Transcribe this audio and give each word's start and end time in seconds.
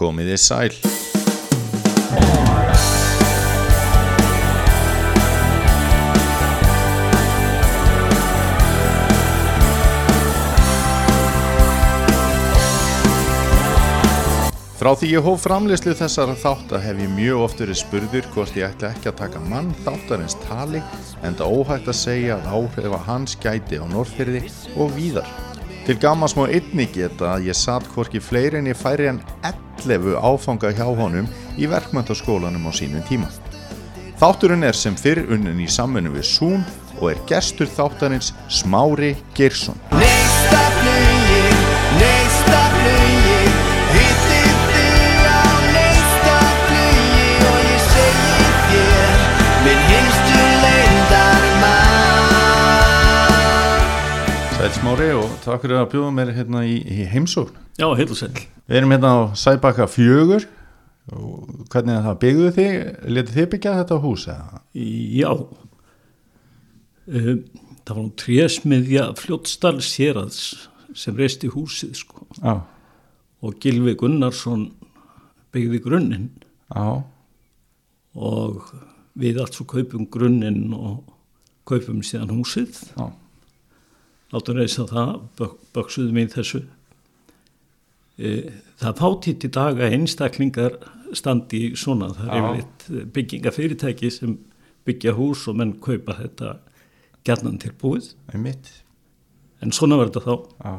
Komiði 0.00 0.38
sæl. 0.40 0.72
Frá 14.80 14.94
því 14.96 15.10
ég 15.10 15.26
hóf 15.26 15.42
framleyslu 15.44 15.92
þessara 15.92 16.32
þátt 16.40 16.70
að 16.72 16.84
hef 16.86 17.00
ég 17.02 17.10
mjög 17.12 17.42
oft 17.44 17.58
verið 17.60 17.76
spurður 17.82 18.28
hvort 18.32 18.56
ég 18.56 18.70
ætla 18.70 18.94
ekki 18.94 19.10
að 19.10 19.18
taka 19.18 19.42
mann 19.50 19.74
þáttarins 19.84 20.38
tali 20.46 20.80
en 21.20 21.36
það 21.36 21.52
óhægt 21.58 21.90
að 21.92 21.98
segja 22.00 22.38
að 22.38 22.48
áhrifa 22.56 23.04
hans 23.04 23.36
gæti 23.44 23.76
á 23.76 23.84
Norrfyrði 23.92 24.46
og 24.80 24.96
víðar. 24.96 25.28
Til 25.84 26.00
gaman 26.00 26.32
smá 26.32 26.46
einni 26.48 26.88
geta 26.94 27.34
að 27.34 27.50
ég 27.50 27.60
satt 27.60 27.92
hvorki 27.92 28.24
fleiri 28.24 28.62
en 28.62 28.72
ég 28.72 28.80
færi 28.80 29.12
en 29.12 29.20
11 29.86 30.18
áfanga 30.20 30.72
hjá 30.76 30.86
honum 30.88 31.28
í 31.56 31.68
verkmyndaskólanum 31.70 32.68
á 32.68 32.72
sínum 32.74 33.04
tíma. 33.08 33.30
Þátturinn 34.20 34.66
er 34.68 34.76
sem 34.76 34.96
fyrr 34.98 35.24
unnin 35.32 35.62
í 35.64 35.68
samfunnu 35.70 36.12
við 36.16 36.28
Zoom 36.28 36.66
og 37.00 37.10
er 37.14 37.24
gestur 37.30 37.70
þáttarins 37.70 38.34
Smári 38.52 39.14
Geirsson. 39.36 39.80
Smári 54.70 55.08
og 55.16 55.30
takk 55.42 55.64
fyrir 55.64 55.80
að 55.80 55.88
bjóða 55.92 56.10
mér 56.14 56.30
hérna 56.36 56.60
í, 56.68 56.76
í 56.78 57.04
heimsókn. 57.10 57.56
Já, 57.80 57.88
heil 57.98 58.06
og 58.06 58.18
sæl. 58.18 58.30
Við 58.70 58.78
erum 58.78 58.92
hérna 58.94 59.10
á 59.10 59.18
Sæbakka 59.36 59.86
fjögur 59.90 60.44
og 61.10 61.66
hvernig 61.72 61.96
er 61.96 62.04
það 62.04 62.18
byggðu 62.22 62.50
þig, 62.56 62.74
letið 63.10 63.36
þið 63.38 63.48
byggja 63.54 63.72
þetta 63.80 63.98
hús 64.04 64.26
eða? 64.30 64.60
Já, 64.76 65.30
um, 67.10 67.40
það 67.82 67.94
var 67.94 68.02
nú 68.04 68.12
trésmiðja 68.22 69.06
fljótsdal 69.18 69.78
séraðs 69.84 70.42
sem 70.98 71.18
reisti 71.18 71.50
húsið 71.50 71.96
sko 72.02 72.26
Já, 72.38 72.54
og 73.42 73.58
Gilvi 73.62 73.96
Gunnarsson 73.98 74.68
byggði 75.54 75.80
grunninn 75.86 76.28
já, 76.70 77.02
og 78.14 78.70
við 79.18 79.42
allt 79.42 79.58
svo 79.58 79.66
kaupum 79.70 80.06
grunninn 80.10 80.70
og 80.76 81.02
kaupum 81.66 82.04
síðan 82.06 82.36
húsið. 82.38 82.84
já, 82.94 83.10
Láttum 84.30 84.60
reysa 84.60 84.86
það, 84.86 85.14
bök, 85.38 85.56
böksuðum 85.74 86.20
í 86.20 86.26
þessu. 86.30 86.60
E, 88.20 88.34
það 88.78 89.00
fátítt 89.00 89.46
í 89.48 89.50
dag 89.56 89.80
að 89.80 89.96
einstaklingar 89.96 90.76
standi 91.16 91.72
svona, 91.78 92.12
það 92.14 92.30
er 92.30 92.44
yfirleitt 92.44 93.10
byggingafyrirtæki 93.16 94.10
sem 94.14 94.36
byggja 94.86 95.16
hús 95.16 95.42
og 95.50 95.58
menn 95.58 95.74
kaupa 95.82 96.16
þetta 96.20 96.54
gjarnan 97.26 97.58
tilbúið, 97.60 98.14
einmitt. 98.32 98.70
en 99.60 99.74
svona 99.76 99.98
var 100.00 100.12
þetta 100.12 100.22
þá. 100.24 100.34
Já. 100.64 100.74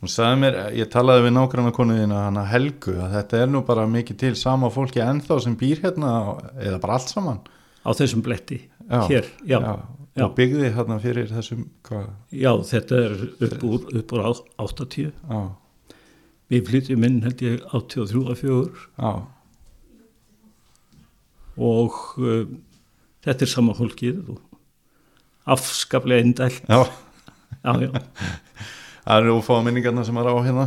Hún 0.00 0.08
sagði 0.08 0.36
mér, 0.40 0.54
ég 0.78 0.88
talaði 0.88 1.26
við 1.26 1.34
nágranna 1.36 1.70
konuðina 1.76 2.20
hana 2.24 2.46
Helgu 2.48 2.94
að 3.04 3.16
þetta 3.18 3.40
er 3.42 3.50
nú 3.52 3.60
bara 3.68 3.82
mikið 3.90 4.20
til 4.22 4.30
sama 4.40 4.70
fólki 4.72 5.02
ennþá 5.04 5.36
sem 5.44 5.56
býr 5.60 5.82
hérna 5.82 6.12
eða 6.56 6.78
bara 6.80 6.96
allt 6.96 7.12
saman. 7.12 7.42
Á 7.84 7.90
þessum 7.96 8.22
bletti, 8.24 8.62
Já, 8.88 9.02
hér, 9.08 9.28
já, 9.48 9.58
já. 10.14 10.20
já. 10.20 10.24
Og 10.26 10.34
byggði 10.36 10.70
hérna 10.74 10.96
fyrir 11.02 11.28
þessum, 11.30 11.66
hvað, 11.86 12.08
þetta 12.70 13.00
er 13.06 13.12
upp 13.46 13.64
úr, 13.64 13.84
upp 14.00 14.12
úr 14.16 14.24
á- 14.26 14.44
80. 14.58 15.12
já, 15.30 15.40
Við 16.50 16.66
flytjum 16.66 17.04
inn 17.06 17.20
held 17.22 17.42
ég 17.46 17.60
83 17.70 18.24
að 18.32 18.40
fjögur 18.40 18.80
já, 18.98 19.10
og 21.60 21.98
uh, 22.18 22.46
þetta 23.24 23.44
er 23.46 23.50
sama 23.52 23.74
fólkið 23.76 24.20
og 24.32 24.40
afskaplega 25.50 26.24
indælt. 26.24 26.62
já. 26.68 26.80
Já, 27.64 27.72
já, 27.82 27.90
Það 29.10 29.16
eru 29.24 29.32
ófáða 29.40 29.64
minningarna 29.66 30.02
sem 30.06 30.18
er 30.20 30.28
á 30.28 30.34
hérna, 30.44 30.64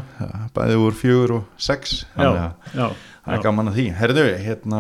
bæði 0.56 0.76
úr 0.84 0.96
fjögur 0.98 1.32
og 1.38 1.44
sex. 1.62 2.00
þannig 2.16 2.40
já, 2.40 2.48
að- 2.48 2.78
já. 2.80 2.88
Það 3.24 3.36
er 3.38 3.44
gaman 3.46 3.70
að 3.72 3.78
því. 3.78 3.86
Herðu, 4.00 4.24
hérna, 4.44 4.80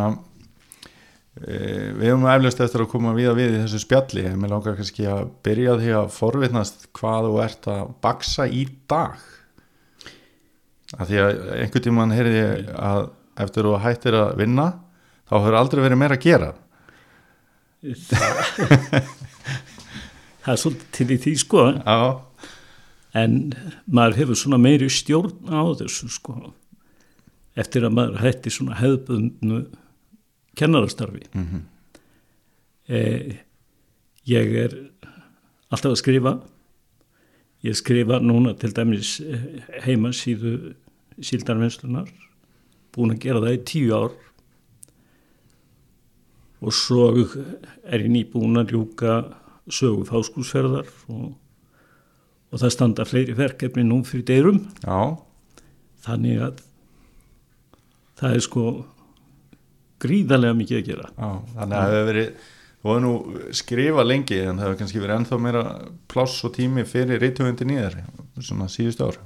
við 1.33 2.11
höfum 2.11 2.27
eflust 2.29 2.61
eftir 2.61 2.83
að 2.83 2.91
koma 2.91 3.13
við 3.17 3.31
að 3.31 3.39
við 3.41 3.55
í 3.55 3.61
þessu 3.63 3.81
spjalli, 3.81 4.25
en 4.29 4.39
mér 4.41 4.53
langar 4.53 4.77
kannski 4.77 5.07
að 5.09 5.31
byrja 5.45 5.77
því 5.81 5.91
að 5.97 6.11
forvitnast 6.13 6.87
hvað 6.93 7.29
þú 7.29 7.39
ert 7.43 7.69
að 7.73 7.83
baksa 8.05 8.45
í 8.45 8.67
dag. 8.91 9.17
Af 10.93 11.09
því 11.09 11.17
að 11.23 11.43
einhvern 11.57 11.85
tímann 11.87 12.13
heyrði 12.13 12.37
ég 12.37 12.69
að 12.77 13.07
eftir 13.43 13.65
þú 13.65 13.79
hættir 13.81 14.19
að 14.19 14.35
vinna, 14.43 14.67
þá 15.25 15.35
hefur 15.39 15.57
aldrei 15.57 15.81
verið 15.87 16.01
meira 16.03 16.19
að 16.19 16.25
gera. 16.27 16.51
Það 20.43 20.53
er 20.53 20.59
svolítið 20.59 20.89
til 20.95 21.07
í 21.11 21.17
því 21.23 21.33
sko 21.39 21.63
Já, 21.71 21.99
en 23.19 23.33
maður 23.83 24.19
hefur 24.21 24.39
svona 24.39 24.59
meiri 24.61 24.87
stjórn 24.91 25.51
á 25.51 25.63
þessu 25.81 26.07
sko 26.11 26.35
eftir 27.59 27.83
að 27.83 27.95
maður 27.97 28.21
hætti 28.23 28.53
svona 28.53 28.79
hefðbundnu 28.79 29.59
kennarastarfi. 30.55 31.27
mm 31.33 31.69
Eh, 32.91 33.37
ég 34.27 34.49
er 34.59 34.73
alltaf 35.71 35.93
að 35.93 36.01
skrifa. 36.01 36.33
Ég 37.63 37.77
skrifa 37.79 38.17
núna 38.19 38.51
til 38.59 38.73
dæmis 38.75 39.21
eh, 39.23 39.63
heima 39.85 40.11
síðu 40.11 40.73
síldarvinnslunar, 41.23 42.09
búin 42.91 43.13
að 43.13 43.21
gera 43.23 43.39
það 43.39 43.55
í 43.55 43.61
tíu 43.69 43.95
ár 43.95 44.11
og 46.63 46.75
svo 46.75 47.07
er 47.13 48.03
ég 48.03 48.11
nýbúin 48.11 48.59
að 48.59 48.73
ljúka 48.73 49.15
sögu 49.71 50.05
fáskúsferðar 50.07 50.87
og, 51.11 51.33
og 52.51 52.61
það 52.61 52.73
standa 52.75 53.05
fleiri 53.07 53.35
verkefni 53.37 53.83
nú 53.87 54.01
fyrir 54.07 54.25
deyrum 54.27 54.61
já, 54.83 55.19
þannig 56.05 56.43
að 56.47 56.63
það 58.19 58.37
er 58.37 58.45
sko 58.47 58.65
gríðarlega 60.03 60.57
mikið 60.59 60.79
að 60.79 60.89
gera. 60.91 61.09
Já, 61.17 61.29
þannig 61.57 61.77
að 61.77 61.83
það 61.83 61.95
hefur 61.95 62.09
verið, 62.11 62.47
þú 62.83 62.93
hefur 62.93 63.03
nú 63.05 63.13
skrifað 63.59 64.09
lengi, 64.11 64.39
en 64.43 64.57
það 64.57 64.67
hefur 64.67 64.81
kannski 64.81 65.03
verið 65.03 65.19
ennþá 65.19 65.43
meira 65.47 65.67
pláss 66.13 66.47
og 66.47 66.55
tími 66.57 66.87
fyrir 66.87 67.23
reytugundin 67.23 67.75
í 67.75 67.79
þér, 67.81 68.01
svona 68.39 68.69
síðustu 68.71 69.07
ár. 69.09 69.21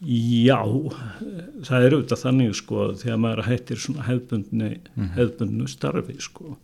Já, 0.00 0.56
það 1.68 1.82
er 1.84 1.94
auðvitað 1.94 2.22
þannig 2.22 2.54
sko 2.56 2.84
þegar 2.96 3.18
maður 3.20 3.48
hættir 3.50 3.80
svona 3.82 4.06
hefðbundni, 4.06 4.70
hefðbundnu 5.16 5.66
starfi 5.68 6.16
sko 6.24 6.54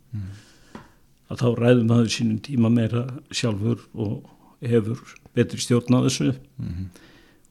að 1.27 1.43
þá 1.43 1.49
ræður 1.59 1.83
maður 1.91 2.13
sínum 2.15 2.39
tíma 2.47 2.71
meira 2.73 3.03
sjálfur 3.35 3.83
og 3.93 4.31
hefur 4.65 5.03
betri 5.37 5.61
stjórn 5.61 5.99
á 5.99 6.07
þessu. 6.07 6.31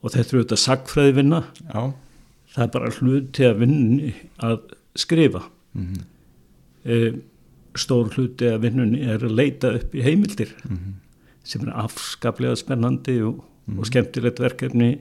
Og 0.02 0.14
þetta 0.14 0.26
er 0.26 0.40
auðvitað 0.40 0.62
sagfræði 0.64 1.26
Já, 1.28 1.94
það 2.56 2.64
er 2.66 2.74
bara 2.74 2.94
hluti 2.98 3.46
að 3.46 3.62
vinni 3.62 4.14
að 4.42 4.60
skrifa. 4.96 5.44
Mm 5.76 6.04
e, 6.86 7.00
stór 7.76 8.12
hluti 8.16 8.48
að 8.50 8.62
vinnunni 8.70 9.02
er 9.04 9.26
að 9.26 9.36
leita 9.36 9.74
upp 9.76 9.96
í 9.98 10.04
heimildir 10.06 10.54
sem 11.46 11.66
er 11.66 11.74
afskaplega 11.84 12.56
spennandi 12.60 13.20
og, 13.26 13.44
og 13.76 13.90
skemmtilegt 13.90 14.40
verkefni 14.42 14.96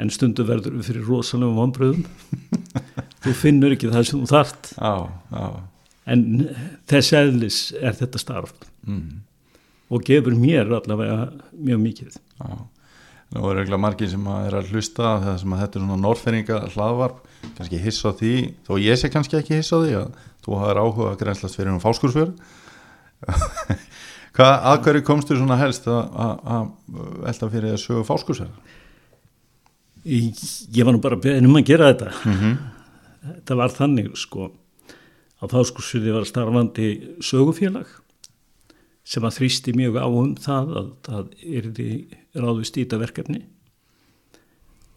en 0.00 0.12
stundu 0.14 0.46
verður 0.46 0.78
við 0.78 0.90
fyrir 0.90 1.08
rosalegum 1.08 1.58
vonbröðum 1.58 2.06
þú 3.24 3.34
finnur 3.36 3.74
ekki 3.74 3.90
það 3.90 4.06
sem 4.08 4.22
þú 4.22 4.30
þart 4.30 4.72
já, 4.76 4.94
já. 5.34 5.46
en 6.14 6.26
þess 6.90 7.16
eðlis 7.20 7.62
er 7.80 7.98
þetta 7.98 8.22
starf. 8.22 8.54
Mm. 8.88 9.20
og 9.92 10.06
gefur 10.06 10.32
mér 10.38 10.70
allavega 10.72 11.26
mjög 11.52 11.80
mikið. 11.82 12.14
Já, 12.40 12.52
nú 13.34 13.42
er 13.50 13.58
eiginlega 13.60 13.82
margir 13.82 14.08
sem 14.08 14.28
er 14.32 14.56
að 14.56 14.70
hlusta 14.72 15.10
sem 15.42 15.52
að 15.52 15.60
þetta 15.66 15.76
er 15.76 15.84
svona 15.84 15.98
norrferinga 16.00 16.60
hlaðvarp, 16.72 17.18
kannski 17.56 17.80
hissa 17.82 18.14
því 18.16 18.34
þó 18.66 18.74
ég 18.80 18.98
sé 19.00 19.10
kannski 19.12 19.38
ekki 19.40 19.60
hissa 19.60 19.80
því 19.84 19.94
að 20.00 20.10
þú 20.44 20.58
hafðir 20.60 20.82
áhuga 20.82 21.12
að 21.12 21.20
grænslast 21.22 21.58
fyrir 21.58 21.74
um 21.74 21.82
fáskursfjörð 21.82 22.34
Hvað, 24.30 24.52
að 24.70 24.76
hverju 24.84 25.02
komstu 25.04 25.34
svona 25.36 25.56
helst 25.58 25.88
að, 25.90 26.68
velta 27.24 27.48
fyrir 27.50 27.74
að 27.74 27.80
sögu 27.82 28.04
fáskursfjörð? 28.06 28.76
ég, 30.04 30.36
ég 30.72 30.86
var 30.86 30.94
nú 30.94 31.00
bara 31.02 31.18
beðin 31.20 31.48
um 31.48 31.58
að 31.60 31.66
gera 31.72 31.90
þetta. 31.92 32.12
Mm 32.24 32.58
þetta 33.20 33.56
var 33.58 33.72
þannig 33.76 34.14
sko 34.16 34.46
að 35.44 35.52
fáskursfyrði 35.52 36.12
var 36.14 36.24
starfandi 36.24 36.86
sögufélag 37.20 37.90
sem 39.04 39.26
að 39.28 39.34
þrýsti 39.36 39.74
mjög 39.76 39.98
á 40.00 40.08
um 40.08 40.30
það 40.40 40.70
að 40.80 40.88
það 41.04 41.34
yrði 41.58 41.88
ráðvist 42.32 42.78
í 42.78 42.84
þetta 42.84 43.00
verkefni. 43.02 43.42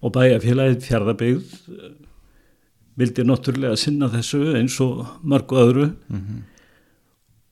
Og 0.03 0.13
bæjarfélagið 0.15 0.87
fjárðabyggð 0.87 1.51
eh, 1.73 1.91
vildi 2.99 3.25
náttúrulega 3.25 3.77
sinna 3.79 4.09
þessu 4.13 4.55
eins 4.57 4.79
og 4.83 5.05
mörgu 5.23 5.59
öðru. 5.61 5.87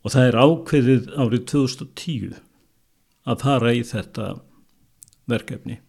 Og 0.01 0.11
það 0.13 0.27
er 0.27 0.39
ákveðið 0.41 1.09
árið 1.17 1.45
2010 1.51 2.35
að 3.29 3.41
fara 3.41 3.73
í 3.73 3.83
þetta 3.85 4.27
verkefni. 5.29 5.79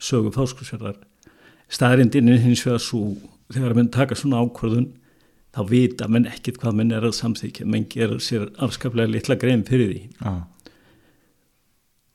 Sögu 0.00 0.32
fáskursfjörðar 0.34 0.98
staðrindin 1.72 2.28
er 2.28 2.40
hins 2.42 2.64
vegar 2.66 2.82
svo 2.82 3.14
þegar 3.52 3.76
menn 3.76 3.92
taka 3.92 4.16
svona 4.18 4.42
ákvörðun 4.42 4.90
þá 5.52 5.60
vita 5.68 6.08
menn 6.08 6.28
ekkit 6.28 6.58
hvað 6.60 6.78
menn 6.78 6.92
er 6.96 7.04
að 7.04 7.16
samþykja 7.18 7.66
menn 7.68 7.88
gera 7.92 8.18
sér 8.20 8.48
afskaplega 8.64 9.12
litla 9.12 9.36
grein 9.36 9.64
fyrir 9.68 9.90
því. 9.92 10.02
Já, 10.20 10.32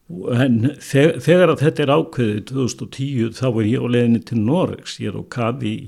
en 0.08 0.60
þegar, 0.80 1.52
að 1.52 1.64
þetta 1.66 1.84
er 1.84 1.94
ákveðið 1.94 2.44
2010 2.52 3.34
þá 3.36 3.48
er 3.50 3.66
ég 3.68 3.84
á 3.84 3.88
leiðinni 3.92 4.22
til 4.28 4.38
Noregs, 4.40 5.00
ég 5.04 5.12
er 5.12 5.20
á 5.20 5.24
kafi 5.36 5.74
í 5.74 5.88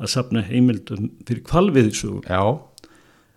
að 0.00 0.12
sapna 0.14 0.42
heimildum 0.46 1.10
fyrir 1.28 1.42
kvalviðisugum 1.48 2.22
já, 2.24 2.42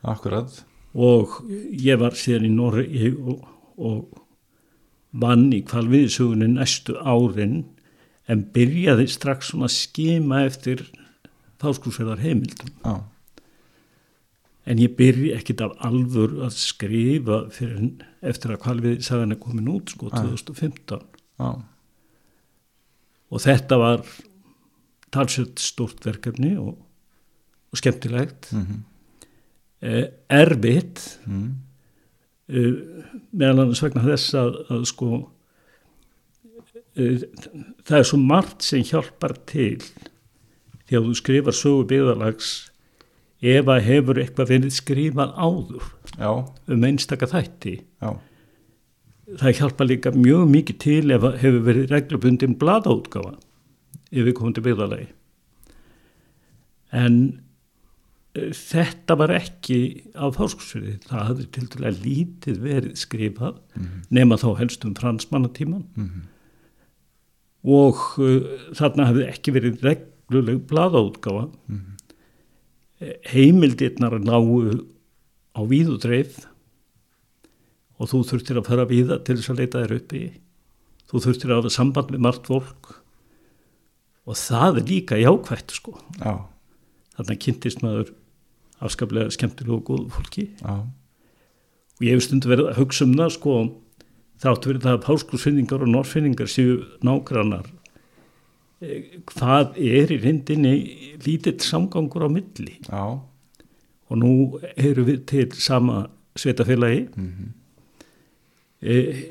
akkurat. 0.07 0.61
og 0.93 1.39
ég 1.49 1.99
var 1.99 2.15
síðan 2.17 2.47
í 2.47 2.53
Noregi 2.53 3.09
og, 3.17 3.47
og 3.75 4.21
vann 5.23 5.49
í 5.53 5.63
kvalviðisugunni 5.67 6.53
næstu 6.53 6.95
árin 7.01 7.63
en 8.31 8.45
byrjaði 8.53 9.09
strax 9.11 9.51
svona 9.51 9.67
að 9.67 9.75
skima 9.75 10.43
eftir 10.47 10.85
fáskúsverðar 11.61 12.23
heimildum 12.23 12.71
Já, 12.85 12.95
en 14.65 14.79
ég 14.79 14.95
byrji 14.95 15.33
ekkit 15.35 15.61
af 15.65 15.73
alvör 15.83 16.37
að 16.45 16.55
skrifa 16.55 17.43
fyrir 17.51 17.89
eftir 18.23 18.53
að 18.53 18.61
kvalviðsagan 18.63 19.35
er 19.35 19.41
komin 19.41 19.71
út 19.73 19.91
sko 19.91 20.07
Nei. 20.07 20.21
2015 20.21 21.03
já, 21.39 21.49
og 23.33 23.41
þetta 23.41 23.79
var 23.81 24.05
talsett 25.13 25.61
stort 25.61 26.05
verkefni 26.05 26.55
og, 26.57 26.77
og 27.73 27.79
skemmtilegt. 27.79 28.51
Mhm, 28.53 28.81
eh, 29.81 30.07
erfitt. 30.29 31.19
Mhm, 31.25 31.51
uh, 32.53 32.73
meðal 33.31 33.63
annars 33.63 33.83
vegna 33.83 34.03
þess 34.05 34.33
að, 34.37 34.57
að 34.73 34.83
sko 34.89 35.09
uh, 36.97 37.23
það 37.87 37.97
er 37.99 38.09
svo 38.09 38.19
margt 38.21 38.65
sem 38.65 38.85
hjálpar 38.85 39.37
til. 39.49 39.81
Þegar 40.83 41.07
þú 41.07 41.17
skrifar 41.17 41.57
sögu 41.57 41.87
byggðalags 41.89 42.53
ef 43.43 43.67
að 43.67 43.87
hefur 43.89 44.19
eitthvað 44.21 44.53
verið 44.53 44.75
skrifað 44.77 45.33
áður 45.35 45.87
já, 46.15 46.29
um 46.71 46.85
einstaka 46.87 47.27
þætti. 47.27 47.73
Já, 47.99 48.13
það 49.39 49.57
hjálpar 49.59 49.89
líka 49.89 50.13
mjög 50.15 50.49
mikið 50.51 50.79
til 50.83 51.15
ef 51.15 51.25
að 51.27 51.39
hefur 51.41 51.65
verið 51.67 51.93
reglubundin 51.93 52.57
bladaútgáfa 52.59 53.37
ef 54.13 54.27
við 54.27 54.35
komum 54.37 54.55
til 54.55 54.65
byggðalagi 54.65 55.07
en 56.93 57.17
uh, 58.37 58.51
þetta 58.59 59.17
var 59.21 59.33
ekki 59.39 59.79
á 60.13 60.27
fárskursfyrði, 60.35 60.97
það 61.07 61.25
hafði 61.29 61.47
til 61.55 61.69
dæla 61.73 61.93
lítið 62.01 62.61
verið 62.67 62.99
skrifað 63.01 63.57
nema 64.13 64.37
þá 64.41 64.49
helst 64.59 64.85
um 64.87 64.93
fransmannatíman 64.99 65.87
mhm, 65.95 66.27
og 67.63 68.03
uh, 68.21 68.53
þarna 68.75 69.09
hafði 69.09 69.27
ekki 69.31 69.55
verið 69.55 69.81
regluleg 69.87 70.63
bladaútgáfa 70.69 71.47
mhm, 71.47 71.92
Eh, 71.92 71.92
heimildirnar 73.29 74.17
lágu 74.23 74.63
á 75.53 75.61
víðudreif 75.69 76.41
og 77.99 78.09
þú 78.09 78.23
þurftir 78.31 78.59
að 78.59 78.69
fara 78.69 78.89
víða 78.89 79.19
til 79.23 79.37
þess 79.37 79.53
að 79.53 79.61
leita 79.61 79.83
þér 79.83 79.95
uppi 79.99 80.23
þú 81.11 81.23
þurftir 81.27 81.53
að 81.53 81.61
hafa 81.61 81.73
samband 81.75 82.11
með 82.13 82.25
margt 82.25 82.49
fólk 82.49 82.91
og 84.23 84.39
það 84.39 84.79
er 84.79 84.89
líka 84.89 85.19
jákvætt 85.19 85.75
sko. 85.75 85.97
Já, 86.23 86.47
þarna 87.17 87.39
kynntist 87.43 87.83
maður 87.83 88.13
afskaplega 88.83 89.33
skemmtilegu 89.35 89.77
og 89.77 89.85
góðu 89.87 90.09
fólki. 90.15 90.45
Já, 90.63 90.75
og 90.83 92.05
ég 92.07 92.15
hef 92.15 92.25
stundu 92.25 92.51
verið 92.51 92.71
að 92.71 92.79
hugsa 92.81 93.05
um 93.07 93.15
það 93.19 93.33
sko 93.37 93.55
þáttu 94.43 94.71
verið 94.71 94.85
það 94.87 94.97
að 94.97 95.05
páskursfinningar 95.07 95.85
og 95.85 95.91
norfinningar 95.93 96.51
séu 96.51 96.79
nágrannar 97.05 97.69
hvað 99.29 99.77
er 99.79 100.11
í 100.13 100.19
reyndinni 100.21 100.73
lítill 101.25 101.59
samgangur 101.63 102.25
á 102.27 102.29
milli? 102.31 102.77
Já, 102.87 103.19
og 104.09 104.19
nú 104.19 104.33
erum 104.75 105.07
við 105.09 105.23
til 105.29 105.49
sama 105.57 106.07
sveitafélagi 106.37 107.07
mhm, 107.13 107.53
eh, 108.81 109.23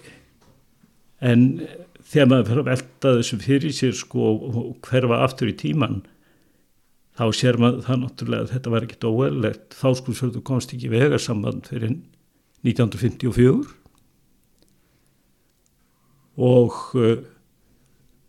en 1.22 1.44
þegar 2.12 2.30
maður 2.30 2.48
fyrir 2.48 2.62
að 2.62 2.70
velta 2.70 3.12
þessu 3.18 3.38
fyrir 3.42 3.76
sér 3.76 3.94
sko 3.96 4.32
og 4.48 4.72
hverfa 4.86 5.20
aftur 5.24 5.52
í 5.52 5.58
tíman 5.58 6.02
þá 7.18 7.26
sér 7.36 7.58
maður 7.60 7.84
það 7.86 8.02
náttúrulega 8.02 8.46
að 8.46 8.54
þetta 8.54 8.72
var 8.72 8.86
ekkit 8.86 9.06
óeðlegt 9.08 9.76
fáskúsfjörðu 9.78 10.42
komst 10.48 10.72
ekki 10.74 10.90
vegarsamband 10.92 11.68
fyrir 11.68 11.94
1954 12.64 13.78
og 16.42 16.78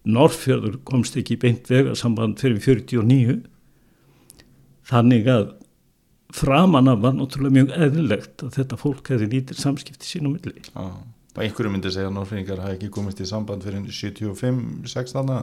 Norrfjörður 0.04 0.80
komst 0.88 1.16
ekki 1.20 1.38
beint 1.40 1.70
vegarsamband 1.72 2.42
fyrir 2.42 2.60
49 2.60 3.38
þannig 4.90 5.30
að 5.32 5.52
framanna 6.34 6.96
var 7.00 7.14
náttúrulega 7.16 7.56
mjög 7.60 7.74
eðlilegt 7.86 8.44
að 8.44 8.56
þetta 8.58 8.80
fólk 8.82 9.12
hefði 9.14 9.28
lítið 9.36 9.60
samskipti 9.62 10.10
sín 10.10 10.28
á 10.28 10.32
milli. 10.34 10.64
já. 10.74 10.88
Og 11.34 11.42
einhverju 11.42 11.70
myndi 11.74 11.90
segja 11.90 12.12
að 12.12 12.18
Norrfinningar 12.20 12.60
hafi 12.62 12.76
ekki 12.78 12.90
komist 12.94 13.22
í 13.24 13.26
samband 13.26 13.64
fyrir 13.66 13.82
75-6 13.90 15.14
þarna 15.16 15.38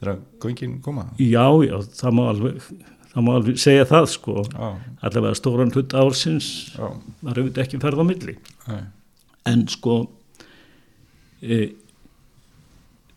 þegar 0.00 0.20
göngin 0.40 0.78
koma. 0.84 1.10
Já, 1.20 1.44
já, 1.66 1.74
það 1.98 2.14
má 2.16 2.22
alveg, 2.30 2.68
það 3.12 3.26
má 3.26 3.30
alveg 3.34 3.58
segja 3.60 3.84
það 3.90 4.06
sko. 4.14 4.36
Já, 4.48 4.70
Allavega 5.04 5.36
stóran 5.36 5.72
hlut 5.76 5.96
ársins 6.00 6.48
já, 6.72 6.86
var 7.20 7.40
auðvitað 7.42 7.64
ekki 7.66 7.82
ferð 7.84 8.00
á 8.00 8.04
milli. 8.08 8.36
nei, 8.70 8.80
En 9.46 9.66
sko, 9.70 9.98
e, 11.44 11.60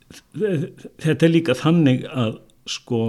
þetta 0.09 1.25
er 1.27 1.31
líka 1.33 1.55
þannig 1.57 2.05
að 2.09 2.39
sko, 2.69 3.01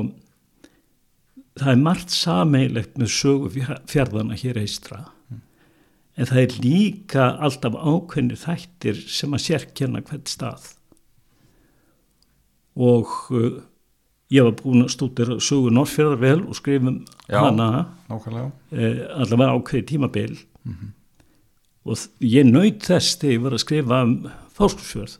það 1.60 1.72
er 1.74 1.80
margt 1.84 2.12
sameilegt 2.14 2.98
með 3.00 3.12
sögu 3.14 3.50
fjarðana 3.90 4.36
hér 4.40 4.60
eistra. 4.62 5.02
En 6.20 6.28
það 6.28 6.42
er 6.42 6.54
líka 6.64 7.26
alltaf 7.40 7.76
ákveðni 7.80 8.36
þættir 8.36 8.98
sem 9.08 9.32
að 9.36 9.44
sérkenna 9.46 10.02
hvert 10.04 10.28
stað. 10.28 10.66
Og 12.80 13.08
uh, 13.34 13.60
ég 14.32 14.44
var 14.46 14.54
búin 14.60 14.84
að 14.84 14.92
stúdera 14.94 15.38
sögu 15.42 15.72
Norrfjörðar 15.74 16.20
vel 16.22 16.42
og 16.46 16.54
skrifum 16.58 17.00
Já. 17.26 17.40
hana 17.42 17.70
eh, 18.70 19.00
allavega 19.16 19.56
ákveði 19.58 19.86
tímabil 19.90 20.36
og 21.88 21.96
þ- 21.98 22.28
ég 22.30 22.46
naut 22.46 22.84
þess 22.86 23.16
þegar 23.18 23.32
ég 23.34 23.42
var 23.46 23.56
að 23.56 23.62
skrifa 23.64 23.98
um 24.06 24.14
fáskursfjörð 24.54 25.16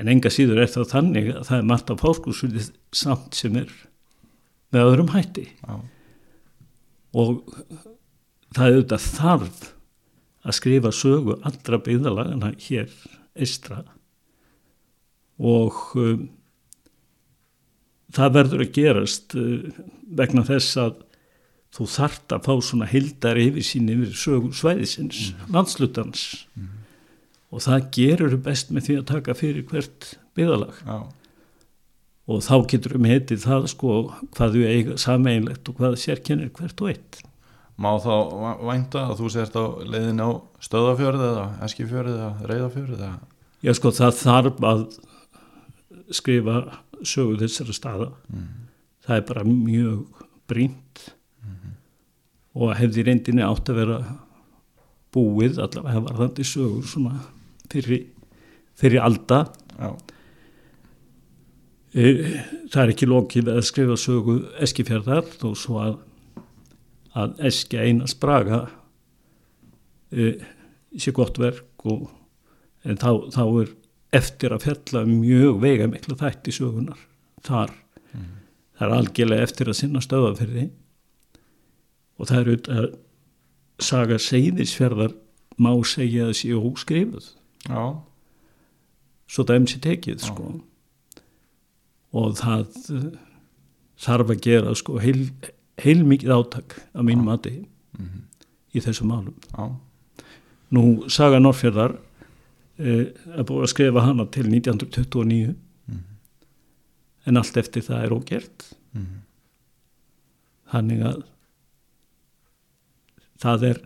en 0.00 0.10
enga 0.10 0.32
síður 0.32 0.62
er 0.64 0.70
það 0.72 0.90
þannig 0.90 1.30
að 1.34 1.48
það 1.48 1.58
er 1.58 1.68
margt 1.70 1.92
af 1.92 2.02
fáskursfjörði 2.02 2.64
samt 2.94 3.38
sem 3.38 3.58
er 3.60 3.72
með 4.74 4.88
öðrum 4.90 5.12
hætti. 5.14 5.46
Já, 5.62 5.74
og 7.14 7.44
það 8.54 8.64
er 8.66 8.78
auðvitað 8.78 9.08
þarf 9.14 9.66
að 10.44 10.56
skrifa 10.58 10.92
sögu 10.94 11.36
allra 11.46 11.80
byggðalagana 11.86 12.52
hér 12.66 12.90
eistra 13.34 13.82
og 15.40 15.78
um, 15.98 16.28
það 18.14 18.36
verður 18.36 18.64
að 18.66 18.74
gerast 18.76 19.34
uh, 19.38 19.80
vegna 20.04 20.44
þess 20.46 20.78
að 20.82 21.00
þú 21.74 21.88
þart 21.90 22.34
að 22.36 22.46
fá 22.46 22.52
svona 22.62 22.86
hildar 22.90 23.40
yfir 23.40 23.66
sín 23.66 23.90
yfir 23.90 24.12
sögu 24.14 24.52
svæðisins, 24.54 25.32
landslutans 25.50 26.44
og 27.54 27.62
það 27.62 27.90
gerur 27.94 28.38
best 28.42 28.72
með 28.74 28.88
því 28.88 28.96
að 29.00 29.10
taka 29.12 29.36
fyrir 29.38 29.66
hvert 29.70 30.08
byggðalag 30.34 30.80
já, 30.82 30.96
og 32.24 32.40
þá 32.44 32.54
getur 32.72 32.96
við 32.96 33.04
metið 33.04 33.44
það 33.44 33.68
sko 33.74 33.94
hvað 34.34 34.58
við 34.58 34.72
eiga 34.72 34.98
sameinlegt 35.00 35.70
og 35.70 35.78
hvað 35.78 35.96
sérkennir 36.00 36.52
hvert 36.56 36.82
og 36.82 36.90
eitt. 36.92 37.20
Má 37.74 37.90
þá 38.00 38.14
vænta 38.62 39.02
að 39.10 39.20
þú 39.20 39.30
sért 39.34 39.56
á 39.58 39.64
leiðin 39.82 40.22
á 40.22 40.30
stöðafjörð 40.62 41.24
eða 41.28 41.46
eskifjörð 41.66 42.12
eða 42.14 42.30
reyðafjörð 42.50 42.94
eða? 43.00 43.16
Já 43.64 43.72
sko 43.76 43.92
það 43.94 44.20
þarf 44.20 44.66
að 44.70 44.84
skrifa 46.14 46.56
sögu 47.04 47.40
þessara 47.42 47.76
staða. 47.76 48.10
Það 49.04 49.16
er 49.18 49.26
bara 49.28 49.44
mjög 49.48 50.24
brínt 50.48 51.08
og 52.54 52.74
hefði 52.78 53.04
reyndinni 53.08 53.44
átt 53.44 53.68
að 53.68 53.80
vera 53.82 53.98
búið 55.14 55.58
allavega 55.62 56.04
var 56.06 56.20
þetta 56.22 56.46
sögur 56.46 56.86
svona 56.88 57.18
fyrir, 57.72 58.08
fyrir 58.78 59.00
alda. 59.04 59.44
já, 59.78 59.94
Eh, 61.94 62.40
Það 62.72 62.80
er 62.82 62.90
ekki 62.90 63.06
lokið 63.06 63.48
að 63.52 63.60
skrifa 63.68 63.96
sögu 64.00 64.32
eskifjörðar 64.64 65.28
þó 65.38 65.52
svo 65.54 65.76
að, 65.78 65.92
að 67.14 67.36
eski 67.46 67.78
einast 67.78 68.18
braga 68.18 68.64
e, 70.10 70.32
sé 70.98 71.12
gott 71.14 71.38
verk 71.38 71.84
og 71.86 72.08
en 72.82 72.98
þá, 72.98 73.30
þá 73.30 73.42
er 73.62 73.70
eftir 74.18 74.56
að 74.56 74.66
fjalla 74.66 75.04
um 75.06 75.12
mjög 75.20 75.60
veiga 75.62 75.86
miklu 75.92 76.18
þætti 76.18 76.56
sögunar 76.56 76.98
þar. 77.46 77.70
Það 78.74 78.88
er 78.88 78.96
algjörlega 78.98 79.46
eftir 79.46 79.70
að 79.70 79.78
sinna 79.78 80.02
stöðafyrði 80.02 80.66
og 82.18 82.26
það 82.26 82.40
er 82.40 82.50
auðvitað 82.50 82.88
saga 83.86 84.18
seyðisfjörðar 84.18 85.14
má 85.62 85.70
segja 85.86 86.32
sé 86.34 86.50
óskrifuð 86.58 87.30
já, 87.68 87.82
svo 89.30 89.44
dæmis 89.48 89.76
í 89.76 89.82
tekið 89.84 90.22
sko. 90.24 90.50
Og 92.14 92.36
það 92.38 92.64
eh, 92.94 93.08
þarf 94.04 94.34
að 94.34 94.42
gera 94.44 94.74
sko 94.78 95.00
heil, 95.02 95.26
heil 95.82 96.04
mikið 96.06 96.34
átak 96.36 96.78
að 96.92 97.08
mínum 97.08 97.26
mati 97.30 97.56
í 98.74 98.82
þessum 98.82 99.10
málum. 99.10 99.36
Já, 99.54 99.70
Nú, 100.74 101.04
Saga 101.12 101.38
Norrfjörðar 101.38 101.92
eh, 102.78 103.12
er 103.12 103.46
búið 103.46 103.66
að 103.66 103.70
skrifa 103.74 104.02
hana 104.02 104.26
til 104.34 104.48
1929 104.48 105.54
en 107.24 107.40
allt 107.40 107.56
eftir 107.56 107.84
það 107.86 108.04
er 108.04 108.14
ógert. 108.14 108.64
Þannig 110.74 111.04
að 111.06 111.20
það 113.44 113.66
er, 113.70 113.80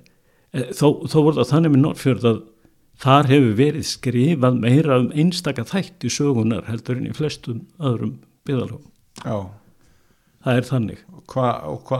eh, 0.52 0.70
þó, 0.72 0.86
þó 1.10 1.18
voru 1.20 1.36
það 1.40 1.50
þannig 1.52 1.74
með 1.74 1.84
Norrfjörð 1.84 2.28
að 2.30 2.40
þar 2.98 3.30
hefur 3.32 3.56
verið 3.58 3.86
skrifað 3.88 4.60
meira 4.64 4.98
um 5.02 5.10
einstaka 5.14 5.64
þætti 5.68 6.10
sögunar 6.12 6.66
heldur 6.70 6.98
en 7.00 7.10
í 7.10 7.14
flestum 7.16 7.64
öðrum 7.78 8.16
byggðalögum. 8.48 8.86
já. 9.24 9.38
Það 10.44 10.56
er 10.60 10.66
þannig. 10.68 11.00
Hva, 11.28 11.48
hva, 11.84 11.98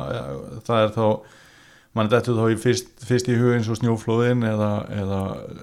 það 0.64 0.82
er 0.84 0.92
þá 0.94 1.06
mann 1.98 2.08
þetta 2.12 2.34
þá 2.36 2.44
í 2.52 2.56
fyrst, 2.62 2.90
fyrst 3.08 3.28
í 3.32 3.34
hug 3.36 3.54
eins 3.56 3.68
og 3.72 3.78
snjóflóðin 3.80 4.44
eða, 4.46 4.68
eða, 4.94 5.20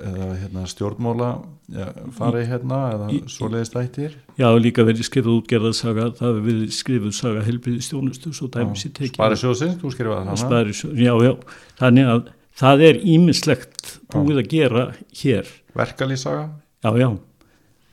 eða 0.10 0.28
hérna, 0.42 0.64
stjórnmóla 0.70 1.30
ja, 1.72 1.88
farið 2.18 2.50
hérna 2.52 2.80
eða 2.96 3.08
Í- 3.16 3.22
svoleiðis 3.32 3.72
þættir 3.74 4.18
Já, 4.42 4.48
líka 4.60 4.86
verið 4.86 5.08
skrifað 5.08 5.38
útgerðarsaga, 5.40 6.10
það 6.20 6.32
hefur 6.34 6.46
verið 6.50 6.74
skrifuð 6.76 7.16
saga 7.16 7.46
helbriðistjónustu, 7.48 8.34
svo 8.36 8.50
dæmis 8.54 8.84
í 8.86 8.92
tekið. 8.92 9.16
Spari 9.16 9.40
sjóðsins, 9.40 9.78
þú 9.82 9.94
skrifaði 9.96 10.26
hana 10.26 10.40
sparisjóð, 10.42 11.00
já, 11.06 11.14
já, 11.30 11.34
þannig 11.80 12.12
að 12.16 12.26
það 12.56 12.84
er 12.90 13.00
ímislegt 13.16 13.96
búið 14.14 14.42
að 14.42 14.52
gera 14.52 14.84
hér, 15.20 15.50
verkalýsaga 15.76 16.46
já, 16.86 16.92
já. 17.02 17.10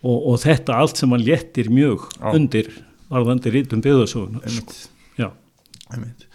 Og, 0.03 0.19
og 0.33 0.41
þetta 0.43 0.79
allt 0.83 0.99
sem 0.99 1.13
hann 1.15 1.23
léttir 1.23 1.71
mjög 1.71 2.09
Já. 2.19 2.33
undir 2.35 2.69
varðandi 3.13 3.53
rítum 3.55 3.83
einmitt, 3.85 4.89
já, 5.19 5.31
einmitt. 5.93 6.27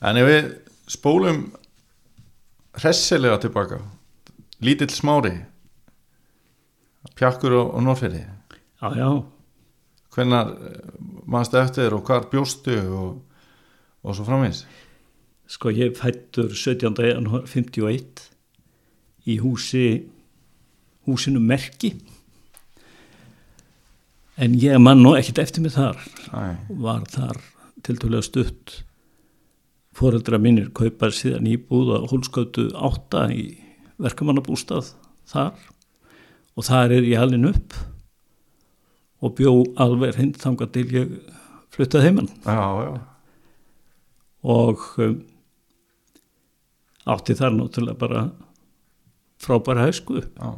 en 0.00 0.16
ef 0.16 0.28
við 0.28 0.50
spólum 0.88 1.42
hressilega 2.78 3.40
tilbaka 3.42 3.80
lítill 4.64 4.90
smári 4.92 5.34
pjakkur 7.18 7.56
og, 7.58 7.74
og 7.74 7.82
norferi 7.82 8.24
já, 8.24 8.88
já. 8.94 9.10
Hvenær 10.18 10.48
mannstu 11.28 11.58
eftir 11.60 11.94
og 11.94 12.06
hvar 12.08 12.24
bjóstu 12.30 12.74
og, 12.74 13.18
og 14.02 14.16
svo 14.16 14.24
framins 14.26 14.64
sko 15.48 15.72
ég 15.72 15.96
fættur 15.96 16.52
17. 16.52 16.92
janúar 17.08 17.46
51 17.48 18.28
í 19.28 19.38
húsi 19.42 19.88
húsinu 21.08 21.40
Merki. 21.40 21.94
En 24.38 24.54
ég 24.60 24.76
man 24.78 25.00
nú 25.02 25.14
ekkit 25.18 25.40
eftir 25.42 25.64
mig 25.64 25.74
þar. 25.74 25.98
Æ, 26.30 26.60
var 26.78 27.08
þar 27.10 27.40
tiltölulega 27.82 28.26
stutt. 28.28 28.82
Foreldra 29.98 30.38
mínir 30.38 30.68
kaupað 30.76 31.16
síðan 31.16 31.48
íbúð 31.50 31.96
að 31.96 32.10
hólskautu 32.12 32.68
átta 32.76 33.26
í 33.34 33.48
verkamannabústað 33.98 34.92
þar. 35.32 35.56
Og 36.54 36.68
þar 36.68 36.98
er 36.98 37.08
ég 37.08 37.24
alveg 37.24 37.48
upp 37.54 37.78
og 39.18 39.34
bjó 39.38 39.52
alveg 39.80 40.18
hinn 40.18 40.34
þangað 40.38 40.74
til 40.76 40.86
ég 40.94 41.14
fluttað 41.74 42.04
heimann 42.06 42.28
já, 42.46 42.60
já, 42.86 42.92
og 44.46 44.84
um, 45.02 45.16
átti 47.08 47.36
þar 47.38 47.56
náttúrulega 47.56 47.98
bara 47.98 48.24
frábæra 49.42 49.88
já. 49.88 50.50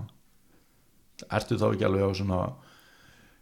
Ertu 1.31 1.59
þá 1.61 1.67
ekki 1.71 1.87
alveg 1.87 2.07
á 2.07 2.11
svona 2.17 2.39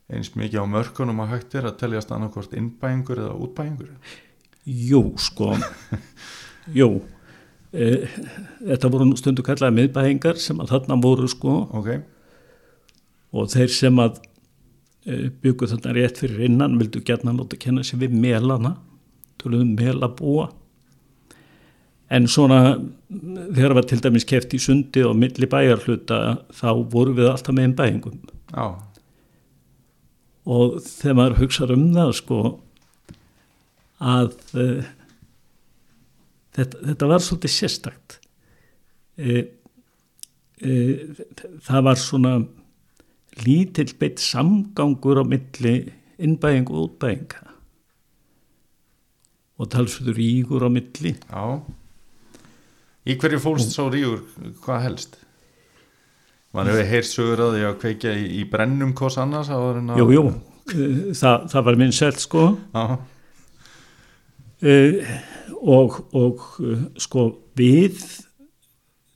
eins 0.08 0.32
mikið 0.34 0.64
á 0.64 0.72
mörkunum 0.72 1.20
að 1.22 1.34
hægt 1.34 1.54
er 1.58 1.68
að 1.68 1.78
teljast 1.82 2.10
annarkvort 2.12 2.56
innbæingur 2.56 3.20
eða 3.22 3.36
útbæingur? 3.44 3.92
Jú, 4.64 5.02
sko. 5.20 5.52
Jú. 6.78 6.88
E, 7.72 8.08
Þetta 8.64 8.90
voru 8.92 9.10
stundu 9.20 9.44
kallaði 9.46 9.76
miðbæingar 9.82 10.40
sem 10.40 10.58
að 10.60 10.72
þarna 10.74 10.98
voru 11.04 11.28
sko. 11.30 11.60
Ok, 11.76 11.92
og 13.36 13.50
þeir 13.52 13.72
sem 13.72 14.00
að 14.02 14.20
e, 15.04 15.28
byggu 15.42 15.68
þarna 15.70 15.94
rétt 15.96 16.20
fyrir 16.22 16.48
innan 16.48 16.78
vildu 16.80 17.04
gætna 17.04 17.36
láta 17.36 17.60
kenna 17.60 17.84
sér 17.86 18.02
við 18.06 18.16
melana 18.18 18.78
töluðum 19.38 19.76
melabúa 19.78 20.48
en 22.10 22.28
svona 22.30 22.60
þegar 23.18 23.76
var 23.76 23.88
til 23.88 24.00
dæmis 24.04 24.26
keft 24.28 24.54
í 24.56 24.60
sundi 24.62 25.02
og 25.04 25.16
milli 25.18 25.48
bæjarhluta 25.50 26.20
þá 26.56 26.70
voru 26.92 27.16
við 27.18 27.32
alltaf 27.32 27.54
með 27.56 27.68
einn 27.68 27.76
bæingum 27.78 28.20
já, 28.54 28.66
og 30.48 30.78
þegar 30.86 31.18
maður 31.18 31.38
hugsaður 31.42 31.76
um 31.76 31.86
það 31.96 32.14
sko 32.22 32.40
að 33.98 34.34
uh, 34.54 34.86
þetta, 36.56 36.82
þetta 36.90 37.08
var 37.10 37.24
svolítið 37.24 37.54
sérstakt. 37.54 38.18
Uh, 39.18 39.42
uh, 40.62 41.24
það 41.66 41.84
var 41.90 42.00
svona 42.00 42.34
lítill 43.44 43.90
beitt 43.98 44.22
samgangur 44.22 45.22
á 45.22 45.24
milli 45.26 45.76
innbæðing 46.18 46.70
og 46.72 46.88
útbæðinga 46.88 47.44
og 49.58 49.68
talsvöldur 49.74 50.18
ígur 50.22 50.66
á 50.66 50.70
milli. 50.70 51.16
Já 51.18 51.44
í 53.08 53.16
hverju 53.18 53.40
fólst 53.42 53.72
sá 53.74 53.82
rígur 53.90 54.20
hvað 54.64 54.84
helst? 54.86 55.18
Mann 56.56 56.68
hefur 56.70 56.88
heyrt 56.88 57.08
sögur 57.10 57.42
að 57.44 57.54
því 57.58 57.64
að 57.68 57.74
kveikja 57.82 58.12
í, 58.16 58.24
í 58.40 58.44
brennum 58.48 58.94
hvers 58.96 59.18
annars 59.20 59.50
að- 59.52 59.98
jú, 60.00 60.06
jú, 60.14 60.22
uh, 60.28 61.12
það, 61.18 61.44
það 61.52 61.66
var 61.68 61.76
minn 61.82 61.92
selt 61.96 62.20
sko. 62.22 62.44
Uh, 64.58 64.96
og, 65.62 65.98
og 66.18 66.46
uh, 66.64 66.80
sko 66.98 67.28
við 67.58 68.00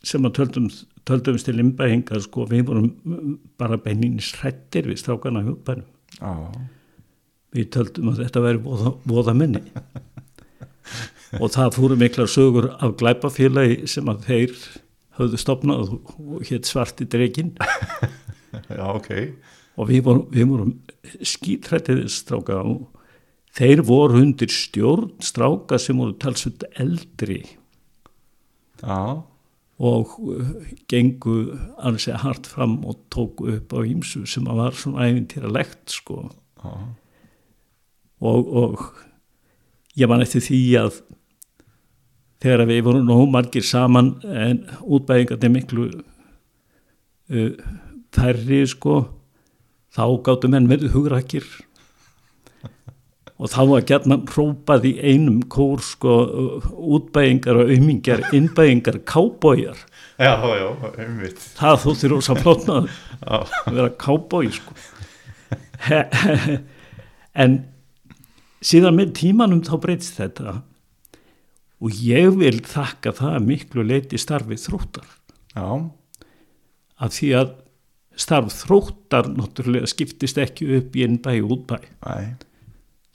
sem 0.07 0.23
að 0.29 0.37
töldum, 0.39 0.69
töldum 1.09 1.39
til 1.43 1.57
innbæðinga 1.63 2.21
sko 2.23 2.45
við 2.51 2.67
vorum 2.69 2.91
mm, 3.03 3.33
bara 3.59 3.79
beininnis 3.83 4.33
hrættir 4.39 4.87
við 4.91 5.01
strákana 5.03 5.43
hjúpænum 5.47 5.89
já, 6.19 6.33
við 7.57 7.69
töldum 7.75 8.13
að 8.13 8.23
þetta 8.25 8.43
væri 8.45 8.63
voða, 8.65 8.93
voða 9.11 9.35
minni 9.39 9.63
og 11.41 11.53
það 11.55 11.77
fóru 11.79 11.99
miklar 12.01 12.31
sögur 12.31 12.71
af 12.83 12.97
glæpafélagi 13.01 13.87
sem 13.91 14.09
að 14.11 14.27
þeir 14.29 14.57
höfðu 15.19 15.41
stopnað 15.41 15.95
og 15.95 16.45
hétt 16.49 16.69
svarti 16.69 17.07
dregin 17.09 17.55
já, 18.79 18.87
ok. 18.89 19.11
Og 19.81 19.89
við 19.89 20.05
vorum, 20.05 20.27
vorum 20.51 20.73
skítrættið 21.25 22.05
stráka 22.12 22.61
og 22.61 22.89
þeir 23.57 23.85
voru 23.89 24.21
undir 24.21 24.53
stjórn 24.53 25.12
stráka 25.25 25.79
sem 25.81 25.99
voru 26.01 26.17
talsvöld 26.21 26.67
eldri. 26.81 27.43
Já, 28.83 29.23
og 29.83 30.17
uh, 30.21 30.51
gengu 30.91 31.37
segja 31.97 32.21
hart 32.23 32.47
fram 32.47 32.81
og 32.87 33.01
tóku 33.11 33.49
upp 33.57 33.73
á 33.75 33.81
ímsu 33.83 34.27
sem 34.29 34.47
að 34.47 34.61
var 34.61 34.77
svona 34.79 35.09
æfintýra 35.09 35.51
lekt 35.53 35.97
sko. 35.97 36.29
Já, 36.62 36.75
og, 38.23 38.53
og 38.53 38.85
ég 39.99 40.11
man 40.11 40.23
eftir 40.23 40.45
því 40.45 40.62
að 40.85 41.01
þegar 42.43 42.67
við 42.69 42.85
vorum 42.89 43.09
nóg 43.09 43.27
margir 43.31 43.67
saman 43.67 44.15
en 44.27 44.65
útbæðingarnir 44.83 45.55
miklu 45.55 45.89
uh, 45.93 47.53
færri 48.13 48.63
sko 48.69 49.03
þá 49.93 50.05
gáttu 50.27 50.51
menn 50.51 50.71
verið 50.71 50.97
hugrakir 50.97 51.47
og 53.43 53.51
þá 53.51 53.61
var 53.67 53.87
gætna 53.87 54.19
hrópað 54.31 54.87
í 54.87 54.93
einum 55.03 55.41
kór 55.51 55.83
sko 55.83 56.13
útbæðingar 56.71 57.59
og 57.59 57.73
auðmingar, 57.73 58.23
innbæðingar, 58.37 59.01
kábójar 59.09 59.81
já, 60.23 60.35
já, 60.39 60.69
einmitt. 61.03 61.43
Það 61.59 61.81
þóttir 61.85 62.15
ósa 62.15 62.37
flótnað 62.39 62.91
að 63.27 63.55
vera 63.67 63.89
kábói 63.99 64.53
sko. 64.55 64.77
en 67.43 67.59
síðan 68.63 68.99
með 69.01 69.17
tímanum 69.19 69.65
þá 69.67 69.75
breytist 69.83 70.21
þetta 70.21 70.61
og 71.83 71.99
ég 71.99 72.31
vil 72.39 72.61
þakka 72.62 73.12
það 73.19 73.49
miklu 73.49 73.85
leiti 73.87 74.21
starfið 74.21 74.62
þróttar. 74.62 75.09
Já, 75.53 75.67
af 77.03 77.15
því 77.17 77.31
að 77.41 77.53
starf 78.23 78.55
þróttar 78.55 79.29
náttúrulega 79.33 79.89
skiptist 79.91 80.39
ekki 80.41 80.69
upp 80.79 80.97
í 80.97 81.05
einn 81.07 81.19
bæ 81.23 81.33
og 81.41 81.57
útbæ. 81.57 81.79
Næ, 82.07 82.35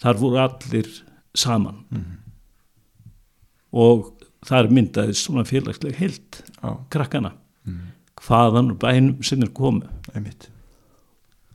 þar 0.03 0.19
voru 0.21 0.41
allir 0.43 0.89
saman. 1.37 1.83
Og 3.71 4.13
þar 4.47 4.71
myndaði 4.73 5.15
svona 5.17 5.45
félagsleg 5.47 5.95
heilt 5.99 6.41
já, 6.41 6.69
krakkana. 6.93 7.33
Hvaðan 8.17 8.73
úr 8.73 8.79
bænum 8.81 9.23
sem 9.23 9.43
er 9.45 9.53
komu. 9.53 9.85
Einmitt. 10.15 10.49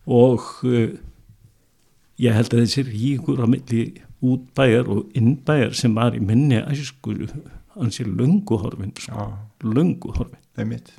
Og 0.07 0.42
uh, 0.66 0.95
ég 2.23 2.37
held 2.37 2.54
að 2.54 2.64
þessi 2.64 2.87
ríkur 2.88 3.42
á 3.42 3.47
milli 3.50 3.83
útbæjar 4.23 4.88
og 4.93 5.11
innbæjar 5.19 5.75
sem 5.75 5.95
var 5.99 6.14
í 6.14 6.21
minni 6.23 6.61
æsku 6.62 7.14
hans 7.75 8.00
er 8.00 8.07
löngu 8.11 8.59
horfin 8.62 8.93
sko, 8.97 9.12
já, 9.17 9.38
löngu 9.64 10.12
horfin 10.17 10.38
einmitt. 10.59 10.93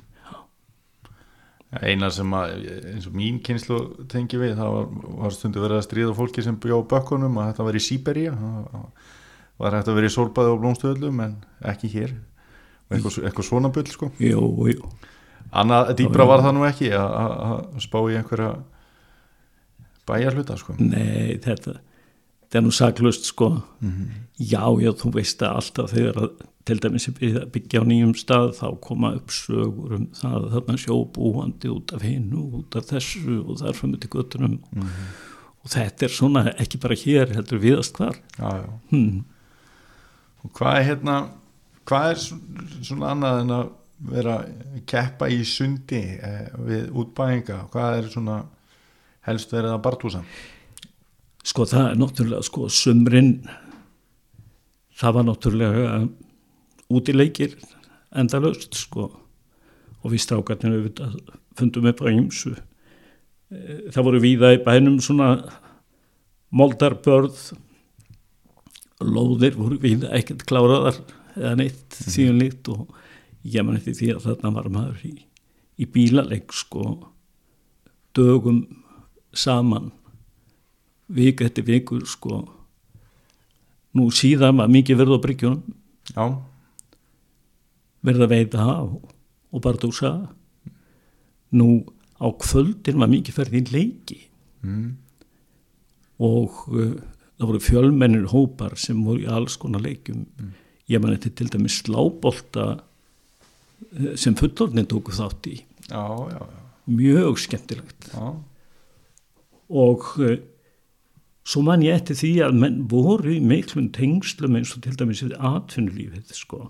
Eina 1.74 2.06
sem 2.14 2.30
að 2.38 2.52
eins 2.92 3.06
og 3.10 3.14
mín 3.18 3.40
kynslu 3.42 3.78
tengi 4.10 4.38
við 4.38 4.52
það 4.60 4.74
var, 4.76 4.84
var 5.24 5.32
stundu 5.34 5.62
verið 5.62 5.80
að 5.80 5.86
stríða 5.88 6.12
fólki 6.14 6.44
sem 6.46 6.58
bjó 6.62 6.78
á 6.86 6.90
bökkunum 6.92 7.38
að 7.42 7.48
þetta 7.50 7.66
var 7.66 7.78
í 7.78 7.82
Sýberia 7.82 8.34
það 8.36 8.84
var 9.64 9.76
að 9.80 9.90
vera 9.96 10.10
í 10.10 10.14
sólbæði 10.14 10.52
og 10.52 10.60
blómstöðlum 10.62 11.24
en 11.24 11.34
ekki 11.72 11.90
hér. 11.94 12.14
Eitthvað, 12.92 13.18
eitthvað 13.26 13.48
svona 13.48 13.70
bull 13.74 13.90
sko. 13.90 14.10
Jú, 14.22 14.44
jú. 14.70 14.92
annað 15.54 15.94
dýbra 15.98 16.26
var 16.30 16.42
það 16.44 16.54
nú 16.58 16.64
ekki 16.68 16.92
að- 16.94 17.80
spá 17.82 17.98
í 18.10 18.16
einhverja 18.20 18.52
bæjarhluta 20.06 20.56
sko. 20.60 20.74
Nei, 20.78 21.38
þetta, 21.42 21.78
þetta 22.54 22.60
er 22.60 22.66
nú 22.68 22.72
saklust 22.74 23.26
sko. 23.26 23.48
Já, 24.38 24.62
já, 24.82 24.90
þú 24.94 25.10
veist 25.14 25.42
að 25.42 25.56
alltaf 25.58 25.90
þegar 25.90 26.18
að, 26.22 26.30
til 26.64 26.76
dæmis 26.80 27.08
að 27.10 27.18
byggja 27.54 27.82
á 27.82 27.84
nýjum 27.90 28.14
stað 28.18 28.52
þá 28.60 28.66
koma 28.86 29.10
upp 29.18 29.34
sögur 29.34 29.96
um 29.98 30.06
það 30.16 30.36
að 30.38 30.46
þarna 30.54 30.76
sjóbúandi 30.84 31.70
út 31.74 31.92
af 31.98 32.02
hinu, 32.06 32.44
út 32.60 32.78
af 32.78 32.86
þessu 32.88 33.40
og 33.44 33.58
þar 33.60 33.78
fyrir 33.78 34.00
til 34.04 34.10
göttunum 34.14 34.54
og 35.64 35.72
þetta 35.74 36.06
er 36.06 36.12
svona 36.14 36.44
ekki 36.60 36.80
bara 36.82 36.96
hér 36.98 37.34
heldur 37.36 37.58
viðast 37.62 37.96
hvar. 38.00 38.16
já, 38.38 38.50
já. 38.62 38.70
Hmm. 38.90 39.24
og 40.44 40.52
hvað 40.58 40.78
er 40.80 40.88
hérna 40.92 41.18
hvað 41.88 42.10
er 42.14 42.22
svo- 42.24 42.82
svona 42.84 43.10
annað 43.14 43.40
en 43.44 43.54
að 43.58 43.70
vera 44.14 44.38
að 44.44 44.80
keppa 44.90 45.28
í 45.32 45.42
sundi 45.48 46.00
eh, 46.16 46.48
við 46.58 46.90
útbæðinga 46.92 47.60
hvað 47.72 47.98
er 48.02 48.08
svona 48.12 48.40
helst 49.24 49.52
verið 49.52 49.72
að 49.76 49.82
bartúsa 49.86 50.24
Sko 51.44 51.66
það 51.68 51.90
er 51.90 51.98
náttúrulega, 52.00 52.44
sko, 52.46 52.68
sumrin 52.72 53.34
það 54.96 55.16
var 55.18 55.26
náttúrulega 55.28 55.98
útileikir 56.94 57.58
endalaust, 58.14 58.76
sko. 58.78 59.10
Og 60.04 60.12
við 60.12 60.24
strákarnir 60.24 60.78
auðvitað 60.78 61.18
fundum 61.56 61.88
upp 61.88 62.00
á 62.04 62.06
ýmsu. 62.12 62.54
Eh, 63.52 63.90
það 63.92 64.06
voru 64.08 64.22
víða 64.24 64.54
í 64.56 64.62
bænum 64.64 64.98
svona 65.04 65.36
moldarbörð 66.54 67.54
lóðir 69.04 69.56
voru 69.58 69.78
víða 69.82 70.12
ekkert 70.16 70.44
kláraðar 70.48 71.00
eða 71.34 71.54
neitt 71.58 71.96
síðan 71.98 72.40
líkt 72.40 72.70
og 72.72 72.86
ég 73.42 73.66
man 73.66 73.78
eftir 73.78 73.96
því 73.98 74.10
að 74.14 74.28
þarna 74.28 74.52
var 74.54 74.70
maður 74.72 75.02
í, 75.08 75.14
í 75.82 75.88
bílaleik 75.90 76.54
sko 76.54 76.94
dögum 78.14 78.62
saman 79.34 79.90
vik 81.08 81.42
eftir 81.44 81.66
vikur 81.68 82.04
sko. 82.08 82.42
Nú 83.94 84.08
síðan 84.14 84.58
var 84.58 84.72
mikið 84.72 85.00
verið 85.00 85.18
á 85.18 85.24
bryggjunum. 85.24 85.78
Já, 86.14 86.24
verið 88.04 88.26
að 88.26 88.32
veita 88.34 88.66
og, 88.82 88.98
og 89.54 89.64
bara 89.64 89.80
dúsa. 89.80 90.12
Nú 91.54 91.84
á 92.20 92.28
kvöldin 92.40 93.00
var 93.00 93.10
mikið 93.12 93.38
ferð 93.38 93.58
í 93.60 93.64
leiki. 93.72 94.20
Mm. 94.64 94.94
og 96.24 96.60
uh, 96.72 96.94
það 97.36 97.48
voru 97.50 97.58
fjölmennir 97.60 98.28
hópar 98.30 98.78
sem 98.80 99.02
voru 99.04 99.26
í 99.26 99.28
alls 99.28 99.58
konar 99.60 99.82
leikjum. 99.84 100.22
Ég 100.88 101.02
man 101.02 101.12
þetta 101.12 101.32
til 101.36 101.50
dæmis 101.52 101.80
slábolta 101.82 102.66
uh, 102.78 104.14
sem 104.16 104.36
fullorðin 104.38 104.88
tóku 104.88 105.12
þátt 105.12 105.50
í. 105.50 105.58
Já, 105.90 106.00
já, 106.30 106.38
já, 106.40 106.62
mjög 106.88 107.42
skemmtilegt. 107.44 108.08
Já. 108.14 108.30
og 109.68 110.06
uh, 110.22 110.38
svo 111.44 111.62
man 111.64 111.84
ég 111.84 111.98
eftir 111.98 112.18
því 112.18 112.32
að 112.46 112.56
menn 112.62 112.78
voru 112.90 113.34
í 113.34 113.42
miklum 113.44 113.90
tengslum 113.94 114.56
eins 114.58 114.72
og 114.76 114.84
til 114.86 114.96
dæmis 114.98 115.22
við 115.24 115.36
atvinnulífið 115.36 116.32
sko. 116.36 116.62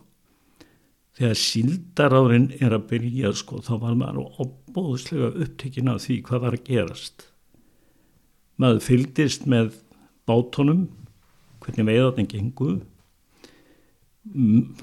Þegar 1.15 1.39
síldarárin 1.39 2.49
er 2.59 2.75
að 2.75 2.89
byrja 2.91 3.31
sko 3.39 3.61
þá 3.63 3.75
var 3.85 3.95
maður 4.01 4.41
opbóðslega 4.43 5.31
upptekinn 5.45 5.93
af 5.93 6.03
því 6.03 6.17
hvað 6.27 6.43
var 6.47 6.57
að 6.57 6.67
gerast. 6.67 7.29
Maður 8.59 8.83
fylgdist 8.89 9.47
með 9.51 9.77
bátunum 10.27 10.89
hvernig 11.63 11.89
veiðarnir 11.89 12.29
gengu. 12.33 12.73
Mm, 14.25 14.75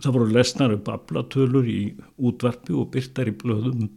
það 0.00 0.16
voru 0.16 0.30
lesnar 0.32 0.72
upp 0.76 0.88
aflatölur 0.92 1.68
í 1.68 1.80
útvarpi 2.16 2.76
og 2.78 2.92
byrtar 2.94 3.28
í 3.28 3.36
blöðum 3.36 3.88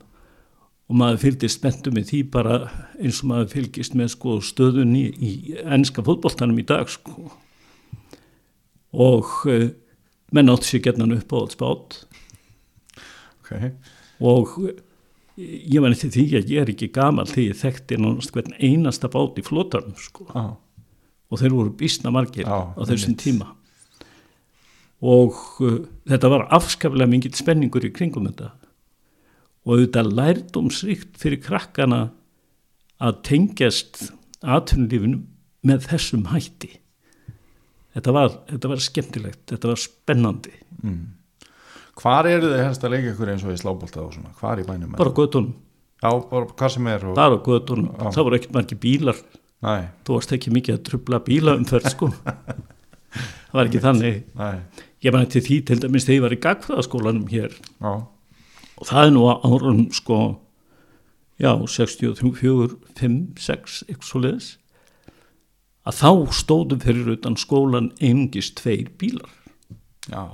og 0.87 0.95
maður 0.95 1.19
fylgdist 1.25 1.59
spenntu 1.59 1.91
með 1.91 2.11
því 2.11 2.21
bara 2.31 2.59
eins 2.95 3.19
og 3.21 3.31
maður 3.33 3.51
fylgist 3.57 3.95
með 3.97 4.13
sko 4.13 4.37
stöðunni 4.45 5.03
í 5.11 5.31
ennska 5.65 6.03
fótboltanum 6.05 6.59
í 6.61 6.65
dag 6.67 6.87
sko. 6.91 7.27
Og 8.95 9.33
uh, 9.51 9.67
menn 10.31 10.51
átti 10.51 10.71
sér 10.71 10.85
getnan 10.87 11.15
upp 11.17 11.33
á 11.35 11.37
alls 11.41 11.59
bát 11.59 11.97
ok. 13.43 13.51
Og 14.23 14.53
eh, 14.65 14.79
ég 15.37 15.83
meni 15.83 15.97
til 15.99 16.11
því 16.13 16.25
að 16.39 16.53
ég 16.53 16.63
er 16.63 16.71
ekki 16.71 16.89
gamal 16.95 17.27
því 17.29 17.49
ég 17.51 17.59
þekkti 17.59 17.99
hvern 17.99 18.55
einasta 18.57 19.11
bát 19.11 19.37
í 19.37 19.45
flotanum 19.45 19.95
sko. 20.01 20.27
Já, 20.31 20.55
og 21.27 21.41
þeir 21.41 21.55
voru 21.55 21.75
býstna 21.77 22.13
margir 22.15 22.47
Já, 22.47 22.71
á 22.73 22.81
þessum 22.87 23.11
einmitt. 23.11 23.23
tíma. 23.25 23.51
Og 25.03 25.35
uh, 25.61 25.81
þetta 26.07 26.31
var 26.31 26.47
afskaplega 26.55 27.11
mingil 27.11 27.35
spenningur 27.35 27.85
í 27.85 27.93
kringum 27.93 28.31
þetta 28.31 28.53
og 29.67 29.73
auðvitað 29.75 30.13
lærdómsríkt 30.15 31.17
fyrir 31.19 31.41
krakkana 31.43 32.07
að 33.03 33.19
tengjast 33.27 34.07
atvinnulífinu 34.39 35.25
með 35.67 35.89
þessum 35.91 36.29
hætti. 36.31 36.77
Þetta 37.97 38.13
var, 38.15 38.33
þetta 38.47 38.71
var 38.71 38.83
skemmtilegt 38.85 39.43
þetta 39.51 39.71
var 39.73 39.81
spennandi. 39.81 40.53
Hvar 41.97 42.29
eru 42.29 42.51
þið 42.53 42.63
helst 42.63 42.85
að 42.85 42.93
leika 42.93 43.11
ykkur 43.11 43.33
eins 43.33 43.43
og 43.43 43.53
í 43.55 43.59
slábolta 43.59 44.03
og 44.05 44.11
svona, 44.15 44.33
hvar 44.37 44.61
í 44.61 44.65
bænum 44.67 44.93
bara 44.95 45.11
á 45.11 45.17
göttunum, 45.17 45.55
já, 45.97 46.09
bara 46.29 46.49
hvað 46.53 46.73
sem 46.75 46.89
er 46.93 47.05
og... 47.09 47.15
bara 47.17 47.39
á 47.41 47.41
göttunum 47.41 47.87
Já. 47.89 48.03
það 48.13 48.27
voru 48.27 48.37
ekkert 48.37 48.57
margir 48.57 48.81
bílar. 48.83 49.21
Næ, 49.65 49.71
þú 50.05 50.19
varst 50.19 50.33
ekki 50.37 50.53
mikið 50.53 50.75
að 50.77 50.83
trubla 50.85 51.19
bílaumferð 51.25 51.89
sko. 51.89 52.11
Það 53.47 53.55
var 53.57 53.69
ekki 53.71 53.79
þannig. 53.81 54.17
Næ, 54.37 54.83
ég 55.01 55.15
man 55.15 55.29
til 55.33 55.41
því 55.41 55.55
til 55.65 55.77
dæmis 55.81 56.05
þegar 56.05 56.17
ég 56.17 56.23
var 56.27 56.35
í 56.35 56.39
gagfræðaskólanum 56.43 57.25
hér. 57.31 57.55
Já, 57.81 57.91
og 58.77 58.89
það 58.89 59.07
er 59.07 59.13
nú 59.15 59.25
á 59.27 59.33
árum 59.41 59.81
sko 59.95 60.19
já, 61.41 61.51
63, 61.53 62.33
4, 62.37 62.77
5, 62.97 63.19
6 63.41 63.83
eitthvað 63.87 64.09
svo 64.09 64.23
leiðis 64.23 64.53
að 65.87 65.99
þá 66.01 66.11
stóðum 66.35 66.81
fyrir 66.83 67.13
utan 67.13 67.37
skólan 67.39 67.91
einungist 68.03 68.57
tveir 68.59 68.89
bílar. 68.99 69.29
Já. 70.11 70.25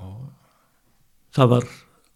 Það 1.33 1.51
var 1.51 1.67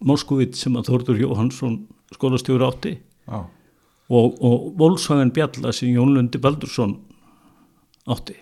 Moskvit 0.08 0.58
sem 0.58 0.78
að 0.78 0.92
Þórður 0.92 1.22
Jóhansson 1.24 1.78
skólastjóri 2.14 2.66
átti 2.66 2.92
já, 2.98 3.40
og, 4.14 4.36
og 4.46 4.68
Volkswagen 4.78 5.34
Bjalla 5.34 5.74
sem 5.74 5.90
Jón 5.94 6.14
Lundi 6.14 6.42
Baldursson 6.42 6.96
átti. 8.10 8.38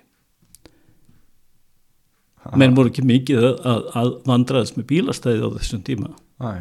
Menn 2.55 2.75
voru 2.77 2.91
ekki 2.91 3.05
mikið 3.07 3.39
að, 3.41 3.55
að, 3.65 3.85
að 3.97 4.09
vandraðast 4.29 4.75
með 4.77 4.89
bílastæði 4.91 5.47
á 5.47 5.49
þessum 5.55 5.85
tíma. 5.87 6.11
Uh, 6.43 6.59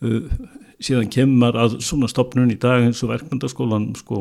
síðan 0.00 1.10
kemur 1.12 1.56
að 1.56 1.78
svona 1.84 2.08
stopnun 2.10 2.52
í 2.52 2.58
dag 2.60 2.84
eins 2.84 3.02
og 3.04 3.12
verkmyndaskólan 3.14 3.90
sko, 3.96 4.20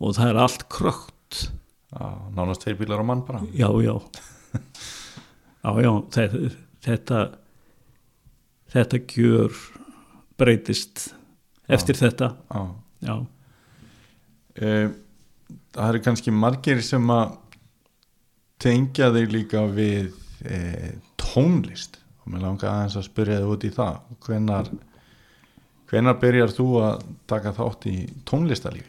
og 0.00 0.16
það 0.16 0.30
er 0.32 0.40
allt 0.44 0.64
krökt. 0.72 1.42
Já, 1.90 2.06
nánast 2.36 2.62
tveir 2.64 2.78
bílar 2.78 3.02
á 3.02 3.04
mann 3.04 3.24
bara. 3.26 3.42
Já, 3.56 3.68
já. 3.84 3.96
Já, 5.60 5.74
já, 5.84 5.90
þetta 6.16 6.38
þetta, 6.80 7.18
þetta 8.72 9.00
gjör 9.12 9.58
breytist 10.40 11.10
eftir 11.68 11.98
þetta. 12.00 12.30
Já. 12.48 12.62
Já, 13.04 13.16
Eh, 14.60 14.90
það 15.72 15.88
eru 15.92 16.00
kannski 16.04 16.32
margir 16.34 16.80
sem 16.82 17.04
að 17.14 17.36
tengja 18.60 19.12
þig 19.14 19.30
líka 19.32 19.62
við 19.72 20.10
e, 20.44 20.58
tónlist 21.16 21.99
og 22.30 22.36
mér 22.36 22.46
langar 22.46 22.70
aðeins 22.70 22.96
að 23.00 23.08
spyrja 23.08 23.40
þig 23.42 23.52
út 23.56 23.66
í 23.66 23.72
það. 23.74 24.00
Hvenar 24.26 24.70
hvenar 25.90 26.18
byrjar 26.22 26.54
þú 26.54 26.68
að 26.84 27.04
taka 27.30 27.52
þátt 27.56 27.86
í 27.90 27.96
tónlistalífi 28.28 28.88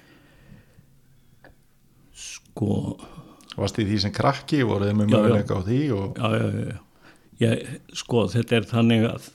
sko. 2.22 2.98
Varst 3.58 3.80
í 3.82 3.86
því 3.88 3.98
sem 4.00 4.14
krakki, 4.16 4.62
voruð 4.64 4.92
þið 4.92 4.98
með 5.00 5.10
möguleika 5.12 5.58
á 5.60 5.62
því 5.66 5.80
og, 5.96 6.20
já, 6.20 6.28
já, 6.38 6.46
já, 6.56 6.76
já. 7.42 7.80
Sko, 8.00 8.26
þetta 8.32 8.58
er 8.58 8.68
þannig 8.70 9.08
að 9.10 9.26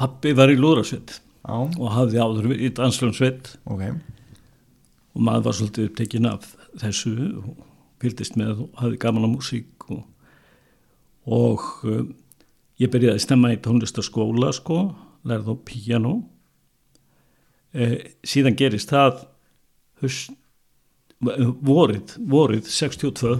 pappi 0.00 0.34
var 0.36 0.52
í 0.52 0.58
lúðrasveit 0.58 1.20
og 1.44 1.86
hafði 1.92 2.20
áður 2.20 2.50
í 2.56 2.72
danslundsveit 2.74 3.54
ok. 3.70 3.86
Og 5.14 5.22
maður 5.22 5.46
var 5.46 5.56
svolítið 5.56 5.88
upptekinn 5.88 6.28
af 6.28 6.50
þessu 6.82 7.14
og 7.38 7.64
fylgdist 8.02 8.36
með 8.40 8.64
og 8.66 8.80
hafði 8.82 9.00
gaman 9.04 9.28
á 9.30 9.30
músík 9.30 9.88
og, 9.94 10.02
og 11.24 11.64
um, 11.86 12.10
ég 12.82 12.90
byrjaði 12.90 13.18
að 13.18 13.24
stemma 13.24 13.52
í 13.54 13.60
tónlistaskóla 13.62 14.52
sko, 14.54 14.78
lærði 15.24 15.54
á 15.54 15.56
piano 15.68 16.14
eh, 17.74 18.14
síðan 18.26 18.58
gerist 18.58 18.92
það 18.92 19.24
hust, 20.02 20.34
vorið, 21.24 22.16
vorið 22.18 22.68
62 22.68 23.38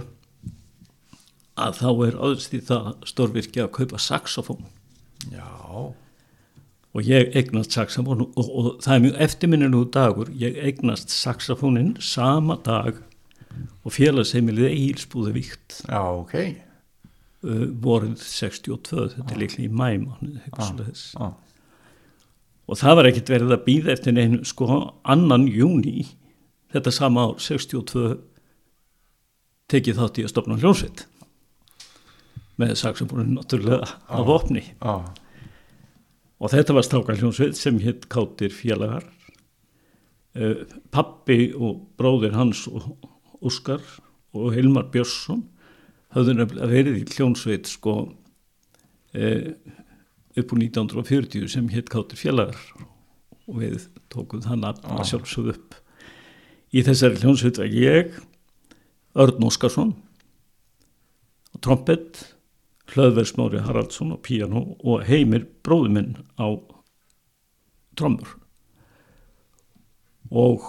að 1.55 1.77
þá 1.79 1.89
er 2.07 2.17
aðeins 2.19 2.49
því 2.51 2.61
það 2.67 2.89
stórvirki 3.07 3.61
að 3.63 3.71
kaupa 3.77 3.99
saxofón. 4.01 4.65
Já, 5.31 5.47
og 6.95 7.07
ég 7.07 7.31
eignast 7.37 7.75
saxofón 7.75 8.25
og, 8.25 8.39
og 8.43 8.69
það 8.83 8.95
er 8.95 9.03
mjög 9.05 9.19
eftirminninu 9.27 9.83
dagur, 9.95 10.31
ég 10.35 10.59
eignast 10.59 11.13
saxofónin 11.13 11.95
sama 12.03 12.59
dag 12.65 12.99
og 13.85 13.93
félagsheimilið 13.95 14.71
Egilsbúði 14.71 15.35
víkt 15.37 15.79
Já, 15.85 16.01
ok. 16.01 16.35
uh, 16.35 16.64
vorið 17.85 18.19
62, 18.21 19.09
þetta 19.15 19.33
er 19.35 19.41
líklega 19.41 19.67
í 19.67 19.73
mæmánu 19.73 20.39
Já, 21.15 21.27
og 22.65 22.79
það 22.81 22.95
var 22.99 23.09
ekkert 23.09 23.33
verið 23.35 23.55
að 23.55 23.65
býða 23.67 23.91
eftir 23.93 24.15
neinu 24.15 24.39
sko 24.47 24.69
annan 25.05 25.45
júni 25.51 26.07
þetta 26.73 26.93
sama 26.93 27.27
ár 27.29 27.37
62 27.41 28.15
tekið 29.71 29.99
þátt 29.99 30.19
í 30.19 30.25
að 30.25 30.31
stopna 30.33 30.57
hljómsveit. 30.61 31.05
Með 32.61 32.75
saxofónin 32.79 33.35
náttúrulega 33.35 33.87
á 34.07 34.19
vopni. 34.25 34.63
Já, 34.79 34.95
og 36.39 36.51
þetta 36.51 36.75
var 36.75 36.85
strákar 36.87 37.19
hljómsveit 37.19 37.57
sem 37.57 37.79
hitt 37.83 38.07
Kátir 38.11 38.53
félagar. 38.53 39.07
Uh, 40.35 40.65
pappi 40.91 41.53
og 41.55 41.85
bróðir 41.95 42.35
hans 42.35 42.65
og 42.67 42.89
Óskar 43.45 43.83
og 44.35 44.51
Hilmar 44.55 44.89
Björnsson 44.91 45.45
höfðu 46.15 46.35
nefnilega 46.37 46.71
verið 46.71 46.99
í 47.01 47.07
hljómsveit 47.11 47.69
sko 47.69 47.95
uh, 48.05 49.49
upp 50.35 50.53
úr 50.53 50.61
1940 50.63 51.49
sem 51.51 51.67
hitt 51.71 51.91
Kátir 51.91 52.19
félagar. 52.19 52.59
Og 53.45 53.59
við 53.61 53.89
tókum 54.11 54.43
það 54.43 54.63
nafn 54.63 54.95
að 54.95 55.09
sjálfsögðu 55.11 55.55
upp. 55.55 55.75
Í 56.75 56.83
þessari 56.85 57.19
hljómsveit 57.21 57.59
var 57.61 57.69
ég 57.71 58.15
Örn 59.15 59.45
Óskarsson 59.47 59.93
og 61.55 61.61
trompett 61.63 62.23
Hlöðversmári 62.91 63.63
Haraldsson 63.65 64.13
á 64.13 64.17
píano 64.21 64.75
og 64.85 65.05
Heimir 65.07 65.47
bróðuminn 65.65 66.19
á 66.37 66.53
trommur. 67.97 68.35
Og 70.29 70.67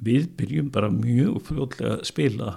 við 0.00 0.28
byrjum 0.38 0.70
bara 0.72 0.92
mjög 0.92 1.40
fljóðlega 1.48 1.96
að 1.96 2.06
spila 2.08 2.52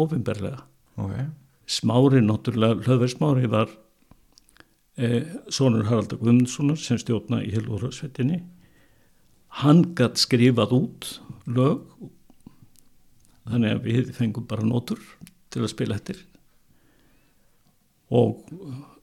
ofinberlega 0.00 0.62
ok. 0.96 1.41
Smári, 1.72 2.20
náttúrulega 2.20 2.82
Hlöðversmári 2.84 3.48
var 3.52 3.70
eh, 5.00 5.30
sonur 5.48 5.86
Haraldar 5.88 6.20
Guðmundssonar 6.20 6.80
sem 6.80 7.00
stjórna 7.00 7.40
í 7.44 7.52
Helvórasvettinni 7.54 8.42
hann 9.62 9.84
gætt 9.96 10.20
skrifað 10.20 10.74
út 10.78 11.08
lög 11.44 11.82
þannig 13.48 13.74
að 13.74 13.88
við 13.88 14.12
fengum 14.16 14.46
bara 14.48 14.64
nótur 14.66 15.00
til 15.52 15.64
að 15.64 15.72
spila 15.74 15.98
eftir 15.98 16.20
og 18.12 18.44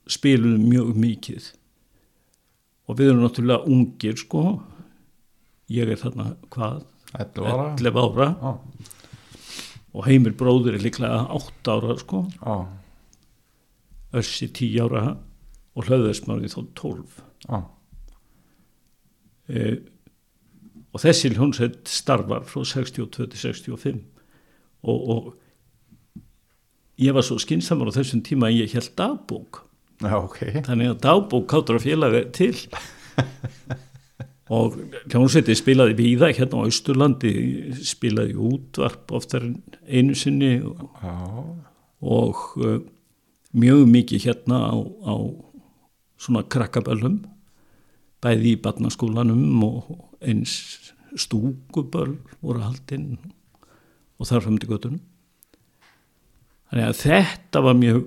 spilum 0.09 0.61
mjög 0.69 0.93
mikið. 0.97 1.49
Og 2.89 2.97
við 2.97 3.11
erum 3.11 3.23
náttúrulega 3.23 3.69
ungir 3.69 4.17
sko. 4.17 4.43
Ég 5.69 5.89
er 5.89 5.99
þarna 6.01 6.31
hvað? 6.53 6.85
11 7.17 7.49
ára. 7.49 7.67
11 7.77 7.99
ára. 8.05 8.29
Já, 8.29 8.51
og 9.93 10.05
heimir 10.05 10.35
bróður 10.37 10.77
er 10.77 10.83
líklega 10.83 11.25
8 11.33 11.73
ára 11.73 11.97
sko. 11.99 12.23
Já, 12.39 12.55
Össi 14.19 14.47
10 14.49 14.79
ára 14.85 15.03
og 15.77 15.85
hlöðversmári 15.85 16.49
þá 16.49 16.61
12 16.75 17.19
já, 17.45 17.59
e, 19.53 19.65
og 20.89 21.03
þessi 21.03 21.29
hljónsveit 21.35 21.83
starfar 21.89 22.47
frá 22.49 22.63
62 22.65 23.05
til 23.13 23.29
65 23.37 23.99
og, 24.81 24.97
og 25.13 25.29
ég 26.99 27.13
var 27.13 27.25
svo 27.25 27.37
skinsamur 27.41 27.93
á 27.93 27.97
þessum 27.99 28.23
tíma 28.25 28.49
að 28.49 28.63
ég 28.63 28.73
held 28.73 28.95
dagbók. 28.97 29.61
Já, 30.01 30.15
ok. 30.17 30.39
þannig 30.65 30.93
að 30.93 31.01
dagbók 31.05 31.45
káttur 31.51 31.77
að 31.77 31.85
félaga 31.85 32.23
til 32.33 32.55
og 34.49 34.77
hljónsveiti 35.11 35.55
spilaði 35.57 35.95
víða 35.97 36.31
hérna 36.33 36.63
á 36.63 36.65
Austurlandi 36.65 37.33
spilaði 37.85 38.37
útvarp 38.49 39.11
oftar 39.13 39.45
einu 39.85 40.15
sinni 40.17 40.55
og, 40.65 41.51
og 42.01 42.45
uh, 42.57 42.79
mjög 43.53 43.85
mikið 43.89 44.25
hérna 44.29 44.61
á, 44.73 44.75
á 45.05 45.15
svona 46.19 46.45
krakkaböllum 46.49 47.21
bæði 48.23 48.55
í 48.55 48.61
barnaskólanum 48.63 49.61
og 49.67 49.93
eins 50.19 50.57
stúkuböll 51.17 52.17
voru 52.41 52.65
haldinn 52.65 53.19
og 54.19 54.27
þar 54.27 54.43
fram 54.45 54.57
til 54.61 54.71
göttunum 54.73 55.03
þannig 56.69 56.89
að 56.89 56.99
þetta 57.05 57.63
var 57.65 57.77
mjög 57.77 58.03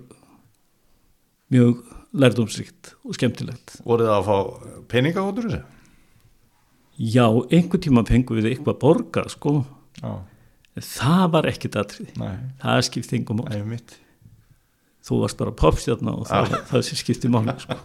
mjög 1.53 1.83
lærdomsrikt 2.13 2.95
og 3.07 3.17
skemmtilegt. 3.17 3.79
Voruð 3.87 4.11
það 4.11 4.19
að 4.19 4.29
fá 4.29 4.83
peninga 4.93 5.25
út 5.25 5.41
úr 5.41 5.49
þessu? 5.49 5.72
Já, 7.03 7.27
einhver 7.51 7.83
tíma 7.83 8.05
fengum 8.09 8.39
við 8.39 8.53
eitthvað 8.53 8.79
borga 8.83 9.27
sko, 9.33 9.63
Já, 10.03 10.13
það 10.79 11.27
var 11.35 11.51
ekkit 11.51 11.77
atrið 11.83 12.15
nei, 12.23 12.33
það 12.63 12.81
skipti 12.89 13.19
engum 13.19 13.43
mál 13.43 13.83
þú 15.03 15.19
varst 15.25 15.41
bara 15.41 15.55
popstjarna 15.59 16.15
og 16.15 16.29
það, 16.31 16.57
það 16.71 16.89
skipti 17.01 17.31
máli 17.33 17.55
sko. 17.63 17.77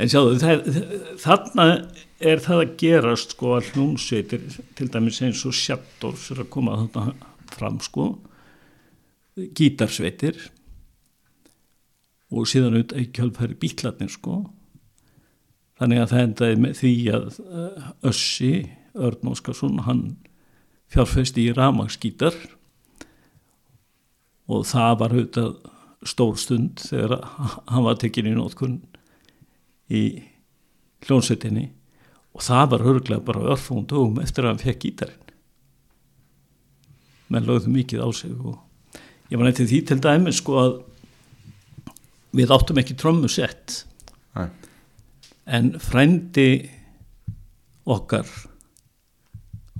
en 0.00 0.10
sjáðu 0.10 0.40
það, 0.40 0.70
þarna 1.22 1.66
er 2.24 2.42
það 2.42 2.62
að 2.62 2.74
gerast 2.80 3.34
sko 3.36 3.54
að 3.58 3.70
hljómsveitir 3.72 4.44
til 4.78 4.88
dæmis 4.92 5.20
eins 5.24 5.44
og 5.48 5.56
Shadows 5.56 6.30
er 6.32 6.44
að 6.44 6.50
koma 6.54 6.76
þarna 6.80 7.32
fram 7.54 7.78
sko. 7.84 8.08
Gítarsveitir. 9.34 10.38
Og 12.34 12.48
síðan 12.50 12.78
auðvitað 12.78 13.02
í 13.02 13.08
kjálfæri 13.14 13.58
bíklarnir 13.60 14.12
sko 14.14 14.40
þannig 15.80 16.02
að 16.02 16.10
það 16.12 16.24
endaði 16.24 16.60
með 16.62 16.74
því 16.80 16.94
að 17.14 17.38
uh, 17.44 17.86
Össi, 18.10 18.52
Örn 18.94 19.30
Óskarsson 19.32 19.82
hann 19.88 20.02
fjárfesti 20.92 21.48
í 21.48 21.54
ramagsgítar 21.56 22.36
og 24.52 24.66
það 24.68 24.98
var 25.00 25.14
auðvitað 25.16 25.54
stór 26.04 26.36
stund 26.38 26.82
þegar 26.84 27.16
hann 27.70 27.86
var 27.86 27.98
tekin 28.00 28.28
í 28.28 28.34
nótkunn 28.36 28.82
í 29.88 30.04
hljónsettinni 31.04 31.70
og 32.34 32.44
það 32.44 32.70
var 32.74 32.86
örglega 32.92 33.24
bara 33.24 33.46
örfum 33.54 33.86
dögum 33.88 34.20
eftir 34.22 34.44
að 34.44 34.54
hann 34.54 34.64
fekk 34.64 34.82
gítarinn 34.84 35.32
menn 37.32 37.48
lögðu 37.48 37.72
mikið 37.72 38.04
á 38.04 38.08
sig 38.14 38.34
og 38.36 38.60
ég 39.30 39.38
var 39.38 39.48
nefntið 39.48 39.70
því 39.72 39.80
til 39.88 39.98
dæmis 40.04 40.40
sko 40.42 40.58
að 40.60 40.76
við 42.34 42.52
áttum 42.54 42.80
ekki 42.82 42.96
trommusett 43.00 43.80
Nei. 43.80 43.93
En 45.46 45.74
frændi 45.80 46.70
okkar 47.84 48.28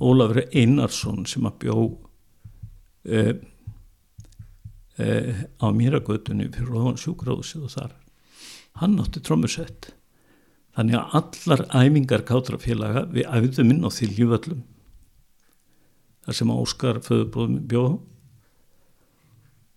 Ólafur 0.03 0.42
Einarsson 0.50 1.22
sem 1.31 1.46
að 1.46 1.59
bjó 1.62 1.77
uh, 1.85 3.35
uh, 4.98 5.42
á 5.62 5.66
Mýragötunni 5.70 6.50
fyrir 6.53 6.81
ofan 6.81 6.98
sjúkráðsið 7.00 7.68
og 7.68 7.74
þar 7.77 7.92
hann 8.83 8.98
átti 8.98 9.22
trommusett. 9.22 9.92
Þannig 10.74 10.98
að 10.98 11.12
allar 11.20 11.62
æfingar 11.70 12.24
kátrafélaga 12.27 13.05
við 13.14 13.29
æfðum 13.31 13.70
inn 13.70 13.87
á 13.87 13.90
þiljuvöllum 13.94 14.64
þar 16.24 16.38
sem 16.40 16.50
Óskar 16.50 16.98
föðubróðum 17.05 17.61
bjó. 17.70 17.85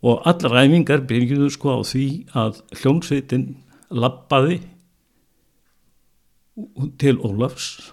Og 0.08 0.26
allar 0.30 0.63
æfingar 0.63 1.06
byrjuðu 1.10 1.52
sko 1.54 1.78
á 1.78 1.80
því 1.86 2.08
að 2.34 2.63
hljómsveitin 2.80 3.45
lappaði 3.93 4.62
til 7.02 7.20
Ólafs 7.26 7.91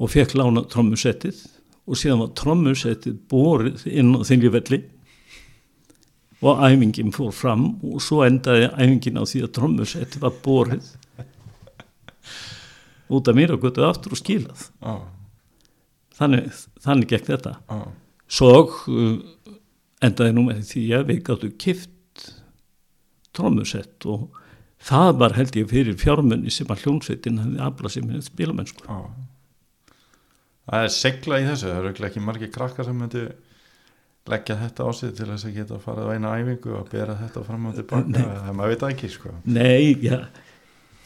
og 0.00 0.10
fekk 0.12 0.34
lána 0.38 0.64
trommusettið 0.70 1.42
og 1.90 1.98
síðan 1.98 2.24
var 2.24 2.32
trommusettið 2.38 3.20
borið 3.30 3.84
inn 3.90 4.14
á 4.16 4.20
þingjuvelli 4.26 4.80
og 6.40 6.62
æfingin 6.64 7.12
fór 7.12 7.32
fram 7.36 7.66
og 7.84 8.00
svo 8.02 8.22
endaði 8.24 8.70
æfingin 8.72 9.20
á 9.20 9.24
því 9.28 9.44
að 9.44 9.54
trommusettið 9.58 10.24
var 10.24 10.36
borið 10.44 10.90
út 13.10 13.28
af 13.28 13.36
mér 13.36 13.54
og 13.56 13.64
götuð 13.64 13.88
aftur 13.88 14.14
og 14.14 14.20
skilað. 14.20 14.68
Já, 14.80 14.94
þannig, 16.18 16.60
þannig 16.84 17.10
gekk 17.10 17.26
þetta. 17.32 17.56
Já, 17.66 17.80
svo 18.30 18.52
uh, 18.62 19.16
endaði 20.04 20.36
nú 20.36 20.46
með 20.46 20.62
því 20.70 20.84
að 20.98 21.08
við 21.10 21.24
gáttu 21.26 21.50
kift 21.60 22.26
trommusett 23.36 24.06
og 24.10 24.39
það 24.80 25.10
var 25.20 25.36
held 25.36 25.58
ég 25.60 25.68
fyrir 25.70 25.98
fjármunni 26.00 26.52
sem 26.54 26.70
að 26.72 26.86
hljónsveitin 26.86 27.42
hefði 27.42 27.60
aflað 27.66 27.94
sem 27.96 28.08
hefði 28.08 28.26
spilamennsku. 28.30 28.86
Já. 28.86 28.98
Það 30.70 30.86
er 30.86 30.92
segla 30.94 31.40
í 31.40 31.46
þessu, 31.48 31.68
það 31.68 31.78
eru 31.80 32.08
ekki 32.10 32.22
margir 32.22 32.52
krakkar 32.54 32.86
sem 32.86 32.98
myndi 33.00 33.24
leggja 34.30 34.56
þetta 34.60 34.86
á 34.86 34.90
sig 34.94 35.12
til 35.18 35.26
þess 35.30 35.46
að 35.48 35.56
geta 35.56 35.76
að 35.76 35.84
fara 35.84 36.06
á 36.06 36.12
eina 36.14 36.32
æfingu 36.38 36.74
og 36.78 36.90
bera 36.92 37.16
þetta 37.18 37.42
fram 37.46 37.68
og 37.70 37.76
tilbaka, 37.78 38.24
það 38.44 38.56
maður 38.58 38.72
veit 38.72 38.82
það 38.84 38.94
ekki 38.94 39.10
sko. 39.14 39.32
Nei, 39.50 39.96
já, 40.04 40.18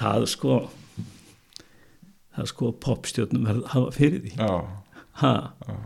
það 0.01 0.27
sko 0.35 0.59
það 2.35 2.51
sko 2.51 2.71
popstjörnum 2.85 3.47
verða 3.49 3.63
að 3.63 3.75
hafa 3.77 3.95
fyrir 3.95 4.25
því. 4.25 4.35
Já, 4.37 5.03
ha, 5.23 5.35
já, 5.69 5.77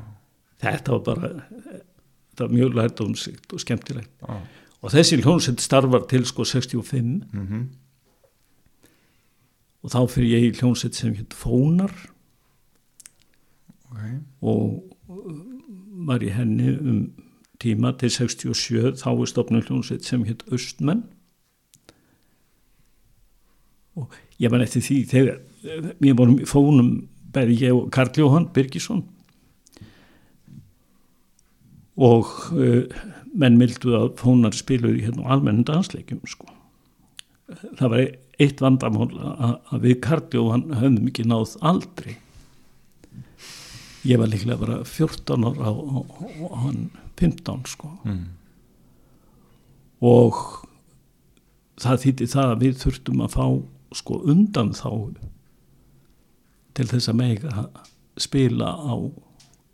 þetta 0.64 0.94
var 0.96 1.05
bara 1.11 1.31
þetta 1.44 2.46
var 2.46 2.55
mjög 2.57 2.79
lærdómsrikt 2.81 3.55
og 3.55 3.62
skemmtilegt. 3.64 4.14
Já, 4.24 4.40
og 4.83 4.95
þessi 4.95 5.19
hljónsett 5.23 5.62
starfar 5.62 6.07
til 6.11 6.27
sko 6.27 6.47
65 6.47 7.25
mhm, 7.33 7.69
og 9.83 9.93
þá 9.95 10.01
fyrir 10.11 10.35
ég 10.35 10.47
í 10.49 10.55
hljónsett 10.59 10.99
sem 10.99 11.14
hétt 11.14 11.35
Fónar. 11.38 11.93
Ok, 13.88 14.01
og 14.43 14.64
uh, 15.09 15.37
var 16.09 16.23
í 16.23 16.33
henni 16.35 16.75
um 16.77 17.05
tíma 17.62 17.93
til 17.99 18.11
67 18.11 18.99
þá 19.01 19.09
er 19.12 19.31
stopnum 19.31 19.62
hljónsett 19.62 20.07
sem 20.07 20.27
hétt 20.27 20.45
Östmenn 20.55 21.07
og 23.99 24.14
ég 24.38 24.51
man 24.53 24.62
eftir 24.62 24.85
því 24.85 24.99
þegar 25.11 25.38
eh, 25.38 25.87
við 25.99 26.19
vorum 26.21 26.38
í 26.38 26.47
fónum 26.47 26.91
bæði 27.35 27.57
ég 27.64 27.77
og 27.77 27.88
Karl 27.95 28.12
Jóhann 28.17 28.49
Birgisson. 28.55 29.03
Og 31.99 32.31
uh, 32.55 32.85
menn 33.38 33.59
mildu 33.61 33.94
að 33.96 34.09
fónar 34.20 34.57
spiluði 34.57 35.05
hérna 35.07 35.27
á 35.27 35.33
almennum 35.37 35.66
dansleikjum 35.68 36.22
sko. 36.27 36.48
það 37.79 37.92
var 37.92 38.07
eitt 38.38 38.62
vandamál 38.62 39.11
að, 39.18 39.77
við 39.83 40.01
Karl 40.05 40.27
Jóhann 40.35 40.66
höfðum 40.74 41.11
ekki 41.11 41.27
náð 41.27 41.55
aldrei 41.64 42.18
ég 44.07 44.20
var 44.20 44.31
líklega 44.31 44.61
bara 44.61 44.81
14 44.87 45.46
ára 45.48 45.72
og 45.72 46.59
hann 46.62 46.90
15 47.18 47.64
sko 47.72 47.90
mm. 48.05 48.24
og 50.07 50.38
það 51.83 52.05
þýtti 52.05 52.31
það 52.35 52.53
að 52.53 52.62
við 52.64 52.79
þurftum 52.85 53.24
að 53.24 53.35
fá 53.35 53.46
sko 53.98 54.20
undan 54.29 54.74
þá 54.77 54.90
til 56.79 56.87
þess 56.90 57.11
að 57.11 57.18
mega 57.18 57.68
spila 58.20 58.74
á 58.77 58.94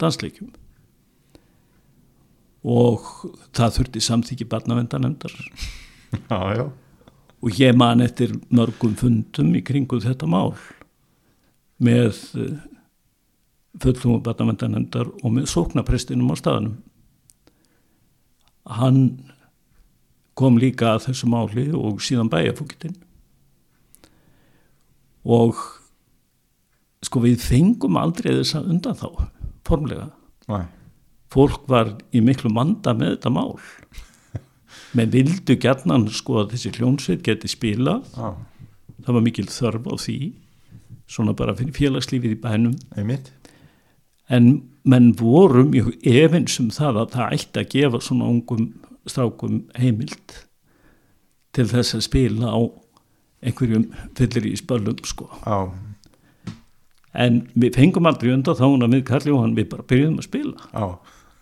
dansleikjum 0.00 0.53
og 2.64 3.05
það 3.55 3.77
þurfti 3.79 4.03
samþykki 4.05 4.46
barnavendanemndar 4.48 5.35
og 7.44 7.61
ég 7.61 7.77
man 7.77 8.00
eftir 8.05 8.33
mörgum 8.48 8.94
fundum 8.96 9.53
í 9.57 9.62
kringu 9.66 10.00
þetta 10.00 10.29
mál 10.31 10.55
með 11.85 12.20
eh, 12.40 12.57
fullum 13.83 14.22
barnavendanemndar 14.24 15.11
og 15.20 15.37
með 15.37 15.50
sóknaprestinum 15.53 16.33
á 16.33 16.37
staðanum 16.40 16.77
hann 18.81 19.00
kom 20.35 20.59
líka 20.59 20.94
að 20.94 21.11
þessu 21.11 21.29
máli 21.31 21.68
og 21.77 22.00
síðan 22.03 22.31
bæjafúkitinn 22.33 22.96
og 25.24 25.61
sko 27.05 27.22
við 27.24 27.42
fengum 27.44 27.98
aldrei 28.00 28.33
þess 28.38 28.57
að 28.59 28.70
undan 28.74 28.98
þá 28.98 29.09
formlega. 29.64 30.09
Næ, 30.48 30.64
fólk 31.35 31.66
var 31.70 31.97
í 32.14 32.23
miklu 32.25 32.53
manda 32.55 32.94
með 32.97 33.16
þetta 33.16 33.33
mál. 33.35 33.57
Menn 34.97 35.12
vildu 35.12 35.57
gætnan 35.61 36.07
sko 36.14 36.42
að 36.42 36.55
þessi 36.55 36.75
hljónsveit 36.77 37.25
geti 37.27 37.51
spila 37.51 37.99
já, 38.14 38.35
það 39.03 39.16
var 39.16 39.25
mikil 39.27 39.49
þörf 39.51 39.88
á 39.90 39.94
því 39.99 40.18
svona 41.11 41.35
bara 41.37 41.55
fyrir 41.59 41.75
félagslífið 41.77 42.37
í 42.37 42.40
bænum. 42.40 42.77
Einmitt, 42.97 43.33
en 44.33 44.64
menn 44.88 45.12
voru 45.18 45.64
mjög 45.68 45.94
efins 46.07 46.57
um 46.62 46.70
það 46.73 47.03
að 47.03 47.16
það 47.16 47.37
ætti 47.38 47.62
að 47.62 47.70
gefa 47.75 48.01
svona 48.05 48.31
ungum 48.31 48.68
strákum 49.09 49.64
heimild 49.77 50.38
til 51.55 51.66
þess 51.70 51.99
að 51.99 52.07
spila 52.09 52.55
á 52.55 52.61
einhverjum 53.44 53.90
fyllir 54.16 54.49
í 54.49 54.55
spöllum 54.59 55.03
sko. 55.07 55.29
Já, 55.44 55.68
en 57.14 57.44
við 57.55 57.77
fengum 57.79 58.09
aldrei 58.11 58.33
undan 58.35 58.57
þá 58.59 58.64
hún 58.66 58.87
að 58.87 58.97
við 58.97 59.05
Karl 59.11 59.29
Jóhann 59.31 59.57
við 59.59 59.68
bara 59.73 59.87
byrjuðum 59.90 60.20
að 60.23 60.29
spila. 60.29 60.70
Já, 60.73 60.87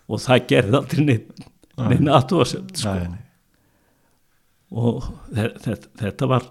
og 0.09 0.21
það 0.23 0.47
gerði 0.51 0.79
aldrei 0.79 1.05
neitt 1.05 1.45
neina 1.77 2.17
aðtúasemt 2.19 2.77
sko. 2.77 2.93
Nei, 2.93 3.13
nei. 3.13 3.21
og 4.83 5.07
þetta, 5.33 5.77
þetta 6.01 6.29
var 6.29 6.49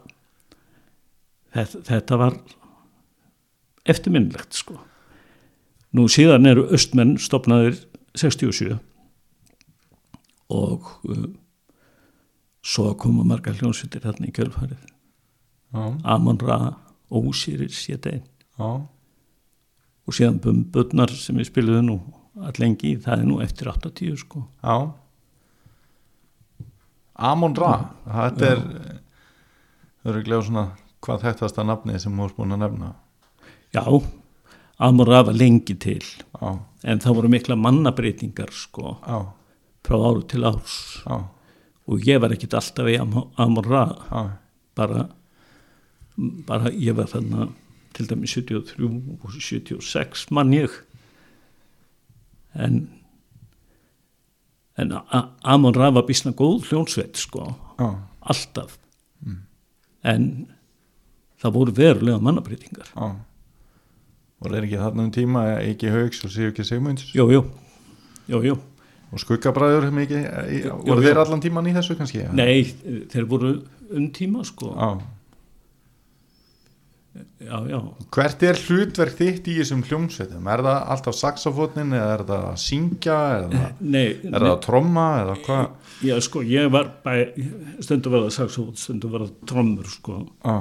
þetta, 1.54 1.82
þetta 1.90 2.18
var 2.20 2.38
eftirminnlegt 3.92 4.56
sko. 4.62 4.78
Nú 5.92 6.06
síðan 6.10 6.48
eru 6.48 6.64
östmenn 6.72 7.18
stopnaðir 7.20 7.76
67 8.16 8.78
og 10.52 10.88
uh, 11.08 11.28
svo 12.62 12.92
koma 13.00 13.24
margar 13.26 13.56
hljónsveitir 13.58 14.04
þarna 14.04 14.28
í 14.28 14.34
kjölfarið. 14.36 14.80
Amon 15.72 16.40
Ra, 16.40 16.58
Ósýris, 17.08 17.78
Jétein 17.88 18.20
já, 18.58 18.66
og 20.04 20.16
síðan 20.16 20.40
Bumbutnar 20.44 21.12
sem 21.16 21.38
við 21.40 21.48
spiluðum 21.48 21.86
nú 21.88 21.96
allengi, 22.40 22.95
það 23.03 23.18
er 23.18 23.27
nú 23.29 23.40
eftir 23.45 23.68
80 23.68 24.16
sko. 24.23 24.47
Já. 24.62 24.77
Amon 27.23 27.55
Ra 27.59 27.73
þetta 28.09 28.49
er 28.55 28.62
þau 30.03 30.11
eru 30.12 30.23
glega 30.27 30.42
svona 30.47 30.64
hvað 31.03 31.25
þekktasta 31.27 31.64
nafni 31.66 31.99
sem 32.01 32.14
þú 32.16 32.27
ert 32.29 32.37
búin 32.38 32.55
að 32.57 32.62
nefna. 32.64 32.88
Já, 33.75 33.83
Amon 34.83 35.07
Ra 35.09 35.21
var 35.29 35.37
lengi 35.37 35.77
til. 35.79 36.01
Já, 36.40 36.53
en 36.85 37.03
það 37.03 37.16
voru 37.18 37.31
mikla 37.33 37.57
mannabreitingar 37.59 38.51
sko 38.55 38.97
já, 39.03 39.18
frá 39.87 39.99
áru 40.09 40.23
til 40.31 40.47
árs. 40.49 40.77
Já, 41.05 41.18
og 41.90 42.07
ég 42.09 42.21
var 42.23 42.33
ekkit 42.35 42.55
alltaf 42.59 42.88
í 42.90 42.97
Am- 43.03 43.29
Amon 43.42 43.66
Ra. 43.68 43.85
Já, 44.11 44.23
bara, 44.79 45.05
bara 46.49 46.71
ég 46.73 46.97
var 46.97 47.11
þarna 47.12 47.51
til 47.92 48.09
dæmi 48.09 48.27
73 48.31 48.88
og 49.21 49.37
76 49.37 50.31
mann 50.33 50.55
ég 50.57 50.73
en 52.54 52.88
en 54.78 54.92
Amon 55.44 55.74
Ra 55.76 55.90
var 55.92 56.06
bísna 56.08 56.32
góð 56.32 56.64
hljónsveit 56.70 57.16
sko. 57.20 57.44
Já, 57.78 57.90
alltaf. 58.20 58.78
En 60.04 60.24
það 61.42 61.52
voru 61.54 61.72
verulega 61.76 62.18
mannabreitingar 62.18 62.88
já. 62.96 63.10
Og 64.42 64.50
er 64.56 64.64
ekki 64.66 64.78
þarna 64.80 65.04
um 65.06 65.10
tíma 65.14 65.42
ekki 65.62 65.90
haugs 65.94 66.24
og 66.26 66.30
séu 66.34 66.48
ekki 66.50 66.64
segmunds 66.66 67.12
jú, 67.14 67.28
jú, 67.30 68.56
og 69.12 69.20
skuggabræður 69.22 69.86
mikið, 69.94 70.24
í- 70.50 70.62
Jú, 70.64 70.72
voru 70.88 71.02
jú. 71.02 71.06
þeir 71.06 71.20
allan 71.22 71.40
tíman 71.44 71.68
í 71.70 71.74
þessu 71.76 71.94
kannski? 71.98 72.24
nei, 72.34 72.64
þeir 73.12 73.26
voru 73.30 73.52
um 73.92 74.08
tíma 74.10 74.42
sko. 74.44 74.72
Já. 74.74 74.90
Já, 77.42 77.57
já, 77.68 77.79
Hvert 78.14 78.44
er 78.48 78.61
hlutverk 78.66 79.16
þitt 79.18 79.48
í 79.53 79.57
þessum 79.61 79.83
hljómsveitum? 79.88 80.46
Er 80.48 80.62
það 80.66 80.79
alltaf 80.94 81.18
saxofónin 81.18 81.96
eða 81.96 82.12
er 82.16 82.27
það 82.29 82.44
að 82.51 82.61
syngja 82.64 83.18
eða 83.38 83.64
nei, 83.81 84.07
er 84.09 84.38
það 84.38 84.51
að 84.53 84.62
tromma 84.66 85.09
eða 85.22 85.38
hvað? 85.46 85.90
Já, 86.03 86.14
sko, 86.25 86.44
ég 86.46 86.70
var 86.72 86.92
bæ, 87.05 87.12
stundum 87.85 88.16
var 88.16 88.25
það 88.27 88.37
saxofón, 88.38 88.79
stundum 88.81 89.12
var 89.14 89.27
það 89.27 89.51
trommur, 89.53 89.90
sko. 89.92 90.22
Já, 90.42 90.57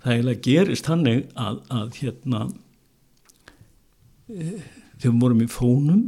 Það 0.00 0.14
eiginlega 0.14 0.44
gerist 0.46 0.86
þannig 0.88 1.24
að, 1.36 1.56
að 1.76 1.96
hérna, 2.00 2.38
e, 4.32 4.44
þegar 4.96 5.10
við 5.10 5.18
vorum 5.20 5.42
í 5.44 5.48
fónum, 5.52 6.04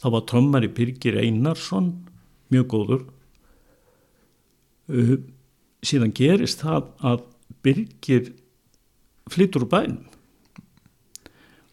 þá 0.00 0.06
var 0.14 0.22
trommari 0.30 0.70
Birgir 0.72 1.18
Einarsson, 1.20 1.90
mjög 2.52 2.70
góður. 2.72 3.02
Uh, 4.90 5.18
síðan 5.86 6.14
gerist 6.16 6.64
það 6.64 6.88
að 7.04 7.26
Birgir 7.60 8.32
flyttur 9.30 9.66
úr 9.66 9.72
bænum. 9.72 10.04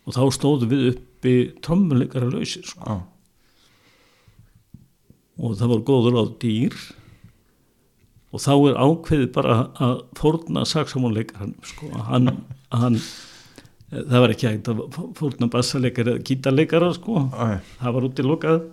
Og 0.08 0.16
þá 0.16 0.24
stóðum 0.36 0.72
við 0.72 0.86
uppi 0.94 1.36
trommuleikara 1.66 2.30
lausir, 2.32 2.64
sko. 2.68 2.86
já, 2.88 2.98
og 5.38 5.58
það 5.60 5.74
var 5.74 5.84
góður 5.86 6.18
á 6.18 6.24
dýr. 6.42 6.78
Og 8.36 8.44
þá 8.44 8.54
er 8.56 8.80
ákveðið 8.84 9.30
bara 9.36 9.58
að 9.80 10.00
fórna 10.20 10.66
saksamónleikar 10.68 11.54
sko, 11.66 11.90
hann, 12.10 12.32
hann 12.76 12.98
það 13.88 14.24
var 14.24 14.34
ekki 14.34 14.50
að 14.52 14.82
fórna 15.16 15.48
bassaleikar 15.52 16.12
eða 16.12 16.26
gítarleikara 16.28 16.90
sko, 16.98 17.22
já, 17.32 17.62
það 17.80 17.96
var 17.96 18.08
út 18.10 18.20
í 18.20 18.26
lokað 18.28 18.66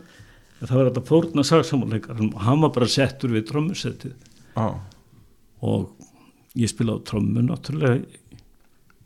það 0.65 0.81
var 0.81 0.91
að 0.91 1.07
fórna 1.09 1.45
saksamónleikar 1.47 2.21
og 2.25 2.43
hann 2.45 2.65
var 2.65 2.73
bara 2.75 2.91
settur 2.91 3.35
við 3.35 3.47
trommusettið. 3.51 4.15
Já, 4.55 4.67
og 5.65 6.59
ég 6.59 6.71
spila 6.71 6.99
á 6.99 7.05
trommu 7.07 7.43
náttúrulega 7.45 8.03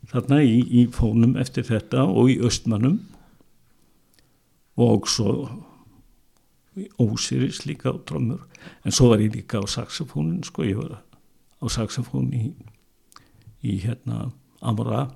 þarna 0.09 0.41
í, 0.43 0.59
í 0.81 0.85
fónum 0.93 1.35
eftir 1.39 1.67
þetta 1.67 2.05
og 2.07 2.31
í 2.33 2.39
östmannum 2.45 2.99
og 4.79 5.09
svo 5.11 5.33
í 6.79 6.87
ósýris 7.01 7.65
líka 7.67 7.91
á 7.91 7.95
trommur. 8.07 8.45
En 8.85 8.95
svo 8.95 9.11
var 9.11 9.23
ég 9.23 9.35
líka 9.35 9.59
á 9.59 9.65
saxofónin 9.67 10.43
sko, 10.47 10.63
ég 10.63 10.79
var 10.79 11.01
á 11.59 11.65
saxofón 11.67 12.31
í, 12.35 12.53
í 13.65 13.79
hérna 13.83 14.29
Amora 14.61 15.09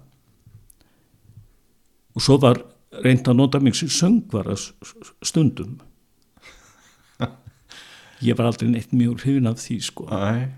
og 2.13 2.21
svo 2.21 2.38
var 2.39 2.62
reynd 3.03 3.27
að 3.27 3.39
nota 3.39 3.60
mig 3.60 3.75
sem 3.75 3.89
söngvara 3.89 4.56
stundum. 5.25 5.79
Ég 8.27 8.38
var 8.38 8.51
aldrei 8.51 8.69
neitt 8.69 8.93
mjög 8.93 9.23
hrifin 9.23 9.49
af 9.49 9.58
því 9.63 9.79
sko. 9.82 10.06
Já. 10.12 10.51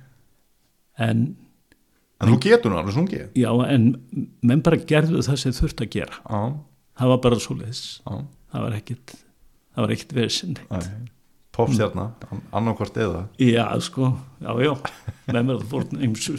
en 0.97 1.37
En 2.21 2.31
þú 2.31 2.37
getur 2.45 2.71
nú 2.71 2.79
alveg 2.79 2.95
sungið? 2.95 3.25
Já, 3.35 3.49
en 3.67 3.89
menn 4.45 4.63
bara 4.63 4.79
gerðu 4.79 5.23
það 5.25 5.41
sem 5.41 5.55
þurft 5.57 5.83
að 5.83 5.91
gera. 5.97 6.21
Já, 6.23 6.41
Það 6.95 7.09
var 7.11 7.17
bara 7.25 7.39
svo 7.43 7.57
leiðis. 7.59 7.83
já, 8.05 8.13
Það 8.53 8.61
var 8.63 8.75
ekkit, 8.77 9.15
það 9.75 9.83
var 9.83 9.93
ekkit 9.97 10.13
vesinn. 10.15 10.57
já. 10.71 10.79
popstjarna, 11.55 12.09
mm. 12.31 12.41
annarkvort 12.55 12.97
eða 12.99 13.21
Já, 13.39 13.65
sko, 13.83 14.11
já, 14.43 14.51
já 14.59 14.73
með 15.31 15.41
mér 15.47 15.59
að 15.59 15.67
fórna 15.71 16.03
ymsu 16.05 16.35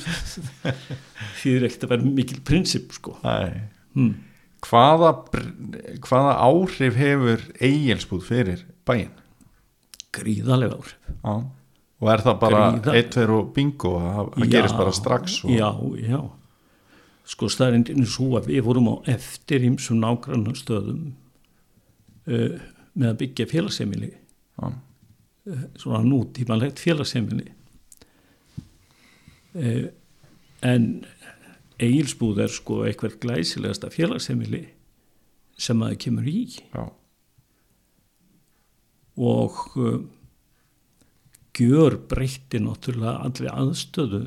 því 1.40 1.54
er 1.56 1.66
ekkert 1.68 1.86
að 1.86 1.92
vera 1.94 2.10
mikil 2.18 2.40
prinsip, 2.46 2.92
sko 2.96 3.16
Nei. 3.22 3.62
hmm. 3.96 4.10
hvaða, 4.66 5.12
hvaða 6.04 6.34
áhrif 6.46 6.98
hefur 7.00 7.46
eigilsbúð 7.60 8.26
fyrir 8.28 8.66
bæinn 8.88 9.14
gríðalega 10.16 10.78
áhrif 10.78 10.96
Já. 11.16 11.34
Og 12.02 12.10
er 12.12 12.22
það 12.24 12.40
bara 12.40 12.64
1, 12.92 13.12
2 13.14 13.26
og 13.38 13.52
bingo 13.56 13.94
að 14.00 14.32
það 14.34 14.50
gerist 14.52 14.78
bara 14.78 14.96
strax 14.96 15.38
og... 15.44 15.54
Já, 15.56 15.70
já 16.02 16.20
Sko 17.26 17.48
staðrindin 17.50 18.04
er 18.04 18.10
svo 18.10 18.36
að 18.38 18.52
við 18.52 18.62
vorum 18.68 18.92
á 18.92 18.94
eftir 19.16 19.64
ímsum 19.66 19.98
nágrannar 19.98 20.54
stöðum 20.54 21.08
uh, 22.30 22.58
með 22.94 23.08
að 23.08 23.18
byggja 23.22 23.48
félagsheimili 23.50 24.12
Já. 24.12 24.68
uh, 24.70 25.64
svona 25.74 26.04
nútímalegt 26.06 26.78
félagsheimili 26.82 27.48
uh, 29.58 29.88
en 30.62 30.86
eigilsbúð 31.82 32.44
er 32.46 32.54
sko 32.54 32.84
eitthvað 32.86 33.18
glæsilegasta 33.24 33.90
félagsheimili 33.92 34.62
sem 35.58 35.82
að 35.82 35.96
það 35.96 36.02
kemur 36.06 36.30
í 36.30 36.40
Já. 36.60 36.84
og 39.16 39.58
uh, 39.80 39.98
gjör 41.58 41.96
breytti 42.10 42.60
náttúrulega 42.62 43.24
allir 43.26 43.52
aðstöðu 43.52 44.22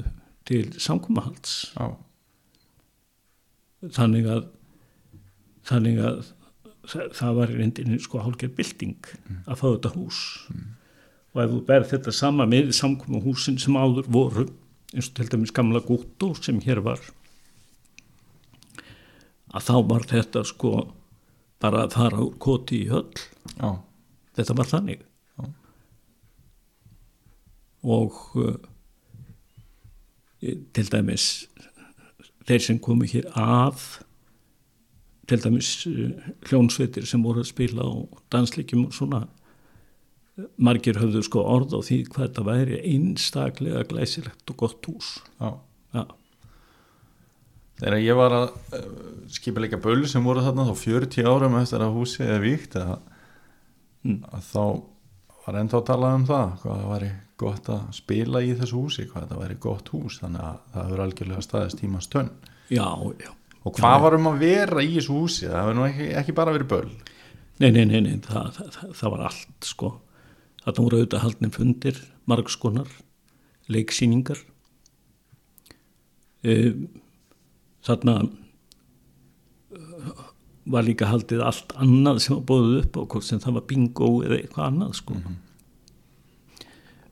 til 0.49 0.65
samkomahalds 0.81 1.55
Já. 1.75 1.95
þannig 3.99 4.29
að 4.29 4.47
þannig 5.69 6.01
að 6.01 6.19
það, 6.89 7.33
var 7.37 7.53
reyndinni 7.53 7.99
sko 8.01 8.23
hálfgerð 8.23 8.55
bylting 8.57 9.11
að 9.45 9.59
fá 9.61 9.65
þetta 9.67 9.93
hús 9.93 10.21
og 11.29 11.43
ef 11.43 11.51
þú 11.53 11.59
berð 11.67 11.91
þetta 11.93 12.15
sama 12.15 12.47
með 12.49 12.71
samkomu 12.77 13.21
húsin 13.23 13.59
sem 13.61 13.77
áður 13.77 14.09
voru 14.09 14.47
eins 14.95 15.11
og 15.11 15.19
til 15.19 15.29
dæmis 15.29 15.53
gamla 15.53 15.83
gútó 15.85 16.31
sem 16.39 16.61
hér 16.65 16.81
var 16.85 17.03
að 19.53 19.67
þá 19.67 19.75
var 19.91 20.07
þetta 20.09 20.43
sko 20.47 20.73
bara 21.61 21.85
að 21.85 21.95
fara 21.97 22.23
úr 22.23 22.35
koti 22.41 22.83
í 22.85 22.89
höll 22.89 23.11
Já. 23.59 23.77
þetta 24.37 24.55
var 24.57 24.69
þannig. 24.69 25.05
Og 27.83 28.15
uh, 28.35 28.55
til 30.73 30.91
dæmis 30.91 31.25
þeir 32.47 32.63
sem 32.63 32.79
komu 32.81 33.07
hér 33.09 33.27
að 33.37 33.81
til 35.29 35.41
dæmis 35.43 35.71
uh, 35.87 36.13
hljónsveitir 36.49 37.05
sem 37.07 37.23
voru 37.23 37.43
að 37.43 37.51
spila 37.51 37.85
á 37.85 37.91
dansleikjum 38.33 38.87
og 38.87 38.95
svona 38.95 39.25
margir 40.55 40.95
höfðu 40.95 41.21
sko 41.27 41.43
orð 41.43 41.75
á 41.75 41.79
því 41.83 41.97
hvað 42.13 42.29
þetta 42.29 42.45
væri 42.47 42.79
einstaklega 42.93 43.83
glæsilegt 43.89 44.53
og 44.53 44.57
gott 44.63 44.87
hús 44.87 45.17
Já. 45.39 45.49
ja, 45.97 46.05
Þegar 47.79 48.01
ég 48.03 48.17
var 48.19 48.35
að 48.35 48.47
uh, 48.75 48.87
skipa 49.31 49.61
líka 49.63 49.79
bölu 49.79 50.07
sem 50.07 50.23
voru 50.23 50.43
þarna 50.43 50.65
þá 50.67 50.75
40 50.83 51.27
árum 51.31 51.59
eftir 51.59 51.83
að 51.83 51.95
húsið 51.95 52.33
er 52.35 52.43
víkt 52.43 52.75
að, 52.79 52.97
Mm. 53.99 54.21
að 54.31 54.43
þá 54.47 54.61
var 55.49 55.59
ennþá 55.59 55.81
að 55.81 55.89
tala 55.89 56.13
um 56.15 56.29
það 56.29 56.55
hvað 56.61 56.79
það 56.79 56.93
væri 56.93 57.11
gott 57.39 57.69
að 57.73 57.83
spila 57.95 58.41
í 58.43 58.55
þessu 58.59 58.79
húsi 58.79 59.05
hvað 59.09 59.29
það 59.33 59.43
væri 59.43 59.59
gott 59.67 59.93
hús 59.95 60.21
þannig 60.21 60.47
að 60.47 60.57
það 60.73 60.87
hefur 60.87 61.03
algjörlega 61.05 61.45
staðist 61.45 61.81
tíma 61.81 62.01
stönn 62.03 62.33
já, 62.69 62.87
já 63.19 63.31
og 63.59 63.75
hvað 63.75 64.03
var 64.05 64.15
um 64.15 64.29
að 64.31 64.43
vera 64.43 64.83
í 64.83 64.91
þessu 64.97 65.15
húsi 65.15 65.47
það 65.47 65.61
hefur 65.61 65.77
nú 65.79 65.87
ekki, 65.87 66.11
ekki 66.21 66.37
bara 66.37 66.55
verið 66.55 66.71
böl 66.73 66.91
Nei, 67.59 67.73
nei, 67.75 67.83
nei, 67.83 67.99
nei 67.99 68.19
það, 68.23 68.53
það, 68.55 68.67
það, 68.71 68.91
það 68.95 69.11
var 69.13 69.21
allt 69.27 69.65
sko. 69.67 69.87
Þetta 70.63 70.83
voru 70.85 70.99
auðvitað 70.99 71.23
haldnir 71.25 71.51
fundir, 71.51 71.97
margskonar, 72.31 72.91
leiksýningar. 73.67 74.39
Um, 76.47 76.85
þarna 77.83 78.13
var 80.65 80.85
líka 80.85 81.09
haldið 81.09 81.43
allt 81.45 81.73
annað 81.79 82.19
sem 82.23 82.35
var 82.35 82.43
bóðið 82.49 82.75
upp 82.81 82.99
á 82.99 83.01
hvort 83.13 83.27
sem 83.27 83.41
það 83.43 83.55
var 83.59 83.65
bingo 83.69 84.09
eða 84.25 84.39
eitthvað 84.39 84.67
annað 84.67 84.91
sko. 84.99 85.15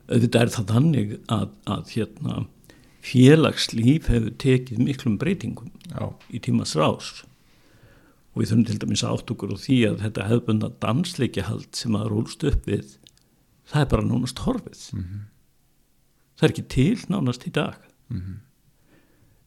Auðvitað 0.08 0.40
er 0.42 0.52
það 0.54 0.70
þannig 0.72 1.16
að, 1.34 1.48
að 1.68 1.94
hérna, 1.94 2.36
félagslíf 3.04 4.08
hefur 4.12 4.36
tekið 4.40 4.84
miklum 4.84 5.18
breytingum 5.20 5.72
Já, 5.88 6.12
í 6.32 6.40
tímas 6.44 6.74
rás. 6.78 7.10
Og 8.34 8.42
við 8.42 8.52
þurfum 8.52 8.66
til 8.68 8.78
dæmis 8.84 9.04
átt 9.06 9.32
okkur 9.32 9.52
á 9.52 9.58
því 9.58 9.78
að 9.88 10.02
þetta 10.04 10.28
hefðbunda 10.30 10.72
dansleikjahald 10.84 11.70
sem 11.76 11.96
að 11.98 12.10
rúlst 12.12 12.44
upp 12.48 12.68
við 12.68 12.96
það 13.68 13.84
er 13.84 13.90
bara 13.92 14.08
nánast 14.08 14.44
horfið. 14.44 14.84
Það 16.38 16.46
er 16.46 16.54
ekki 16.54 16.68
til 16.72 16.98
nánast 17.10 17.48
í 17.48 17.54
dag. 17.54 17.80
Mm 18.12 18.20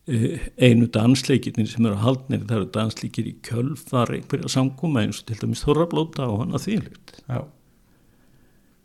einu 0.08 0.88
dansleikirnir 0.90 1.70
sem 1.70 1.86
eru 1.86 2.00
haldnir 2.02 2.42
það 2.48 2.58
eru 2.58 2.70
dansleikir 2.74 3.28
í 3.30 3.36
kjölfar 3.46 4.10
einhverja 4.16 4.50
samkoma 4.50 5.04
eins 5.06 5.22
og 5.22 5.28
til 5.30 5.38
dæmis 5.44 5.62
þorrablóta 5.62 6.26
og 6.26 6.42
hana 6.42 6.62
þvílikt 6.62 7.20
já, 7.28 7.44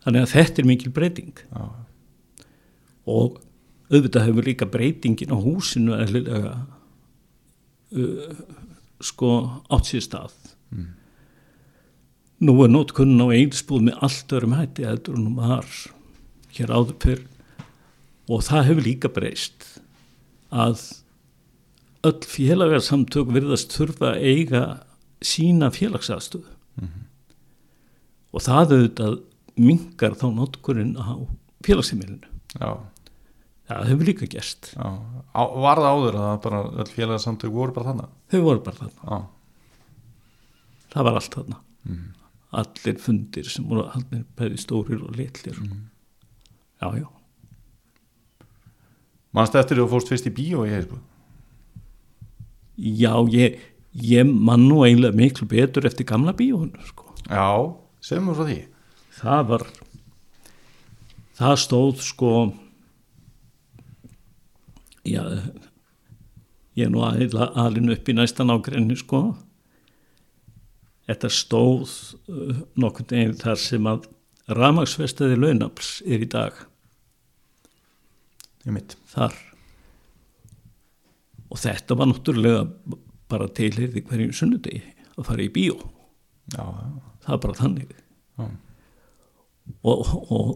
þannig 0.05 0.23
að 0.23 0.33
þetta 0.35 0.63
er 0.63 0.69
mikil 0.69 0.93
breyting. 0.95 1.41
Já, 1.51 1.65
og 3.07 3.41
auðvitað 3.91 4.29
hefur 4.29 4.47
líka 4.47 4.69
breytingin 4.71 5.35
á 5.35 5.39
húsinu 5.39 5.97
eðlilega 5.97 6.53
uh, 7.97 8.37
sko 9.03 9.33
átt 9.73 9.91
sér 9.91 10.05
stað. 10.05 10.37
Nú 12.45 12.53
er 12.61 12.71
nótkunn 12.71 13.17
á 13.23 13.33
einsbúð 13.33 13.89
með 13.89 14.03
allt 14.05 14.37
örum 14.37 14.57
hætti 14.59 14.85
en 14.85 15.01
hún 15.09 15.39
var 15.39 15.67
hér 16.53 16.75
áður 16.75 16.97
fyrr. 17.03 17.25
Og 18.27 18.43
það 18.45 18.67
hefur 18.71 18.85
líka 18.85 19.11
breyst 19.15 19.69
að 20.51 20.83
öll 22.05 22.19
félagarsamtök 22.29 23.31
virðast 23.35 23.73
þurfa 23.77 24.13
að 24.15 24.27
eiga 24.29 24.63
sína 25.25 25.71
félagsaðstöðu. 25.75 26.53
Og 28.37 28.43
það 28.45 28.75
auðvitað 28.77 29.15
mingar 29.57 30.17
þá 30.21 30.27
notkurinn 30.37 30.93
á 31.01 31.17
félagsheimilinu. 31.65 32.29
Já, 32.61 32.69
það 33.71 33.89
hefur 33.93 34.11
líka 34.11 34.29
gerst. 34.29 34.73
Á, 34.77 34.89
Var 35.33 35.81
það 35.81 35.89
áður 35.95 36.19
að 36.21 36.37
bara 36.45 36.61
öll 36.83 36.91
félagsamtök 36.93 37.55
voru 37.55 37.73
bara 37.77 37.93
þannig 37.95 38.13
þau 38.33 38.41
voru 38.45 38.63
bara 38.67 38.83
þarna, 38.83 39.01
Já, 39.07 39.19
það 40.93 41.09
var 41.09 41.19
allt 41.21 41.39
þarna. 41.39 41.61
Allir 42.57 43.01
fundir 43.03 43.49
sem 43.51 43.65
voru 43.69 43.87
allir 43.89 44.25
bæði 44.39 44.61
stórir 44.61 45.03
og 45.05 45.17
litlir. 45.17 45.59
Já, 46.83 46.89
já. 47.01 47.09
Manstu 49.37 49.59
eftir 49.61 49.81
þú 49.81 49.89
fórst 49.91 50.09
fyrst 50.13 50.29
í 50.29 50.33
bíó 50.37 50.63
í 50.65 50.73
Heiðsbúð 50.73 51.03
já, 52.77 53.13
ég, 53.33 53.59
ég 54.03 54.29
man 54.29 54.69
nú 54.69 54.83
eiginlega 54.85 55.17
miklu 55.17 55.49
betur 55.51 55.89
eftir 55.89 56.09
gamla 56.09 56.35
bíónu 56.37 56.87
sko. 56.89 57.11
Já, 57.27 57.49
segjum 58.05 58.31
við 58.31 58.41
frá 58.41 58.49
því. 58.51 58.61
Það 59.17 59.43
var 59.51 59.67
það 61.37 61.57
stóð 61.61 62.03
sko 62.05 62.33
já 65.07 65.23
ég 66.77 66.87
er 66.87 66.93
nú 66.93 67.03
alin 67.05 67.93
upp 67.95 68.09
í 68.09 68.15
næstan 68.17 68.53
ágrenni 68.53 68.97
sko. 69.01 69.31
Þetta 71.07 71.31
stóð 71.33 71.93
uh, 72.29 72.63
nokkurn 72.77 73.13
veginn 73.13 73.37
þar 73.41 73.61
sem 73.63 73.89
að 73.89 74.09
ramagsvestaði 74.57 75.39
launafls 75.39 76.01
er 76.05 76.25
í 76.25 76.29
dag. 76.31 76.59
Þar 78.67 79.37
og 81.57 81.63
þetta 81.63 81.97
var 81.97 82.11
náttúrulega 82.11 82.65
bara 83.33 83.49
tilhyrði 83.57 84.05
hverjum 84.07 84.35
sunnudegi 84.37 84.83
að 85.17 85.29
fara 85.31 85.47
í 85.47 85.53
bíó. 85.55 85.79
Já, 86.53 86.61
já, 86.61 86.91
það 87.25 87.37
er 87.37 87.43
bara 87.47 87.59
þannig. 87.63 87.95
Og, 89.83 90.03
og 90.31 90.51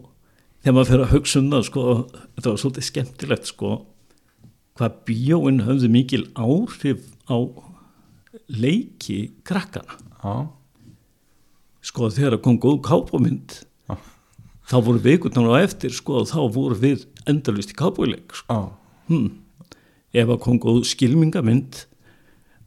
þegar 0.60 0.76
maður 0.76 0.90
fyrir 0.92 1.06
að 1.06 1.14
hugsa 1.16 1.40
um 1.40 1.50
það 1.54 1.66
sko, 1.70 1.86
þetta 2.36 2.52
var 2.52 2.60
svolítið 2.62 2.86
skemmtilegt 2.90 3.50
sko, 3.50 3.72
hvað 4.78 5.02
bíóin 5.08 5.64
höfðu 5.66 5.90
mikil 5.90 6.22
áhrif 6.36 7.08
á 7.26 7.38
leiki 8.52 9.20
krakkana. 9.48 9.96
Já, 10.20 10.34
sko 11.84 12.10
þegar 12.12 12.40
kom 12.44 12.58
góð 12.60 12.80
kápumynd 12.86 13.60
Já. 13.88 13.96
þá 14.68 14.76
voru 14.84 15.02
vikurnar 15.04 15.56
á 15.56 15.64
eftir 15.64 15.94
sko 15.96 16.24
þá 16.28 16.40
voru 16.52 16.76
við 16.78 17.06
endalust 17.28 17.72
í 17.72 17.78
kápuleik 17.78 18.34
sko. 18.36 18.52
já, 18.52 18.60
hm. 19.08 19.30
Ef 20.16 20.28
að 20.28 20.40
kom 20.42 20.58
góð 20.62 20.82
skilmingamynd 20.90 21.84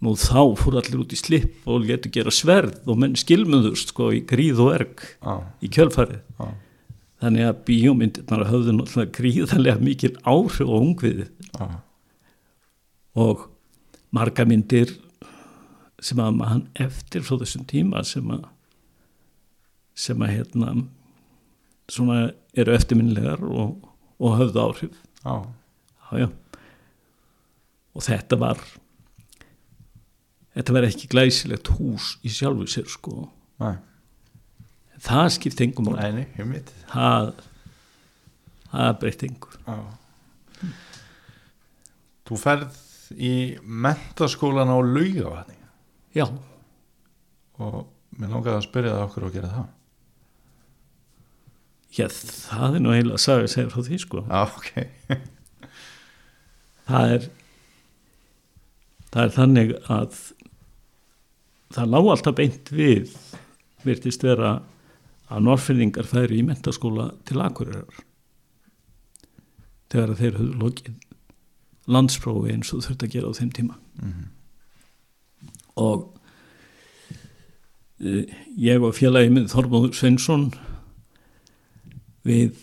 nú 0.03 0.13
þá 0.19 0.41
fór 0.59 0.79
allir 0.81 1.03
út 1.03 1.15
í 1.15 1.19
slipp 1.19 1.67
og 1.69 1.85
letu 1.87 2.11
gera 2.11 2.31
sverð 2.33 2.89
og 2.89 2.99
menn 2.99 3.15
skilmuðust 3.19 3.93
sko 3.93 4.09
í 4.15 4.23
gríð 4.27 4.61
og 4.65 4.73
erg 4.75 5.03
já, 5.03 5.35
í 5.63 5.71
kjölfarið. 5.71 6.19
Já, 6.39 6.49
þannig 7.23 7.47
að 7.47 7.61
bíómyndirnar 7.69 8.45
höfðu 8.49 8.75
náttúrulega 8.75 9.15
gríðarlega 9.15 9.83
mikil 9.83 10.13
áhrif 10.27 10.67
og 10.67 10.75
ungviði 10.81 11.29
já, 11.29 11.69
og 13.23 13.47
marga 14.13 14.45
myndir 14.47 14.91
sem 16.03 16.19
að 16.19 16.35
mann 16.41 16.65
eftir 16.75 17.23
frá 17.23 17.37
þessum 17.39 17.63
tíma 17.69 18.03
sem 18.07 18.27
að 18.33 18.49
sem 19.93 20.19
að 20.25 20.33
hérna 20.33 20.73
svona 21.91 22.31
eru 22.57 22.73
eftirminnilegar 22.73 23.43
og, 23.45 23.75
og 24.17 24.39
höfðu 24.39 24.63
áhrif. 24.63 24.95
Já, 25.23 25.35
já. 26.17 26.27
Og 27.93 28.05
þetta 28.05 28.39
var 28.41 28.61
þetta 30.53 30.75
var 30.75 30.87
ekki 30.89 31.09
glæsilegt 31.13 31.71
hús 31.77 32.13
í 32.25 32.31
sjálfu 32.33 32.67
sér 32.69 32.89
sko. 32.91 33.27
Næ, 33.61 33.75
það 35.03 35.27
skipt 35.37 35.61
engum 35.65 35.91
nei, 35.93 36.09
nei, 36.15 36.27
heimitt 36.37 36.71
það 36.91 37.33
það 38.71 38.95
breytti 39.01 39.29
engur 39.29 39.59
Já. 39.63 39.77
Þú 42.23 42.39
ferð 42.39 42.79
í 43.19 43.33
mentaskólan 43.61 44.71
á 44.71 44.77
laugavatni 44.79 45.57
já, 46.15 46.25
og 47.59 47.83
mér 48.17 48.31
langaði 48.31 48.57
að 48.59 48.67
spyrja 48.67 48.93
það 48.93 49.05
okkur 49.07 49.25
að 49.27 49.35
gera 49.37 49.49
það. 49.53 49.71
Já, 51.93 52.07
það 52.09 52.77
er 52.77 52.81
nú 52.81 52.93
heila 52.93 53.17
að 53.17 53.21
sagja 53.21 53.49
segja 53.53 53.69
frá 53.69 53.83
því 53.85 53.99
sko. 54.01 54.23
Já, 54.25 54.41
ok. 54.57 54.69
Það 56.87 57.13
er 57.15 57.27
það 59.13 59.23
er 59.23 59.33
þannig 59.37 59.73
að 59.93 60.19
það 61.73 61.91
lág 61.93 62.09
alltaf 62.13 62.37
beint 62.37 62.71
við 62.73 63.13
virtist 63.83 64.25
vera 64.25 64.55
að 65.33 65.45
norfinningar 65.47 66.07
færi 66.07 66.39
í 66.39 66.45
mentaskóla 66.45 67.11
til 67.27 67.41
Akureyrar. 67.43 68.01
Þegar 69.93 70.15
þeir 70.19 70.37
höfðu 70.39 70.59
lokið 70.61 70.93
landsprófi 71.93 72.53
eins 72.53 72.71
og 72.73 72.83
þurfti 72.85 73.07
að 73.07 73.15
gera 73.15 73.31
á 73.33 73.37
þeim 73.37 73.51
tíma. 73.57 73.77
Og 75.83 76.05
uh, 78.03 78.23
ég 78.57 78.85
og 78.85 78.95
félagi 78.97 79.33
minn 79.33 79.49
Þormóður 79.51 79.97
Sveinsson 79.97 80.51
við 82.23 82.59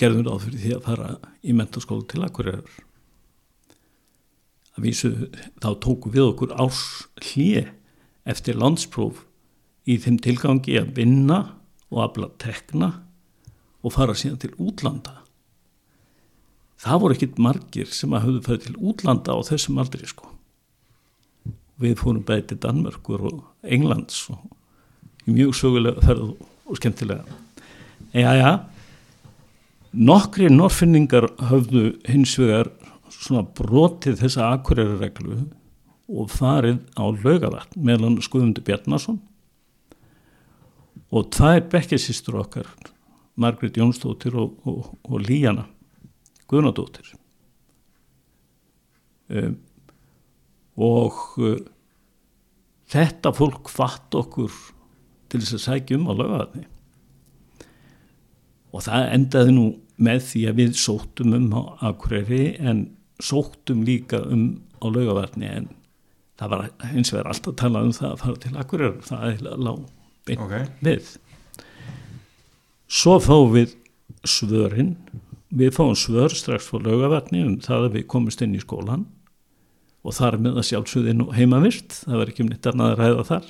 gerðum 0.00 0.28
ráð 0.28 0.46
fyrir 0.46 0.62
því 0.62 0.74
að 0.76 0.86
fara 0.88 1.14
í 1.42 1.56
mentaskóla 1.56 2.06
til 2.10 2.24
Akureyrar 2.26 2.82
að 4.74 4.86
vísu 4.88 5.10
þá 5.62 5.70
tóku 5.82 6.12
við 6.14 6.30
okkur 6.32 6.54
árs 6.58 6.82
hlje 7.30 7.68
eftir 8.28 8.58
landspróf 8.58 9.24
í 9.86 9.98
þeim 10.00 10.18
tilgangi 10.24 10.78
að 10.80 10.94
vinna 10.96 11.40
og 11.92 12.00
afla 12.06 12.30
tekna 12.42 12.90
og 13.84 13.94
fara 13.94 14.16
síðan 14.16 14.40
til 14.42 14.54
útlanda. 14.56 15.20
Það 16.80 17.00
voru 17.00 17.16
ekkit 17.16 17.40
margir 17.40 17.92
sem 17.94 18.12
að 18.16 18.26
höfðu 18.26 18.44
farið 18.48 18.66
til 18.66 18.78
útlanda 18.80 19.36
á 19.36 19.38
þessum 19.46 19.80
aldri 19.80 20.08
sko. 20.08 20.28
Við 21.80 21.96
fórum 22.00 22.24
bæði 22.26 22.48
til 22.50 22.60
Danmörkur 22.64 23.24
og 23.30 23.40
Englands 23.62 24.26
og 24.32 24.42
mjög 25.28 25.54
sögulega 25.58 26.04
ferð 26.04 26.34
og 26.34 26.78
skemmtilega. 26.80 27.24
Já 28.14 28.30
já 28.38 28.50
nokkri 29.94 30.48
norfinningar 30.50 31.28
höfðu 31.50 31.94
hins 32.08 32.34
vegar 32.38 32.70
svona 33.20 33.44
brotið 33.56 34.18
þessa 34.22 34.50
akureyri 34.54 34.98
reglu 35.00 35.44
og 36.10 36.32
farið 36.32 36.80
á 36.98 37.04
laugavatn 37.08 37.84
meðlan 37.86 38.18
Skuðundur 38.24 38.64
Bjarnason 38.66 39.20
og 41.14 41.30
tvær 41.34 41.62
bekkjarsýstur 41.72 42.40
okkar 42.42 42.68
Margrét 43.40 43.78
Jónsdóttir 43.80 44.36
og, 44.38 44.58
og, 44.68 44.92
og 45.02 45.22
Líjana 45.24 45.66
Guðnadóttir. 46.50 47.14
Um, 49.32 49.56
og 50.76 51.16
uh, 51.40 51.56
þetta 52.92 53.32
fólk 53.34 53.70
fatt 53.72 54.14
okkur 54.14 54.52
til 55.32 55.40
þess 55.40 55.56
að 55.56 55.64
sækja 55.64 55.98
um 55.98 56.10
á 56.10 56.12
laugavatni 56.12 56.66
og 58.74 58.82
það 58.84 59.08
endaði 59.16 59.54
nú 59.54 59.64
með 60.04 60.20
því 60.28 60.42
að 60.50 60.60
við 60.60 60.76
sóttum 60.82 61.34
um 61.38 61.48
á 61.54 61.62
Akureyri 61.90 62.56
en 62.58 62.84
sóttum 63.22 63.84
líka 63.86 64.20
um 64.26 64.60
á 64.82 64.86
laugavarni 64.90 65.46
en 65.48 65.68
það 66.38 66.50
var 66.50 66.64
eins 66.90 67.12
og 67.12 67.20
er 67.20 67.28
alltaf 67.30 67.52
að 67.52 67.60
tala 67.62 67.82
um 67.86 67.92
það 67.94 68.10
að 68.12 68.22
fara 68.24 68.40
til 68.42 68.56
Akureyri 68.58 69.04
það 69.06 69.26
er 69.30 69.58
lág 69.68 69.84
beint 70.26 70.40
Ok. 70.40 70.54
við. 70.82 71.10
Svo 72.88 73.18
fáum 73.22 73.52
við 73.54 73.74
svörin. 74.26 74.94
Við 75.54 75.74
fáum 75.76 75.94
svör 75.98 76.32
strax 76.34 76.66
frá 76.68 76.80
laugavarni 76.82 77.44
um 77.46 77.58
það 77.62 77.86
að 77.88 77.92
við 77.98 78.06
komumst 78.10 78.42
inn 78.42 78.56
í 78.56 78.62
skólan 78.62 79.04
og 80.04 80.12
þar 80.16 80.36
með 80.42 80.58
að 80.60 80.66
sjálfsögðin 80.68 81.22
og 81.24 81.34
heimavist 81.36 82.00
það 82.04 82.18
var 82.20 82.32
ekki 82.32 82.42
um 82.44 82.50
nýtt 82.50 82.66
annað 82.72 82.90
að 82.92 82.98
ræða 83.00 83.24
þar. 83.30 83.46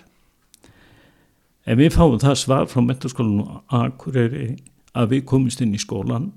En 1.65 1.81
við 1.81 1.95
fáum 1.97 2.19
það 2.21 2.37
svar 2.43 2.69
frá 2.69 2.81
mentaskólanum 2.85 3.63
á 3.73 3.89
Akureyri 3.89 4.59
að 4.95 5.15
við 5.15 5.25
komumst 5.33 5.65
inn 5.65 5.75
í 5.75 5.81
skólan 5.81 6.29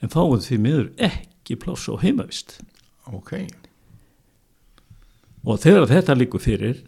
en 0.00 0.10
fáum 0.12 0.40
því 0.40 0.58
miður 0.64 0.88
ekki 0.96 1.58
pláss 1.60 1.84
á 1.92 1.94
heimavist 2.00 2.56
Ok, 3.10 3.32
og 5.44 5.58
þegar 5.62 5.88
þetta 5.90 6.14
líkur 6.18 6.42
fyrir 6.44 6.82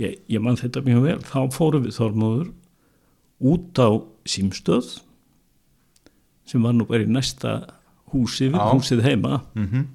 ég, 0.00 0.16
ég 0.26 0.42
mann 0.42 0.58
þetta 0.58 0.82
mjög 0.86 1.04
vel 1.04 1.18
þá 1.28 1.38
fórum 1.54 1.84
við 1.86 1.96
þormóður 1.98 2.48
út 3.50 3.80
á 3.80 3.88
símstöð 4.28 4.96
sem 6.48 6.64
var 6.64 6.74
nú 6.74 6.86
bara 6.88 7.04
í 7.06 7.10
næsta 7.10 7.60
húsi 8.10 8.48
við 8.50 8.58
húsið 8.72 9.04
heima. 9.06 9.42
Mhm. 9.54 9.86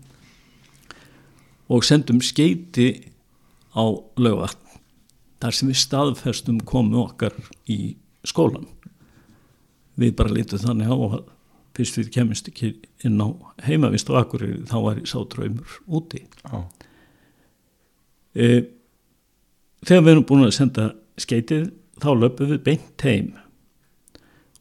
og 1.67 1.83
sendum 1.83 2.21
skeiti 2.21 3.09
á 3.73 3.83
lögvatn 4.21 4.79
þar 5.41 5.51
sem 5.57 5.69
við 5.69 5.79
staðfestum 5.81 6.59
komu 6.61 7.01
okkar 7.01 7.33
í 7.67 7.95
skólan 8.23 8.67
við 9.97 10.15
bara 10.15 10.29
lítum 10.29 10.61
þannig 10.61 10.91
á 10.93 10.95
að 10.95 11.23
fyrst 11.75 11.99
við 11.99 12.11
kemist 12.15 12.49
ekki 12.51 12.73
inn 13.07 13.21
á 13.21 13.27
heimavist 13.65 14.09
og 14.11 14.19
akkur 14.21 14.45
þá 14.67 14.75
var 14.83 14.99
ég 15.01 15.09
sá 15.09 15.19
draumur 15.31 15.77
úti. 15.85 16.23
Já, 16.43 16.61
e, 18.35 18.49
þegar 19.85 20.05
við 20.05 20.13
erum 20.13 20.27
búin 20.29 20.45
að 20.47 20.55
senda 20.59 20.89
skeitið 21.21 21.69
þá 22.03 22.09
löpum 22.19 22.51
við 22.53 22.63
beint 22.65 23.07
heim. 23.07 23.33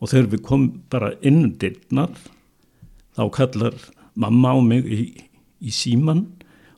Og 0.02 0.10
þegar 0.10 0.32
við 0.34 0.46
komum 0.46 0.70
bara 0.92 1.12
inn 1.24 1.44
um 1.46 1.52
dyrnar 1.60 2.14
þá 3.14 3.24
kallar 3.34 3.76
mamma 4.14 4.54
á 4.54 4.58
mig 4.62 4.86
í, 4.86 5.04
í 5.62 5.74
síman 5.74 6.26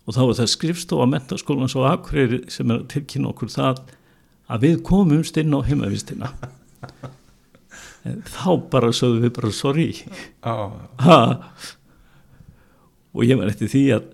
og 0.07 0.15
þá 0.15 0.23
er 0.27 0.37
það 0.41 0.53
skrifstofa 0.53 1.09
mentaskólans 1.11 1.75
og 1.79 1.89
akureyri 1.91 2.45
sem 2.53 2.71
er 2.71 2.83
að 2.83 2.91
tilkynna 2.95 3.33
okkur 3.33 3.51
það 3.53 3.83
að 4.53 4.69
við 4.69 4.77
komumst 4.87 5.41
inn 5.41 5.57
á 5.57 5.61
heimavistina 5.67 6.31
En 6.45 6.53
þá 8.27 8.51
bara 8.73 8.93
sögðum 8.95 9.25
við 9.27 9.33
bara 9.39 9.53
sorry 9.55 9.89
ha. 10.45 10.57
og 13.15 13.25
ég 13.27 13.39
var 13.41 13.53
eftir 13.53 13.73
því 13.73 13.85
að 13.97 14.11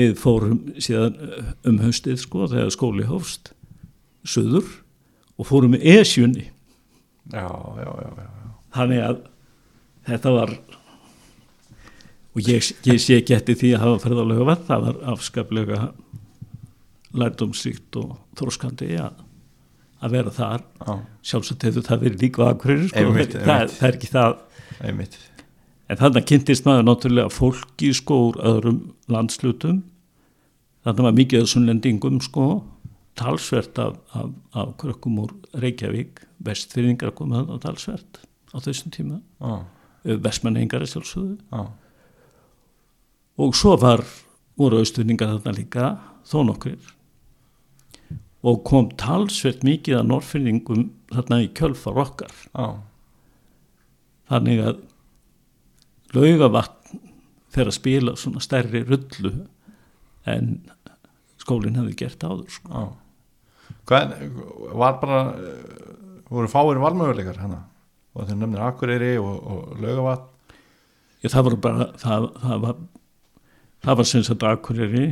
við 0.00 0.14
fórum 0.20 0.60
síðan 0.78 1.16
uh, 1.18 1.52
um 1.66 1.80
haustið 1.82 2.20
sko 2.22 2.46
þegar 2.50 2.74
skóli 2.74 3.06
hófst 3.08 3.52
söður 4.22 4.68
og 5.40 5.48
fórum 5.48 5.74
með 5.74 5.86
esjunni 5.98 6.46
já, 7.32 7.46
já, 7.46 7.88
já, 7.88 8.10
já. 8.20 8.30
þannig 8.76 9.02
að 9.08 9.24
þetta 10.10 10.34
var 10.36 10.54
og 12.30 12.46
ég, 12.46 12.70
ég 12.86 13.02
sé 13.02 13.18
ekki 13.18 13.34
eftir 13.36 13.58
því 13.58 13.72
að 13.74 13.84
hafa 13.86 14.02
ferðalega 14.04 14.46
vatn 14.52 14.68
það 14.68 14.86
var 14.86 15.02
afskaplega 15.14 15.80
lærdómsríkt 17.20 17.98
og 17.98 18.14
þróskandi 18.38 18.92
að, 19.02 19.18
að 20.00 20.14
vera 20.16 20.30
þar 20.34 20.62
já. 20.86 20.94
sjálfsagt 21.30 21.66
hefur 21.68 21.84
það 21.86 22.04
verið 22.06 22.22
líka 22.24 22.46
akkurir 22.50 22.86
sko, 22.88 23.02
Einmitt, 23.04 23.34
það, 23.36 23.50
einmitt. 23.50 23.74
það 23.78 23.88
er 23.90 23.98
ekki 23.98 24.12
það 24.14 24.38
einmitt 24.90 25.18
En 25.90 25.98
þannig 25.98 26.26
kynntist 26.30 26.66
maður 26.68 26.84
náttúrulega 26.86 27.32
fólki 27.34 27.88
sko 27.98 28.16
úr 28.28 28.36
öðrum 28.46 28.76
landslutum. 29.10 29.80
Þannig 30.86 31.06
var 31.08 31.16
mikið 31.16 31.40
af 31.42 31.48
sunnlendingum 31.50 32.20
sko, 32.22 32.44
talsvert 33.18 33.80
af, 33.82 33.96
af, 34.14 34.28
af 34.54 34.68
krökkum 34.78 35.18
úr 35.24 35.32
Reykjavík, 35.58 36.22
vestfyrningar 36.46 37.10
komið 37.18 37.50
að 37.56 37.58
talsvert 37.66 38.20
á 38.54 38.56
þessum 38.62 38.94
tíma, 38.94 39.18
já, 39.42 39.56
vestmanningar 40.28 40.86
er 40.86 40.92
sjálfsögðu. 40.94 41.40
já, 41.50 41.66
Og 43.42 43.58
svo 43.58 43.74
var, 43.82 44.04
voru 44.60 44.78
austfyrningar 44.84 45.34
þarna 45.40 45.56
líka, 45.58 45.90
þó 46.22 46.44
nokkur. 46.46 46.78
Og 48.46 48.62
kom 48.64 48.88
talsvert 48.96 49.64
mikið 49.66 49.98
af 49.98 50.06
norrfyrningum 50.08 50.86
þarna 51.12 51.42
í 51.44 51.50
kjölfar 51.56 51.98
okkar. 52.00 52.32
já, 52.54 52.80
þannig 54.30 54.62
að 54.64 54.80
laugavatn 56.14 57.00
fer 57.50 57.68
að 57.68 57.76
spila 57.76 58.14
svona 58.18 58.42
stærri 58.42 58.84
rullu 58.86 59.32
en 60.30 60.52
skólinn 61.40 61.78
hefði 61.78 61.96
gert 62.04 62.24
áður 62.24 62.50
sko. 62.54 62.70
já. 62.70 62.84
Hvað, 63.90 64.14
var 64.78 64.98
bara 65.02 65.20
voru 66.30 66.50
fáir 66.50 66.78
valmöguleikar 66.82 67.40
hana 67.42 67.64
og 68.14 68.26
þeir 68.26 68.38
nefnir 68.38 68.62
Akureyri 68.66 69.12
og, 69.18 69.34
og 69.50 69.82
Laugavatn 69.82 70.28
Ég, 71.20 71.28
það 71.28 71.44
var 71.46 71.56
bara 71.60 71.86
það, 72.00 72.26
það 72.40 72.62
var 72.64 72.78
það 73.84 73.98
var 74.00 74.08
sem 74.08 74.24
sagt 74.26 74.46
Akureyri 74.46 75.04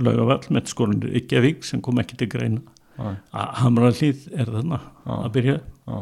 laugavall 0.00 0.42
með 0.54 0.70
skólinn 0.72 1.04
Reykjavík 1.04 1.64
sem 1.66 1.82
kom 1.84 2.00
ekki 2.02 2.18
til 2.20 2.30
greina. 2.32 2.62
Að 2.98 3.54
Hamralíð 3.60 4.26
er 4.32 4.50
þarna 4.50 4.78
Já. 4.78 5.14
að 5.14 5.30
byrja. 5.34 5.54
Já, 5.84 5.96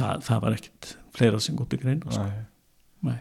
það, 0.00 0.22
það 0.28 0.42
var 0.44 0.56
ekkit 0.56 0.92
fleira 1.16 1.40
sem 1.44 1.58
góti 1.58 1.80
greina 1.80 2.12
sko. 2.12 2.26
Nei. 3.06 3.18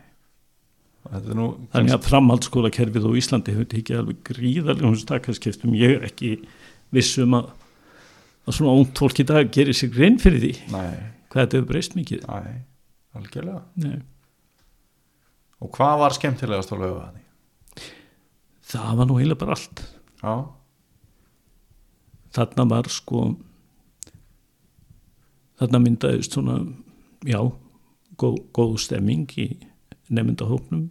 Nú 1.36 1.50
þannig 1.74 1.94
að 1.94 2.08
framhaldsskóla 2.08 2.72
kerfið 2.74 3.06
á 3.06 3.12
Íslandi 3.20 3.54
hefur 3.54 3.68
tekið 3.76 4.00
alveg 4.00 4.22
gríðarlegum 4.26 4.96
stakkarskiptum 4.98 5.76
ég 5.78 6.00
er 6.00 6.08
ekki 6.08 6.32
vissum 6.96 7.36
að, 7.38 7.52
að 8.48 8.58
svona 8.58 8.74
ónt 8.80 9.04
fólk 9.04 9.22
í 9.22 9.28
dag 9.28 9.52
gerir 9.54 9.78
sig 9.78 9.92
grein 9.94 10.18
fyrir 10.22 10.42
því. 10.42 10.54
Nei, 10.74 10.96
hvað 11.30 11.44
þetta 11.44 11.60
hefur 11.60 11.70
breyst 11.70 12.00
mikið. 12.00 12.26
Nei, 12.32 12.56
algjörlega. 13.20 13.62
Nei. 13.84 14.00
Og 15.62 15.72
hvað 15.76 16.02
var 16.02 16.18
skemmtilegast 16.18 16.74
á 16.74 16.76
lögu 16.80 17.04
það? 18.66 18.98
var 19.00 19.10
nú 19.10 19.20
heila 19.20 19.38
bara 19.40 19.58
allt. 19.58 19.84
Já, 20.22 20.34
þarna 22.36 22.66
var 22.72 22.90
sko 22.92 23.26
þarna 25.60 25.82
myndaðist 25.84 26.36
svona 26.36 26.60
já, 27.26 27.40
góð, 28.20 28.40
góð 28.56 28.78
stemming 28.84 29.32
í 29.40 29.50
nefndahóknum 30.12 30.90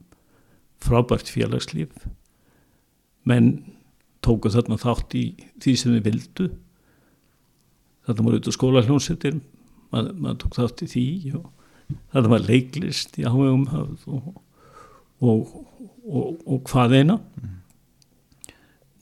frábært 0.85 1.31
félagslíf. 1.33 1.93
Menn 3.25 3.64
tóku 4.25 4.53
þarna 4.53 4.79
þátt 4.81 5.16
í 5.16 5.25
því 5.61 5.75
sem 5.81 5.97
við 5.97 6.07
vildu. 6.09 6.49
Þarna 8.05 8.27
voru 8.27 8.39
auðvitað 8.39 8.57
skólahljónsettir 8.59 9.39
maður, 9.93 10.16
maður 10.18 10.41
tók 10.45 10.59
þátt 10.59 10.85
í 10.85 10.91
því 10.93 11.07
þarna 12.12 12.33
var 12.33 12.47
leiklist 12.49 13.18
í 13.20 13.27
höfð 13.29 14.09
og, 14.09 14.29
og, 15.20 15.55
og, 16.05 16.43
og 16.45 16.62
hvað 16.70 16.99
eina 17.01 17.18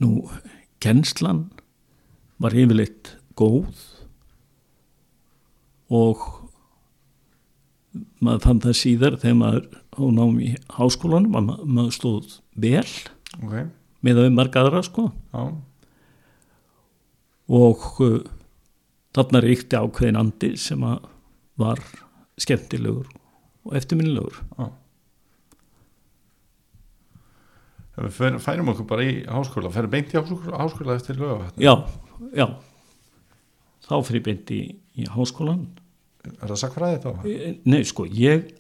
nú 0.03 0.11
kennslan 0.83 1.45
var 2.43 2.55
yfirleitt 2.59 3.15
góð 3.39 3.83
og 5.93 6.23
maður 8.25 8.45
fann 8.47 8.63
það 8.65 8.77
síðar 8.81 9.17
þegar 9.23 9.39
maður 9.43 9.67
á 9.93 10.03
nám 10.17 10.39
í 10.41 10.51
háskólanum 10.79 11.37
að 11.39 11.49
ma- 11.51 11.59
maður 11.79 11.97
stóð 11.99 12.37
vel 12.65 12.87
ok. 13.43 13.57
með 14.03 14.21
að 14.23 14.27
við 14.29 14.37
marga 14.39 14.63
aðra 14.65 14.81
sko. 14.87 15.05
Já, 15.35 15.43
og 17.53 17.85
uh, 18.01 18.21
þarna 19.13 19.43
ríkti 19.45 19.77
ákveðin 19.77 20.17
andi 20.23 20.55
sem 20.57 20.81
var 21.61 21.83
skemmtilegur 22.41 23.11
og 23.69 23.75
eftirminnilegur. 23.77 24.39
Já 24.57 24.71
Ef 27.82 27.82
Við 27.93 28.41
færum 28.41 28.73
okkur 28.73 28.89
bara 28.89 29.05
í 29.05 29.19
háskóla 29.29 29.73
Færum 29.73 29.93
beint 29.93 30.15
í 30.15 30.17
háskóla, 30.17 30.59
háskóla 30.63 30.97
eftir 30.97 31.19
lögu 31.21 31.51
já, 31.61 31.75
já. 32.33 32.47
Þá 33.85 33.95
fyrir 34.09 34.25
beint 34.25 34.53
í, 34.55 34.63
í 34.97 35.09
háskólan 35.13 35.67
Er 36.23 36.51
það 36.51 36.59
sakfræði 36.61 36.99
þá? 37.03 37.13
Eh, 37.27 37.55
nei 37.67 37.83
sko, 37.87 38.07
ég 38.07 38.53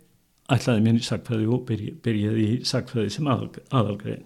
ætlaði 0.52 0.84
mér 0.84 0.98
í 0.98 1.04
sagfræði 1.06 1.48
og 1.54 1.66
byrja, 1.68 1.96
byrjaði 2.02 2.46
í 2.46 2.54
sagfræði 2.66 3.12
sem 3.14 3.28
aðal, 3.30 3.50
aðalgrein. 3.70 4.24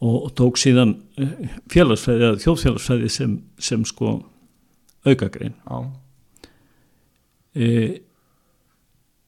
Og, 0.00 0.14
og 0.16 0.30
tók 0.38 0.60
síðan 0.60 0.96
eh, 1.20 1.34
félagsfræði 1.72 2.28
eða 2.30 2.40
þjóðfélagsfræði 2.46 3.10
sem, 3.12 3.36
sem 3.60 3.84
sko 3.88 4.14
aukagrein. 5.04 5.56
Já, 5.68 6.48
e, 7.56 7.68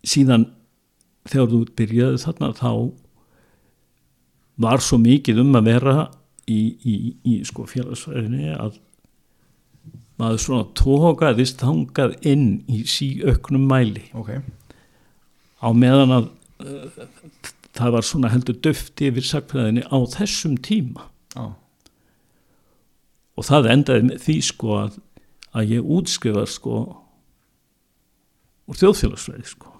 síðan 0.04 0.48
þegar 1.28 1.52
þú 1.52 1.62
byrjaði 1.78 2.22
þarna 2.24 2.52
þá 2.56 2.72
var 4.60 4.82
svo 4.84 4.98
mikið 5.00 5.42
um 5.44 5.54
að 5.58 5.68
vera 5.70 5.94
í, 6.48 6.60
í, 6.84 6.96
í 7.24 7.36
sko 7.46 7.66
félagsfræðinni 7.70 8.52
að 8.56 8.78
maður 10.20 10.42
svona 10.44 10.66
tókaðist 10.78 11.62
þangað 11.62 12.18
inn 12.28 12.46
í 12.70 12.82
síauknum 12.88 13.64
mæli. 13.70 14.04
Ok. 14.18 14.36
Á 15.62 15.68
meðan 15.74 16.16
að 16.18 16.28
uh, 16.62 17.02
það 17.72 17.96
var 17.96 18.06
svona 18.06 18.30
heldur 18.32 18.58
döft 18.62 19.02
yfir 19.02 19.26
sakfræðinni 19.26 19.86
á 19.88 19.98
þessum 20.12 20.58
tíma. 20.62 21.08
Já, 21.32 21.54
og 23.38 23.48
það 23.48 23.70
endaði 23.72 24.08
með 24.10 24.24
því 24.26 24.36
sko 24.44 24.74
að, 24.76 24.96
að 25.56 25.74
ég 25.76 25.92
útskrifa 25.96 26.44
sko 26.50 26.80
úr 28.68 28.78
þjóðfélagsfræði 28.78 29.48
sko. 29.48 29.72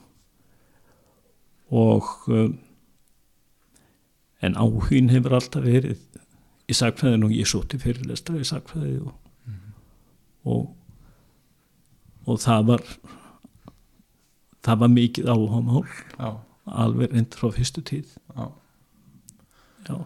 Og 1.73 2.09
um, 2.33 2.57
en 4.43 4.57
áhugin 4.59 5.11
hefur 5.13 5.37
alltaf 5.39 5.65
verið 5.65 5.99
í 6.71 6.77
sakfræðin 6.77 7.27
og 7.27 7.35
ég 7.35 7.49
sóti 7.51 7.79
fyrirlestra 7.81 8.39
í 8.41 8.47
sakfræði 8.47 9.01
og, 9.07 9.13
og 10.45 10.71
og 12.23 12.39
það 12.39 12.67
var 12.71 12.83
það 14.63 14.83
var 14.85 14.91
mikið 14.93 15.31
áhugamál. 15.33 15.85
Já, 16.19 16.29
alveg 16.71 17.15
reynd 17.15 17.35
frá 17.35 17.51
fyrstu 17.51 17.83
tíð. 17.83 18.13
Já. 18.37 18.45
Já, 19.89 19.97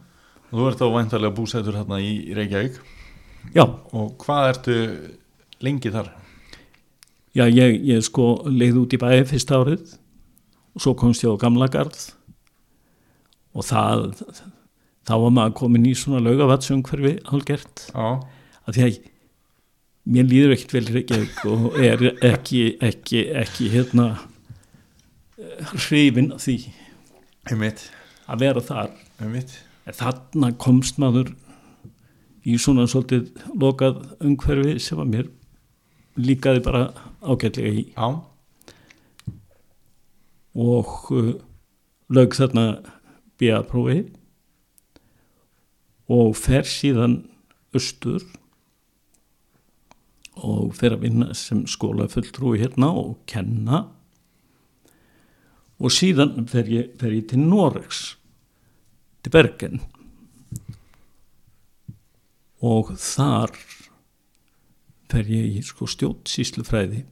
Þú 0.47 0.69
ert 0.71 0.81
þá 0.81 0.87
væntalega 0.95 1.37
búsettur 1.37 1.77
hérna 1.77 1.99
í 2.01 2.33
Reykjavík. 2.33 2.79
Já, 3.53 3.67
og 3.67 4.15
hvað 4.23 4.49
ertu 4.55 4.77
lengi 5.61 5.93
þar? 5.93 6.09
já 7.37 7.45
ég, 7.53 7.83
ég 7.85 8.01
sko 8.01 8.47
leið 8.49 8.79
út 8.81 8.95
í 8.97 9.01
bæði 9.03 9.27
fyrst 9.29 9.53
árið. 9.53 9.97
Og 10.73 10.81
svo 10.81 10.95
komst 10.97 11.25
ég 11.25 11.33
á 11.33 11.37
gamla 11.37 11.69
garð 11.69 12.16
og 13.57 13.67
það 13.67 14.07
þá 15.07 15.15
var 15.23 15.35
maður 15.35 15.59
komin 15.63 15.89
í 15.89 15.95
svona 15.97 16.23
laugavatsumhverfi 16.27 17.17
hálgert 17.31 17.87
Já, 17.91 18.07
að 18.67 18.79
því 18.79 18.87
að 18.87 18.99
mér 20.07 20.29
líður 20.31 20.55
ekkert 20.55 20.75
vel 20.77 20.87
Reykjavík 20.95 21.45
og 21.51 21.79
er 21.83 22.09
ekki, 22.29 22.65
ekki, 22.85 23.23
ekki 23.43 23.71
hérna 23.73 24.11
hrifin 25.87 26.31
af 26.37 26.45
því 26.47 26.59
einmitt, 27.51 27.89
að 28.27 28.45
vera 28.45 28.63
þar. 28.65 28.95
Einmitt. 29.23 29.59
Þarna 29.87 30.51
komst 30.59 30.99
maður 30.99 31.33
í 32.47 32.57
svona 32.63 32.87
svolítið 32.91 33.29
lokað 33.59 34.01
umhverfi 34.25 34.79
sem 34.83 35.03
að 35.03 35.13
mér 35.13 35.29
líkaði 36.19 36.63
bara 36.65 36.89
ágætlega 37.23 37.75
í. 37.83 37.85
Já, 37.95 38.09
og 40.57 41.11
uh, 41.13 41.33
lög 42.11 42.35
þarna 42.39 42.67
bíaprófi 43.41 44.05
og 46.13 46.37
fer 46.39 46.67
síðan 46.69 47.21
austur 47.77 48.25
og 50.37 50.75
fer 50.77 50.97
að 50.97 51.07
vinna 51.07 51.35
sem 51.37 51.65
skólafulltrúi 51.69 52.61
hérna 52.61 52.91
og 52.93 53.17
kenna. 53.29 53.87
Og 55.81 55.93
síðan 55.93 56.47
fer 56.49 56.69
ég, 56.73 56.93
fer 57.01 57.13
ég 57.17 57.27
til 57.31 57.41
Noregs 57.43 58.17
til 59.25 59.33
Bergen. 59.33 59.81
Og 62.65 62.95
þar 63.01 63.53
fer 65.13 65.29
ég 65.31 65.59
í 65.59 65.65
sko 65.65 65.89
stjórnsýslufræði. 65.89 67.05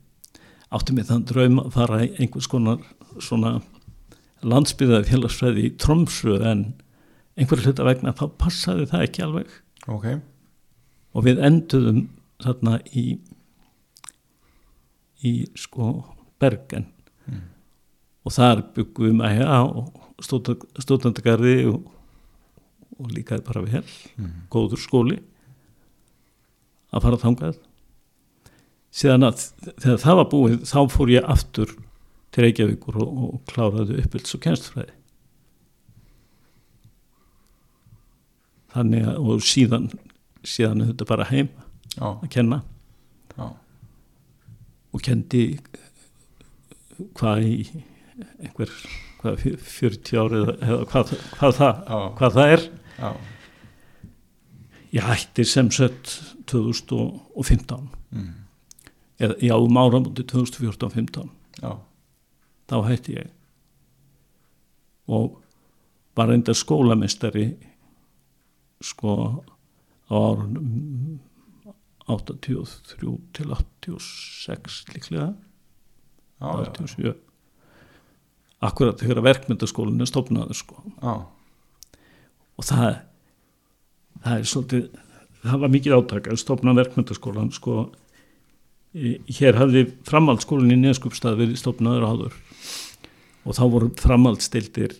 Átti 0.75 0.97
með 0.97 1.11
þann 1.11 1.27
draum 1.29 1.61
að 1.63 1.75
fara 1.77 2.01
í 2.05 2.13
einhvers 2.19 2.49
konar 2.51 2.81
svona 3.23 3.59
landsbyðaði 4.45 5.11
félagsfræði 5.11 5.67
í 5.69 5.75
Tromsö 5.81 6.39
en 6.45 6.65
einhver 7.39 7.63
hluta 7.65 7.87
vegna 7.87 8.15
þá 8.17 8.27
passaði 8.41 8.89
það 8.91 9.07
ekki 9.09 9.25
alveg. 9.27 9.55
Ok. 9.91 10.09
Og 11.15 11.27
við 11.27 11.41
enduðum 11.47 12.03
þarna 12.43 12.79
í 12.93 13.07
í 15.25 15.35
sko 15.57 15.93
Bergen. 16.43 16.91
Og 18.25 18.33
þar 18.33 18.63
byggum 18.77 19.11
við 19.11 19.17
með 19.19 19.39
ja, 19.43 19.61
stótandagarði 20.25 21.57
og, 21.69 21.87
og 22.97 23.13
líkaði 23.13 23.45
bara 23.45 23.65
vel. 23.65 23.85
Góður 24.53 24.81
skóli 24.81 25.19
að 26.95 27.05
fara 27.05 27.21
þangað. 27.21 27.59
Síðan 28.95 29.27
að 29.29 29.43
þegar 29.83 30.01
það 30.05 30.19
var 30.21 30.31
búið 30.31 30.57
þá 30.71 30.79
fór 30.93 31.13
ég 31.13 31.29
aftur 31.35 31.75
til 32.35 32.45
Reykjavíkur 32.45 32.99
og, 32.99 33.11
og 33.29 33.41
kláraði 33.51 34.01
uppbylds 34.03 34.35
og 34.37 34.43
kennstfræði 34.45 34.97
þannig 38.75 39.07
að 39.07 39.21
og 39.23 39.45
síðan 39.47 39.89
síðan 40.45 40.83
er 40.83 40.91
þetta 40.93 41.07
bara 41.09 41.29
heim 41.31 41.51
Já, 41.95 42.09
að 42.11 42.29
kenna. 42.35 42.61
Já, 43.35 43.47
og 44.95 45.03
kendi 45.05 45.45
hvað 47.15 47.45
í 47.47 47.55
einhver 48.43 48.73
hvað, 49.21 49.39
fjö- 49.43 49.61
40 49.63 50.21
árið 50.25 50.51
eða 50.55 50.81
hvað, 50.91 51.15
hvað, 51.39 51.55
það, 51.61 51.85
hvað 52.19 52.37
það 52.39 52.55
er. 52.57 52.65
Já, 52.99 53.11
ég 54.95 55.09
hætti 55.09 55.47
sem 55.49 55.71
sett 55.75 56.17
2015 56.51 57.89
mm. 58.15 58.29
eða 59.27 59.39
já 59.43 59.55
um 59.59 59.81
áramóti 59.81 60.27
2014-15 60.35 61.31
já, 61.63 61.73
þá 62.71 62.77
hætti 62.89 63.17
ég. 63.19 63.33
Og 65.11 65.41
var 66.17 66.33
enda 66.33 66.55
skólamestari 66.57 67.51
sko 68.85 69.17
á 70.09 70.15
árunum 70.15 71.21
83 72.07 72.81
til 73.33 73.55
86 73.57 74.85
líklega. 74.93 75.33
Já, 76.41 76.49
87 76.77 77.15
akkurat 78.65 79.01
þegar 79.01 79.25
verkmyndaskólinn 79.25 80.01
er 80.03 80.09
stopnaður 80.09 80.59
sko. 80.59 80.79
Já, 81.03 81.15
og 82.55 82.69
það 82.69 82.87
það 84.25 84.39
er 84.39 84.49
svolítið 84.49 84.87
það 85.45 85.63
var 85.65 85.75
mikið 85.75 85.97
áttak 85.99 86.31
að 86.31 86.41
stopna 86.41 86.77
verkmyndaskólan 86.79 87.53
sko. 87.55 87.77
Hér 88.95 89.59
hafði 89.59 89.89
framhaldsskólinn 90.07 90.77
í 90.77 90.83
Neskupstað 90.85 91.41
verið 91.41 91.59
stopnaður 91.61 92.05
áður 92.09 92.37
og 93.45 93.57
þá 93.57 93.65
voru 93.73 93.91
framhaldstildir 94.01 94.97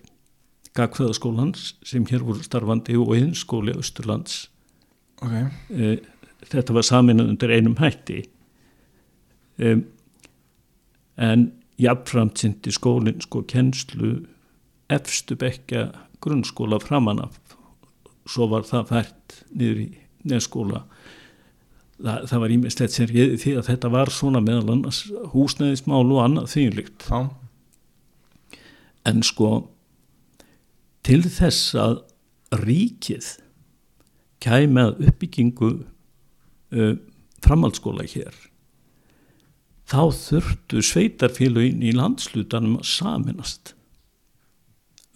gagfræðaskólans 0.75 1.75
sem 1.87 2.07
hér 2.11 2.25
voru 2.27 2.45
starfandi 2.45 2.97
og 2.99 3.15
einskóli 3.17 3.75
Östurlands 3.79 4.49
ok. 5.23 5.35
E, 5.71 5.97
þetta 6.51 6.77
var 6.77 6.87
saminað 6.87 7.33
undir 7.33 7.55
einum 7.55 7.77
hætti. 7.81 8.25
E, 9.59 9.77
en 11.17 11.51
jafnframt 11.81 12.43
sindi 12.43 12.75
skólinn 12.75 13.23
sko 13.25 13.45
kennslu 13.49 14.17
efstu 14.93 15.39
bekka 15.39 15.89
grunnskóla 16.25 16.81
framan 16.83 17.23
af. 17.23 17.39
Svo 18.29 18.49
var 18.51 18.67
það 18.67 18.91
fært 18.91 19.39
niður 19.53 19.85
í 19.85 19.89
neskóla 20.25 20.85
það, 22.03 22.27
það 22.31 22.43
var 22.45 22.55
ímislegt 22.57 22.95
sem 22.95 23.09
réði 23.11 23.39
því 23.43 23.55
að 23.61 23.71
þetta 23.71 23.91
var 23.95 24.13
svona 24.13 24.43
meðal 24.45 24.77
annars 24.77 25.01
húsnæðismál 25.35 26.05
og 26.05 26.21
annað 26.25 26.51
þýnlíkt 26.55 27.09
já, 27.09 27.21
en 29.09 29.23
sko 29.27 29.51
til 31.05 31.23
þess 31.29 31.75
að 31.79 32.01
ríkið 32.65 33.35
kæmi 34.45 34.87
að 34.87 35.07
uppbyggingu 35.11 35.71
uh, 35.75 36.97
framhaldsskóla 37.45 38.07
hér 38.09 38.35
þá 39.89 40.01
þurftu 40.17 40.83
sveitarfélugin 40.85 41.85
í 41.85 41.93
landslutanum 41.97 42.79
að 42.81 42.89
saminast 42.89 43.75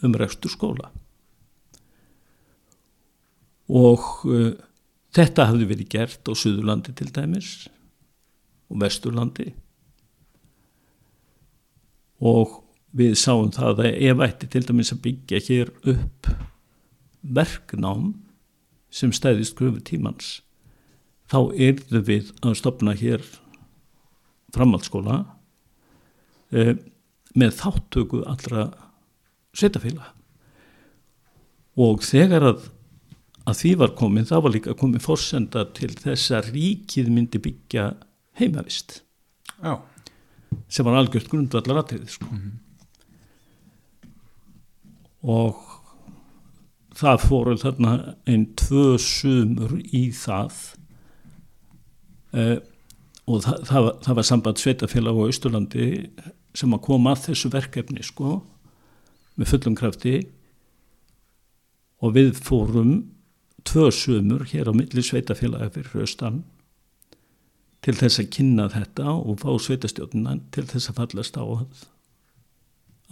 um 0.05 0.14
rekstur 0.14 0.53
skóla. 0.53 0.91
Og 3.68 4.05
uh, 4.28 4.53
þetta 5.16 5.49
hafði 5.51 5.68
verið 5.72 5.91
gert 5.93 6.30
á 6.30 6.32
Suðurlandi 6.36 6.95
til 6.97 7.11
dæmis 7.12 7.51
og 8.68 8.80
Vesturlandi. 8.84 9.51
Og 12.20 12.61
við 12.97 13.16
sáum 13.20 13.51
það 13.53 13.84
að 13.84 13.99
ef 14.11 14.22
ætti 14.28 14.51
til 14.53 14.64
dæmis 14.68 14.93
að 14.95 15.03
byggja 15.05 15.41
hér 15.49 15.72
upp 15.93 16.30
verknám 17.22 18.12
sem 18.91 19.12
stæðist 19.12 19.57
gröfu 19.59 19.82
tímans 19.84 20.39
þá 21.28 21.41
yrðu 21.53 22.03
við 22.07 22.30
að 22.41 22.57
stopna 22.61 22.95
hér 22.97 23.24
framhaldsskóla 24.57 25.20
eh, 26.57 26.76
með 27.39 27.59
þáttöku 27.59 28.22
allra 28.28 28.70
sveitafélag 29.57 30.14
og 31.78 32.03
þegar 32.03 32.47
að, 32.55 32.64
að 33.45 33.61
því 33.61 33.74
var 33.82 33.95
komin 33.99 34.26
þá 34.28 34.39
var 34.47 34.55
líka 34.55 34.76
komin 34.78 35.03
forsenda 35.03 35.66
til 35.76 35.93
þess 35.99 36.32
að 36.34 36.51
ríkið 36.57 37.12
myndi 37.12 37.39
byggja 37.43 37.93
heimavist. 38.39 39.03
Já, 39.59 39.78
sem 40.70 40.86
var 40.86 40.99
algjört 40.99 41.30
grundvallar 41.30 41.82
atriði 41.82 42.11
sko. 42.16 42.41
Og 45.23 45.59
það 46.99 47.23
fóru 47.25 47.57
þarna 47.59 47.93
einn 48.29 48.49
tvö 48.59 48.97
sumur 49.03 49.77
í 49.95 50.09
það. 50.14 50.57
Uh, 52.35 52.59
og 53.29 53.45
það, 53.45 53.62
það, 53.69 53.89
það 54.05 54.19
var 54.19 54.27
samband 54.27 54.62
sveitafélag 54.62 55.21
á 55.21 55.27
Austurlandi 55.29 55.87
sem 56.57 56.75
að 56.75 56.85
koma 56.85 57.14
að 57.14 57.29
þessu 57.29 57.53
verkefni 57.53 58.05
sko 58.05 58.39
með 59.39 59.53
fullum 59.53 59.79
krafti. 59.79 60.16
Og 62.03 62.14
við 62.14 62.37
fórum 62.39 62.93
tvö 63.66 63.89
sumur 63.95 64.47
hér 64.49 64.71
á 64.71 64.73
milli 64.75 65.03
sveitafélagi 65.05 65.75
fyrir 65.77 66.07
austan 66.07 66.43
til 67.85 67.95
þess 67.99 68.21
að 68.23 68.31
kynna 68.35 68.66
þetta 68.73 69.12
og 69.14 69.43
fá 69.43 69.51
sveitastjórnina 69.62 70.39
til 70.55 70.64
þess 70.66 70.91
að 70.91 70.99
fallast 71.03 71.39
á 71.39 71.45
að, 71.45 71.85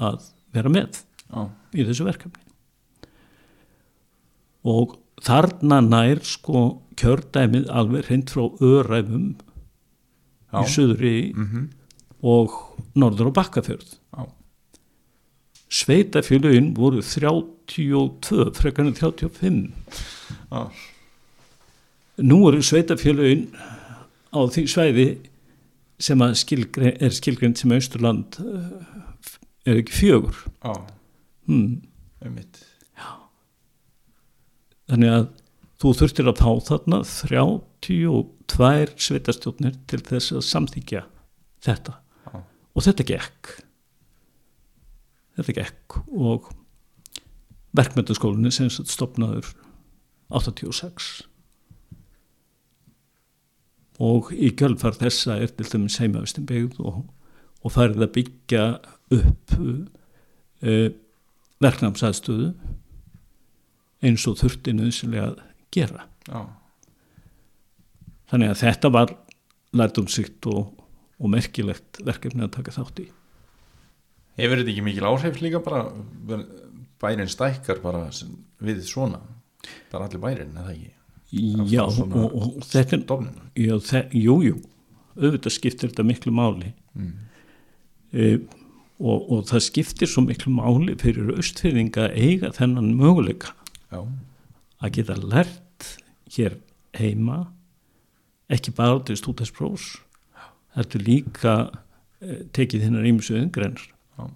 að 0.08 0.26
vera 0.56 0.72
með 0.72 1.02
já, 1.30 1.42
í 1.74 1.86
þessu 1.86 2.06
verkefni. 2.06 2.42
Og 4.66 4.96
þarna 5.24 5.80
nær 5.84 6.22
sko 6.26 6.66
kjördæmið 6.98 7.68
alveg 7.72 8.08
hreint 8.08 8.32
frá 8.32 8.46
öræfum 8.64 9.28
já, 9.36 10.60
í 10.62 10.64
söðri 10.72 11.16
mhm, 11.34 11.68
og 12.26 12.56
norður 12.98 13.30
á 13.30 13.36
bakkafjörð. 13.42 13.96
Já, 14.16 14.26
sveitafélögin 15.76 16.72
voru 16.76 17.02
32 17.02 18.52
frekar 18.56 18.86
en 18.86 18.94
35 18.94 19.72
já, 20.50 20.60
nú 22.22 22.42
eru 22.48 22.62
sveitafélögin 22.64 23.48
á 24.32 24.40
því 24.52 24.66
svæði 24.70 25.08
sem 26.02 26.20
skilgrein, 26.36 26.96
er 27.00 27.14
skilgrind 27.14 27.58
sem 27.58 27.72
Austurland 27.72 28.36
eh, 28.42 28.68
er 29.66 29.80
ekki 29.80 29.96
fjögur. 29.96 30.42
Já, 30.60 30.74
hmm. 31.46 31.82
einmitt, 32.24 32.62
þannig 34.90 35.12
að 35.12 35.28
þú 35.82 35.92
þurftir 36.00 36.30
að 36.30 36.40
fá 36.40 36.50
þarna 36.70 37.02
32 37.04 38.96
sveitastjórnir 39.06 39.78
til 39.90 40.02
þess 40.06 40.34
að 40.36 40.44
samþykja 40.48 41.02
þetta. 41.66 41.96
Já. 42.26 42.36
og 42.40 42.86
þetta 42.86 43.08
gekk. 43.10 43.54
Þetta 45.36 45.56
gekk 45.58 45.98
og 46.16 46.50
verkmyndaskólinni 47.76 48.52
sem 48.54 48.70
stopnaður 48.72 49.50
86 50.32 51.26
og 54.02 54.30
í 54.34 54.50
kjölfar 54.56 54.96
þessa 54.98 55.38
er 55.40 55.52
til 55.56 55.68
þeim 55.68 55.86
seimavistin 55.92 56.46
byggð 56.48 56.80
og, 56.84 57.02
og 57.64 57.72
farið 57.72 58.04
að 58.04 58.14
byggja 58.16 58.64
upp 59.16 59.54
uh, 59.56 60.88
verknámsaðstöðu 61.64 62.50
eins 64.06 64.26
og 64.28 64.38
þurfti 64.40 64.74
nöðsynlega 64.76 65.28
að 65.32 65.44
gera. 65.74 66.06
já, 66.28 66.40
Þannig 68.30 68.50
að 68.50 68.60
þetta 68.64 68.90
var 68.90 69.12
lærdomsýtt 69.76 70.48
og, 70.50 70.72
og 71.22 71.30
merkilegt 71.32 72.00
verkefni 72.04 72.44
að 72.46 72.54
taka 72.58 72.74
þátt 72.74 73.04
í. 73.04 73.06
hefur 74.36 74.60
þetta 74.60 74.72
ekki 74.74 74.84
mikil 74.84 75.08
áhrif 75.08 75.40
líka 75.40 75.62
bara, 75.64 75.86
bærin 77.00 77.30
stækkar 77.30 77.80
bara 77.84 78.06
við 78.60 78.82
svona 78.84 79.22
bara 79.92 80.06
allir 80.06 80.22
bærin, 80.22 80.54
eða 80.56 80.74
ekki 80.74 80.92
Já, 81.36 81.82
og, 81.82 82.12
og 82.38 82.60
þetta 82.62 82.94
er, 82.94 83.00
stofnun, 83.02 83.38
já, 83.58 83.72
þe 83.82 84.02
jú, 84.14 84.36
jú, 84.46 84.58
auðvitað 85.18 85.54
skiptir 85.56 85.90
þetta 85.90 86.04
miklu 86.06 86.32
máli 86.32 86.68
mm. 86.94 87.08
e, 88.14 88.28
og, 89.00 89.26
og 89.32 89.44
það 89.50 89.64
skiptir 89.66 90.10
svo 90.10 90.24
miklu 90.26 90.52
máli 90.56 90.96
fyrir 91.00 91.34
austfyrðinga 91.36 92.08
að 92.08 92.16
eiga 92.16 92.52
þennan 92.56 92.94
möguleika. 92.98 93.52
Já, 93.92 94.00
að 94.80 94.96
geta 94.98 95.16
lært 95.20 95.90
hér 96.36 96.58
heima 96.96 97.46
ekki 98.52 98.72
bara 98.76 99.00
til 99.06 99.16
stúdinsprófs 99.18 99.96
þetta 100.76 100.98
er 100.98 101.04
líka 101.06 101.54
e, 102.20 102.38
tekið 102.56 102.86
hinnar 102.86 103.08
ímsu 103.08 103.36
yngrenar 103.38 103.82
já, 103.82 104.26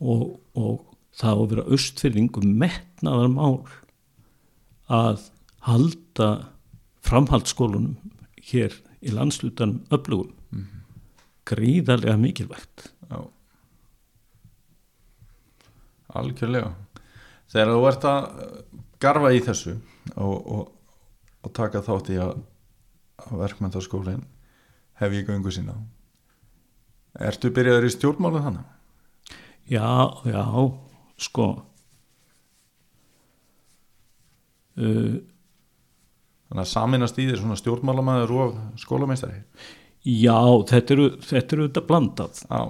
og, 0.00 0.24
og 0.58 0.82
það 1.16 1.32
á 1.32 1.40
að 1.40 1.50
vera 1.52 1.68
austfyrðingum 1.76 2.56
metnaðar 2.60 3.32
mál 3.32 3.58
að 4.92 5.28
halda 5.66 6.30
framhaldsskólunum 7.06 7.96
hér 8.42 8.74
í 9.02 9.12
landslutanum 9.14 9.82
öflugum. 9.94 10.34
Gríðarlega 11.48 12.18
mikilvægt 12.20 12.90
já 13.10 13.18
algjörlega. 16.18 16.72
Þegar 17.52 17.72
þú 17.72 17.88
ert 17.90 18.06
að 18.08 18.28
garfa 19.02 19.32
í 19.34 19.40
þessu 19.44 19.74
og, 20.16 20.36
og, 20.36 20.68
og 21.42 21.54
taka 21.56 21.82
þátt 21.84 22.12
í 22.14 22.20
að, 22.22 22.36
að 23.26 23.42
verkmyndaskólin 23.42 24.22
hef 25.02 25.16
ég 25.18 25.26
göngu 25.28 25.52
sína 25.52 25.76
ertu 27.20 27.50
byrjaður 27.52 27.88
í 27.88 27.92
stjórnmálum 27.92 28.46
þannig? 28.46 28.70
já, 29.68 29.88
já, 30.26 30.44
sko 31.20 31.46
uh, 34.80 35.18
þannig 36.48 36.64
að 36.64 36.72
saminast 36.72 37.20
í 37.20 37.28
þér 37.28 37.42
svona 37.42 37.58
stjórnmálamæður 37.60 38.34
og 38.36 38.56
skólameistari? 38.80 39.42
Já, 40.02 40.40
þetta 40.68 40.96
eru 40.96 41.06
þetta 41.22 41.56
eru 41.56 41.66
þetta 41.68 41.82
blandað. 41.86 42.40
Já, 42.48 42.62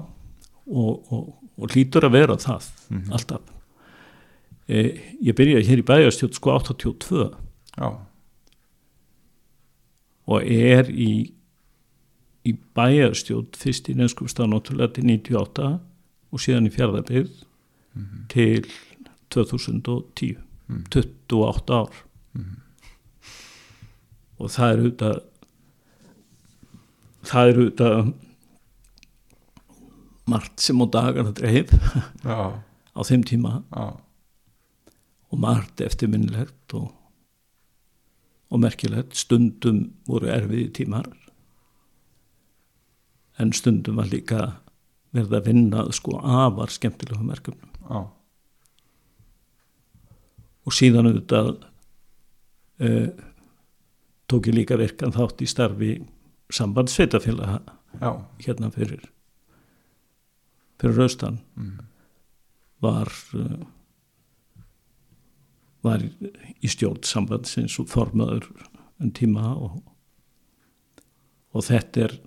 og, 0.69 1.13
og, 1.17 1.31
og 1.59 1.75
hlýtur 1.75 2.07
að 2.07 2.17
vera 2.17 2.39
það 2.41 2.71
alltaf. 3.13 3.53
E, 4.69 4.83
ég 5.21 5.37
byrjaði 5.37 5.69
hér 5.69 5.83
í 5.83 5.87
bæjarstjórn 5.91 6.37
sko 6.39 6.57
82 6.57 7.29
já, 7.77 7.89
og 10.33 10.45
er 10.47 10.91
í 10.91 11.13
í 12.43 12.55
bæjarstjótt 12.75 13.59
fyrst 13.59 13.91
í 13.91 13.97
Neskupstað 13.99 14.51
náttúrulega 14.51 14.97
til 14.97 15.07
98 15.07 15.69
og 16.33 16.43
síðan 16.43 16.67
í 16.67 16.73
fjárðarbyrð 16.75 17.45
til 18.33 18.65
2010 19.35 20.41
28 20.73 21.77
ár. 21.77 22.01
Og 24.43 24.51
það 24.51 24.73
er 24.73 24.81
auðvitað 24.83 25.19
það 27.29 27.49
er 27.51 27.61
auðvitað 27.61 28.13
margt 30.33 30.65
sem 30.65 30.81
á 30.81 30.87
dagar 30.97 31.29
að 31.29 31.37
dreif 31.41 31.73
á 32.27 33.01
þeim 33.07 33.27
tíma. 33.29 33.61
Já, 33.73 33.85
og 35.33 35.41
margt 35.41 35.81
eftirminnilegt 35.81 36.75
og, 36.77 36.91
og 38.53 38.61
merkilegt. 38.61 39.17
Stundum 39.17 39.87
voru 40.09 40.29
erfiði 40.33 40.69
tímar. 40.83 41.09
En 43.41 43.55
stundum 43.57 44.01
var 44.01 44.11
líka 44.13 44.43
verið 45.13 45.39
að 45.39 45.47
vinna 45.49 45.87
sko 45.93 46.19
afar 46.21 46.73
skemmtilegum 46.73 47.33
verkefnum. 47.33 47.73
Já, 47.89 48.03
og 50.63 50.75
síðan 50.77 51.11
auðvitað 51.11 51.51
uh, 52.87 53.09
tók 54.31 54.49
ég 54.51 54.57
líka 54.61 54.79
virkan 54.81 55.15
þátt 55.15 55.43
í 55.43 55.49
starfi 55.51 55.93
sambandsveitafélaga 56.53 57.61
já, 57.99 58.11
hérna 58.45 58.71
fyrir 58.75 59.03
fyrir 60.83 61.05
austan 61.05 61.39
var 62.83 63.11
uh, 63.39 63.63
var 65.83 66.03
í 66.03 66.71
stjórn 66.71 67.03
sambandsins 67.07 67.79
og 67.83 67.89
formaður 67.91 68.51
en 69.03 69.15
tíma 69.15 69.55
og, 69.55 69.81
og 71.55 71.67
þetta 71.67 72.07
er 72.07 72.19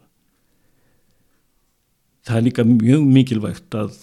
það 2.26 2.40
er 2.40 2.48
líka 2.48 2.66
mjög 2.68 3.06
mikilvægt 3.12 3.78
að 3.80 3.96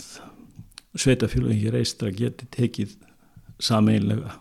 sveitafélagin 0.93 1.65
hér 1.65 1.81
eistra 1.81 2.13
geti 2.15 2.49
tekið 2.53 2.97
sameinlega 3.63 4.39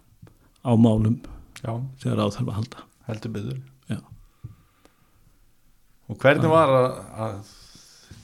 á 0.62 0.72
málum 0.78 1.20
já, 1.64 1.74
þegar 2.04 2.24
á 2.24 2.28
þarf 2.36 2.48
að 2.48 2.58
halda. 2.60 2.88
Heldur 3.08 3.36
byggður 3.36 3.62
og 6.12 6.20
hvernig 6.20 6.52
var 6.52 6.72
að, 6.76 6.88
að 7.24 7.52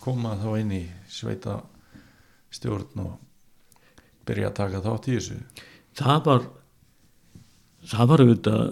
koma 0.03 0.35
þá 0.41 0.47
inn 0.59 0.73
í 0.75 0.83
sveita 1.11 1.61
stjórn 2.53 3.01
og 3.03 3.17
byrja 4.27 4.49
að 4.51 4.57
taka 4.61 4.81
þátt 4.85 5.07
í 5.11 5.15
þessu? 5.17 5.39
Það 5.97 6.19
var 6.25 6.47
það 7.87 8.07
var 8.11 8.23
auðvitað 8.25 8.63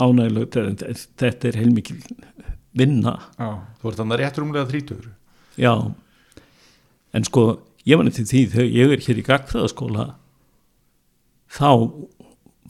ánægilegt 0.00 0.56
þetta- 0.56 1.48
er 1.48 1.56
heilmikil 1.60 1.98
vinna. 2.72 3.18
Já, 3.38 3.60
þú 3.82 3.88
ert 3.90 3.98
þannig 4.00 4.18
rétt 4.20 4.38
rúmlega 4.38 4.70
þrítur 4.70 5.08
já 5.58 5.72
en 7.12 7.24
sko 7.24 7.60
ég 7.84 7.96
var 7.98 8.04
nefnir 8.06 8.26
því 8.30 8.42
þegar 8.52 8.70
ég 8.70 8.92
er 8.94 9.02
hér 9.06 9.18
í 9.18 9.26
gagfræðaskóla 9.26 10.14
þá 11.50 11.70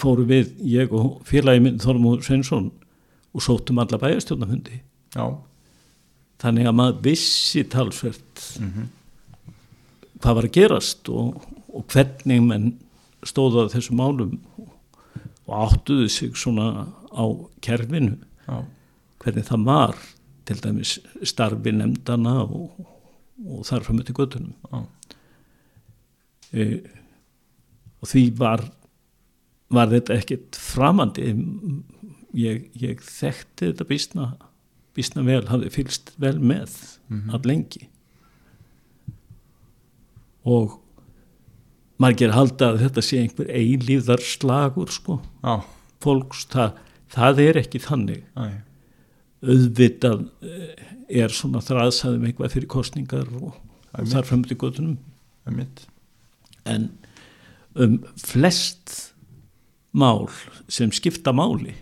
fóru 0.01 0.25
við 0.27 0.55
ég 0.65 0.93
og 0.97 1.21
félagi 1.29 1.61
minn 1.63 1.79
Þormóður 1.79 2.25
Sveinsson 2.25 2.71
og 3.35 3.43
sóttum 3.45 3.79
alla 3.79 3.99
bæjarstjórnafundi 4.01 4.81
já, 5.15 5.25
þannig 6.41 6.69
að 6.69 6.77
maður 6.79 7.03
vissi 7.05 7.65
talsvert 7.69 8.45
hvað 10.21 10.37
var 10.37 10.49
að 10.49 10.57
gerast 10.57 11.11
og, 11.13 11.41
og 11.73 11.85
hvernig 11.93 12.43
menn 12.45 12.71
stóðu 13.27 13.65
að 13.65 13.75
þessum 13.75 14.01
málum 14.01 14.37
og 15.51 15.55
áttuðu 15.57 16.09
sig 16.13 16.37
svona 16.39 16.87
á 17.11 17.25
kerfinu. 17.65 18.17
Já, 18.47 18.65
hvernig 19.21 19.47
það 19.49 19.67
var 19.67 19.97
til 20.49 20.59
dæmis 20.63 20.97
starfi 21.29 21.73
nefndana 21.75 22.41
og, 22.45 22.79
og 23.45 23.65
þar 23.69 23.85
fram 23.87 24.01
til 24.05 24.17
göttunum 24.17 24.55
e, 26.51 26.81
og 28.01 28.11
því 28.11 28.25
var 28.39 28.65
var 29.71 29.91
þetta 29.93 30.17
ekkert 30.19 30.59
framandi. 30.59 31.29
Ég, 32.35 32.71
ég 32.79 33.03
þekkti 33.03 33.71
þetta 33.71 33.87
býstna 33.87 34.31
býstna 34.97 35.25
vel, 35.27 35.43
hafði 35.51 35.73
fylst 35.75 36.13
vel 36.21 36.37
með 36.39 36.77
að 37.35 37.49
lengi. 37.51 37.89
Og 40.49 40.79
margir 42.01 42.33
halda 42.35 42.73
að 42.73 42.85
þetta 42.87 43.05
sé 43.05 43.21
einhver 43.21 43.51
eilíðar 43.53 44.23
slagur 44.25 44.91
sko, 44.93 45.21
já, 45.45 45.61
fólks 46.01 46.47
það, 46.51 46.81
það 47.13 47.43
er 47.45 47.61
ekki 47.61 47.83
þannig. 47.85 48.25
Æ, 48.35 48.63
auðvitað 49.41 50.27
eh, 50.45 50.89
er 51.23 51.33
svona 51.33 51.63
þraðsæðum 51.65 52.27
eitthvað 52.29 52.57
fyrir 52.57 52.71
kostningar 52.71 53.29
og, 53.41 53.55
og 53.97 54.11
þar 54.11 54.29
fram 54.29 54.43
til 54.45 54.59
einmitt. 55.49 55.87
En 56.69 56.91
um 57.75 58.01
flest 58.19 59.15
mál 59.97 60.29
sem 60.69 60.93
skipta 60.95 61.33
máli 61.35 61.75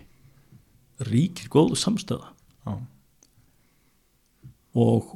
ríkir 1.05 1.49
góðu 1.51 1.77
samstæða 1.79 2.31
já, 2.65 2.73
og 4.79 5.13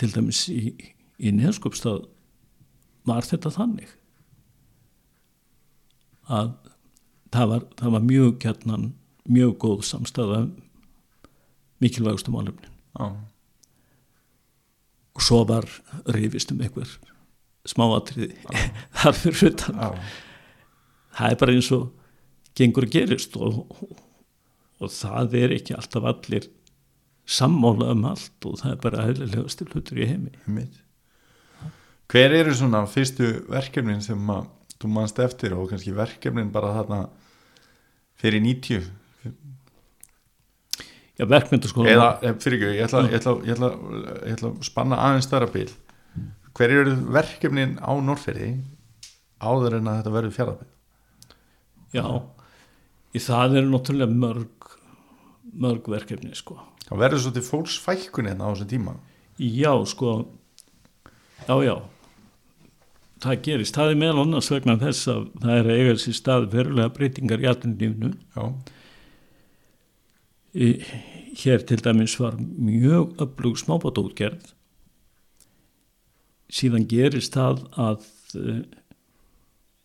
til 0.00 0.12
dæmis 0.14 0.46
í, 0.52 0.72
í 1.18 1.32
neðskupstað 1.34 2.04
var 3.06 3.26
þetta 3.26 3.52
þannig 3.54 3.92
að 6.26 6.52
það 7.34 7.50
var, 7.52 7.66
það 7.78 7.94
var 7.96 8.06
mjög 8.06 8.38
gætnan 8.42 8.86
mjög 9.26 9.56
góð 9.62 9.82
samstæða 9.86 10.42
um 10.44 10.54
mikilvægustu 11.82 12.32
málefnin. 12.32 12.72
Já, 12.96 13.06
og 15.16 15.22
svo 15.24 15.42
var 15.48 15.66
rifist 16.12 16.52
um 16.52 16.60
einhver 16.60 16.88
smáatriði 17.68 18.36
þar 19.00 19.18
fyrir 19.20 19.50
utan. 19.50 19.80
Já, 19.80 19.88
það 21.18 21.32
er 21.34 21.40
bara 21.42 21.56
eins 21.56 21.70
og 21.76 21.86
gengur 22.56 22.88
gerist 22.92 23.36
og, 23.36 23.64
og 24.80 24.92
það 24.92 25.36
er 25.42 25.56
ekki 25.58 25.76
alltaf 25.76 26.08
allir 26.12 26.48
sammála 27.26 27.90
um 27.92 28.04
allt 28.06 28.46
og 28.48 28.60
það 28.62 28.72
er 28.72 28.82
bara 28.82 29.06
eðlilegast 29.10 29.60
til 29.60 29.68
hlutur 29.72 29.98
í 29.98 30.10
heimi. 30.12 30.66
Hver 32.06 32.34
eru 32.38 32.54
svona 32.54 32.84
fyrstu 32.86 33.32
verkefnin 33.50 34.04
sem 34.04 34.30
að 34.30 34.46
þú 34.76 34.92
manst 34.92 35.18
eftir 35.22 35.56
og 35.56 35.70
kannski 35.72 35.94
verkefnin 35.96 36.52
bara 36.54 36.74
þarna 36.76 37.00
fyrir 38.20 38.44
90 38.44 38.86
Já, 41.16 41.24
verkmyndaskóla 41.24 41.88
eða, 41.88 42.08
eh, 42.28 42.34
fyrir 42.44 42.58
ekki, 42.60 42.76
ég 42.76 42.84
ætla, 42.84 43.02
ég, 43.08 43.14
ætla, 43.16 43.32
ég, 43.40 43.54
ætla, 43.56 43.70
ég 44.28 44.34
ætla 44.36 44.48
að 44.50 44.64
spanna 44.68 44.98
aðeins 45.00 45.28
stærra 45.28 45.48
bíl 45.48 45.70
hver 46.56 46.72
eru 46.72 46.92
verkefnin 47.12 47.78
á 47.80 47.92
Norrferði 48.04 48.50
áður 49.40 49.78
en 49.78 49.88
að 49.88 49.98
þetta 50.00 50.12
verður 50.12 50.36
fjárðabíl 50.36 50.72
Já, 51.96 52.04
í 53.16 53.22
það 53.24 53.56
eru 53.62 53.72
náttúrulega 53.72 54.12
mörg 54.12 54.70
mörg 55.56 55.88
verkefni 55.88 56.36
sko 56.36 56.58
það 56.86 57.02
verður 57.02 57.22
svo 57.24 57.34
til 57.34 57.44
fólksfækkun 57.46 58.30
hérna 58.30 58.48
á 58.48 58.52
þessum 58.52 58.70
tíma. 58.70 58.96
Já, 59.42 59.72
sko 59.90 60.14
já, 61.46 61.56
já. 61.66 61.76
Það 63.24 63.42
gerist, 63.46 63.76
það 63.76 63.90
er 63.90 64.00
meðal 64.00 64.22
annars 64.22 64.50
vegna 64.52 64.76
þess 64.80 65.08
að 65.08 65.22
það 65.42 65.54
er 65.58 65.68
að 65.70 65.78
eiga 65.80 65.98
sér 66.00 66.16
stað 66.18 66.48
verulega 66.52 66.94
breytingar 66.96 67.44
í 67.44 67.48
Í- 70.56 70.80
hér 71.36 71.64
til 71.68 71.76
dæmis 71.84 72.14
var 72.16 72.38
mjög 72.40 73.18
öflug 73.20 73.58
smábátaútgerð. 73.60 74.54
Síðan 76.48 76.86
gerist 76.88 77.34
það 77.36 77.64
að 77.76 78.06
e, 78.38 78.54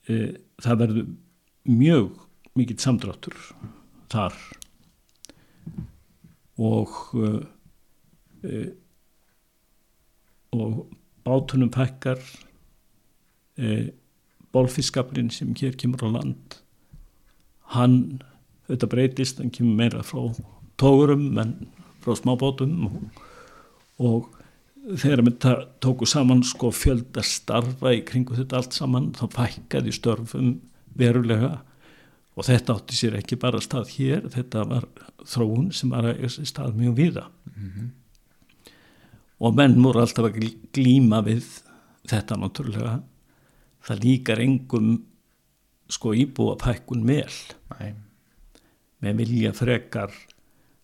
e, 0.08 0.20
það 0.64 0.80
verður 0.84 1.10
mjög 1.68 2.22
mikill 2.56 2.80
samdráttur 2.80 3.36
þar 4.12 4.38
og 6.62 6.94
e, 7.18 7.32
e, 8.46 8.62
og 10.52 10.86
bátunum 11.26 11.72
fækkar 11.74 12.22
e, 13.58 13.92
bólfiskaflin 14.54 15.32
sem 15.32 15.56
hér 15.58 15.78
kemur 15.80 16.04
á 16.06 16.10
land 16.12 16.60
hann 17.76 18.22
þetta 18.68 18.90
breytist, 18.92 19.40
hann 19.40 19.54
kemur 19.54 19.78
meira 19.80 20.04
frá 20.06 20.30
tógurum 20.82 21.40
en 21.42 21.56
frá 22.04 22.16
smábátum 22.18 22.88
og, 22.88 23.02
og 24.00 24.98
þegar 24.98 25.24
við 25.28 25.50
tóku 25.84 26.08
saman 26.10 26.44
sko 26.48 26.72
fjölda 26.74 27.24
starfa 27.26 27.94
í 27.96 28.04
kringu 28.06 28.38
þetta 28.38 28.62
allt 28.62 28.78
saman 28.78 29.12
þá 29.18 29.26
fækkaði 29.38 29.94
störfum 29.96 30.56
verulega 30.98 31.60
og 32.42 32.48
þetta 32.48 32.74
átti 32.80 32.98
sér 32.98 33.20
ekki 33.20 33.38
bara 33.38 33.60
stað 33.62 33.92
hér, 33.94 34.24
þetta 34.34 34.64
var 34.66 34.88
þróun 35.30 35.68
sem 35.78 35.92
var 35.94 36.08
að 36.10 36.26
stað 36.50 36.74
mjög 36.80 36.96
víða. 36.98 37.28
Og 39.42 39.56
menn 39.58 39.78
voru 39.82 40.02
alltaf 40.02 40.26
að 40.28 40.36
glí- 40.40 40.58
glíma 40.74 41.22
við 41.26 41.46
þetta 42.10 42.38
náttúrulega. 42.42 43.02
Það 43.86 44.04
líkar 44.04 44.42
engum 44.44 44.92
sko 45.90 46.14
íbúa 46.14 46.58
pækkun 46.62 47.06
vel. 47.06 47.38
Næ, 47.80 47.94
með 49.02 49.18
vilja 49.22 49.52
frekar 49.54 50.12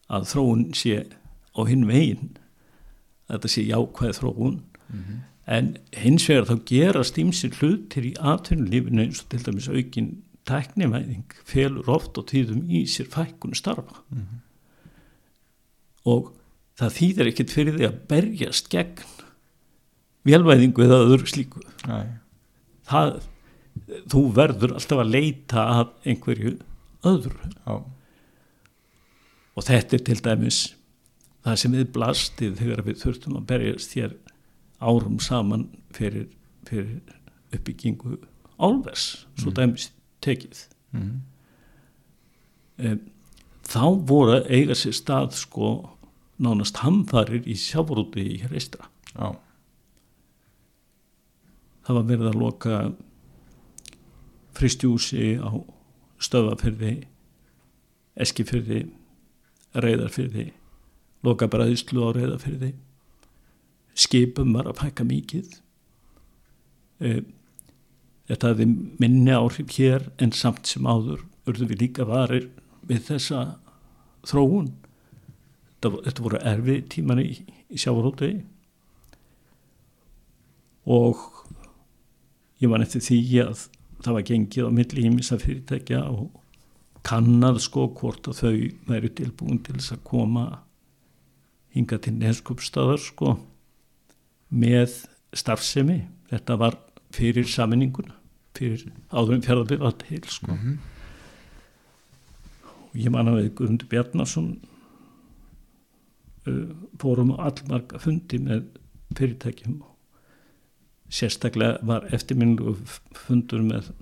að 0.10 0.26
þróun 0.32 0.74
sé 0.76 1.06
á 1.58 1.62
hinn 1.68 1.86
veginn 1.90 2.38
þetta 3.30 3.48
sé 3.50 3.66
jákvæð 3.68 4.18
þróun. 4.22 4.60
En 5.48 5.78
hins 5.94 6.26
vegar 6.28 6.46
þá 6.50 6.66
gerast 6.66 7.18
ímsir 7.18 7.54
hlutir 7.62 8.04
í 8.10 8.14
atvinnulífinu 8.20 9.02
eins 9.06 9.22
og 9.22 9.30
til 9.30 9.40
dæmis 9.46 9.70
aukin 9.70 10.10
tæknivæðing 10.48 11.38
felur 11.48 11.90
oft 11.92 12.18
og 12.20 12.28
tíðum 12.32 12.66
í 12.70 12.86
sér 12.90 13.10
fækkun 13.14 13.56
starfa. 13.58 14.02
Og 16.08 16.32
það 16.80 16.96
þýðir 17.00 17.32
ekkit 17.32 17.54
fyrir 17.54 17.78
því 17.78 17.88
að 17.90 18.00
berjast 18.12 18.70
gegn 18.72 19.04
velvæðingu 20.28 20.86
eða 20.86 21.04
öðru 21.06 21.30
slíku. 21.30 21.64
Það, 22.88 23.20
þú 24.12 24.24
verður 24.36 24.76
alltaf 24.78 25.04
að 25.04 25.14
leita 25.14 25.68
að 25.82 25.94
einhverju 26.08 26.58
öðru. 27.08 27.52
Já. 27.66 27.76
og 29.58 29.66
þetta 29.66 29.98
er 29.98 30.02
til 30.06 30.20
dæmis 30.22 30.58
það 31.46 31.60
sem 31.62 31.76
við 31.78 31.92
blastið 31.96 32.58
þegar 32.60 32.82
við 32.86 32.98
þurftum 33.02 33.38
að 33.40 33.46
berjast 33.52 33.94
hér 33.98 34.16
árum 34.78 35.20
saman 35.24 35.68
fyrir, 35.96 36.28
fyrir 36.68 37.00
uppbyggingu 37.56 38.20
álvers, 38.62 39.26
svo 39.40 39.54
dæmis 39.56 39.90
tekið 40.22 40.66
Mhm. 40.94 41.22
um, 42.80 43.00
þá 43.68 43.84
voru 44.08 44.38
eiga 44.50 44.74
sér 44.76 44.94
stað 44.96 45.34
sko 45.36 45.90
nánast 46.40 46.78
hamfarir 46.84 47.44
í 47.46 47.56
sjávarúti 47.58 48.24
í 48.38 48.50
reistra 48.50 48.88
Já. 49.14 49.36
það 51.86 51.94
var 51.98 52.08
verið 52.12 52.30
að 52.32 52.40
loka 52.42 52.78
fristjúsi 54.58 55.38
á 55.38 55.50
stöðafyrði 56.24 56.94
eskifyrði 58.18 58.80
reyðarfyrði 59.78 60.48
loka 61.28 61.48
bræðislu 61.52 62.02
á 62.08 62.10
reyðarfyrði 62.18 62.72
skipum 63.98 64.54
var 64.58 64.72
að 64.72 64.80
fækka 64.86 65.06
mikið 65.08 65.62
Eh, 67.00 67.20
þetta 68.28 68.52
hefði 68.52 68.68
minni 69.02 69.34
áhrif 69.36 69.72
hér 69.78 70.10
en 70.24 70.34
samt 70.36 70.68
sem 70.68 70.88
áður 70.88 71.24
urðu 71.48 71.70
við 71.72 71.86
líka 71.86 72.08
varir 72.08 72.50
við 72.88 73.06
þessa 73.08 73.44
þróun. 74.28 74.74
Þetta, 75.78 75.92
þetta 76.08 76.26
voru 76.26 76.44
erfi 76.52 76.78
tíman 76.92 77.22
í, 77.24 77.32
í 77.70 77.80
sjávarúti 77.80 78.32
og 80.88 81.20
ég 82.64 82.72
var 82.72 82.84
eftir 82.84 83.04
því 83.04 83.20
að 83.44 83.68
það 84.02 84.16
var 84.16 84.28
gengið 84.30 84.70
á 84.70 84.72
milli 84.74 85.06
ímissa 85.10 85.38
fyrirtækja 85.42 86.04
og 86.10 86.30
kannad 87.08 87.60
sko 87.64 87.88
hvort 87.98 88.28
að 88.30 88.42
þau 88.42 88.56
væri 88.90 89.12
tilbúin 89.16 89.62
til 89.64 89.78
þess 89.78 89.96
að 89.96 90.04
koma 90.08 90.46
hinga 91.76 92.00
til 92.02 92.16
neskupstaðar 92.18 93.02
sko 93.04 93.36
með 94.50 95.04
starfsemi. 95.36 96.02
Þetta 96.32 96.58
var 96.60 96.78
fyrir 97.16 97.48
samininguna 97.50 98.16
fyrir 98.58 98.88
áðurum 99.12 99.44
fjárðabíð 99.46 99.84
var 99.84 99.98
til 100.02 100.24
sko. 100.32 100.56
Og 102.88 102.98
ég 102.98 103.14
man 103.14 103.30
að 103.30 103.42
við 103.42 103.52
Guðmundur 103.60 103.92
Bjarnason 103.92 104.50
uh, 106.48 106.74
fórum 107.02 107.36
á 107.38 107.52
allmarga 107.52 108.02
fundi 108.02 108.42
með 108.42 108.66
fyrirtækjum 109.18 109.78
og 109.86 109.94
sérstaklega 111.14 111.80
var 111.88 112.10
eftirminlu 112.14 112.76
fundur 113.16 113.64
með 113.64 113.94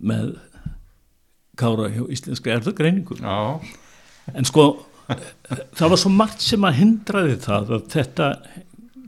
með 0.00 0.36
Kára 1.60 1.90
hjá 1.92 2.04
Íslenska 2.08 2.54
erðagreiningu 2.54 3.18
en 3.20 4.46
sko 4.48 4.86
það 5.76 5.90
var 5.92 6.00
svo 6.00 6.12
margt 6.14 6.44
sem 6.44 6.64
að 6.64 6.78
hindraði 6.78 7.36
það 7.42 7.72
að 7.76 7.88
þetta 7.92 8.28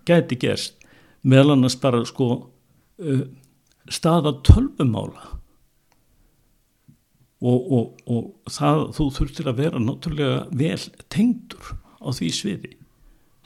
gæti 0.08 0.38
gerst 0.42 0.81
meðal 1.26 1.56
annars 1.56 1.76
bara 1.80 2.02
sko 2.08 2.28
uh, 2.38 3.22
staða 3.90 4.36
tölvumála. 4.46 5.28
Og, 7.42 7.72
og, 7.74 8.02
og 8.06 8.52
það 8.54 8.84
þú 8.94 9.08
þurftir 9.16 9.48
að 9.50 9.62
vera 9.64 9.80
náttúrulega 9.82 10.44
vel 10.54 10.82
tengdur 11.10 11.72
á 11.98 12.08
því 12.14 12.28
sviði. 12.36 12.76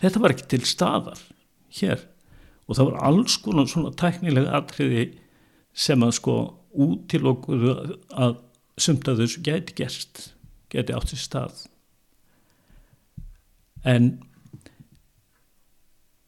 Þetta 0.03 0.21
var 0.21 0.35
ekki 0.35 0.51
til 0.53 0.67
staðar 0.69 1.23
hér. 1.79 2.03
Og 2.67 2.77
það 2.77 2.91
var 2.91 3.07
alls 3.09 3.39
konar 3.41 3.71
svona 3.71 3.95
tæknilega 3.97 4.53
atriði 4.59 5.07
sem 5.77 6.03
að 6.05 6.17
sko 6.19 6.37
út 6.77 7.07
til 7.09 7.23
okkur 7.31 7.65
að 8.13 8.37
sumt 8.77 9.09
að 9.09 9.23
þessu 9.23 9.43
gæti 9.47 9.77
gerst 9.79 10.23
gæti 10.73 10.93
átt 10.93 11.13
sér 11.13 11.23
stað. 11.23 11.63
En 13.87 14.17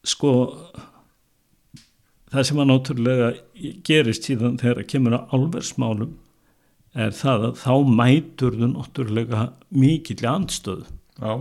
sko 0.07 0.31
það 2.29 2.47
sem 2.49 2.61
að 2.61 2.69
náttúrulega 2.71 3.29
gerist 3.87 4.27
síðan 4.27 4.57
þegar 4.61 4.83
að 4.83 4.89
kemur 4.93 5.17
að 5.17 5.35
álversmálum 5.35 6.17
er 6.99 7.13
það 7.15 7.45
að 7.49 7.61
þá 7.61 7.73
mætur 7.99 8.57
þau 8.57 8.67
náttúrulega 8.73 9.45
mikill 9.69 10.25
andstöð 10.29 10.87
Já. 11.19 11.33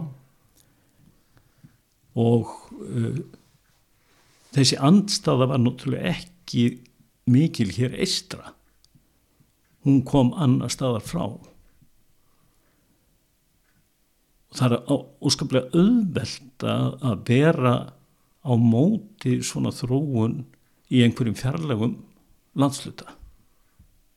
og 2.18 2.52
uh, 2.82 3.22
þessi 4.56 4.78
andstaða 4.90 5.50
var 5.52 5.64
náttúrulega 5.64 6.14
ekki 6.16 6.68
mikil 7.28 7.70
hér 7.76 7.96
eistra 8.00 8.54
hún 9.88 10.02
kom 10.04 10.34
annar 10.36 10.72
staðar 10.72 11.04
frá. 11.04 11.24
Og 14.48 14.58
það 14.58 14.74
er 14.76 14.92
óskaplega 15.28 15.70
auðvelt 15.76 16.64
að 16.68 17.24
vera 17.28 17.74
á 18.44 18.52
móti 18.56 19.38
svona 19.44 19.72
þróun 19.74 20.40
í 20.92 21.04
einhverjum 21.04 21.36
fjarlægum 21.38 21.96
landsluta 22.58 23.14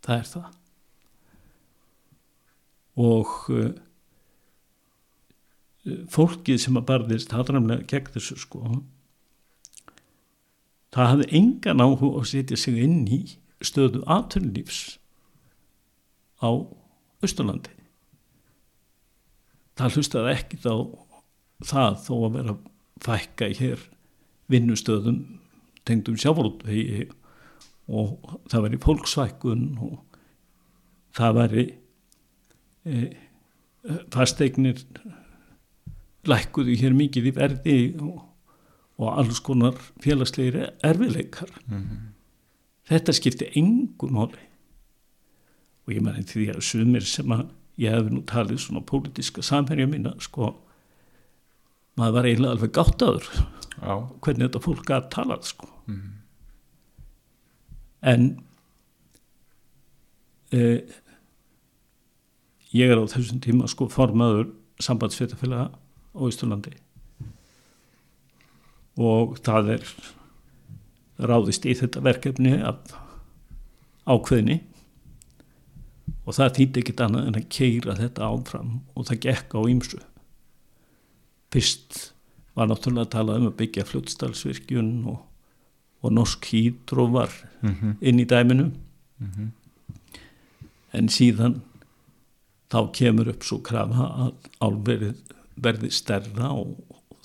það 0.02 0.18
er 0.18 0.28
það. 0.32 0.50
Og 3.02 3.34
uh, 3.54 3.72
fólkið 6.12 6.60
sem 6.62 6.78
að 6.78 6.88
barðist 6.90 7.34
hatramlega 7.34 7.88
gegn 7.90 8.12
þessu 8.16 8.38
sko 8.42 8.62
það 10.92 11.12
hafði 11.14 11.28
engan 11.40 11.82
áhuga 11.82 12.22
að 12.22 12.30
setja 12.34 12.60
sig 12.60 12.82
inn 12.84 13.06
í 13.10 13.22
stöðu 13.64 14.04
aðtunlífs 14.10 14.98
á 16.42 16.50
Östurlandi 17.26 17.74
það 19.80 19.98
hlustaði 19.98 20.36
ekkit 20.36 20.68
á 20.70 20.78
það 21.72 22.00
þó 22.06 22.14
að 22.18 22.34
vera 22.38 22.58
fækka 23.02 23.50
hér 23.58 23.86
vinnustöðum 24.52 25.22
tengdum 25.88 26.18
sjávarútvegi 26.22 27.08
og 27.92 28.38
það 28.52 28.66
væri 28.68 28.82
fólksvækkun 28.86 29.66
og 29.82 29.98
það 31.18 31.38
væri 31.40 31.66
e, 32.86 33.02
fasteignir 34.14 34.84
lækkuðu 36.30 36.78
hér 36.78 36.96
mikið 36.96 37.32
í 37.32 37.36
verði 37.36 37.78
og, 38.06 38.22
og 39.02 39.18
alls 39.18 39.42
konar 39.44 39.80
félagslegir 40.04 40.70
erfileikar 40.86 41.52
þetta 42.92 43.16
skipti 43.16 43.50
engu 43.60 44.10
máli. 44.12 44.42
Og 45.88 45.96
ég 45.96 46.04
meni 46.06 46.24
því 46.28 46.52
að 46.54 46.64
sumir 46.68 47.06
sem 47.08 47.32
að 47.34 47.48
ég 47.82 47.96
hef 47.96 48.10
nú 48.12 48.22
talið 48.28 48.62
svona 48.62 48.84
pólitíska 48.86 49.44
samherja 49.46 49.88
mína 49.90 50.14
sko 50.22 50.54
maður 52.00 52.16
var 52.18 52.30
eiginlega 52.30 52.56
alveg 52.56 52.74
gáttaður 52.76 53.28
Já. 53.82 53.94
hvernig 54.22 54.48
þetta 54.48 54.64
fólk 54.64 54.86
gæti 54.88 55.12
talað 55.16 55.48
sko. 55.50 55.70
En 58.02 58.28
e, 60.52 60.62
ég 62.74 62.94
er 62.94 63.02
á 63.02 63.06
þessum 63.12 63.42
tíma 63.44 63.70
sko 63.70 63.90
formaður 63.92 64.50
sambandsfétafélaga 64.82 65.70
á 65.72 66.22
Ísturlandi 66.26 66.74
og 69.02 69.38
það 69.46 69.76
er 69.78 69.94
ráðist 71.22 71.66
í 71.70 71.76
þetta 71.78 72.02
verkefni 72.04 72.58
af 72.66 72.92
ákveðni. 74.10 74.60
Og 76.22 76.36
það 76.38 76.56
þýtti 76.58 76.82
ekkit 76.82 77.02
annað 77.06 77.28
en 77.30 77.38
að 77.40 77.48
keira 77.54 77.96
þetta 77.98 78.28
áfram 78.28 78.74
og 78.94 79.08
það 79.08 79.22
gekk 79.26 79.56
á 79.58 79.62
ýmsu 79.72 80.02
fyrst 81.52 82.14
var 82.56 82.70
náttúrulega 82.70 83.08
að 83.08 83.14
tala 83.16 83.40
um 83.40 83.50
að 83.50 83.58
byggja 83.62 83.88
fljótsdalsvirkjun 83.88 84.92
og, 85.12 85.20
og 86.04 86.16
norsk 86.16 86.48
hýdró 86.52 87.08
var 87.14 87.34
inn 88.02 88.20
í 88.20 88.28
dæminu. 88.28 88.72
En 90.92 91.08
síðan 91.08 91.62
þá 92.72 92.80
kemur 92.96 93.32
upp 93.32 93.46
svo 93.48 93.60
krafa 93.64 94.08
að 94.26 94.50
álverið 94.64 95.36
verði 95.62 95.92
stærra 95.92 96.52
og 96.56 96.76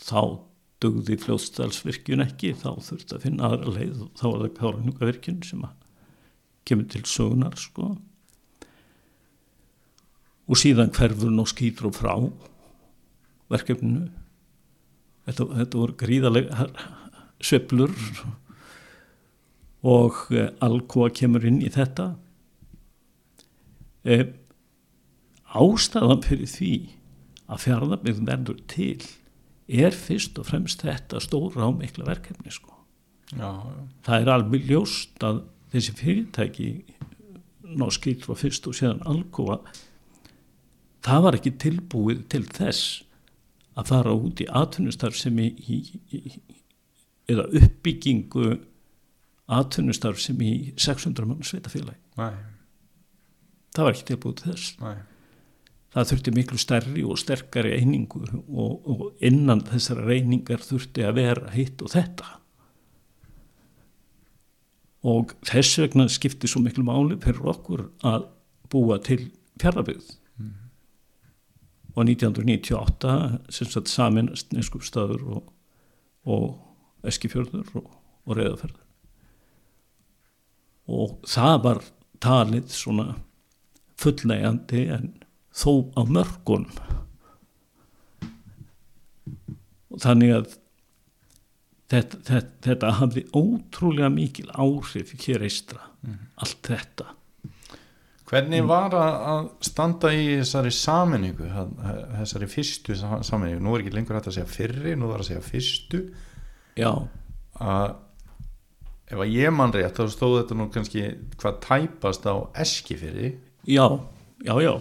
þá 0.02 0.38
dugði 0.82 1.16
fljótsdalsvirkjun 1.22 2.24
ekki. 2.26 2.54
Þá 2.54 2.82
þurfti 2.82 3.16
að 3.16 3.24
finna 3.26 3.50
aðra 3.50 3.74
leið 3.78 4.02
og 4.04 4.10
þá 4.18 4.26
var 4.26 4.42
það 4.44 4.56
kárnugavirkjun 4.60 5.40
sem 5.46 5.64
að 5.66 5.74
kemur 6.66 6.90
til 6.90 7.04
sögunar 7.06 7.56
sko. 7.58 7.94
Og 10.46 10.58
síðan 10.60 10.92
hverfur 10.94 11.32
norsk 11.34 11.62
hýdró 11.64 11.90
frá 11.94 12.14
verkefninu. 13.52 14.08
Þetta, 15.26 15.46
þetta 15.60 15.80
voru 15.80 15.96
gríðalega 15.98 16.68
sveplur 17.42 17.94
og 19.86 20.20
eh, 20.34 20.50
Alcoa 20.64 21.10
kemur 21.14 21.46
inn 21.46 21.60
í 21.62 21.70
þetta. 21.72 22.12
Eh, 24.06 24.28
ástæðan 25.56 26.24
fyrir 26.26 26.50
því 26.50 26.74
að 27.46 27.62
fjárðabygg 27.62 28.22
verður 28.26 28.62
til 28.70 29.00
er 29.66 29.94
fyrst 29.94 30.38
og 30.38 30.48
fremst 30.48 30.82
þetta 30.86 31.20
stóra 31.22 31.66
og 31.66 31.80
mikla 31.80 32.06
verkefni 32.06 32.52
sko. 32.54 32.72
já, 33.32 33.50
já, 33.50 33.82
það 34.06 34.20
er 34.20 34.30
alveg 34.30 34.68
ljóst 34.70 35.24
að 35.26 35.40
þessi 35.72 35.94
fyrirtæki 35.98 36.68
norskýr 37.76 38.20
frá 38.22 38.38
fyrst 38.38 38.66
og 38.70 38.76
síðan 38.78 39.02
Alcoa 39.10 39.58
það 41.06 41.24
var 41.24 41.38
ekki 41.38 41.54
tilbúið 41.58 42.22
til 42.30 42.44
þess 42.46 43.02
að 43.76 43.92
fara 43.92 44.14
út 44.16 44.40
í 44.40 44.48
atvinnustarf 44.48 45.18
sem 45.18 45.38
í, 45.42 45.50
í, 45.68 45.78
í 46.16 46.20
eða 47.32 47.48
uppbyggingu 47.60 48.56
atvinnustarf 49.52 50.20
sem 50.22 50.40
í 50.42 50.52
600 50.80 51.28
mann 51.28 51.44
sveitafélagi 51.46 52.00
það 53.76 53.86
var 53.86 53.96
ekki 53.96 54.08
tilbúið 54.10 54.40
til 54.40 54.52
þess. 54.52 54.72
Nei. 54.80 54.96
Það 55.96 56.08
þurfti 56.10 56.32
miklu 56.36 56.58
stærri 56.60 57.04
og 57.08 57.20
sterkari 57.20 57.76
einingu 57.78 58.22
og, 58.26 58.72
og 58.90 59.24
innan 59.24 59.62
þessara 59.64 60.04
reyningar 60.08 60.64
þurfti 60.64 61.06
að 61.06 61.16
vera 61.20 61.52
hitt 61.54 61.84
og 61.84 61.92
þetta. 61.94 62.32
Og 65.06 65.32
þess 65.46 65.80
vegna 65.80 66.08
skipti 66.10 66.50
svo 66.50 66.64
miklu 66.64 66.84
máli 66.84 67.16
fyrir 67.22 67.52
okkur 67.52 67.86
að 68.04 68.26
búa 68.72 68.98
til 69.06 69.22
fjárðabygð 69.62 70.16
og 71.96 72.04
1998 72.04 73.12
sem 73.56 73.70
sagt 73.72 73.88
saminast 73.88 74.52
neskupstaður 74.52 75.22
og, 75.38 75.52
og 76.28 77.06
eskifjörður 77.08 77.70
og, 77.80 77.88
og 78.26 78.36
reyðaferður 78.36 78.82
og 80.96 81.16
það 81.26 81.56
var 81.64 81.82
talið 82.22 82.68
svona 82.72 83.08
fullnægjandi 84.00 84.84
en 84.92 85.10
þó 85.56 85.72
á 85.96 86.02
mörgunum 86.04 86.76
og 89.90 90.02
þannig 90.04 90.34
að 90.36 90.48
þetta, 91.92 92.20
þetta, 92.28 92.56
þetta 92.68 92.94
hafði 93.00 93.24
ótrúlega 93.32 94.10
mikil 94.12 94.50
áhrif 94.52 95.14
hér 95.24 95.46
eistra 95.48 95.88
allt 96.36 96.60
þetta 96.66 97.14
Hvernig 98.26 98.64
var 98.66 98.90
að 98.98 99.44
standa 99.62 100.10
í 100.10 100.24
þessari 100.40 100.72
saminningu, 100.74 101.46
þessari 102.16 102.48
fyrstu 102.50 102.96
sa- 102.98 103.20
saminningu, 103.22 103.62
nú 103.62 103.76
er 103.76 103.84
ekki 103.84 103.92
lengur 103.94 104.16
hægt 104.18 104.26
að 104.32 104.38
segja 104.40 104.50
fyrri, 104.50 104.96
nú 104.98 105.06
var 105.12 105.22
að 105.22 105.28
segja 105.28 105.44
fyrstu, 105.46 106.00
já, 106.80 106.90
að 107.62 107.94
ef 109.06 109.22
að 109.22 109.30
ég 109.36 109.54
mann 109.54 109.70
rétt 109.76 109.94
þá 110.00 110.08
stóð 110.10 110.34
þetta 110.40 110.56
nú 110.58 110.66
kannski 110.74 111.04
hvað 111.38 111.60
tæpast 111.68 112.26
á 112.26 112.34
eskifyrri 112.58 113.28
já, 113.70 113.86
já, 114.42 114.54
já. 114.64 114.74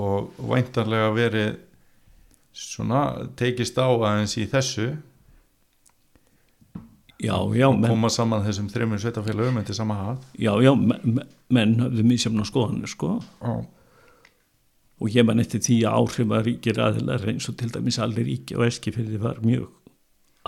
Og 0.00 0.30
væntanlega 0.40 1.10
verið 1.12 1.58
svona 2.56 3.28
tekist 3.36 3.76
á 3.76 3.84
aðeins 3.92 4.38
í 4.40 4.46
þessu 4.48 4.86
já, 7.20 7.36
já, 7.56 7.66
og 7.68 7.76
menn, 7.78 7.90
koma 7.92 8.10
saman 8.12 8.46
þessum 8.46 8.70
þreymur 8.72 9.02
sveitafélagum 9.02 9.60
til 9.66 9.76
sama 9.76 9.98
haf 9.98 10.24
já, 10.38 10.52
já 10.64 10.72
menn, 10.76 11.20
menn 11.52 11.76
höfðu 11.84 12.06
misjafna 12.06 12.46
skoðanir 12.48 12.90
sko. 12.90 13.18
Já, 13.40 13.60
og 15.00 15.14
ég 15.16 15.24
man 15.24 15.40
eftir 15.40 15.62
því 15.64 15.80
að 15.88 15.98
áhrif 16.00 16.34
að 16.36 16.46
ríkir 16.48 16.80
aðilar 16.84 17.26
eins 17.32 17.48
og 17.48 17.56
til 17.60 17.70
dæmis 17.72 18.00
allir 18.02 18.28
ríki 18.28 18.56
og 18.58 18.66
eskifyrði 18.68 19.20
var 19.22 19.40
mjög 19.44 19.68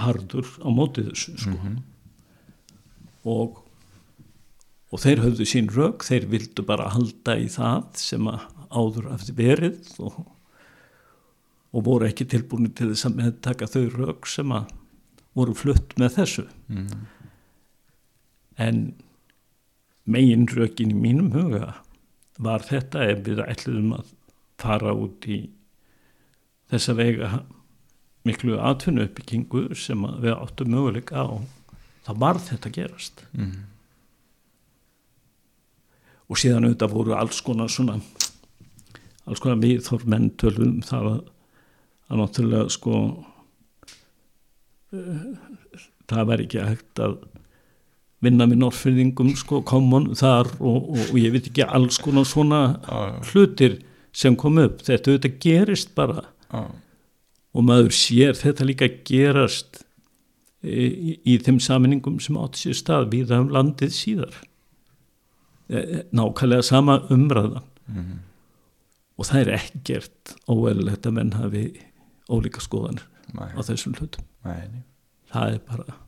hardur 0.00 0.48
á 0.60 0.68
móti 0.72 1.04
þessu 1.08 1.36
sko. 1.40 1.74
og 3.28 3.62
og 4.92 5.00
þeir 5.00 5.22
höfðu 5.24 5.46
sín 5.48 5.70
rök 5.72 6.04
þeir 6.04 6.28
vildu 6.28 6.64
bara 6.68 6.90
halda 6.92 7.38
í 7.40 7.48
það 7.52 7.96
sem 7.96 8.28
að 8.28 8.44
áður 8.72 9.08
hafði 9.12 9.34
verið 9.38 9.90
og, 10.04 10.18
og 11.72 11.84
voru 11.86 12.08
ekki 12.08 12.28
tilbúin 12.28 12.72
til 12.76 12.90
þess 12.92 13.08
að 13.08 13.18
meðtaka 13.20 13.68
þau 13.72 13.84
rök 13.94 14.28
sem 14.28 14.52
að 14.52 14.68
voru 15.34 15.54
flutt 15.54 15.94
með 15.96 16.16
þessu 16.18 16.46
Mhm. 16.68 17.06
en 18.58 18.94
megin 20.06 20.46
rökin 20.48 20.90
í 20.92 20.94
mínum 20.94 21.32
huga 21.32 21.74
var 22.38 22.60
þetta 22.60 23.04
ef 23.10 23.24
við 23.26 23.38
ætluðum 23.46 23.94
að 23.98 24.06
fara 24.58 24.92
út 24.94 25.20
í 25.26 25.48
þessa 26.70 26.94
vega 26.96 27.42
miklu 28.24 28.58
atvinnu 28.60 29.02
uppbyggingu 29.08 29.74
sem 29.76 29.98
við 30.22 30.34
áttum 30.36 30.68
möguleika 30.74 31.16
á 31.24 31.40
það 32.06 32.18
var 32.18 32.34
þetta 32.34 32.70
gerast 32.72 33.24
Mhm. 33.32 33.64
og 36.30 36.36
síðan 36.40 36.64
auðvitað 36.68 36.92
voru 36.96 37.14
alls 37.18 37.40
konar 37.44 37.68
svona 37.68 38.00
alls 39.26 39.40
konar 39.42 39.60
viðþorf 39.62 40.06
menn 40.08 40.30
tölum 40.40 40.76
um 40.78 40.80
það 40.82 41.08
að, 41.12 41.20
náttúrulega 42.20 42.70
sko 42.70 42.94
það 44.92 46.26
væri 46.28 46.46
ekki 46.46 46.64
hægt 46.66 47.00
að 47.02 47.14
vinna 48.22 48.46
með 48.46 48.60
norrfyrðingum 48.62 49.32
sko 49.38 49.62
common 49.66 50.10
þar 50.18 50.50
og, 50.60 50.90
og, 50.92 51.00
og 51.08 51.16
ég 51.18 51.32
veit 51.34 51.48
ekki 51.50 51.64
alls 51.66 51.98
konar 52.02 52.28
svona 52.28 52.60
já. 52.84 53.00
hlutir 53.32 53.78
sem 54.14 54.36
kom 54.38 54.60
upp. 54.62 54.82
Þetta 54.84 55.10
auðvitað 55.14 55.38
gerist 55.42 55.94
bara. 55.96 56.26
Já, 56.52 56.62
og 57.52 57.64
maður 57.68 57.90
sér 57.96 58.36
þetta 58.38 58.64
líka 58.68 58.86
gerast 59.08 59.82
í, 60.62 61.16
í, 61.24 61.34
þeim 61.42 61.58
saminningum 61.60 62.20
sem 62.22 62.38
átt 62.40 62.60
sér 62.60 62.76
stað 62.78 63.10
við 63.12 63.32
um 63.36 63.50
landið 63.52 63.92
síðar. 63.96 64.36
Eh, 65.72 66.02
nákvæmlega 66.12 66.62
sama 66.68 67.00
umræðan 67.12 67.62
Mhm. 67.92 68.18
og 69.18 69.26
það 69.26 69.40
er 69.40 69.48
ekkert 69.58 70.32
óeðlilegt 70.48 71.06
að 71.08 71.14
menn 71.16 71.32
hafi 71.34 71.62
ólíka 72.30 72.62
skoðanir 72.62 73.02
nei, 73.34 73.50
á 73.52 73.60
þessum 73.60 73.96
hlutum 73.98 74.24
nei, 74.46 74.62
nei, 74.72 74.84
það 75.32 75.56
er 75.56 75.60
bara, 75.68 75.98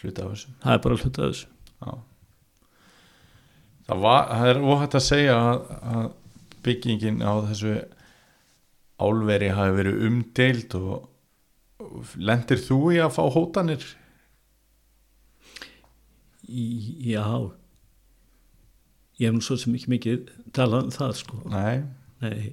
hluta 0.00 0.26
af 0.26 0.32
þessu 0.34 0.54
það 0.62 0.76
er 0.76 0.84
bara 0.86 1.00
hluta 1.02 1.26
af 1.26 1.34
þessu 1.34 1.52
Já. 1.76 1.92
Það, 3.86 4.00
var, 4.02 4.22
það 4.30 4.48
er 4.50 4.62
óhætt 4.64 4.96
að 4.96 5.04
segja 5.06 5.36
að, 5.36 5.68
að 5.92 6.06
byggingin 6.66 7.20
á 7.22 7.32
þessu 7.50 7.74
álveri 9.06 9.52
hafi 9.54 9.76
verið 9.76 10.02
umdeild 10.08 10.74
og, 10.80 10.96
lendir 12.16 12.58
þú 12.58 12.80
í 12.96 12.98
að 13.04 13.12
fá 13.14 13.22
hótanir? 13.30 13.84
Já 16.46 17.22
ég 19.16 19.30
hef 19.30 19.34
nú 19.36 19.42
svo 19.44 19.56
sem 19.60 19.74
ekki 19.76 19.92
mikið 19.94 20.30
talað 20.56 20.88
um 20.88 20.94
það 20.94 21.12
sko 21.20 21.40
Nei. 21.48 21.84
nei, 22.22 22.52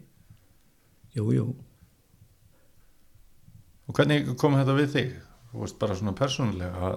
jú, 1.16 1.28
jú 1.36 1.48
Og 3.84 3.98
hvernig 3.98 4.30
kom 4.40 4.56
þetta 4.56 4.76
við 4.78 4.94
þig? 4.94 5.10
Veist 5.54 5.80
bara 5.82 5.98
svona 5.98 6.16
persónulega 6.18 6.96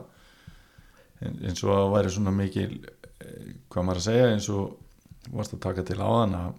eins 1.25 1.63
og 1.65 1.73
að 1.73 1.91
væri 1.95 2.13
svona 2.13 2.33
mikil 2.35 2.71
eh, 2.77 3.57
hvað 3.73 3.89
maður 3.89 4.03
að 4.03 4.07
segja 4.07 4.31
eins 4.33 4.49
og 4.53 5.33
varst 5.33 5.57
að 5.57 5.65
taka 5.65 5.85
til 5.87 5.99
áðan 6.01 6.37
að 6.39 6.55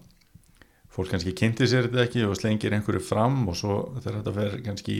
fólk 0.92 1.12
kannski 1.12 1.34
kynnti 1.38 1.68
sér 1.70 1.88
þetta 1.88 2.04
ekki 2.04 2.24
og 2.26 2.36
slengir 2.38 2.74
einhverju 2.74 3.02
fram 3.04 3.44
og 3.50 3.58
svo 3.58 3.78
þegar 4.00 4.18
þetta 4.18 4.34
fer 4.38 4.56
kannski 4.66 4.98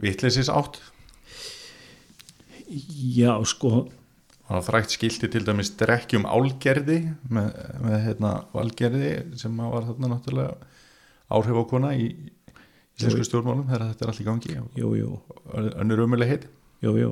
vitleysis 0.00 0.50
átt 0.52 0.80
já, 2.66 3.32
sko. 3.46 3.86
Það 4.46 4.54
var 4.58 4.64
frækt 4.66 4.94
skilti 4.94 5.28
til 5.30 5.42
dæmis 5.46 5.72
drekkjum 5.78 6.26
álgerði 6.28 7.00
með, 7.28 7.48
með 7.82 7.96
hérna 8.04 8.32
valgerði 8.52 9.12
sem 9.40 9.56
var 9.58 9.88
þarna 9.88 10.12
náttúrulega 10.12 10.72
áhrif 11.34 11.58
á 11.58 11.64
kona 11.66 11.92
í 11.98 12.08
íslensku 12.96 13.24
stjórnmálum 13.28 13.66
þegar 13.68 13.82
þetta 13.90 14.04
er 14.06 14.10
allt 14.12 14.22
í 14.22 14.26
gangi 14.26 14.54
jú, 14.80 14.88
jú, 14.96 15.10
önnur 15.82 16.04
umuleg 16.06 16.28
heit 16.32 16.44
jú, 16.84 16.92
jú. 17.00 17.10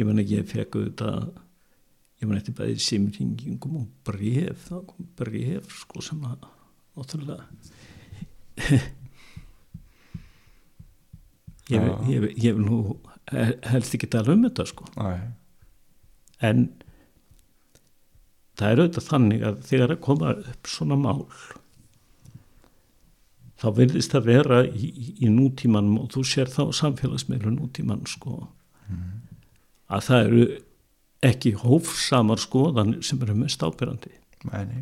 Ég 0.00 0.08
man 0.08 0.20
ekki, 0.22 0.38
ég 0.40 0.48
fekk 0.48 0.76
auðvitað 0.78 1.18
ég 2.22 2.28
man 2.30 2.38
eftir 2.38 2.54
bæðið 2.58 2.80
simringingum 2.86 3.78
og 3.82 3.86
bref, 4.06 4.66
það 4.70 4.82
kom 4.92 5.08
bref 5.18 5.72
sko 5.82 6.04
sem 6.04 6.20
að 6.28 6.46
náttúrulega 6.96 7.44
ég, 11.72 12.52
vil 12.52 12.60
nú 12.66 12.78
he- 13.32 13.58
helst 13.72 13.94
ekki 13.96 14.08
tala 14.12 14.34
um 14.34 14.44
þetta 14.46 14.64
sko. 14.68 14.86
Nei, 14.98 15.18
en 16.42 16.64
það 18.58 18.68
er 18.74 18.82
auðvitað 18.82 19.08
þannig 19.08 19.44
að 19.48 19.60
þegar 19.70 19.94
að 19.96 20.02
koma 20.08 20.32
upp 20.52 20.70
svona 20.70 20.98
mál 21.00 21.22
þá 23.62 23.68
verðist 23.76 24.14
það 24.14 24.28
vera 24.28 24.58
í, 24.66 24.90
í, 25.22 25.28
nútímanum 25.30 26.00
og 26.02 26.10
þú 26.14 26.24
sér 26.26 26.50
þá 26.50 26.64
samfélagsmeilu 26.74 27.54
nútíman 27.54 28.02
sko. 28.10 28.40
Að 29.92 30.06
það 30.08 30.26
eru 30.26 30.46
ekki 31.22 31.54
hófsamar 31.60 32.42
skoðanir 32.42 33.04
sem 33.06 33.20
eru 33.22 33.36
mest 33.38 33.62
ábyrrandi 33.62 34.10
nei, 34.48 34.64
nei. 34.66 34.80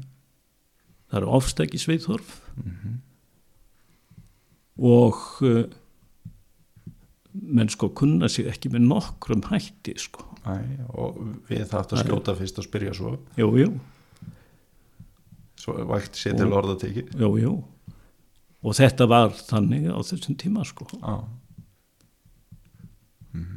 það 1.11 1.19
eru 1.19 1.33
ofstæki 1.37 1.81
sveiþorf 1.83 2.31
og 4.81 5.19
uh, 5.45 5.67
menn 7.35 7.69
sko 7.69 7.91
kunna 7.93 8.31
sig 8.33 8.49
ekki 8.49 8.73
með 8.73 8.87
nokkrum 8.89 9.45
hætti 9.51 9.99
sko. 10.01 10.25
Æ, 10.49 10.57
og 10.97 11.19
við 11.51 11.67
þátt 11.69 11.93
að 11.93 12.07
skjóta 12.07 12.35
fyrst 12.39 12.63
og 12.63 12.65
spyrja 12.65 12.95
svo. 12.97 13.13
Jú, 13.37 13.51
jú, 13.61 13.75
svo 15.61 15.77
vægt 15.91 16.17
sér 16.17 16.39
til 16.41 16.49
orða 16.57 16.79
tekið 16.81 17.13
jú, 17.21 17.31
jú 17.43 17.53
og 18.61 18.77
þetta 18.77 19.07
var 19.09 19.33
þannig 19.37 19.89
á 19.89 19.99
þessum 20.05 20.37
tíma 20.41 20.65
sko. 20.69 20.87
Já, 21.01 21.15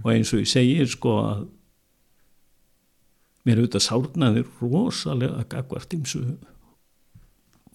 og 0.04 0.10
eins 0.14 0.32
og 0.36 0.44
ég 0.44 0.50
segir 0.52 0.90
sko 0.92 1.18
að 1.24 1.46
mér 3.44 3.60
auðvitað 3.60 3.86
sárnaði 3.88 4.44
rosalega 4.62 5.44
gagvart 5.52 5.96
ímsu 5.98 6.22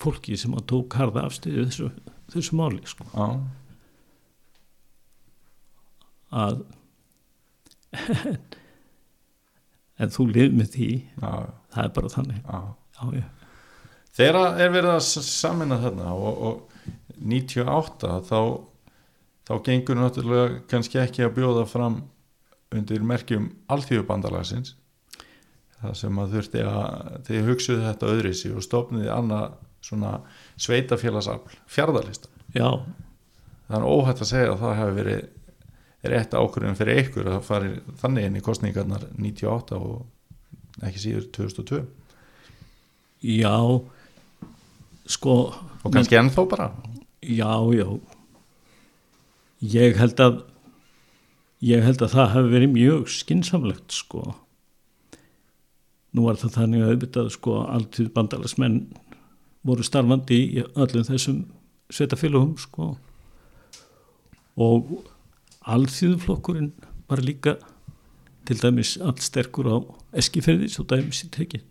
fólki 0.00 0.38
sem 0.38 0.54
að 0.56 0.68
tók 0.70 0.94
harða 0.96 1.26
afstöðu 1.28 1.66
þessu, 1.66 1.88
þessu 2.32 2.56
máli 2.56 2.80
sko. 2.88 3.08
Já, 3.12 3.26
að 6.38 6.62
en 9.98 10.12
þú 10.14 10.28
lifið 10.30 10.56
með 10.56 10.72
því. 10.76 10.88
Já, 11.18 11.32
það 11.74 11.84
er 11.84 11.92
bara 11.98 12.14
þannig. 12.14 12.40
Já. 12.44 12.58
Já, 12.98 13.26
Þegar 14.18 14.58
er 14.58 14.72
verið 14.74 14.96
að 14.96 15.04
samina 15.28 15.76
þarna 15.78 16.12
og, 16.18 16.40
og 16.48 16.77
98 17.22 18.12
þá, 18.28 18.40
þá 19.48 19.54
gengur 19.66 19.98
náttúrulega 19.98 20.60
kannski 20.70 21.00
ekki 21.02 21.26
að 21.26 21.36
bjóða 21.40 21.64
fram 21.68 22.02
undir 22.74 23.04
merkjum 23.06 23.48
alþjóðbandalagsins 23.72 24.74
það 25.78 25.96
sem 26.02 26.20
að 26.20 26.36
þurfti 26.36 26.64
að 26.66 27.10
þið 27.28 27.48
hugsuðu 27.48 27.86
þetta 27.86 28.12
öðrisi 28.12 28.52
og 28.52 28.64
stofniði 28.66 29.10
annað 29.14 29.58
svona 29.88 30.14
sveitafélagsafl 30.58 31.58
Það 33.68 33.76
er 33.76 33.84
óhætt 33.84 34.22
að 34.24 34.30
segja 34.30 34.52
að 34.54 34.62
það 34.62 34.78
hefur 34.78 34.94
verið 34.96 35.24
rétt 36.08 36.34
ákvörðin 36.34 36.78
fyrir 36.78 37.00
ykkur 37.02 37.28
að 37.34 37.42
fari 37.44 37.72
þannig 38.00 38.28
inn 38.28 38.38
í 38.38 38.42
kostningarnar 38.44 39.04
98 39.18 39.76
og 39.76 40.84
ekki 40.88 41.02
síður 41.02 41.26
2002 41.36 41.80
já 43.28 43.56
sko 45.10 45.34
og 45.82 45.92
kannski 45.92 46.18
ennþá 46.20 46.44
bara 46.48 46.68
Já, 47.28 47.52
já. 47.76 47.88
Ég 49.60 49.98
held 50.00 50.20
að 50.22 50.38
ég 51.60 51.82
held 51.84 52.00
að 52.00 52.14
það 52.14 52.30
hefði 52.32 52.52
verið 52.54 52.70
mjög 52.72 53.10
skinsamlegt 53.12 53.92
sko. 53.92 54.22
Nú 56.16 56.24
var 56.24 56.38
það 56.40 56.54
þannig 56.54 56.84
að 56.84 56.92
auðvitað 56.94 57.30
sko 57.34 57.58
alltíð 57.66 58.10
bandalagsmenn 58.14 58.78
voru 59.68 59.84
starfandi 59.84 60.40
í 60.56 60.64
öllum 60.64 61.04
þessum 61.04 61.42
sveitafélugum 61.92 62.54
sko 62.62 62.94
og 64.58 64.92
allþjóðflokkurinn 65.68 66.72
var 67.10 67.20
líka 67.24 67.58
til 68.48 68.56
dæmis 68.62 68.96
allsterkur 69.04 69.68
á 69.68 69.76
eskiferði 70.16 70.70
svo 70.72 70.86
dæmis 70.88 71.26
í 71.26 71.32
tekið 71.34 71.66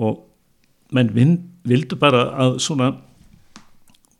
og 0.00 0.24
menn 0.94 1.12
vildu 1.68 1.98
bara 2.00 2.30
að 2.40 2.56
svona 2.64 2.94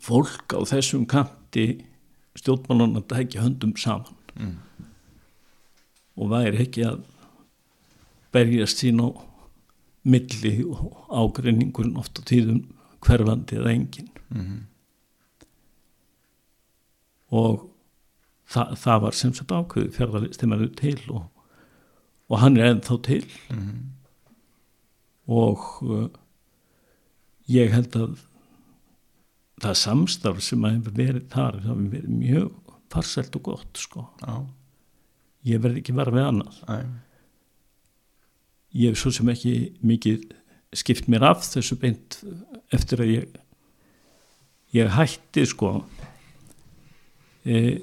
fólk 0.04 0.54
á 0.56 0.60
þessum 0.68 1.06
kanti 1.08 1.66
stjórnmálan 2.38 2.98
að 3.00 3.08
tækja 3.14 3.46
höndum 3.46 3.76
saman 3.80 4.20
Mm. 4.34 4.56
og 6.18 6.30
væri 6.32 6.64
ekki 6.64 6.82
að 6.82 7.04
berjast 8.34 8.80
sín 8.82 8.98
á 8.98 9.14
milli 10.02 10.64
og 10.66 11.04
ágreiningurinn 11.06 12.00
oft 12.00 12.18
á 12.18 12.22
tíðum 12.26 12.64
hverfandi 13.04 13.60
eða 13.60 13.74
engin 13.76 14.08
mm 14.34 14.64
og 17.34 17.64
það, 18.50 18.74
það 18.78 19.00
var 19.04 19.16
sem 19.18 19.32
sagt 19.34 19.54
ákveðu 19.54 19.92
er 20.54 20.68
til 20.78 20.98
og, 21.08 21.24
og 22.30 22.38
hann 22.42 22.58
er 22.58 22.70
ennþá 22.70 22.98
til 23.02 23.24
-hmm. 23.48 23.80
og 25.26 25.58
uh, 25.82 26.08
ég 27.48 27.72
held 27.72 27.96
að 27.96 28.18
það 29.62 29.74
samstarf 29.78 30.40
sem 30.42 30.64
að 30.66 30.74
hefur 30.78 30.94
verið 30.98 31.26
þar 31.32 31.54
það 31.60 31.70
hefur 31.70 31.90
verið 31.92 32.14
mjög 32.18 32.48
farsælt 32.94 33.36
og 33.38 33.42
gott 33.48 33.74
sko. 33.80 34.00
Já, 34.22 34.34
ég 35.50 35.62
verð 35.62 35.76
ekki 35.80 35.96
verið 35.96 36.14
með 36.18 36.28
annað. 36.30 36.54
Æ, 36.68 36.76
ég 38.82 38.88
hef 38.92 38.98
svo 39.00 39.10
sem 39.14 39.32
ekki 39.32 39.54
mikið 39.86 40.18
skipt 40.74 41.06
mér 41.10 41.22
af 41.30 41.40
þessu 41.46 41.74
beint 41.78 42.10
eftir 42.74 42.98
að 43.02 43.12
ég 43.14 43.24
ég 44.74 44.88
hætti 44.90 45.44
sko. 45.46 45.84
E, 47.46 47.78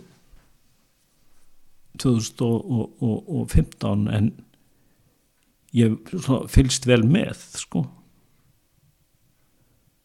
2015 2.01 4.07
en 4.11 4.31
ég 5.77 5.91
fylgst 6.51 6.87
vel 6.89 7.03
með 7.07 7.37
sko 7.61 7.85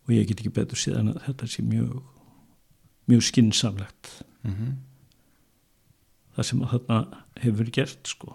og 0.06 0.12
ég 0.14 0.28
get 0.28 0.40
ekki 0.40 0.54
betur 0.54 0.78
síðan 0.78 1.14
að 1.14 1.22
þetta 1.26 1.48
sé 1.50 1.64
mjög 1.66 1.96
mjög 3.10 3.22
skinsamlegt 3.28 4.12
mm 4.46 4.76
það 6.36 6.48
sem 6.50 6.64
að 6.64 6.72
þarna 6.74 6.98
hefur 7.42 7.70
gert 7.72 8.10
sko. 8.10 8.34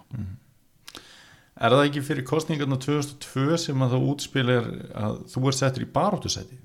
Er 1.61 1.75
það 1.75 1.83
ekki 1.85 2.03
fyrir 2.05 2.25
kostningarna 2.25 2.77
2002 2.81 3.59
sem 3.61 3.83
að 3.85 3.93
það 3.93 4.07
útspilir 4.13 4.69
að 4.97 5.19
þú 5.29 5.43
er 5.51 5.57
settur 5.57 5.85
í 5.85 5.89
baróttusæti? 5.97 6.57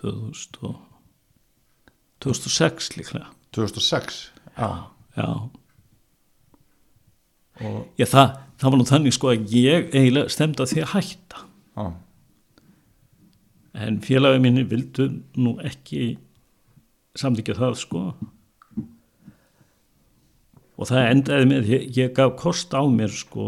2000 0.00 0.62
og 0.68 0.80
2006 2.22 2.92
líklega. 2.96 3.28
2006? 3.52 4.22
Já. 4.56 4.68
já, 5.16 5.28
Og, 5.28 5.50
já 7.98 8.06
það, 8.08 8.34
það 8.60 8.70
var 8.70 8.80
nú 8.80 8.88
þannig 8.88 9.16
sko 9.16 9.30
að 9.32 9.54
ég 9.56 9.88
eiginlega 9.92 10.32
stemdi 10.32 10.64
að 10.64 10.72
því 10.72 10.82
að 10.84 10.92
hætta. 10.96 11.46
Já, 11.76 11.86
en 13.86 13.98
félagi 14.04 14.42
minni 14.42 14.64
vildu 14.68 15.08
nú 15.40 15.56
ekki 15.64 16.12
samþykja 17.18 17.58
það 17.58 17.78
sko. 17.80 18.04
Og 20.80 20.88
það 20.88 21.08
endaði 21.12 21.48
með 21.50 21.70
ég, 21.70 21.88
ég 21.96 22.14
gaf 22.16 22.34
kost 22.40 22.72
á 22.74 22.82
mér 22.88 23.12
sko 23.14 23.46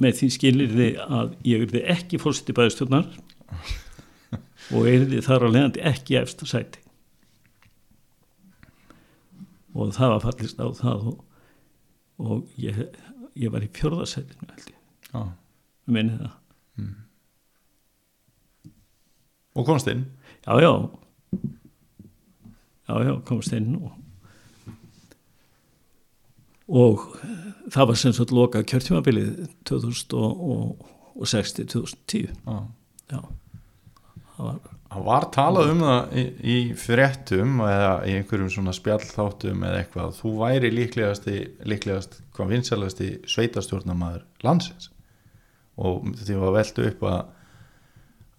með 0.00 0.18
því 0.18 0.28
skilirði 0.34 0.88
að 1.00 1.36
ég 1.48 1.62
verði 1.64 1.84
ekki 1.94 2.20
fórsitt 2.20 2.52
í 2.52 2.56
bæðstjórnar 2.56 3.06
og 4.76 4.90
erði 4.90 5.22
þar 5.24 5.46
á 5.48 5.48
leiðandi 5.48 5.84
ekki 5.88 6.18
eftir 6.20 6.50
sæti. 6.50 6.82
Og 9.76 9.92
það 9.96 10.12
var 10.14 10.24
fallist 10.24 10.60
á 10.60 10.68
það 10.76 11.08
og, 11.12 11.16
og 12.18 12.48
ég, 12.60 12.76
ég 13.36 13.50
var 13.52 13.62
í 13.64 13.68
fjörðasætinu 13.76 14.46
held 14.50 14.68
ég, 14.72 14.78
já. 15.12 15.22
minni 15.86 16.18
það 16.22 16.32
Og 19.56 19.64
komst 19.64 19.86
inn? 19.88 20.02
já, 20.46 20.52
já 20.60 20.72
já, 22.88 22.94
já, 23.08 23.14
komst 23.24 23.52
inn 23.56 23.76
og 23.80 23.90
og 26.68 26.98
það 27.70 27.86
var 27.88 27.94
sem 28.00 28.12
sagt 28.12 28.30
loka 28.34 28.62
kjörtjumabilið 28.66 29.46
2060-2010 29.70 32.26
Já. 32.46 32.56
já, 33.12 33.20
það 34.36 34.44
var 34.48 34.58
Það 34.86 35.02
var 35.08 35.24
talað 35.34 35.70
um 35.72 35.80
það 35.82 36.12
í, 36.16 36.22
í 36.46 36.56
fréttum 36.78 37.56
eða 37.66 37.88
í 38.06 38.12
einhverjum 38.20 38.50
svona 38.54 38.72
spjallþáttum 38.76 39.64
eða 39.66 39.80
eitthvað 39.82 40.04
að 40.12 40.18
þú 40.20 40.32
væri 40.40 40.70
líklegasti, 40.72 41.34
líklegast 41.68 42.20
hvað 42.36 42.52
vinsalegasti 42.54 43.08
sveitastjórnamaður 43.28 44.22
landsins. 44.46 44.90
Og 45.76 46.06
því 46.22 46.38
var 46.40 46.54
veldu 46.60 46.86
upp 46.92 47.02
að 47.10 47.18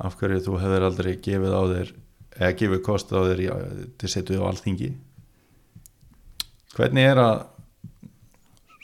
af 0.07 0.15
hverju 0.21 0.39
þú 0.45 0.55
hefur 0.61 0.87
aldrei 0.87 1.11
gefið 1.25 1.53
á 1.57 1.61
þér 1.73 1.91
eða 2.37 2.55
gefið 2.61 2.81
kost 2.85 3.11
á 3.13 3.19
þér 3.27 3.43
í- 3.43 3.85
til 3.97 4.09
setu 4.13 4.39
á 4.39 4.47
alþingi. 4.49 4.91
Hvernig 6.77 7.07
er 7.11 7.21
að, 7.21 7.37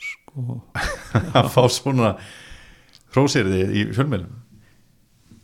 sko, 0.04 0.60
að 1.38 1.50
fá 1.54 1.62
svona 1.70 2.14
hrósirði 3.14 3.60
í 3.70 3.84
fjölmjölum? 3.94 4.40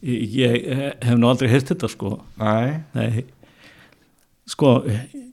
Ég, 0.02 0.34
ég 0.36 0.56
hef 1.04 1.18
nú 1.18 1.28
aldrei 1.30 1.50
heyrt 1.50 1.70
þetta 1.72 1.90
sko. 1.90 2.16
Nei, 2.40 2.80
Nei, 2.96 3.24
sko 4.48 4.80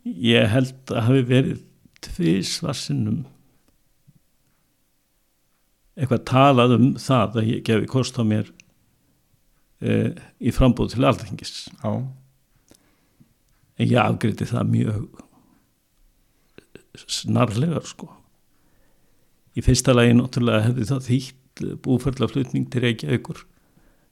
ég 0.03 0.51
held 0.51 0.93
að 0.93 1.03
hafi 1.07 1.25
verið 1.31 1.63
tvísvarsinnum 2.07 3.25
eitthvað 5.97 6.27
talað 6.29 6.75
um 6.75 6.89
það 7.01 7.39
að 7.41 7.49
ég 7.51 7.63
gefi 7.65 7.89
kost 7.89 8.19
á 8.21 8.23
mér 8.27 8.51
e, 9.81 10.13
í 10.37 10.53
frambúð 10.53 10.93
til 10.93 11.07
alþingis. 11.09 11.55
Já, 11.81 11.91
en 13.77 13.89
ég 13.89 13.97
afgriði 14.03 14.49
það 14.51 14.71
mjög 14.75 15.01
snarlega 17.07 17.81
sko. 17.85 18.11
Í 19.57 19.63
fyrsta 19.65 19.95
lagi 19.95 20.13
náttúrulega 20.17 20.67
hefði 20.67 20.87
það 20.91 21.05
þýtt 21.07 21.65
búferðlaflutning 21.85 22.67
til 22.69 22.83
Reykjavíkur 22.83 23.41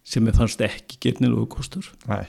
sem 0.05 0.27
ég 0.29 0.37
fannst 0.37 0.61
ekki 0.61 0.99
getnilegu 1.01 1.47
kostur. 1.49 1.87
Nei, 2.09 2.25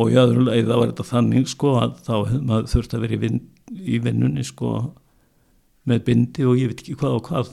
og 0.00 0.12
í 0.12 0.18
öðru 0.18 0.46
leið 0.46 0.68
þá 0.68 0.74
var 0.74 0.90
þetta 0.90 1.08
þannig 1.08 1.48
sko 1.52 1.72
að 1.80 1.96
þá 2.06 2.12
hefði 2.16 2.42
maður 2.48 2.70
þurft 2.72 2.94
að 2.96 3.04
vera 3.04 3.16
í, 3.16 3.20
vin, 3.22 3.40
í 3.72 3.98
vinnunni 4.02 4.44
sko 4.46 4.70
með 5.88 6.04
bindi 6.06 6.46
og 6.48 6.60
ég 6.60 6.70
veit 6.70 6.84
ekki 6.84 6.96
hvað 7.00 7.18
og 7.18 7.26
hvað 7.28 7.50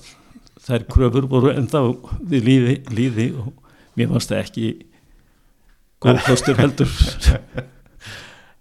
þær 0.65 0.85
kröfur 0.91 1.27
voru 1.31 1.51
en 1.53 1.67
þá 1.71 1.81
við 2.29 2.47
líði, 2.47 2.75
líði 2.93 3.27
og 3.39 3.49
mér 3.97 4.11
fannst 4.13 4.31
það 4.31 4.43
ekki 4.43 4.69
góð 6.03 6.23
kostur 6.27 6.61
heldur. 6.61 6.95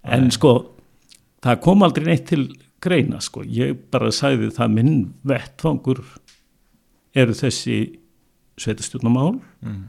En 0.09 0.31
sko 0.33 0.51
það 1.45 1.59
kom 1.61 1.83
aldrei 1.85 2.07
neitt 2.07 2.29
til 2.31 2.45
greina 2.81 3.19
sko. 3.21 3.43
Ég 3.45 3.75
bara 3.93 4.09
sagði 4.15 4.47
það 4.57 4.71
minn 4.73 4.95
vettfangur 5.27 5.99
eru 7.19 7.35
þessi 7.37 7.98
sveitastjórnumál 8.63 9.37
mm, 9.65 9.85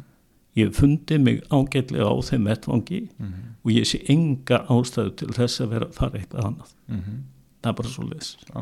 ég 0.60 0.76
fundi 0.76 1.18
mig 1.22 1.42
ágætlega 1.50 2.10
á 2.10 2.16
þeim 2.26 2.50
vettfangi 2.50 3.02
mm, 3.08 3.34
og 3.64 3.74
ég 3.74 3.88
sé 3.88 4.02
enga 4.12 4.64
ástæðu 4.72 5.16
til 5.22 5.32
þess 5.38 5.64
að 5.64 5.74
vera 5.76 5.90
að 5.90 5.98
fara 5.98 6.22
eitthvað 6.22 6.48
annað. 6.52 6.78
Mm, 6.88 7.20
það 7.60 7.72
er 7.72 7.80
bara 7.82 7.94
svo 7.96 8.08
leiðis 8.08 8.32
já. 8.46 8.62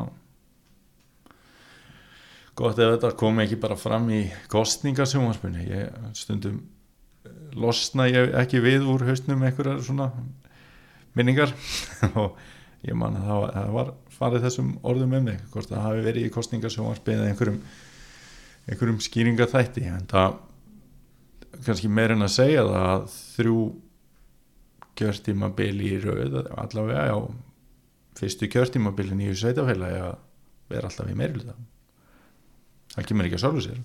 Gott 2.58 2.80
ef 2.82 2.96
þetta 2.96 3.14
kom 3.20 3.44
ekki 3.44 3.60
bara 3.62 3.78
fram 3.78 4.10
í 4.10 4.24
kostningasjónvarspunni 4.50 5.68
ég 5.68 5.98
stundum 6.18 6.64
eh, 7.28 7.34
losna 7.54 8.08
ég 8.10 8.34
ekki 8.42 8.64
við 8.66 8.88
úr 8.90 9.06
haustnum 9.06 9.44
einhverjar 9.46 9.84
svona 9.86 10.10
minningar. 11.18 11.54
Og 12.22 12.38
ég 12.86 12.98
man 12.98 13.18
að 13.18 13.28
það 13.54 13.76
var, 13.76 13.92
farið 14.18 14.48
þessum 14.48 14.72
orðum 14.86 15.14
um 15.18 15.28
mig 15.30 15.44
hvort 15.54 15.70
það 15.70 15.86
hafi 15.86 16.06
verið 16.06 16.28
í 16.28 16.34
kostningasjónvarpi 16.34 17.16
eða 17.16 17.30
einhverjum 17.32 17.62
einhverjum 18.68 18.99
skýringaþætti 19.03 19.85
en 19.88 20.07
það 20.11 20.38
kannski 21.65 21.89
meir 21.89 22.14
en 22.14 22.26
að 22.26 22.35
segja 22.35 22.65
að 22.68 23.07
þrjú 23.35 23.60
kjörtímabili 24.98 25.94
í 25.94 26.02
rauð 26.03 26.39
allavega 26.57 27.07
á 27.14 27.18
fyrstu 28.18 28.49
kjörtímabilin 28.52 29.23
í 29.23 29.31
sveitafélagi 29.38 30.03
að 30.10 30.15
vera 30.72 30.89
alltaf 30.89 31.10
í 31.11 31.18
meirluta 31.18 31.56
það 32.98 33.07
kemur 33.10 33.27
ekki 33.27 33.38
að 33.38 33.44
sjálfu 33.44 33.64
sér. 33.64 33.81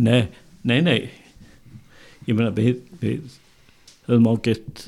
Nei, 0.00 0.22
nei, 0.68 0.80
nei. 0.84 0.98
Ég 2.28 2.36
meina 2.36 2.52
við, 2.54 2.82
við 3.00 3.36
höfum 4.06 4.28
ágætt 4.30 4.86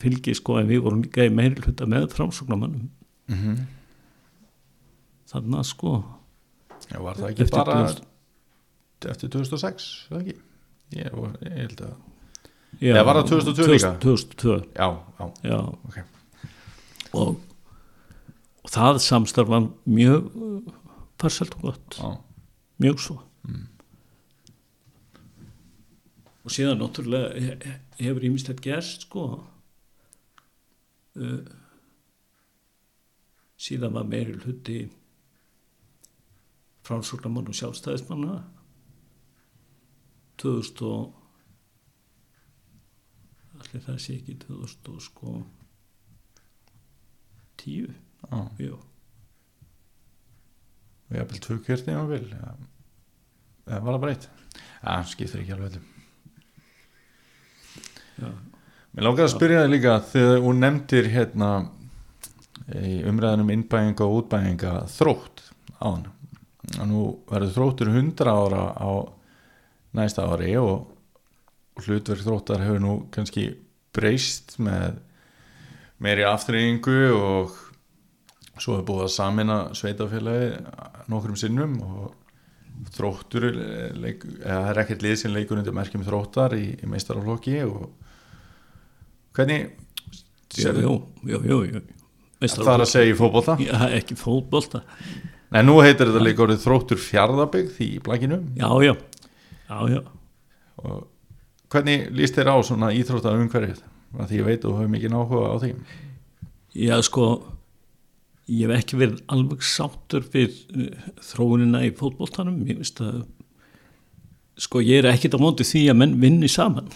fylgi 0.00 0.34
sko 0.36 0.60
en 0.60 0.70
við 0.70 0.84
vorum 0.84 1.02
líka 1.04 1.26
í 1.26 1.32
meiri 1.34 1.60
hluta 1.64 1.88
með 1.88 2.10
framsóknarmannum 2.14 2.88
mm 3.30 3.36
-hmm. 3.36 3.56
þannig 5.32 5.58
að 5.58 5.66
sko 5.68 5.92
Já, 6.90 6.98
var 7.04 7.14
það 7.20 7.28
ekki 7.30 7.42
Eftir 7.46 7.56
bara 7.58 7.74
2000. 7.86 8.06
eftir 9.14 9.28
2006 9.36 9.88
eða 10.10 10.20
ekki? 10.24 10.34
Ég, 10.96 11.12
var- 11.14 11.36
ég 11.46 11.52
held 11.60 11.80
að 11.86 11.92
já, 12.80 12.92
Eða 12.94 13.04
var 13.06 13.20
það 13.20 13.28
2002 13.30 13.68
líka? 13.74 13.92
2002, 14.02 14.56
já, 14.74 14.88
já, 15.20 15.26
já. 15.50 15.58
Ok. 15.88 15.98
Og, 17.14 17.40
og 18.64 18.70
það 18.74 18.98
samstarf 19.06 19.48
var 19.50 19.68
mjög 19.86 20.30
farsælt 21.20 21.54
og 21.58 21.62
gott. 21.68 21.98
Já, 22.00 22.10
mjög 22.80 22.98
svo. 23.06 23.18
Og 26.44 26.50
síðan 26.54 26.78
náttúrulega 26.80 27.34
he- 27.36 27.78
hefur 28.00 28.24
ímislegt 28.24 28.62
gerst 28.64 29.02
sko. 29.06 29.24
Uh, 31.20 31.42
síðan 33.60 33.92
var 33.92 34.06
meiri 34.08 34.38
hluti 34.40 34.78
fránsóknarmann 36.86 37.50
og 37.50 37.56
sjálfstæðismanna 37.56 38.36
2000 40.40 40.86
og 40.88 41.16
allir 43.60 43.82
það 43.84 43.98
sé 44.00 44.16
ekki 44.16 44.36
2000 44.46 44.92
og 44.94 45.02
sko 45.04 45.34
10 47.60 47.90
já. 47.90 48.38
Jú, 48.60 48.76
og 51.08 51.16
ég 51.16 51.20
hafði 51.24 51.42
tvö 51.44 51.58
kjörti 51.66 51.92
ef 51.92 51.98
hann 51.98 52.12
vil 52.12 52.28
eða? 52.28 52.54
Var 53.70 53.92
það 53.92 54.04
breytt 54.04 54.28
já, 54.28 54.94
skiptir 55.12 55.42
ekki 55.42 55.56
alveg 55.56 55.80
já, 58.20 58.30
Mér 58.90 59.06
langar 59.06 59.28
að 59.28 59.34
spyrja 59.36 59.64
þig 59.64 59.74
líka 59.74 59.98
þegar 60.10 60.40
hún 60.46 60.64
nefndir 60.64 61.10
hérna 61.12 61.50
í 62.80 62.96
umræðanum 63.06 63.52
innbæðinga 63.54 64.06
og 64.06 64.16
útbæðinga 64.22 64.72
þrótt 64.90 65.44
á 65.78 65.86
hann 65.86 66.08
og 66.78 66.86
nú 66.88 67.02
verður 67.30 67.54
þróttur 67.56 67.92
100 67.92 68.30
ára 68.30 68.64
á 68.76 68.90
næsta 69.96 70.26
ári 70.30 70.54
og 70.60 70.90
hlutverk 71.80 72.22
þróttar 72.24 72.64
hefur 72.66 72.82
nú 72.82 72.94
kannski 73.14 73.48
breyst 73.96 74.58
með 74.62 75.00
meiri 76.00 76.24
aftreyingu 76.28 77.00
og 77.16 77.56
svo 78.60 78.76
er 78.78 78.86
búið 78.86 79.06
að 79.06 79.14
samina 79.14 79.58
sveitafélagi 79.76 80.50
nokkrum 81.10 81.38
sinnum 81.38 81.78
og 81.84 82.10
þróttur 82.94 83.48
leik, 83.96 84.24
eða 84.40 84.60
það 84.60 84.70
er 84.70 84.80
ekkert 84.84 85.04
lið 85.04 85.16
sem 85.20 85.34
leikur 85.34 85.60
undir 85.60 85.76
merkjum 85.76 86.04
þróttar 86.06 86.56
í, 86.56 86.66
í 86.80 86.88
meistaraflokki 86.88 87.58
og 87.66 87.90
hvernig 89.36 89.72
jú, 90.56 90.94
jú, 91.28 91.40
jú, 91.44 91.58
jú. 91.68 91.82
það 92.40 92.72
er 92.72 92.84
að 92.86 92.90
segja 92.92 93.12
í 93.12 93.18
fótbolta 93.18 93.56
Já, 93.60 93.76
ekki 93.98 94.16
fótbolta 94.18 94.82
Nei, 95.50 95.62
nú 95.66 95.80
heitir 95.82 96.10
þetta 96.10 96.22
líka 96.22 96.44
orðið 96.46 96.64
þróttur 96.64 97.00
fjárðabyggð 97.02 97.80
í 97.86 97.90
blækinu 98.04 98.42
já, 98.58 98.68
já, 98.86 98.94
já, 99.66 99.78
já 99.96 100.00
og 100.80 101.00
hvernig 101.70 102.06
líst 102.16 102.38
þér 102.38 102.54
á 102.54 102.56
svona 102.66 102.92
íþrótta 102.96 103.34
umhverfið 103.36 103.82
að 104.18 104.30
því 104.30 104.38
ég 104.38 104.46
veit 104.46 104.64
og 104.66 104.78
hefur 104.78 104.94
mikið 104.94 105.16
áhuga 105.18 105.50
á 105.50 105.56
því 105.62 105.74
Já, 106.70 107.00
sko, 107.02 107.42
ég 108.46 108.68
hef 108.68 108.78
ekki 108.84 108.98
verið 109.00 109.22
alveg 109.34 109.62
sáttur 109.66 110.22
við 110.30 110.54
uh, 110.70 111.08
þróunina 111.32 111.82
í 111.88 111.90
fótboltanum. 111.98 112.60
Ég 112.68 112.78
veist 112.78 113.00
að, 113.02 113.24
sko, 114.60 114.82
ég 114.84 115.02
er 115.02 115.10
ekkit 115.10 115.34
á 115.34 115.42
móti 115.42 115.66
því 115.66 115.88
að 115.90 115.98
menn 115.98 116.18
vinni 116.22 116.50
saman 116.50 116.92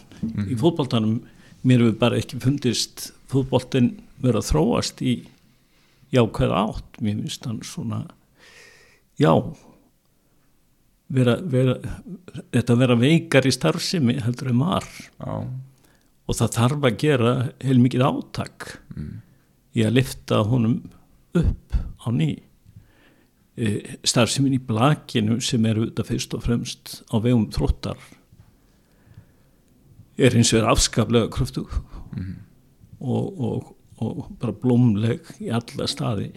í 0.46 0.54
fótboltanum. 0.60 1.24
Mér 1.66 1.82
hefur 1.82 1.98
bara 2.04 2.20
ekki 2.20 2.38
fundist 2.42 3.08
fótboltin 3.32 3.96
vera 4.22 4.38
að 4.38 4.52
þróast 4.52 5.02
í 5.02 5.16
jákvæða 6.14 6.62
átt. 6.68 7.02
Mér 7.02 7.24
finnst 7.24 7.50
hann 7.50 7.58
svona, 7.66 8.04
já, 9.20 9.32
vera, 11.14 11.36
vera, 11.42 11.76
þetta 12.54 12.78
vera 12.80 12.96
veikar 12.98 13.46
í 13.46 13.52
starfsemi 13.54 14.18
heldur 14.24 14.52
en 14.52 14.64
var. 14.64 14.88
Já, 15.20 15.44
og 16.24 16.38
það 16.38 16.56
þarf 16.56 16.88
að 16.88 16.98
gera 17.02 17.34
heilmikið 17.60 18.06
átak 18.06 18.68
í 19.76 19.84
að 19.84 19.96
lifta 19.98 20.40
honum 20.48 20.78
upp 21.36 21.76
á 22.00 22.08
ný. 22.14 22.30
E, 23.54 23.96
starfsemin 24.02 24.56
í 24.56 24.62
blakinu 24.62 25.36
sem 25.44 25.66
er 25.68 25.78
auðvitað 25.78 26.08
fyrst 26.10 26.34
og 26.34 26.46
fremst 26.46 26.94
á 27.12 27.16
vegum 27.22 27.46
þróttar 27.54 28.00
er 30.18 30.34
eins 30.34 30.52
og 30.54 30.60
er 30.60 30.68
afskaplega 30.70 31.30
kröftug 31.30 31.70
og, 32.98 33.24
og, 33.38 33.70
og 34.02 34.26
bara 34.40 34.54
blómleg 34.58 35.30
í 35.42 35.50
alla 35.54 35.88
staði 35.90 36.32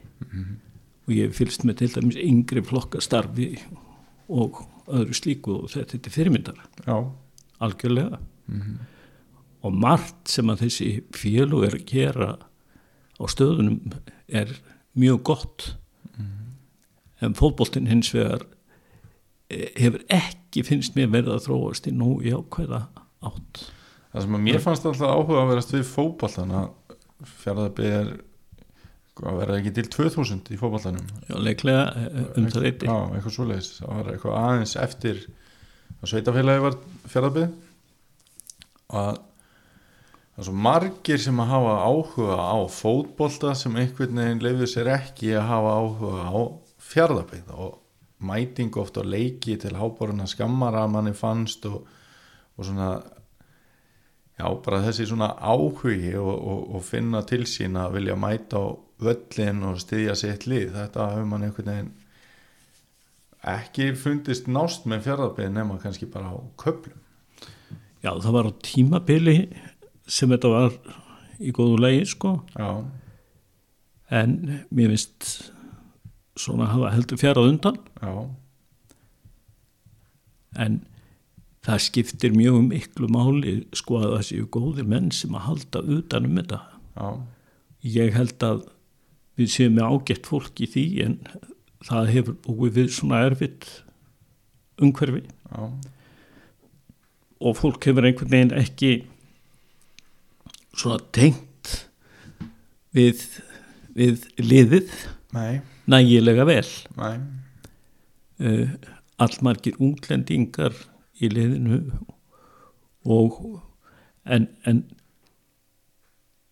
og 1.07 1.13
ég 1.15 1.35
fylgst 1.35 1.63
með 1.63 1.81
til 1.81 1.93
dæmis 1.95 2.19
yngri 2.19 2.63
flokka 2.67 2.99
starfi 3.03 3.53
og 4.27 4.59
öðru 4.91 5.15
slíku 5.15 5.55
og 5.61 5.71
þetta 5.71 5.99
er 6.01 6.13
fyrirmyndar. 6.13 6.59
Já, 6.83 6.97
algjörlega. 7.63 8.19
Og 9.65 9.73
margt 9.73 10.31
sem 10.31 10.51
að 10.51 10.65
þessi 10.65 10.89
félug 11.15 11.65
er 11.67 11.77
að 11.79 11.87
gera 11.89 12.29
á 13.17 13.23
stöðunum 13.31 13.95
er 14.27 14.51
mjög 14.97 15.23
gott. 15.31 15.69
En 17.23 17.33
fótboltinn 17.33 17.89
hins 17.89 18.11
vegar 18.13 18.43
eh, 19.49 19.71
hefur 19.79 20.03
ekki 20.13 20.61
finnst 20.67 20.93
mér 20.93 21.09
verið 21.15 21.33
að 21.33 21.47
þróast 21.47 21.87
í 21.89 21.93
nú 21.95 22.19
jákvæða 22.21 22.83
átt. 23.25 23.63
Það 24.11 24.25
sem 24.25 24.37
að 24.37 24.43
mér 24.45 24.61
fannst 24.61 24.85
alltaf 24.85 25.15
áhuga 25.15 25.41
að 25.41 25.49
verast 25.51 25.73
við 25.73 25.87
fótboltan 25.89 26.53
að 26.53 26.67
fjárðabyggð 27.41 27.95
er 27.97 28.11
hvað 29.17 29.39
verða 29.41 29.59
ekki 29.61 29.73
til 29.77 29.87
2000 29.93 30.51
í 30.53 30.59
fótboltanum? 30.59 31.07
Já, 31.27 31.35
leiklega 31.41 31.85
eh, 32.01 32.19
um 32.39 32.49
það 32.53 32.67
leiti 32.67 32.89
Já, 32.89 32.97
eitthvað 33.17 33.35
svoleiðis. 33.37 33.71
Það 33.79 33.93
var 33.93 34.11
eitthvað 34.13 34.37
aðeins 34.41 34.75
eftir 34.83 35.23
að 35.97 36.11
sveitafélagi 36.11 36.65
var 36.65 36.77
og 36.77 37.39
að 38.97 39.17
það 40.37 40.43
er 40.43 40.47
svo 40.47 40.55
margir 40.67 41.21
sem 41.21 41.41
að 41.41 41.51
hafa 41.51 41.73
áhuga 41.89 42.37
á 42.37 42.57
fótbolta 42.69 43.55
sem 43.57 43.75
einhvern 43.81 44.21
veginn 44.21 44.43
leifir 44.45 44.71
sér 44.71 44.91
ekki 44.93 45.33
að 45.33 45.49
hafa 45.49 45.75
áhuga 45.81 46.29
á 46.29 46.37
fjárðabyggð 46.87 47.53
og 47.57 47.75
mæting 48.27 48.77
oft 48.77 48.97
á 48.97 49.03
leiki 49.05 49.57
til 49.61 49.75
háboruna 49.77 50.27
skammara 50.29 50.85
að 50.85 50.93
manni 50.93 51.13
fannst 51.17 51.65
og, 51.69 51.83
og 52.57 52.69
svona 52.69 52.91
já, 54.37 54.47
bara 54.65 54.83
þessi 54.85 55.07
svona 55.09 55.31
áhugi 55.37 56.13
og, 56.19 56.33
og, 56.33 56.61
og 56.77 56.85
finna 56.85 57.23
til 57.27 57.43
sín 57.49 57.79
að 57.79 57.97
vilja 57.99 58.17
mæta 58.19 58.61
á 58.61 58.65
völlin 59.01 59.63
og 59.69 59.81
styðja 59.81 60.15
sitt 60.17 60.47
lið 60.49 60.71
þetta 60.77 61.09
hefur 61.13 61.31
mann 61.31 61.47
einhvern 61.47 61.73
veginn 61.73 61.91
ekki 63.47 63.91
fundist 63.97 64.47
nást 64.49 64.87
með 64.89 65.05
fjárðarbyrð 65.07 65.53
nema 65.53 65.77
kannski 65.81 66.09
bara 66.11 66.33
á 66.33 66.37
köplum 66.59 67.03
Já, 68.05 68.13
það 68.13 68.33
var 68.35 68.47
á 68.47 68.53
tímabili 68.63 69.37
sem 70.07 70.31
þetta 70.31 70.49
var 70.53 70.75
í 71.41 71.53
góðu 71.55 71.79
legi 71.81 72.05
sko. 72.13 72.33
Já, 72.55 72.85
en 74.13 74.35
mér 74.69 74.93
finnst 74.93 75.31
svona 76.37 76.69
hafa 76.71 76.93
heldur 76.93 77.19
fjarað 77.19 77.49
undan. 77.51 77.79
Já, 77.99 78.13
en 80.63 80.79
það 81.67 81.83
skiptir 81.83 82.35
mjög 82.35 82.61
miklu 82.69 83.09
máli 83.11 83.57
sko 83.75 83.99
að 83.99 84.13
það 84.13 84.25
séu 84.29 84.47
góðir 84.55 84.87
menn 84.87 85.11
sem 85.15 85.35
að 85.35 85.45
halda 85.49 85.83
utan 85.97 86.29
um 86.29 86.39
þetta. 86.39 86.61
Já. 86.95 87.09
Ég 87.97 88.15
held 88.15 88.47
að 88.47 88.63
við 89.37 89.51
séum 89.53 89.75
með 89.77 89.91
ágætt 89.91 90.29
fólk 90.31 90.63
í 90.63 90.69
því 90.71 90.85
en 91.03 91.19
það 91.87 92.13
hefur 92.15 92.39
búið 92.47 92.79
við 92.79 92.89
svona 92.95 93.21
erfitt 93.27 93.67
umhverfi. 94.81 95.25
Já, 95.51 95.61
og 97.37 97.57
fólk 97.57 97.85
hefur 97.85 98.07
einhvern 98.07 98.31
veginn 98.31 98.55
ekki 98.57 98.91
svona 100.77 100.99
tengt 101.13 101.73
við, 102.95 103.21
við 103.97 104.25
liðið 104.41 104.93
nei, 105.35 105.59
nægilega 105.89 106.47
vel. 106.49 106.67
Uh, 108.37 108.73
allmargir 109.21 109.77
útlendingar 109.81 110.75
í 111.21 111.29
liðinu 111.31 111.81
og 113.07 113.37
en, 114.27 114.47
en 114.67 114.83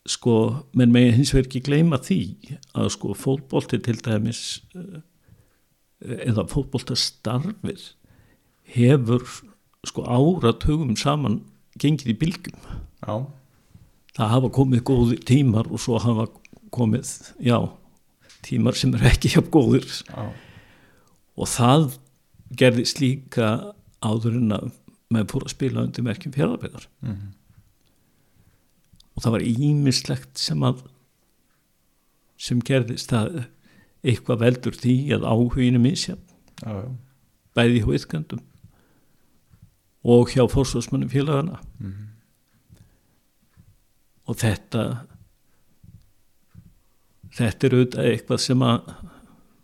sko, 0.09 0.35
menn 0.77 0.93
megi 0.93 1.15
hins 1.17 1.33
vegar 1.33 1.49
ekki 1.49 1.63
gleyma 1.65 1.99
því 2.03 2.19
að 2.77 2.91
sko 2.95 3.15
fótbolti 3.17 3.79
til 3.83 3.97
dæmis 4.05 4.43
uh, 4.77 5.01
eða 6.01 6.45
fótboltastarfir 6.51 7.91
hefur 8.75 9.25
sko 9.85 10.05
áratugum 10.05 10.95
saman 10.97 11.41
gengið 11.81 12.13
í 12.13 12.17
bylgjum. 12.21 12.61
Já, 13.05 13.15
það 14.17 14.33
hafa 14.33 14.51
komið 14.55 14.85
góði 14.87 15.19
tímar 15.27 15.69
og 15.69 15.81
svo 15.81 15.99
hafa 16.01 16.27
komið, 16.75 17.11
já 17.43 17.59
tímar 18.45 18.77
sem 18.77 18.93
eru 18.95 19.09
ekki 19.09 19.33
hjá 19.35 19.41
góðir. 19.51 19.87
Já, 20.09 20.29
og 21.35 21.51
það 21.51 21.89
gerðist 22.55 23.01
líka 23.01 23.74
áður 24.05 24.37
en 24.39 24.57
að 24.57 24.67
maður 25.13 25.31
fór 25.31 25.47
að 25.47 25.53
spila 25.53 25.85
undir 25.85 26.05
merkjum 26.05 26.33
fjárðarbegar 26.35 26.87
mhm, 27.05 27.33
og 29.15 29.23
það 29.23 29.35
var 29.37 29.47
ímislegt 29.47 30.41
sem 30.41 30.63
að 30.67 30.83
sem 32.45 32.59
gerðist. 32.67 33.13
Það 33.13 33.45
eitthvað 34.05 34.41
veldur 34.41 34.75
því 34.75 34.95
að 35.15 35.27
áhuginu 35.29 35.79
misja 35.81 36.17
já 36.61 36.75
bæði 37.55 37.81
hjá 37.83 37.95
ytkandum 37.99 38.43
og 40.05 40.31
hjá 40.33 40.43
fórsvarsmannum 40.51 41.11
félagana 41.11 41.61
mhm, 41.79 42.09
og 44.27 44.39
þetta 44.41 44.83
þetta 47.35 47.67
er 47.67 47.77
auðvitað 47.77 48.09
eitthvað 48.11 48.43
sem 48.43 48.65
að 48.65 48.91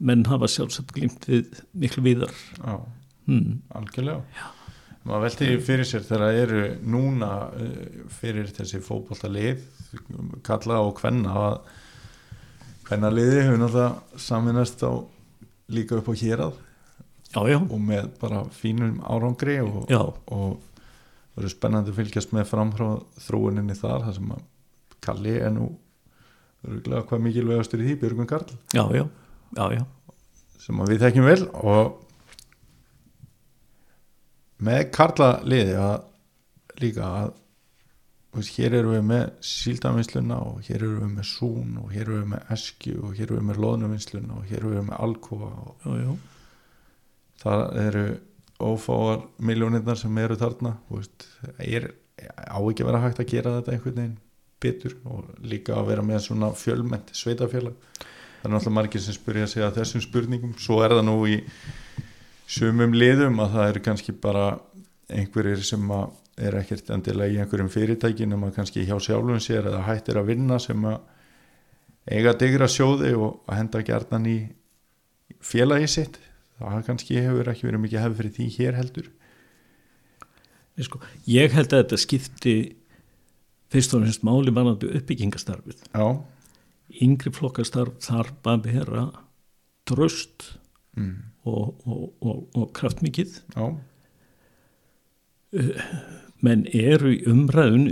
menn 0.01 0.25
hafa 0.25 0.49
sjálfsagt 0.49 0.95
glimt 0.95 1.27
við 1.29 1.59
miklu 1.77 2.01
víðar. 2.07 2.31
Já, 2.57 2.79
hmm. 3.27 3.61
algjörlega 3.77 4.23
já. 4.37 4.47
maður 5.03 5.25
velti 5.27 5.49
því 5.49 5.59
fyrir 5.67 5.89
sér 5.89 6.07
þegar 6.07 6.25
það 6.25 6.41
eru 6.45 6.63
núna 6.95 7.31
uh, 7.51 8.09
fyrir 8.21 8.51
þessi 8.55 8.81
fótbolta 8.85 9.31
lið 9.31 9.63
kalla 10.47 10.81
og 10.85 10.95
kvenna 11.01 11.37
að 11.45 11.55
kvenna 12.87 13.11
liði 13.13 13.45
hefur 13.45 13.61
náttúrulega 13.61 14.19
saminast 14.19 14.83
á 14.83 14.91
líka 15.71 15.99
upp 15.99 16.11
á 16.11 16.13
hérað 16.19 16.59
já, 17.31 17.41
já, 17.47 17.59
og 17.61 17.79
með 17.79 18.11
bara 18.19 18.43
fínum 18.55 18.99
árangri 19.07 19.61
og, 19.63 19.87
og 20.27 20.59
eru 21.39 21.51
spennandi 21.51 21.93
að 21.93 22.01
fylgjast 22.01 22.33
með 22.35 22.49
framhrá 22.49 22.89
þróuninni 23.23 23.77
þar 23.77 24.07
þar 24.07 24.17
sem 24.17 24.33
að 24.35 24.47
Kalli 25.01 25.31
er 25.41 25.49
nú 25.49 25.71
hvað 26.61 27.23
mikilvægastur 27.23 27.81
í 27.81 27.87
því 27.87 27.97
Björgun 28.03 28.29
Karl 28.29 28.51
já, 28.75 28.83
já, 28.93 29.05
já, 29.57 29.63
já. 29.79 29.83
sem 30.61 30.81
að 30.83 30.91
við 30.93 31.05
þekkjum 31.05 31.29
vel 31.29 31.45
og 31.57 31.95
með 34.65 34.81
Karla 34.95 35.29
liði 35.47 35.77
að 35.81 35.95
líka 36.81 37.05
að 37.05 37.29
veist, 38.35 38.55
hér 38.57 38.77
eru 38.79 38.95
við 38.95 39.05
með 39.09 39.23
síldavinsluna 39.51 40.39
og 40.47 40.59
hér 40.67 40.79
eru 40.79 40.97
við 41.01 41.13
með 41.17 41.29
sún 41.31 41.77
og 41.81 41.93
hér 41.93 42.05
eru 42.05 42.19
við 42.21 42.27
með 42.33 42.51
eskju 42.55 42.97
og 43.01 43.15
hér 43.17 43.25
eru 43.27 43.39
við 43.39 43.47
með 43.49 43.61
loðnuvinsluna 43.65 44.37
og 44.37 44.49
hér 44.49 44.59
eru 44.61 44.73
við 44.75 44.85
með 44.89 45.01
alkofa 45.07 45.51
og 45.65 45.85
já, 45.85 45.95
já. 46.01 46.11
það 47.43 47.65
eru 47.85 48.05
ófáar 48.61 49.23
miljónirnar 49.41 49.99
sem 49.99 50.17
eru 50.21 50.37
þarna 50.37 50.75
veist, 50.91 51.27
er 51.57 51.91
á 52.21 52.59
ekki 52.61 52.85
vera 52.85 53.01
hægt 53.01 53.21
að 53.23 53.31
gera 53.33 53.55
þetta 53.57 53.75
einhvern 53.75 53.97
veginn 53.97 54.17
betur 54.61 54.97
og 55.09 55.29
líka 55.41 55.75
að 55.79 55.87
vera 55.89 56.05
með 56.05 56.25
svona 56.27 56.51
fjölmennt 56.53 57.09
sveitafélag 57.17 57.77
það 57.97 58.49
er 58.49 58.53
náttúrulega 58.53 58.77
margir 58.77 59.01
sem 59.01 59.17
spyrja 59.17 59.47
sig 59.49 59.65
að 59.65 59.79
þessum 59.79 60.03
spurningum 60.05 60.53
svo 60.61 60.81
er 60.85 60.93
það 60.95 61.07
nú 61.09 61.17
í 61.29 61.39
sumum 62.51 62.95
liðum 62.95 63.39
að 63.43 63.55
það 63.55 63.69
eru 63.69 63.83
kannski 63.85 64.15
bara 64.23 64.45
einhverjir 65.11 65.63
sem 65.67 65.93
að 65.95 66.17
er 66.41 66.57
ekkert 66.61 66.89
endilega 66.95 67.35
í 67.35 67.39
einhverjum 67.43 67.69
fyrirtækin 67.71 68.31
nema 68.31 68.49
kannski 68.55 68.85
hjá 68.87 68.95
sjálfum 69.03 69.39
sér 69.43 69.67
eða 69.69 69.83
hættir 69.85 70.17
að 70.19 70.31
vinna 70.31 70.57
sem 70.63 70.85
að 70.87 70.99
eiga 72.09 72.33
að 72.33 72.41
digra 72.41 72.67
sjóði 72.71 73.13
og 73.13 73.41
að 73.45 73.59
henda 73.59 73.83
gjarnan 73.85 74.27
í 74.31 74.37
félagi 75.43 75.89
sitt. 75.91 76.19
Það 76.61 76.85
kannski 76.87 77.17
hefur 77.21 77.49
ekki 77.51 77.67
verið 77.67 77.83
mikið 77.85 78.03
hefð 78.03 78.19
fyrir 78.19 78.33
því 78.37 78.47
hér 78.57 78.77
heldur. 78.77 79.09
Sko, 80.81 81.01
ég 81.29 81.53
held 81.53 81.73
að 81.75 81.83
þetta 81.83 81.99
skipti 81.99 82.55
fyrst 83.71 83.95
og 83.95 84.05
finnst 84.05 84.23
máli 84.27 84.53
varandi 84.53 84.89
uppbyggingastarfið 84.99 85.83
já, 85.93 86.05
yngri 87.05 87.31
flokkastarf 87.35 87.99
þarf 88.03 88.49
að 88.51 88.67
vera 88.67 89.03
tröst 89.87 90.47
mm. 90.97 91.30
Og, 91.45 91.75
og, 91.85 92.03
og, 92.21 92.41
og 92.55 92.67
kraftmikið. 92.77 93.39
Já, 93.55 93.69
menn 96.41 96.65
eru 96.73 97.11
í 97.13 97.21
umræðun 97.29 97.87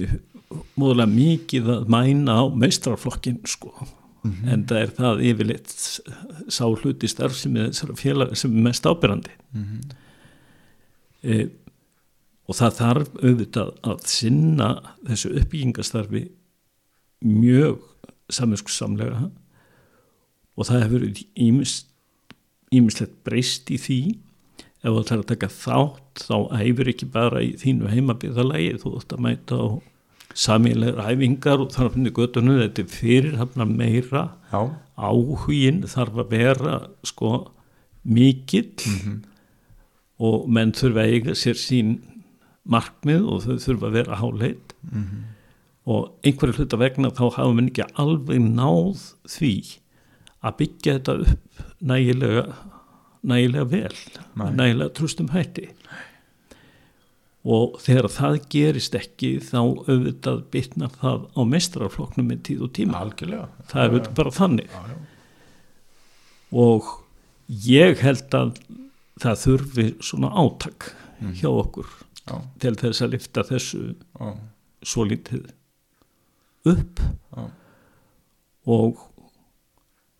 móðulega 0.79 1.11
mikið 1.11 1.67
að 1.75 1.89
mæna 1.93 2.37
á 2.41 2.43
meistrarflokkin 2.55 3.41
sko. 3.49 3.73
En 4.49 4.65
það 4.67 4.79
er 4.81 4.93
það 4.97 5.21
yfirleitt 5.29 5.73
sá 6.51 6.65
hluti 6.67 7.07
starf 7.07 7.37
sem 7.39 7.55
er 7.55 7.69
sem 7.75 7.91
er 7.93 8.63
mest 8.67 8.83
ábyrrandi 8.89 9.31
Mhm. 9.55 9.77
e, 11.23 11.37
og 12.49 12.55
það 12.55 12.75
þarf 12.79 13.09
auðvitað 13.23 13.71
að 13.83 14.03
sinna 14.11 14.67
þessu 15.07 15.31
uppbyggingastarfi 15.39 16.23
mjög 17.23 17.79
saminskusamlega 18.29 19.29
og 20.57 20.65
það 20.67 20.83
hefur 20.83 21.07
ímislegt 22.75 23.15
breyst 23.25 23.69
í 23.73 23.77
því. 23.81 23.99
Ef 24.79 24.91
þú 24.93 24.99
ætlar 25.03 25.21
að 25.23 25.29
taka 25.33 25.47
þátt 25.51 26.23
þá 26.23 26.35
æfur 26.63 26.91
ekki 26.93 27.07
bara 27.11 27.41
í 27.43 27.53
þínu 27.59 27.89
heimabíðalagi 27.91 28.77
þú 28.83 28.93
ætti 29.01 29.15
að 29.17 29.23
mæta 29.25 29.57
á 29.59 29.67
samilegar 30.39 31.09
æfingar 31.09 31.59
og 31.63 31.71
þarf 31.73 31.89
að 31.89 31.95
finna 31.97 32.13
göttunum 32.15 32.59
þetta 32.61 32.83
er 32.85 32.93
fyrirhafna 32.93 33.65
meira. 33.67 34.23
Já, 34.53 34.61
áhugin 34.95 35.81
þarf 35.89 36.21
að 36.23 36.29
vera 36.35 36.75
sko 37.03 37.33
mikill. 38.05 38.71
Mhm. 38.85 39.23
og 40.19 40.49
menn 40.51 40.73
þurfa 40.75 40.99
að 41.05 41.11
eiga 41.15 41.31
sér 41.31 41.55
sín 41.55 41.91
markmið 42.67 43.21
og 43.31 43.37
þau 43.45 43.53
þurfa 43.63 43.85
að 43.87 43.93
vera 43.93 44.15
háleit 44.19 44.73
Mhm. 44.83 45.21
og 45.87 46.09
einhverju 46.27 46.57
hluta 46.57 46.77
vegna 46.77 47.09
þá 47.09 47.31
hafa 47.37 47.53
menn 47.55 47.69
ekki 47.71 47.85
alveg 47.95 48.39
náð 48.43 49.13
því 49.31 49.77
að 50.43 50.57
byggja 50.61 50.93
þetta 50.99 51.15
upp 51.25 51.63
nægilega 51.81 52.43
nægilega 53.29 53.65
vel 53.73 53.95
Nei. 54.39 54.51
nægilega 54.55 54.93
trústum 54.95 55.29
hætti. 55.33 55.65
Og 57.49 57.77
þegar 57.83 58.07
það 58.11 58.37
gerist 58.51 58.95
ekki 58.99 59.29
þá 59.43 59.57
auðvitað 59.87 60.41
bitnar 60.53 60.91
það 60.99 61.25
á 61.35 61.41
mestrarflokknum 61.47 62.27
með 62.31 62.41
tíð 62.49 62.63
og 62.67 62.71
tíma. 62.75 62.99
Algjörlega. 62.99 63.45
Það 63.71 63.83
er 63.83 63.89
auðvitað 63.93 64.15
bara 64.19 64.33
þannig. 64.39 64.69
Já, 64.75 64.81
já. 64.91 64.97
og 66.51 66.89
ég 67.69 67.99
held 68.03 68.35
að 68.39 68.55
það 69.21 69.41
þurfi 69.45 69.87
svona 70.03 70.29
átak 70.41 70.89
Mhm. 71.19 71.33
hjá 71.35 71.49
okkur 71.51 71.87
Já, 72.29 72.35
til 72.59 72.75
þess 72.75 73.01
að 73.01 73.11
lifta 73.11 73.43
þessu 73.43 73.95
svo 74.83 75.03
lítið 75.05 75.49
upp. 76.65 76.99
Og 78.67 78.97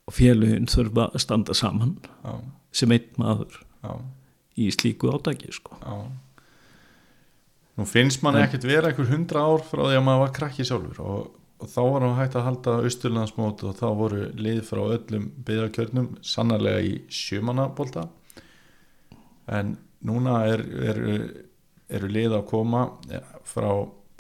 og 0.10 0.16
félugin 0.18 0.70
þurfa 0.70 1.10
að 1.12 1.22
standa 1.22 1.56
saman 1.58 1.98
já, 2.02 2.34
sem 2.82 2.96
einn 2.96 3.22
maður 3.22 3.60
já, 3.84 3.92
í 4.60 4.70
slíku 4.74 5.12
átaki 5.14 5.52
sko. 5.54 5.78
Nú 7.80 7.86
finnst 7.88 8.24
mann 8.26 8.40
ekkert 8.42 8.66
vera 8.68 8.90
einhver 8.90 9.12
hundra 9.12 9.46
ár 9.46 9.62
frá 9.64 9.86
því 9.86 10.00
að 10.00 10.08
maður 10.08 10.24
var 10.26 10.34
krakki 10.36 10.66
sjálfur 10.68 11.04
og, 11.06 11.28
og 11.62 11.72
þá 11.72 11.82
var 11.86 12.06
hann 12.06 12.18
hægt 12.18 12.40
að 12.40 12.48
halda 12.48 12.78
austurlandsmót 12.88 13.64
og 13.70 13.78
þá 13.78 13.86
voru 14.02 14.24
lið 14.36 14.64
frá 14.68 14.82
öllum 14.98 15.30
byggðarkjörnum 15.48 16.10
sannarlega 16.26 16.82
í 16.90 16.96
sjömanabólta 17.14 18.10
en 19.50 19.78
núna 20.06 20.42
er, 20.50 20.66
eru, 20.90 21.16
eru 21.90 22.12
lið 22.12 22.36
að 22.40 22.46
koma 22.50 22.84
ja, 23.12 23.24
frá 23.48 23.72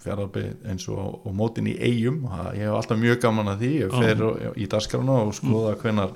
fjárðabbi 0.03 0.45
eins 0.71 0.87
og, 0.91 1.19
og 1.27 1.35
mótin 1.35 1.69
í 1.69 1.75
eigum 1.77 2.23
ég 2.55 2.65
hef 2.65 2.75
alltaf 2.77 2.99
mjög 3.01 3.21
gaman 3.23 3.51
að 3.53 3.63
því 3.63 3.71
ég 3.81 3.95
fer 3.95 4.23
og, 4.25 4.41
í 4.55 4.67
dasgrana 4.71 5.17
og 5.25 5.33
skoða 5.37 5.75
hvenar 5.81 6.13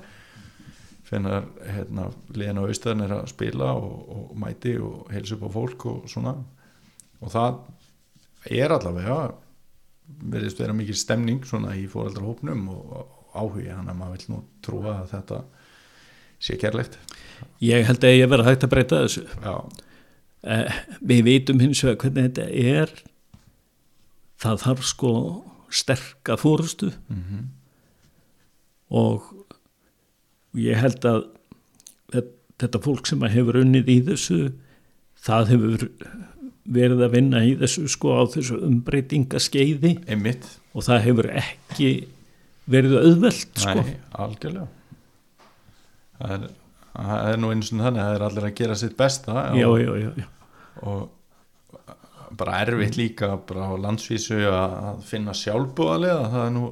hvenar 1.08 1.48
hérna, 1.68 2.08
liðin 2.34 2.60
á 2.60 2.64
austöðin 2.64 3.04
er 3.04 3.16
að 3.18 3.30
spila 3.34 3.72
og, 3.76 3.96
og 4.16 4.36
mæti 4.40 4.74
og 4.80 5.10
heilsa 5.12 5.36
upp 5.36 5.46
á 5.46 5.50
fólk 5.54 5.86
og 5.90 6.06
svona. 6.10 6.32
Og 7.20 7.32
það 7.32 7.58
er 8.50 8.74
allavega 8.74 9.18
verðist 10.32 10.60
vera 10.60 10.76
mikið 10.76 10.98
stemning 11.00 11.44
svona 11.48 11.76
í 11.76 11.84
fóreldrahópnum 11.92 12.66
og 12.72 13.36
áhugi 13.36 13.68
hann 13.68 13.92
að 13.92 14.00
maður 14.00 14.16
vil 14.16 14.32
nú 14.32 14.40
trúa 14.64 14.98
að 15.02 15.12
þetta 15.12 15.40
sé 16.44 16.58
kærlegt. 16.60 16.98
Ég 17.64 17.86
held 17.88 18.04
að 18.04 18.16
ég 18.18 18.32
verið 18.32 18.50
hægt 18.50 18.66
að 18.66 18.74
breyta 18.74 19.04
þessu. 19.04 19.26
Já, 19.44 19.54
Eh, 20.44 20.80
við 21.00 21.22
vitum 21.24 21.60
hins 21.62 21.80
vegar 21.84 22.02
hvernig 22.02 22.26
þetta 22.28 22.46
er. 22.52 22.90
Það 24.44 24.58
þarf 24.66 24.84
sko 24.90 25.10
sterka 25.74 26.36
fórustu 26.38 26.90
mhm, 27.10 27.46
og 28.94 29.24
ég 30.60 30.76
held 30.78 31.06
að 31.08 31.22
þe- 32.12 32.28
þetta 32.62 32.80
fólk 32.84 33.08
sem 33.10 33.24
hefur 33.32 33.58
unnið 33.64 33.88
í 33.90 33.96
þessu, 34.10 34.38
það 35.24 35.48
hefur 35.54 35.86
verið 36.74 37.02
að 37.06 37.14
vinna 37.16 37.40
í 37.44 37.54
þessu 37.60 37.86
sko 37.92 38.12
á 38.16 38.22
þessu 38.36 38.60
umbreytingaskeiði 38.68 39.94
einmitt 40.06 40.46
og 40.74 40.86
það 40.86 41.02
hefur 41.08 41.28
ekki 41.40 41.88
verið 42.70 42.94
auðvelt 43.00 43.58
sko. 43.60 43.74
Nei, 43.82 43.96
algjörlega 44.16 44.68
það 46.20 46.36
er, 46.38 46.46
það 46.94 47.26
er 47.32 47.42
nú 47.42 47.50
eins 47.52 47.72
og 47.74 47.82
þannig 47.82 48.00
að 48.00 48.06
það 48.08 48.14
er 48.20 48.24
allir 48.28 48.46
að 48.48 48.54
gera 48.60 48.78
sitt 48.80 48.96
besta 49.00 49.34
Já, 49.58 49.66
og, 49.68 49.76
já, 49.82 49.92
já. 50.22 50.28
og 50.86 51.02
bara 52.38 52.60
erfitt 52.64 52.98
líka 52.98 53.34
bara 53.48 53.70
á 53.70 53.74
landsvísu 53.84 54.40
að 54.50 55.04
finna 55.08 55.34
sjálfbúðalega 55.36 56.28
það 56.32 56.46
er 56.46 56.52
nú 56.56 56.66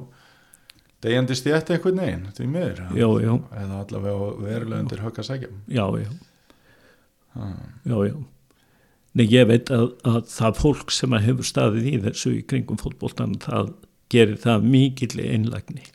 degjandi 1.03 1.35
stjætt 1.37 1.71
einhvern 1.75 1.99
veginn 2.03 2.27
því 2.37 2.49
miður. 2.51 2.83
Já, 2.95 3.07
já, 3.23 3.33
eða 3.63 3.79
allavega 3.83 4.29
verulega 4.43 4.83
undir 4.85 5.03
högg 5.03 5.19
að 5.19 5.27
sækja. 5.29 5.49
Já, 5.67 5.85
já. 6.03 6.11
Já, 7.89 7.97
já. 8.07 8.15
Nei, 9.13 9.25
ég 9.29 9.45
veit 9.49 9.69
að, 9.73 9.91
að 10.09 10.21
það 10.31 10.59
fólk 10.61 10.93
sem 10.93 11.15
hefur 11.25 11.45
staðið 11.45 11.89
í 11.91 11.97
þessu 12.07 12.31
í 12.39 12.41
kringum 12.49 12.79
fótboltan, 12.81 13.35
það 13.43 13.75
gerir 14.13 14.39
það 14.41 14.65
mikill 14.73 15.13
einlægni. 15.21 15.85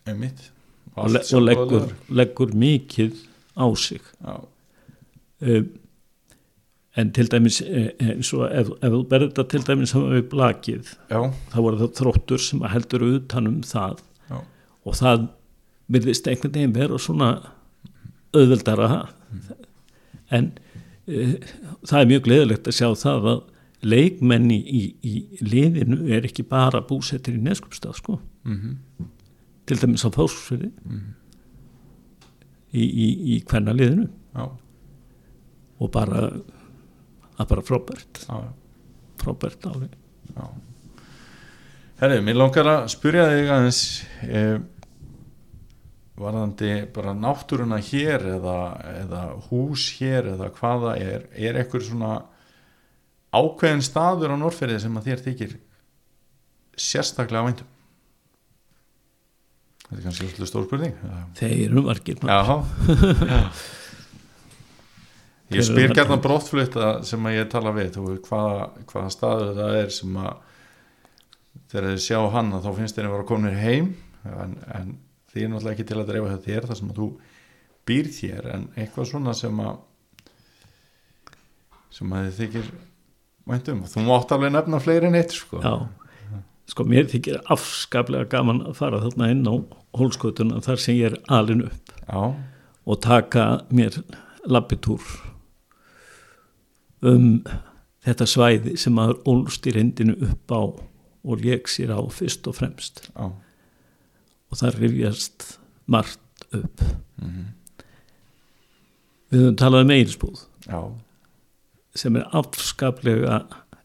Og, 0.99 1.11
le 1.15 1.23
og 1.23 1.45
leggur, 1.45 1.91
leggur 2.11 2.55
mikið 2.59 3.19
á 3.59 3.67
sig. 3.79 4.05
Um, 4.23 5.69
en 6.99 7.11
til 7.15 7.31
dæmis, 7.31 7.61
eh, 7.63 7.91
eins 8.03 8.33
og 8.35 8.47
ef, 8.49 8.71
ef 8.83 8.95
þú 8.95 9.03
berður 9.11 9.29
þetta 9.31 9.45
til 9.53 9.65
dæmis 9.69 9.95
hafa 9.95 10.15
við 10.17 10.25
blakið, 10.33 10.95
já, 11.13 11.21
þá 11.53 11.59
voru 11.63 11.83
það 11.83 11.93
þróttur 12.01 12.43
sem 12.43 12.65
heldur 12.73 13.05
utanum 13.07 13.61
það. 13.67 14.01
Já, 14.31 14.39
og 14.85 14.99
það 14.99 15.29
virðist 15.95 16.31
einhvern 16.31 16.57
veginn 16.57 16.75
vera 16.77 16.99
svona 17.03 17.29
auðveldara. 18.37 18.89
En 20.35 20.51
uh, 21.09 21.37
það 21.87 22.01
er 22.01 22.11
mjög 22.11 22.27
gleðilegt 22.27 22.69
að 22.69 22.79
sjá 22.81 22.89
það 23.05 23.31
að 23.35 23.47
leikmenni 23.89 24.59
í, 24.59 24.83
í 25.07 25.15
liðinu 25.45 26.03
er 26.11 26.27
ekki 26.27 26.43
bara 26.49 26.83
búsettir 26.83 27.39
í 27.39 27.43
neskupstað 27.45 27.95
sko, 28.01 28.19
mhm, 28.49 28.75
til 29.71 29.79
dæmis 29.79 30.03
á 30.03 30.11
fásfyrir 30.11 30.73
í, 32.75 32.83
í, 32.83 33.07
í 33.37 33.41
hvenna 33.47 33.77
liðinu 33.77 34.09
já, 34.09 34.49
og 35.79 35.93
bara 35.95 36.25
að 37.39 37.53
bara 37.53 37.67
frábært 37.67 38.25
frábært 39.23 39.69
alveg 39.71 39.95
Herri, 41.99 42.21
mér 42.23 42.37
langar 42.39 42.69
að 42.71 42.91
spyrja 42.93 43.25
þig 43.33 43.49
aðeins 43.51 43.81
eh, 44.23 44.59
varðandi 46.19 46.73
bara 46.95 47.15
náttúruna 47.15 47.79
hér 47.83 48.27
eða, 48.37 48.59
eða 49.05 49.23
hús 49.49 49.89
hér 49.99 50.33
eða 50.35 50.51
hvaða 50.59 50.95
er 50.99 51.27
er 51.35 51.59
eitthvað 51.59 51.89
svona 51.89 52.13
ákveðin 53.35 53.83
staður 53.85 54.35
á 54.35 54.37
Norrferði 54.41 54.79
sem 54.83 54.99
að 54.99 55.11
þér 55.11 55.25
þykir 55.27 55.59
sérstaklega 56.79 57.49
væntum 57.49 57.75
Þetta 59.89 59.97
er 59.97 60.05
kannski 60.05 60.27
alltaf 60.29 60.51
stór 60.51 60.67
spurning 60.69 60.97
þeir 61.39 61.59
eru 61.67 61.85
margir 61.87 62.23
Já, 62.29 62.41
já. 62.45 63.43
Ég 65.49 65.65
spyr 65.65 65.89
er 65.89 65.95
þetta? 65.97 66.19
brottflutta 66.21 66.89
sem 67.09 67.25
að 67.25 67.39
ég 67.39 67.49
tala 67.53 67.73
við 67.73 67.97
hvaða, 68.27 68.69
hvaða 68.91 69.13
staður 69.15 69.55
það 69.57 69.77
er 69.79 69.93
sem 69.97 70.17
að 70.21 70.33
þegar 71.69 71.87
þið 71.89 72.03
sjá 72.05 72.19
hann 72.35 72.53
þá 72.53 72.71
finnst 72.77 72.99
þeir 72.99 73.09
að 73.09 73.15
vera 73.15 73.29
komin 73.29 73.57
heim 73.57 73.89
en, 74.29 74.57
en 74.77 74.91
því 75.33 75.45
er 75.45 75.53
náttúrulega 75.53 75.77
ekki 75.77 75.87
til 75.89 75.99
að 76.01 76.11
dreifa 76.11 76.33
hjá 76.33 76.45
þér 76.47 76.69
þar 76.69 76.81
sem 76.81 76.91
að 76.93 77.01
þú 77.01 77.09
býr 77.89 78.11
þér 78.19 78.49
en 78.55 78.67
eitthvað 78.77 79.09
svona 79.13 79.35
sem 79.37 79.63
að 79.65 79.79
sem 81.99 82.13
að 82.15 82.29
þið 82.29 82.43
þykir 82.43 82.69
væntum 83.49 83.83
og 83.85 83.93
þú 83.93 84.05
mátt 84.07 84.35
alveg 84.37 84.53
nefna 84.55 84.81
fleiri 84.85 85.09
en 85.09 85.17
eitt 85.19 85.33
sko. 85.37 85.63
Já, 85.65 86.45
sko 86.69 86.85
mér 86.89 87.09
þykir 87.09 87.41
afskaplega 87.55 88.29
gaman 88.37 88.63
að 88.69 88.77
fara 88.83 89.01
þarna 89.05 89.31
inn 89.33 89.49
á 89.49 89.55
hólskotuna 89.97 90.61
þar 90.65 90.85
sem 90.85 90.99
ég 91.01 91.13
er 91.13 91.19
alin 91.33 91.65
upp 91.71 91.95
Já, 92.05 92.21
og 92.85 93.01
taka 93.05 93.49
mér 93.73 94.01
lappitúr 94.49 95.01
um 97.03 97.43
þetta 98.07 98.27
svæði 98.27 98.77
sem 98.81 98.95
maður 98.97 99.21
ólst 99.29 99.67
í 99.69 99.75
reyndinu 99.75 100.17
upp 100.29 100.55
á 100.55 100.61
og 101.29 101.43
lék 101.45 101.69
sér 101.69 101.93
á 101.93 102.01
fyrst 102.15 102.47
og 102.49 102.57
fremst. 102.57 103.09
Já, 103.15 103.29
og 104.49 104.57
það 104.61 104.79
rifjast 104.81 105.59
margt 105.87 106.47
upp. 106.57 106.83
mhm, 107.21 107.47
Við 109.29 109.43
höfum 109.45 109.57
talað 109.61 109.83
um 109.85 109.91
eigisbúð 109.93 110.45
já, 110.65 110.79
sem 111.95 112.17
er 112.17 112.31
afskaplega 112.33 113.43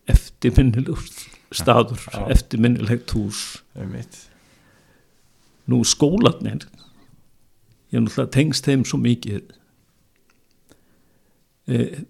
eftirminnilegur 0.07 1.01
staður, 1.51 1.99
Já. 2.13 2.21
eftirminnilegt 2.31 3.11
hús. 3.11 3.61
Um 3.75 3.91
mitt 3.91 4.29
nú 5.67 5.83
skólanir 5.87 6.63
ég 7.91 7.97
er 7.99 8.01
náttúrulega 8.03 8.31
tengst 8.35 8.65
þeim 8.67 8.83
svo 8.87 8.97
mikið 8.99 9.51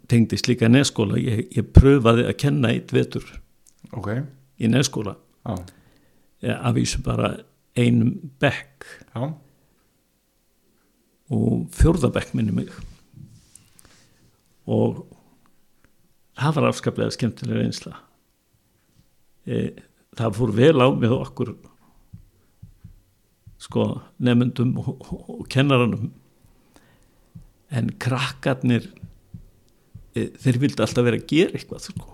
tengdist 0.09 0.47
líka 0.49 0.65
neskóla 0.71 1.19
ég, 1.21 1.43
ég 1.53 1.67
pröfaði 1.75 2.23
að 2.25 2.37
kenna 2.41 2.71
eitt 2.73 2.93
vetur 2.95 3.27
Ok, 3.93 4.09
í 4.57 4.69
neskóla 4.71 5.13
já, 5.45 5.57
e, 6.41 6.53
að 6.53 6.79
vísu 6.79 7.01
bara 7.05 7.35
einum 7.77 8.15
bekk. 8.41 8.85
Já, 9.13 9.33
og 11.33 11.67
fjórðabekk 11.73 12.33
minni 12.37 12.53
mig. 12.53 12.71
Og 14.69 15.03
það 16.37 16.57
var 16.57 16.67
afskaplega 16.69 17.13
skemmtilega 17.13 17.65
einsla 17.65 17.97
e, 19.45 19.73
það 20.15 20.37
fór 20.37 20.53
vel 20.55 20.75
á 20.79 20.87
með 20.95 21.15
okkur 21.17 21.53
sko 23.63 23.87
nefndum 24.23 24.73
og, 24.81 24.91
og, 25.07 25.29
og 25.37 25.47
kennaranum. 25.51 26.11
En 27.73 27.89
krakkarnir 28.01 28.87
e, 28.87 29.02
þeir 30.13 30.59
vildi 30.61 30.83
alltaf 30.85 31.05
vera 31.05 31.19
að 31.19 31.27
gera 31.29 31.57
eitthvað 31.57 31.81
sko. 31.89 32.05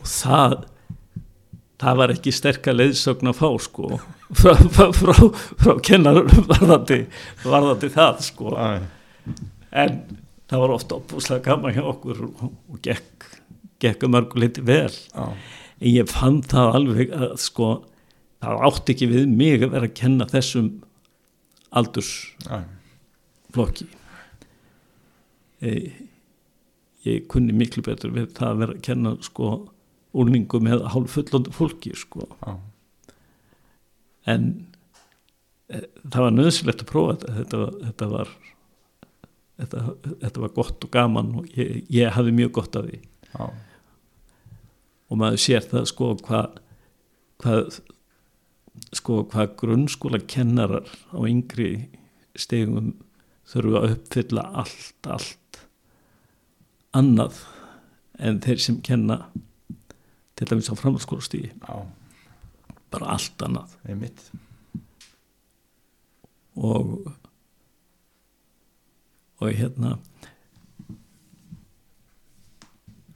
og 0.00 0.08
það 0.10 0.56
það 1.80 1.94
var 2.00 2.12
ekki 2.14 2.32
sterka 2.34 2.74
leiðsögn 2.74 3.30
að 3.30 3.38
fá 3.40 3.48
sko. 3.66 3.84
Frá, 4.36 4.54
frá, 4.58 4.86
frá, 4.90 5.14
frá 5.62 5.72
kennaranum 5.86 6.46
varðandi, 6.50 6.96
varðandi 7.44 7.88
það 7.94 8.16
sko. 8.26 8.46
En 9.70 9.92
það 10.50 10.58
var 10.64 10.70
ofta 10.74 10.98
opúslega 10.98 11.44
gaman 11.44 11.76
hjá 11.76 11.84
okkur 11.86 12.18
og, 12.26 12.40
og 12.72 12.76
gekk, 12.82 13.26
gekk 13.82 14.00
um 14.08 14.12
mörgu 14.16 14.36
liti 14.42 14.62
vel. 14.66 14.90
Já, 14.90 15.24
en 15.78 15.90
ég 15.92 16.10
fann 16.10 16.40
það 16.50 16.68
alveg 16.80 17.08
að 17.14 17.36
sko 17.44 17.68
það 18.42 18.54
átti 18.66 18.90
ekki 18.96 19.06
við 19.12 19.24
mig 19.30 19.62
að 19.62 19.72
vera 19.76 19.86
að 19.86 19.98
kenna 20.00 20.26
þessum 20.32 20.68
aldursflokki. 21.76 23.86
E, 25.62 25.70
ég 27.06 27.26
kunni 27.32 27.54
miklu 27.56 27.84
betur 27.86 28.14
við 28.14 28.30
það 28.36 28.48
að 28.52 28.62
vera 28.62 28.76
að 28.76 28.84
kenna 28.88 29.12
sko 29.24 29.50
úlningu 30.16 30.60
með 30.64 30.86
hálf 30.94 31.16
fullondu 31.16 31.52
fólki 31.54 31.92
sko. 31.98 32.26
Já, 32.42 32.56
en 34.32 34.48
e, 35.68 35.82
það 36.08 36.26
var 36.26 36.36
nöðsilegt 36.36 36.84
að 36.84 36.90
prófa 36.90 37.16
þetta. 37.16 37.34
Þetta, 37.38 37.62
þetta 37.84 38.10
var 38.14 38.32
þetta, 39.60 39.84
þetta 40.24 40.44
var 40.44 40.54
gott 40.56 40.88
og 40.88 40.94
gaman 40.96 41.34
og 41.40 41.50
ég, 41.58 41.82
ég 41.92 42.16
hafði 42.16 42.36
mjög 42.40 42.54
gott 42.60 42.80
af 42.80 42.88
því. 42.88 43.02
Já, 43.32 43.44
og 45.06 45.20
maður 45.20 45.42
sér 45.42 45.66
það 45.70 45.90
sko 45.92 46.14
hvað 46.26 46.62
hvað 47.42 47.80
sko 48.96 49.22
hvað 49.30 49.54
grunnskóla 49.60 50.20
kennarar 50.28 50.88
á 51.12 51.18
yngri 51.28 51.88
stegum 52.36 52.94
þurfa 53.46 53.82
að 53.82 53.92
uppfylla 53.94 54.44
allt, 54.62 55.06
allt 55.06 55.45
annað 56.96 57.42
en 58.18 58.40
þeir 58.44 58.62
sem 58.62 58.80
kenna 58.84 59.20
til 60.36 60.48
dæmis 60.50 60.70
á 60.72 60.74
framhaldsskólastíði 60.76 61.52
já, 61.52 61.76
bara 62.92 63.14
allt 63.16 63.44
annað. 63.44 63.76
Einmitt. 63.88 64.24
Og 66.56 67.12
og 69.36 69.52
hérna 69.52 69.98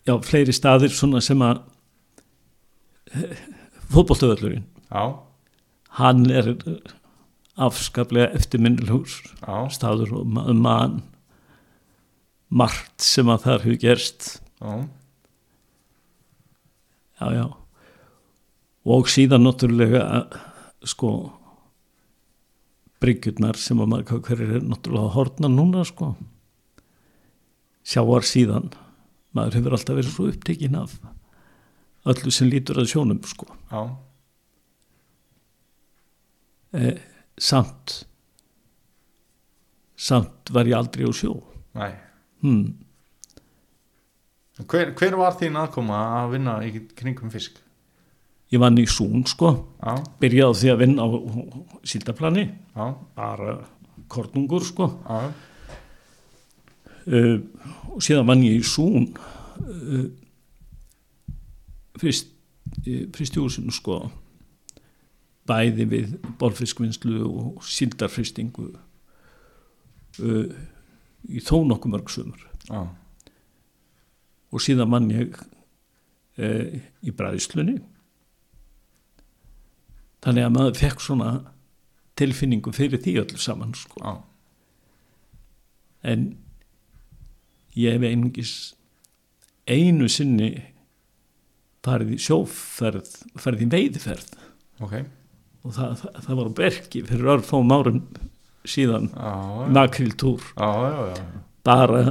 já, 0.05 0.15
fleiri 0.21 0.53
staðir 0.53 0.93
svona 0.93 1.23
sem 1.25 1.41
að 1.45 1.63
fótboltavöllurinn. 3.91 4.67
Já, 4.91 5.17
hann 5.99 6.27
er 6.31 6.53
afskaplega 7.61 8.31
eftirminnilhús 8.37 9.21
já, 9.41 9.57
staður 9.73 10.21
og 10.21 10.55
mann 10.55 11.01
margt 12.51 13.05
sem 13.05 13.29
að 13.31 13.45
þar 13.47 13.65
hefur 13.65 13.81
gerst. 13.81 14.29
Já, 14.61 14.75
já, 17.21 17.27
já. 17.39 17.47
Og 18.91 19.11
síðan 19.13 19.45
náttúrulega 19.45 20.03
sko 20.89 21.13
bryggjurnar 23.01 23.59
sem 23.61 23.81
að 23.81 23.93
maður 23.93 24.23
hverju 24.27 24.59
er 24.59 24.67
náttúrulega 24.67 25.15
hortna 25.15 25.51
núna 25.53 25.85
sko. 25.89 26.15
Sjáar 27.87 28.27
síðan 28.27 28.71
maður 29.37 29.61
hefur 29.61 29.77
alltaf 29.77 30.01
verið 30.01 30.15
svo 30.15 30.29
upptekinn 30.33 30.79
af 30.81 30.99
öllu 32.11 32.33
sem 32.35 32.51
lítur 32.51 32.81
að 32.83 32.91
sjónum 32.93 33.23
sko. 33.29 33.47
Já, 33.71 33.83
eh, 36.75 37.01
samt 37.39 38.01
samt 40.01 40.51
var 40.51 40.65
ég 40.65 40.77
aldrei 40.77 41.05
á 41.05 41.13
sjó. 41.13 41.43
Nei 41.77 42.10
hmm. 42.43 42.63
hver, 44.67 44.95
hver 44.99 45.19
var 45.21 45.37
þín 45.41 45.59
aðkoma 45.61 46.05
að 46.21 46.37
vinna 46.37 46.61
í 46.67 46.75
kringum 46.97 47.33
fisk? 47.33 47.61
ég 48.51 48.63
vann 48.63 48.79
í 48.81 48.87
Sún 48.91 49.25
sko. 49.29 49.53
Já, 49.79 49.95
byrjaði 50.23 50.59
því 50.61 50.73
að 50.73 50.81
vinna 50.83 51.07
á 51.07 51.09
síldaplani 51.87 52.47
já, 52.49 52.87
bara 53.17 53.55
kornungur 54.11 54.65
sko. 54.67 54.89
Já, 55.07 55.31
uh, 57.07 57.37
og 57.95 58.03
síðan 58.05 58.29
vann 58.31 58.47
ég 58.47 58.59
í 58.59 58.67
Sún 58.67 59.13
uh, 59.15 60.09
fyrst 62.01 62.33
uh, 62.87 63.07
fyrst 63.15 63.39
í 63.39 63.45
húsinu 63.45 63.75
sko. 63.75 64.03
Bæði 65.51 65.87
við 65.91 66.19
borfiskvinnslu 66.39 67.23
og 67.27 67.63
síldarfristingu 67.67 68.73
uh, 68.75 70.59
í 71.29 71.43
þó 71.45 71.61
nokkuð 71.69 71.95
mörg 71.95 72.13
sumur. 72.13 72.47
Já, 72.69 72.87
og 74.51 74.63
síðan 74.65 74.91
vann 74.91 75.11
ég 75.15 75.37
uh, 75.37 76.81
í 77.07 77.15
bræðslunni. 77.15 77.79
Þannig 80.25 80.47
að 80.47 80.55
maður 80.57 80.81
fekk 80.81 81.05
svona 81.05 81.31
tilfinningu 82.21 82.73
fyrir 82.77 83.01
því 83.01 83.17
öllu 83.23 83.41
saman 83.41 83.73
sko. 83.79 84.03
Já, 84.03 84.13
en 86.11 86.27
ég 87.77 87.97
hef 87.97 88.05
einungis 88.09 88.55
einu 89.71 90.09
sinni 90.11 90.51
farið 91.85 92.17
í 92.17 92.21
sjóferð 92.21 93.11
farið 93.41 93.67
í 93.67 93.71
veiðferð 93.75 94.33
ok. 94.85 94.95
Og 95.61 95.75
það, 95.77 95.95
það, 96.01 96.21
það 96.25 96.39
var 96.39 96.53
bergi 96.57 97.03
fyrir 97.09 97.33
örfám 97.35 97.75
árum 97.75 98.01
síðan 98.69 99.09
já, 99.15 99.33
bara 101.65 102.03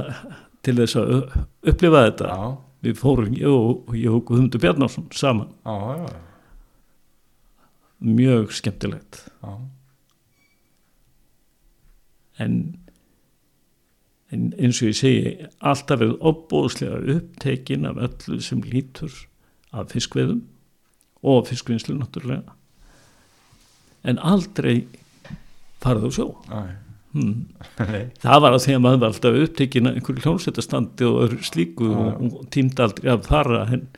til 0.64 0.76
þess 0.80 0.98
að 1.00 1.12
upplifa 1.70 2.04
þetta. 2.08 2.32
Já, 2.34 2.48
við 2.86 2.98
fórum 3.00 3.36
ég 3.36 3.48
og, 3.52 3.94
ég 3.96 4.12
og 4.12 4.24
Guðmundur 4.28 4.62
Bjarnarsson 4.62 5.08
saman. 5.16 5.52
Já, 5.64 5.76
já, 6.00 6.08
mjög 8.00 8.54
skemmtilegt. 8.56 9.24
Já, 9.42 9.52
en, 12.40 12.54
en 14.32 14.46
eins 14.56 14.80
og 14.80 14.90
ég 14.90 15.00
segi 15.00 15.34
alltaf 15.58 16.00
verið 16.00 16.16
opbóðslega 16.30 17.02
upptekin 17.16 17.88
af 17.90 18.00
öllu 18.06 18.40
sem 18.44 18.62
lítur 18.64 19.12
af 19.76 19.92
fiskveðum 19.92 20.42
og 21.20 21.46
fiskvinnslu 21.50 21.98
náttúrulega. 21.98 22.56
En 24.08 24.18
aldrei 24.24 24.86
farið 25.82 26.06
á 26.06 26.10
sjó. 26.16 26.26
Hmm. 27.10 27.48
það 28.22 28.42
var 28.44 28.54
að 28.54 28.64
því 28.64 28.74
að 28.76 28.82
maður 28.84 29.00
var 29.02 29.12
alltaf 29.12 29.38
upptekin 29.44 29.90
af 29.90 29.96
einhverju 29.98 30.24
hljónsettastandi 30.26 31.08
og 31.08 31.32
slíku 31.42 31.88
já. 31.90 32.02
og, 32.14 32.36
tímdi 32.54 32.84
aldrei 32.84 33.10
að 33.10 33.26
fara 33.26 33.64
en 33.74 33.88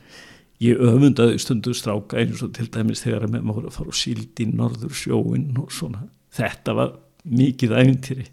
ég 0.63 0.81
öfundaði 0.81 1.37
stundu 1.43 1.75
stráka 1.77 2.17
eins 2.21 2.41
og 2.45 2.55
til 2.57 2.65
dæmis 2.73 3.03
þegar 3.03 3.27
að 3.27 3.35
með 3.35 3.45
maður 3.49 3.69
að 3.69 3.77
fara 3.77 3.93
og 3.93 3.99
síld 3.99 4.41
í 4.41 4.47
norður 4.49 4.97
sjóin 4.97 5.51
og 5.61 5.69
svona. 5.75 6.07
Þetta 6.33 6.75
var 6.79 6.95
mikið 7.23 7.77
æfintýri 7.77 8.27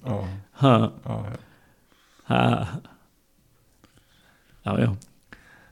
ha. 0.62 0.74
Já, 4.64 4.72
já. 4.76 4.90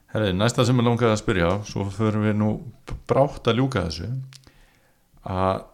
Herri, 0.09 0.33
næsta 0.33 0.65
sem 0.65 0.79
ég 0.81 0.87
langaði 0.87 1.13
að 1.13 1.21
spyrja 1.21 1.51
svo 1.69 1.89
förum 1.93 2.25
við 2.25 2.39
nú 2.41 2.53
brátt 3.11 3.51
að 3.51 3.61
ljúka 3.61 3.85
þessu 3.89 4.09
að 5.29 5.67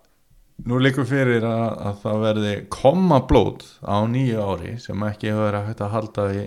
nú 0.62 0.78
líkur 0.78 1.06
fyrir 1.08 1.44
að, 1.48 1.64
að 1.88 1.96
það 2.04 2.20
verði 2.22 2.52
koma 2.72 3.18
blót 3.28 3.64
á 3.82 4.06
nýju 4.06 4.44
ári 4.44 4.76
sem 4.82 5.02
ekki 5.08 5.32
hefur 5.32 5.48
verið 5.48 5.66
hægt 5.68 5.82
að 5.84 5.94
halda 5.96 6.26
í 6.30 6.44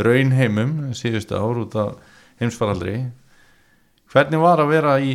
raunheimum 0.00 0.72
síðustu 0.96 1.36
ár 1.36 1.60
út 1.60 1.76
af 1.76 2.16
heimsfaraldri. 2.40 2.96
Hvernig 4.10 4.42
var 4.42 4.62
að 4.62 4.72
vera 4.72 4.96
í 5.04 5.14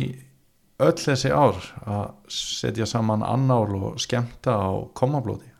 öll 0.78 0.96
þessi 1.00 1.32
ár 1.34 1.58
að 1.88 2.06
setja 2.32 2.86
saman 2.88 3.24
annál 3.26 3.74
og 3.80 4.00
skemmta 4.00 4.54
á 4.60 4.70
komablóti 4.96 5.50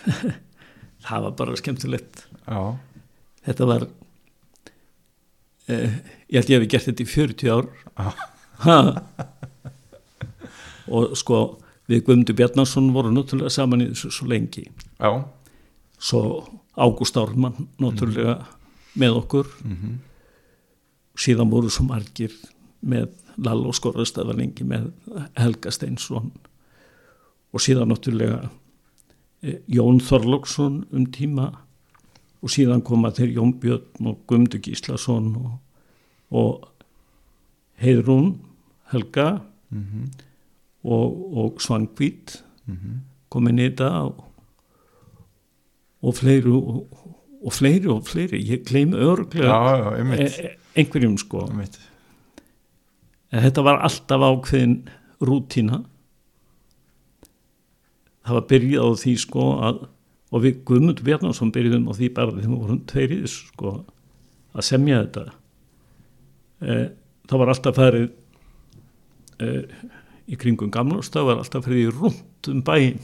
það 1.04 1.26
var 1.26 1.34
bara 1.36 1.58
skemmtilegt. 1.60 2.24
Já, 2.46 2.60
þetta 3.46 3.68
var 3.68 3.86
eh, 5.68 5.98
ég 6.32 6.40
held 6.40 6.52
ég 6.54 6.62
hef 6.62 6.70
gert 6.72 6.88
þetta 6.88 7.04
í 7.04 7.10
40 7.10 7.52
ár. 7.52 7.70
Ha 8.64 8.80
og 10.90 11.16
sko 11.18 11.40
við 11.90 12.04
Guðmundur 12.06 12.36
Bjarnarsson 12.38 12.92
voru 12.94 13.10
náttúrulega 13.14 13.50
saman 13.54 13.82
í 13.84 13.90
þessu 13.90 14.12
svo 14.14 14.28
lengi. 14.30 14.66
Já, 15.00 15.24
svo 15.98 16.22
Ágúst 16.80 17.18
Ármann 17.18 17.68
náttúrulega 17.82 18.38
með 18.98 19.18
okkur. 19.24 19.50
Mhm, 19.64 19.98
síðan 21.18 21.50
voru 21.50 21.70
svo 21.70 21.84
margir 21.88 22.32
með 22.80 23.10
Lall 23.40 23.66
og 23.66 23.74
Skorrastað 23.76 24.30
var 24.30 24.38
lengi 24.38 24.64
með 24.64 24.90
Helga 25.36 25.70
Steinsson. 25.70 26.30
Og 27.52 27.60
síðan 27.60 27.90
náttúrulega 27.90 28.50
eh, 29.42 29.58
Jón 29.68 30.00
Þorlóksson 30.00 30.84
um 30.92 31.06
tíma. 31.06 31.50
Og 32.40 32.48
síðan 32.48 32.82
koma 32.84 33.10
þeir 33.12 33.34
Jón 33.36 33.54
Björn 33.60 34.06
og 34.08 34.22
Guðmundur 34.28 34.62
Gíslason 34.64 35.34
og, 35.36 35.50
og 36.30 36.68
Heiðrún 37.82 38.38
Helga. 38.92 39.42
Mhm, 39.70 40.10
og, 40.84 41.36
og 41.36 41.60
Svangvít 41.60 42.40
mhm. 42.66 43.02
komin 43.32 43.60
í 43.60 43.68
þetta 43.68 43.90
og, 44.06 44.24
og 46.00 46.16
fleiri 46.16 46.54
og, 46.56 46.80
og 47.40 47.54
fleiri 47.54 47.90
og 47.92 48.02
fleiri. 48.08 48.40
Ég 48.40 48.64
gleym 48.68 48.94
örglega 48.96 49.94
einmitt, 49.96 50.38
e, 50.40 50.56
einhverjum 50.80 51.18
sko. 51.20 51.46
Einmitt. 51.50 51.78
en 53.30 53.44
þetta 53.44 53.62
var 53.62 53.84
alltaf 53.86 54.26
ákveðin 54.26 54.80
rútína. 55.22 55.84
Það 58.26 58.36
var 58.36 58.46
byrjað 58.50 58.84
á 58.84 58.88
því 59.00 59.16
sko 59.20 59.46
að 59.60 59.80
og 60.30 60.44
við 60.44 60.60
Guðmund 60.66 61.00
Bjarnarsson 61.02 61.50
byrjuðum 61.54 61.88
á 61.90 61.92
því 61.98 62.08
bara 62.14 62.34
þegar 62.36 62.50
við 62.52 62.60
vorum 62.62 62.82
tveir 62.86 63.14
í 63.14 63.20
þessu 63.24 63.48
sko 63.50 63.72
að 64.54 64.66
semja 64.66 65.00
þetta. 65.02 65.24
E, 66.60 66.76
það 67.30 67.42
var 67.42 67.52
alltaf 67.54 67.78
farið 67.78 68.06
e, 69.40 69.48
í 70.30 70.38
kringum 70.38 70.70
gamlust 70.72 71.14
það 71.16 71.30
var 71.30 71.42
alltaf 71.42 71.66
farið 71.66 71.82
í 71.82 71.92
rúnt 71.94 72.50
um 72.52 72.62
bæinn. 72.66 73.00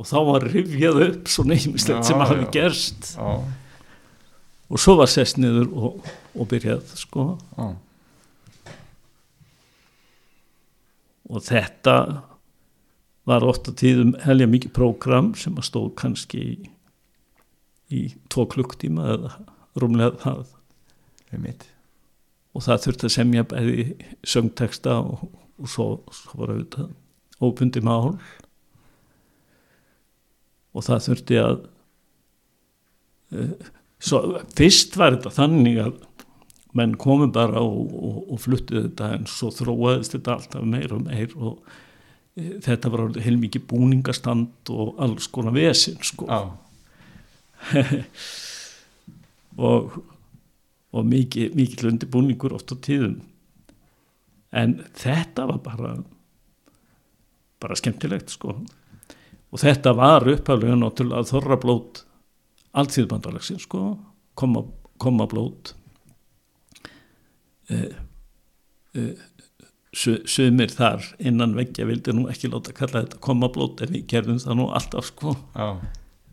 Og 0.00 0.08
þá 0.08 0.18
var 0.26 0.46
rifjað 0.48 1.00
upp 1.06 1.30
svona 1.30 1.56
einmislegt 1.58 2.00
Já, 2.00 2.08
sem 2.08 2.22
hafi 2.24 2.46
gerst. 2.54 3.12
Já, 3.18 3.32
og 4.72 4.80
svo 4.80 4.96
var 4.98 5.10
sest 5.12 5.36
niður 5.38 5.68
og, 5.76 6.12
og 6.32 6.48
byrjað 6.48 6.94
sko. 6.96 7.26
Já, 7.58 7.66
og 11.32 11.44
þetta 11.46 11.96
var 13.28 13.44
ofta 13.46 13.72
tíðum 13.78 14.16
helja 14.24 14.48
mikið 14.50 14.74
prógram 14.76 15.32
sem 15.38 15.54
að 15.56 15.68
stóð 15.68 15.92
kannski 16.00 16.40
í, 16.42 16.56
í 17.94 18.00
tvo 18.32 18.48
klukktíma 18.50 19.06
eða 19.14 19.36
rúmlega 19.78 20.18
það. 20.24 20.42
Og 22.52 22.64
það 22.66 22.82
þurfti 22.84 23.08
að 23.08 23.14
semja 23.14 23.44
bæði 23.48 23.84
söngteksta 24.28 24.98
og, 25.00 25.22
og 25.60 25.68
svo, 25.70 25.86
svo 26.14 26.40
var 26.40 26.54
auðvitað 26.54 26.90
óbundi 27.42 27.82
mál. 27.84 28.14
Og 30.72 30.86
það 30.86 31.04
þurfti 31.08 31.38
að 31.42 31.56
uh, 33.36 33.70
svo 34.02 34.22
fyrst 34.56 34.96
var 34.98 35.16
þetta 35.16 35.34
þannig 35.36 35.80
að 35.82 36.00
menn 36.78 36.94
komu 37.00 37.28
bara 37.32 37.60
og, 37.60 37.92
og, 37.92 38.20
og 38.32 38.40
fluttu 38.40 38.80
þetta 38.86 39.10
en 39.18 39.26
svo 39.28 39.50
þróaðist 39.52 40.16
þetta 40.16 40.36
alltaf 40.38 40.62
meir 40.64 40.94
og 40.96 41.02
meir 41.04 41.34
og 41.36 41.58
e, 42.32 42.54
þetta 42.64 42.92
var 42.94 43.02
orðið 43.06 43.26
heilmikið 43.26 43.66
búningastand 43.68 44.72
og 44.72 44.94
alls 45.04 45.28
konar 45.32 45.56
vesin 45.56 46.00
sko. 46.04 46.28
Og, 49.52 49.90
og 50.96 51.02
mikið, 51.04 51.50
mikið 51.52 51.90
undirbúningur 51.90 52.54
oft 52.56 52.72
á 52.72 52.76
tíðum 52.80 53.18
en 54.52 54.78
þetta 54.98 55.46
var 55.48 55.58
bara 55.64 55.92
bara 57.62 57.76
skemmtilegt 57.78 58.32
sko. 58.34 58.56
Og 59.52 59.60
þetta 59.60 59.92
var 59.94 60.24
upphæflega 60.26 60.74
náttúrulega 60.80 61.28
þorrablót 61.28 62.00
alltíðbandalagsins 62.74 63.66
sko. 63.68 63.82
Koma, 64.34 64.64
koma 64.98 65.26
blót 65.28 65.74
eh, 67.70 67.92
eh, 68.96 69.12
su- 69.92 70.22
sumir 70.26 70.72
þar 70.72 71.04
innan 71.20 71.54
veggja 71.54 71.86
vildi 71.86 72.14
nú 72.16 72.26
ekki 72.32 72.48
láta 72.50 72.72
kalla 72.76 73.04
þetta 73.04 73.20
koma 73.22 73.50
blót 73.52 73.82
en 73.84 73.92
við 73.94 74.06
gerðum 74.10 74.40
það 74.42 74.58
nú 74.58 74.68
alltaf 74.72 75.10
sko. 75.12 75.36
Já, 75.54 75.68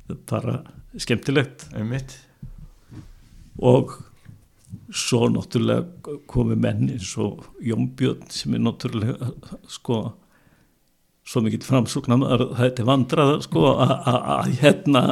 þetta 0.08 0.18
er 0.18 0.26
bara 0.32 0.58
skemmtilegt. 0.98 1.68
Einmitt. 1.78 2.16
Og 3.60 3.92
svo 4.94 5.28
náttúrulega 5.34 6.18
komi 6.30 6.56
menn 6.60 6.90
eins 6.94 7.12
og 7.22 7.46
Jón 7.66 7.92
Björn 7.98 8.26
sem 8.34 8.54
er 8.58 8.64
náttúrulega 8.66 9.32
sko 9.70 10.00
svo 11.30 11.42
mikill 11.46 11.66
framsóknar 11.66 12.24
að 12.26 12.44
þetta 12.58 12.84
er 12.84 12.90
vandraða 12.90 13.38
sko 13.46 13.66
að- 13.86 14.56
hérna 14.62 15.04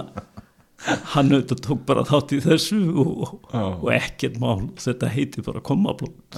hann 1.14 1.32
auðvitað 1.34 1.62
tók 1.66 1.86
bara 1.90 2.04
þátt 2.06 2.36
í 2.38 2.42
þessu 2.46 2.78
og, 3.02 3.40
Já. 3.54 3.64
og 3.82 3.88
ekkert 3.96 4.36
mál 4.42 4.68
þetta 4.78 5.10
heiti 5.10 5.42
bara 5.46 5.62
komablót 5.66 6.38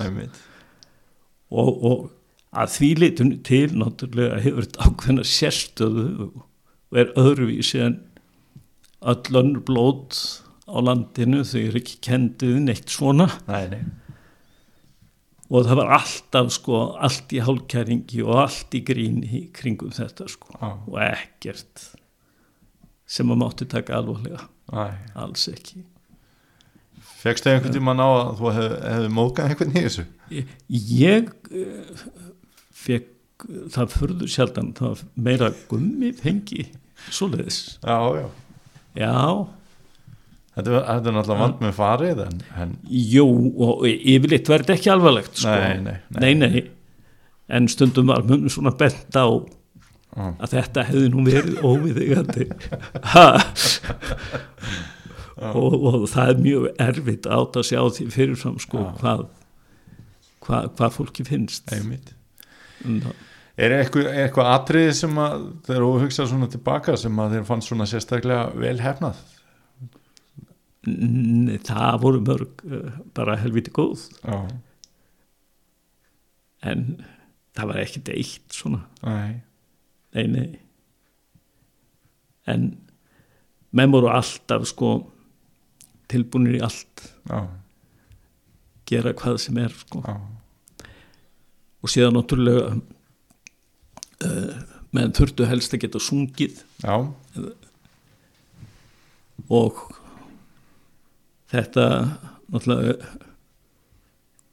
og, 1.52 1.72
og 1.84 2.06
að 2.56 2.72
því 2.78 2.90
leitunni 3.04 3.40
til 3.46 3.68
náttúrulega 3.78 4.40
hefur 4.46 4.68
þetta 4.68 4.88
ákveðna 4.88 5.26
sérstöðu 5.28 6.06
og 6.90 6.98
er 7.04 7.12
öðruvísi 7.20 7.82
en 7.84 7.98
öll 9.12 9.36
önnur 9.42 9.64
blót 9.68 10.18
á 10.70 10.78
landinu 10.86 11.42
þau 11.48 11.60
eru 11.66 11.82
ekki 11.82 11.98
kendið 12.06 12.60
neitt 12.68 12.94
svona 12.94 13.28
nei, 13.50 13.66
nei 13.74 13.84
og 15.50 15.66
það 15.66 15.80
var 15.82 15.94
alltaf 15.98 16.52
sko 16.54 16.80
allt 17.02 17.32
í 17.34 17.40
hálkæringi 17.42 18.22
og 18.22 18.42
allt 18.44 18.76
í 18.78 18.84
gríni 18.86 19.30
í 19.34 19.44
kringum 19.56 19.94
þetta 19.96 20.28
sko 20.30 20.54
Já. 20.54 20.68
og 20.78 21.00
ekkert 21.08 21.88
sem 23.10 23.32
að 23.34 23.40
mátti 23.42 23.66
taka 23.70 23.98
alvarlega 23.98 24.44
Æ. 24.70 24.86
alls 25.18 25.48
ekki 25.50 25.82
Fekstu 27.20 27.50
einhvern 27.52 27.74
tímann 27.76 28.00
á 28.00 28.08
að 28.08 28.30
þú 28.40 28.52
hefði 28.56 28.92
hef 28.94 29.08
mókað 29.12 29.50
einhvern 29.50 29.74
í 29.74 29.82
þessu? 29.88 30.04
ég 30.70 31.32
uh, 31.50 32.04
fekk 32.80 33.48
það 33.74 33.96
furður 33.96 34.32
sjaldan 34.32 34.70
það 34.78 35.02
meira 35.18 35.50
gummi 35.72 36.14
fengi 36.16 36.68
svoleiðis 37.10 37.80
Já, 37.82 37.98
já. 38.22 38.28
já, 39.00 39.16
Þetta, 40.56 40.80
er- 40.82 41.14
náttúrulega 41.14 41.40
vand 41.44 41.62
með 41.64 41.76
farið 41.78 42.22
en, 42.26 42.40
en 42.64 42.72
jú 42.90 43.26
og 43.68 43.86
yfirleitt 43.88 44.50
verði 44.50 44.74
ekki 44.76 44.92
alvarlegt 44.92 45.38
sko. 45.40 45.54
Nei, 45.54 45.78
nei, 45.86 45.96
nei. 46.10 46.20
nei, 46.20 46.34
nei. 46.50 46.64
en 47.60 47.70
stundum 47.72 48.10
var 48.12 48.26
mun 48.28 48.50
svona 48.52 48.74
bent 48.78 49.16
á 49.16 49.26
Já. 50.10 50.26
að 50.42 50.54
þetta 50.56 50.84
hefði 50.90 51.10
nú 51.14 51.24
verið 51.28 51.60
óviðigandi 51.70 52.50
Ha? 53.14 53.28
og, 55.54 55.76
og 55.88 56.06
það 56.12 56.32
er 56.34 56.42
mjög 56.44 56.68
erfitt 56.84 57.28
átt 57.32 57.60
að 57.62 57.68
sjá 57.70 57.80
því 57.96 58.08
fyrirfram 58.16 58.58
sko 58.60 58.82
Já. 58.84 58.90
hvað, 59.00 59.26
hvað, 60.46 60.70
hvað 60.80 60.96
fólki 60.98 61.26
finnst 61.28 61.70
Ná, 62.90 63.12
Er 63.60 63.74
eitthvað, 63.76 64.08
eitthvað 64.16 64.50
atriði 64.54 64.92
sem 64.96 65.18
að 65.20 65.42
þegar 65.68 65.84
þú 65.84 65.96
hugsa 66.06 66.26
svona 66.32 66.48
tilbaka 66.52 66.94
sem 67.00 67.18
að 67.20 67.34
þeir 67.36 67.48
fannst 67.50 67.68
svona 67.72 67.88
sérstaklega 67.92 68.46
vel 68.56 68.78
hefnað? 68.80 69.18
Nei, 69.20 69.39
það 70.84 72.02
voru 72.04 72.22
mörg 72.24 72.64
uh, 72.72 73.00
bara 73.18 73.38
helviti 73.42 73.72
góð. 73.76 74.06
Já, 74.24 74.48
en 76.70 76.86
það 77.56 77.72
var 77.72 77.82
ekkit 77.84 78.12
eitt 78.14 78.56
svona. 78.56 78.82
Nei, 79.04 79.40
nei, 80.16 80.28
nei. 80.36 80.50
En 82.50 82.72
menn 83.76 83.94
voru 83.94 84.10
alltaf 84.12 84.66
sko 84.72 84.94
tilbúinir 86.10 86.58
í 86.60 86.64
allt. 86.66 87.06
Já, 87.30 87.44
gera 88.90 89.14
hvað 89.14 89.38
sem 89.44 89.60
er 89.62 89.76
sko. 89.84 90.02
Já, 90.08 90.16
og 91.80 91.92
síðan 91.92 92.16
náttúrulega 92.18 92.74
uh, 94.26 94.56
menn 94.96 95.14
þurftu 95.16 95.48
helst 95.48 95.76
að 95.76 95.84
geta 95.86 96.00
sungið. 96.02 96.64
Og 99.50 99.78
þetta 101.50 101.86
náttúrulega 102.50 102.96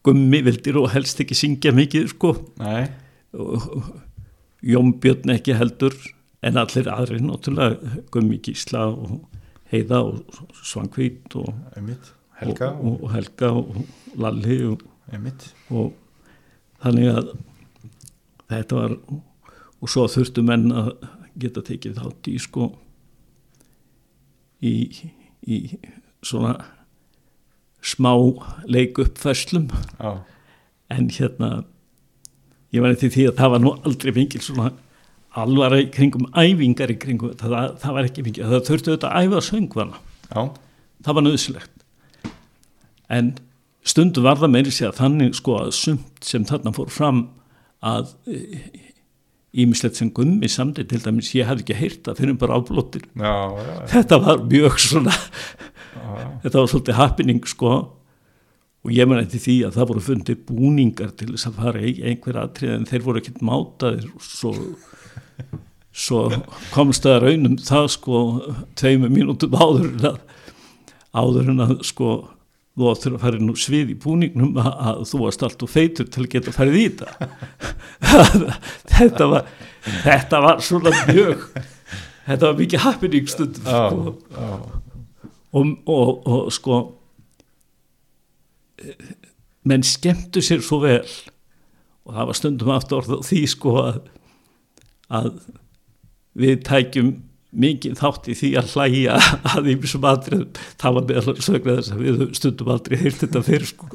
gummi 0.06 0.42
vildir 0.46 0.78
og 0.78 0.92
helst 0.94 1.20
ekki 1.22 1.36
syngja 1.36 1.72
mikið 1.74 2.10
sko. 2.12 2.34
Nei, 2.62 2.86
og 3.36 3.90
Jón 4.66 4.94
Björn 5.02 5.34
ekki 5.34 5.56
heldur 5.58 5.96
en 6.46 6.60
allir 6.60 6.88
aðri 6.90 7.20
náttúrulega 7.24 8.02
Gummi 8.14 8.38
Gísla 8.42 8.86
og 8.92 9.18
Heiða 9.72 10.02
og 10.06 10.40
Svangvít 10.62 11.34
og, 11.38 11.50
einmitt, 11.76 12.12
Helga 12.38 12.70
og, 12.76 13.00
og, 13.02 13.10
Helga 13.14 13.50
og 13.50 13.80
Lalli 14.20 14.60
og, 14.68 14.84
og 15.74 15.92
þannig 16.84 17.10
að 17.12 17.32
þetta 18.52 18.78
var 18.78 18.96
og 19.06 19.90
svo 19.90 20.06
þurftu 20.10 20.44
menn 20.46 20.70
að 20.70 20.92
geta 21.36 21.64
tekið 21.66 21.98
þátt 21.98 22.30
í 22.30 22.36
sko 22.40 22.70
í, 24.64 24.74
í 25.44 25.58
svona 26.24 26.54
smá 27.86 28.12
leikuppfæslum 28.66 29.68
já, 29.70 30.10
en 30.90 31.08
hérna 31.10 31.50
ég 32.74 32.82
var 32.82 32.94
eftir 32.96 33.12
því 33.14 33.28
að 33.30 33.38
það 33.40 33.54
var 33.54 33.64
nú 33.64 33.72
aldrei 33.86 34.12
mikil 34.16 34.42
svona 34.44 34.72
alvara 35.36 35.80
í 35.84 35.88
kringum 35.92 36.28
æfingar 36.32 36.92
í 36.92 36.98
kringum 37.00 37.34
það, 37.38 37.76
það 37.82 37.96
var 37.98 38.08
ekki 38.08 38.24
mikil, 38.26 38.46
það 38.48 38.64
þurftu 38.70 38.94
þetta 38.94 39.10
að 39.12 39.26
æfa 39.26 39.42
söngvana, 39.50 40.00
já, 40.32 40.42
það 41.06 41.18
var 41.18 41.26
nöðsilegt 41.26 42.32
en 43.12 43.34
stundu 43.86 44.24
var 44.24 44.40
það 44.40 44.54
meiri 44.56 44.74
sér 44.74 44.96
þannig 44.96 45.36
sko 45.38 45.60
að 45.60 45.72
sumt 45.78 46.26
sem 46.26 46.46
þarna 46.48 46.74
fór 46.74 46.90
fram 46.90 47.22
að 47.86 48.10
ímislegt 49.56 49.96
sem 50.00 50.10
gummi 50.12 50.48
samtid 50.50 50.90
til 50.90 51.00
dæmis, 51.04 51.30
ég 51.36 51.46
hafði 51.48 51.64
ekki 51.64 51.78
heyrt 51.78 52.02
það 52.08 52.20
fyrir 52.20 52.38
bara 52.40 52.58
áblóttir 52.58 53.06
þetta 53.92 54.18
var 54.24 54.42
mjög 54.50 54.80
svona 54.82 55.14
þetta 56.42 56.58
var 56.58 56.70
svolítið 56.72 56.98
happening 57.00 57.48
sko. 57.48 57.74
Og 58.86 58.92
ég 58.94 59.08
man 59.10 59.18
eftir 59.18 59.42
því 59.42 59.56
að 59.66 59.78
það 59.78 59.88
voru 59.90 60.04
fundið 60.06 60.42
búningar 60.46 61.10
til 61.18 61.32
þess 61.32 61.48
að 61.48 61.58
fara 61.62 61.82
í 61.82 61.94
einhver 62.06 62.38
atrið 62.38 62.74
en 62.76 62.86
þeir 62.86 63.02
voru 63.02 63.22
ekkert 63.22 63.42
mátaðir. 63.46 64.06
Og 64.14 64.22
svo, 64.22 64.52
svo 65.90 66.22
komst 66.74 67.06
það 67.06 67.18
raunum 67.24 67.58
það 67.58 67.90
sko 67.96 68.22
tveimur 68.78 69.12
mínútum 69.12 69.58
áður 69.58 69.90
en 69.90 70.08
að 70.12 70.22
áður 71.16 71.52
en 71.52 71.66
að 71.66 71.76
sko 71.88 72.14
þú 72.76 72.88
áttur 72.92 73.14
að 73.16 73.22
fara 73.24 73.38
úr 73.40 73.58
svið 73.58 73.92
í 73.94 73.98
búningnum 74.04 74.58
að, 74.60 74.72
að 74.88 74.98
þú 75.10 75.20
varst 75.22 75.44
allt 75.46 75.62
og 75.64 75.72
feitur 75.72 76.10
til 76.12 76.26
að 76.26 76.32
geta 76.34 76.52
farið 76.54 76.76
í 76.76 76.88
þetta. 76.90 77.30
Þetta 78.96 79.28
var 79.32 79.48
þetta 79.86 80.40
var 80.42 80.62
svona 80.64 80.92
mjög 81.06 81.46
þetta 82.26 82.42
var 82.42 82.58
mikið 82.58 82.82
happening 82.82 83.30
stundum 83.30 83.70
já, 83.70 83.80
sko 83.90 84.85
og, 85.56 85.72
og, 85.90 86.26
og 86.26 86.50
sko 86.54 86.80
menn 89.66 89.84
skemmtu 89.86 90.42
sér 90.44 90.62
svo 90.64 90.80
vel. 90.84 91.06
Og 92.06 92.14
það 92.14 92.28
var 92.28 92.38
stundum 92.38 92.74
aftur 92.74 93.00
orð 93.00 93.16
á 93.18 93.20
því 93.26 93.40
sko 93.50 93.72
að, 93.82 93.96
að 95.10 95.30
við 96.36 96.60
tækjum 96.68 97.14
mikið 97.56 97.96
þátt 97.96 98.28
í 98.28 98.36
því 98.36 98.50
að 98.60 98.74
hlæja 98.74 99.16
að 99.54 99.70
sem 99.88 100.06
aldrei 100.10 100.38
það 100.82 100.98
var 100.98 101.08
meðal 101.08 101.34
sögna 101.40 101.78
þess 101.78 101.94
að 101.94 102.04
við 102.04 102.22
stundum 102.36 102.72
aldrei 102.74 102.96
heilt 103.00 103.22
þetta 103.22 103.42
fyrir 103.46 103.68
sko. 103.70 103.90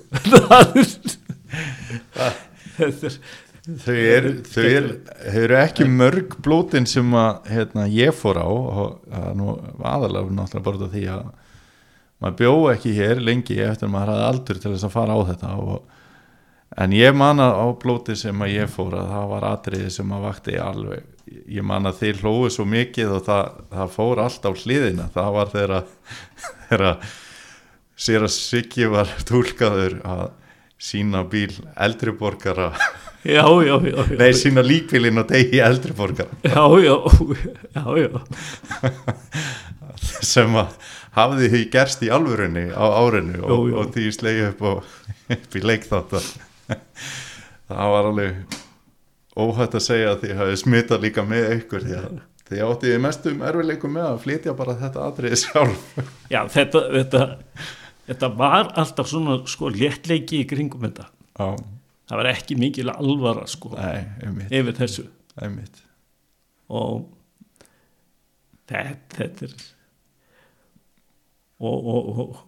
Þetta 2.81 3.07
er 3.11 3.15
Þau 3.61 3.93
eru, 3.93 4.29
þau 4.49 4.63
eru, 4.65 4.93
þau 5.05 5.35
eru 5.43 5.55
ekki 5.59 5.85
mörg 5.85 6.31
blótin 6.41 6.87
sem 6.89 7.11
að 7.13 7.51
hérna, 7.53 7.83
ég 7.93 8.15
fór 8.17 8.39
á 8.41 8.49
og 8.49 8.95
er 9.13 9.35
nú 9.37 9.53
aðalega 9.85 10.33
náttúrulega 10.33 10.65
bara 10.65 10.89
því 10.95 11.03
að 11.13 11.27
maður 12.21 12.37
bjó 12.41 12.53
ekki 12.75 12.93
hér 12.97 13.23
lengi 13.23 13.57
eftir 13.65 13.89
að 13.89 13.95
maður 13.95 14.13
hafði 14.13 14.27
aldur 14.29 14.61
til 14.61 14.73
þess 14.75 14.87
að 14.87 14.95
fara 14.95 15.17
á 15.17 15.19
þetta 15.31 15.55
og, 15.61 15.79
en 16.85 16.93
ég 16.95 17.15
man 17.17 17.43
að 17.43 17.57
á 17.59 17.67
blóti 17.81 18.15
sem 18.19 18.45
að 18.45 18.53
ég 18.55 18.71
fór 18.71 18.99
að 19.01 19.09
það 19.15 19.31
var 19.33 19.47
atriði 19.51 19.89
sem 19.91 20.13
að 20.15 20.27
vakti 20.29 20.59
alveg 20.61 21.09
ég 21.51 21.63
man 21.65 21.87
að 21.89 22.01
þeir 22.01 22.21
hlóðu 22.21 22.51
svo 22.55 22.65
mikið 22.69 23.15
og 23.17 23.25
það, 23.27 23.57
það 23.71 23.95
fór 23.95 24.21
allt 24.25 24.47
á 24.47 24.51
hliðina. 24.51 25.07
Það 25.13 25.29
var 25.37 25.51
þeirra, 25.55 26.93
sér 27.95 28.27
að 28.27 28.33
Siggi 28.39 28.89
var 28.91 29.11
tólkaður 29.27 29.99
að 30.07 30.25
sína 30.81 31.23
bíl 31.29 31.53
eldri 31.75 32.13
borgara. 32.17 32.71
Já, 33.21 33.45
já, 33.61 33.75
já, 33.85 33.99
já. 34.01 34.17
nei, 34.17 34.31
sína 34.33 34.63
líkbílinn 34.65 35.21
og 35.21 35.27
degi 35.29 35.61
eldri 35.61 35.93
borgara. 35.93 36.33
Já, 36.41 36.63
já, 36.81 36.95
já, 37.75 37.85
já, 38.01 38.09
sem 40.33 40.57
að 40.57 40.73
hafði 41.17 41.49
því 41.51 41.61
gerst 41.73 42.03
í 42.05 42.09
alvörunni 42.13 42.65
á 42.71 42.85
árinu 43.01 43.41
og, 43.43 43.51
Jú, 43.51 43.69
jú. 43.71 43.77
og 43.81 43.93
því 43.95 44.07
slegið 44.15 44.49
upp, 44.53 44.61
upp 45.37 45.55
í 45.59 45.63
leik 45.65 45.87
þátt 45.89 46.17
það 47.71 47.93
var 47.95 48.09
alveg 48.11 48.57
óhætt 49.41 49.75
að 49.79 49.85
segja 49.85 50.13
að 50.13 50.23
því 50.25 50.37
hafi 50.41 50.57
smitað 50.59 51.05
líka 51.05 51.23
með 51.27 51.49
ykkur 51.57 51.85
því 51.87 51.97
að 51.99 52.17
því 52.51 52.63
átti 52.67 52.89
ég 52.91 52.99
mestum 53.03 53.43
erfileikum 53.47 53.93
með 53.95 54.07
að 54.09 54.17
flytja 54.25 54.53
bara 54.59 54.73
þetta 54.75 55.03
atriði 55.07 55.37
sjálf. 55.39 55.85
Já, 56.27 56.41
þetta, 56.51 56.81
þetta, 56.97 57.21
þetta 58.09 58.29
var 58.41 58.73
alltaf 58.81 59.07
svona 59.07 59.37
sko 59.47 59.69
léttleiki 59.71 60.41
í 60.43 60.47
kringum 60.49 60.83
þetta. 60.83 61.05
Já, 61.39 61.47
Það 62.11 62.19
var 62.19 62.27
ekki 62.33 62.57
mikil 62.59 62.89
alvara 62.91 63.45
sko 63.47 63.69
nei, 63.77 64.01
einmitt, 64.19 64.51
yfir 64.51 64.75
þessu. 64.81 65.05
Einmitt. 65.39 65.77
Og 66.75 67.05
þetta, 68.67 69.15
þetta 69.15 69.47
er 69.47 69.53
og, 71.61 71.91
og, 71.93 72.09
og 72.23 72.39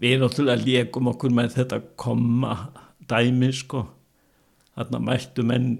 við 0.00 0.20
náttúrulega 0.22 0.64
lékum 0.64 1.10
okkur 1.12 1.34
með 1.36 1.56
þetta 1.58 1.80
koma 2.00 2.54
dæmi 3.10 3.50
sko. 3.56 3.84
Þarna 4.76 5.00
mættu 5.04 5.44
menn 5.46 5.72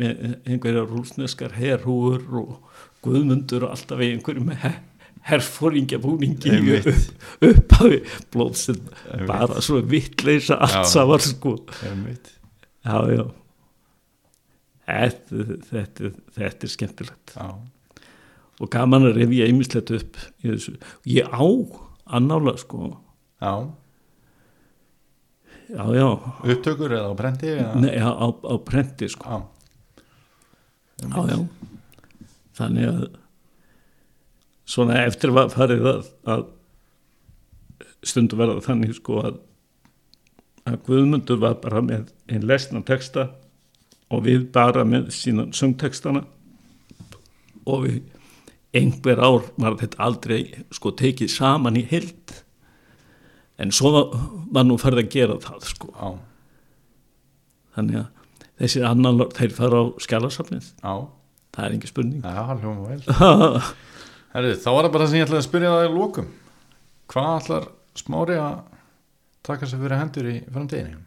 með 0.00 0.38
einhverja 0.48 0.86
rúsneskar 0.88 1.54
herhúur 1.58 2.22
og 2.40 2.54
guðmundur 3.04 3.66
og 3.66 3.74
alltaf 3.74 4.00
einhverju 4.04 4.44
með 4.44 4.62
her, 4.64 4.78
herfóringjabúningi 5.28 6.54
Einmitt. 6.56 6.88
upp, 6.88 7.50
upp 7.50 7.74
að 7.80 7.96
blóðsinn 8.32 8.80
bara 9.28 9.60
svo 9.64 9.82
vittleisa 9.84 10.56
allt 10.64 10.88
saman 10.90 11.22
sko. 11.24 11.58
Já 12.80 12.96
já. 13.12 13.26
Þetta, 14.90 15.44
þetta, 15.68 16.08
þetta 16.34 16.66
er 16.66 16.72
skemmtilegt. 16.72 17.34
Já, 17.36 17.50
og 18.60 18.70
gaman 18.72 19.08
að 19.08 19.20
rifja 19.22 19.46
einmislegt 19.48 19.92
upp 19.96 20.18
í 20.44 20.50
þessu. 20.50 20.76
Ég 21.08 21.30
á 21.32 21.44
annála 22.10 22.56
sko, 22.60 22.90
já, 23.40 23.54
já, 25.70 25.84
já, 25.96 26.08
upptökur 26.44 26.92
eða 26.98 27.12
á 27.12 27.14
brendi? 27.16 27.54
Nei, 27.80 27.94
á, 27.96 28.10
á, 28.10 28.26
á 28.28 28.54
prenti 28.64 29.08
sko, 29.08 29.42
Já, 31.00 31.08
já, 31.08 31.32
já. 31.32 31.38
Þannig 32.60 32.88
að 32.90 33.04
svona 34.68 34.98
eftir 35.06 35.32
var 35.32 35.48
farið 35.52 35.86
að, 35.88 36.08
að 36.28 36.42
stundu 38.06 38.38
verða 38.38 38.60
þannig 38.64 38.92
sko 38.98 39.22
að, 39.24 39.38
að 40.68 40.76
Guðmundur 40.86 41.40
var 41.40 41.56
bara 41.62 41.82
með 41.84 42.10
einn 42.30 42.44
lesna 42.48 42.82
texta 42.86 43.30
og 44.10 44.26
við 44.26 44.46
bara 44.54 44.84
með 44.84 45.10
sína 45.14 45.48
söngtextana 45.56 46.26
og 47.64 47.86
við 47.86 48.00
einhver 48.76 49.18
ár 49.18 49.48
var 49.58 49.76
þetta 49.80 50.00
aldrei 50.04 50.40
sko 50.74 50.92
tekið 50.96 51.32
saman 51.32 51.78
í 51.80 51.84
hild 51.90 52.34
en 53.60 53.72
svo 53.74 53.90
var, 53.92 54.64
nú 54.64 54.78
farið 54.80 55.02
að 55.04 55.10
gera 55.12 55.38
það 55.42 55.66
sko. 55.68 55.90
Já, 55.92 56.10
þannig 57.76 58.00
að 58.00 58.26
þessi 58.62 58.84
annan 58.86 59.24
þeir 59.36 59.56
fara 59.56 59.82
á 59.82 59.84
skjálasafnið 60.04 60.68
já. 60.70 60.94
Það 61.50 61.64
er 61.66 61.72
ekki 61.74 61.88
spurning. 61.90 62.22
Já, 62.22 62.42
Herri, 64.34 64.52
þá 64.54 64.68
var 64.70 64.86
það 64.86 64.92
bara 64.94 65.06
sem 65.10 65.18
ég 65.18 65.24
ætlaði 65.26 65.40
að 65.40 65.48
spyrja 65.48 65.70
það 65.74 65.86
í 65.88 65.94
lókum 65.96 66.28
Hvað 67.10 67.30
ætlar 67.40 67.64
smári 67.98 68.36
að 68.38 68.60
taka 69.46 69.66
sér 69.66 69.80
fyrir 69.82 69.98
hendur 69.98 70.28
í 70.30 70.36
framtíðinni? 70.46 71.00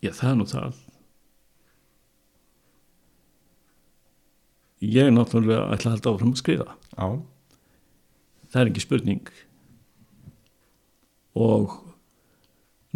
Já, 0.00 0.12
það 0.14 0.28
er 0.30 0.36
nú 0.38 0.46
það. 0.48 0.76
Ég 4.80 5.02
er 5.06 5.12
náttúrulega 5.12 5.66
ætla 5.74 5.90
að 5.90 5.94
halda 5.96 6.10
áfram 6.14 6.32
að 6.34 6.40
skrifa. 6.40 6.66
Já, 6.96 7.08
Það 8.50 8.60
er 8.62 8.70
ekki 8.72 8.82
spurning. 8.82 9.28
Og 11.38 11.74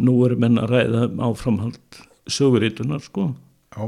nú 0.03 0.15
eru 0.25 0.35
menn 0.41 0.59
að 0.59 0.73
ræða 0.73 1.03
um 1.07 1.21
áframhald 1.29 1.99
söguritunar, 2.27 2.99
sko. 3.05 3.29
já, 3.75 3.85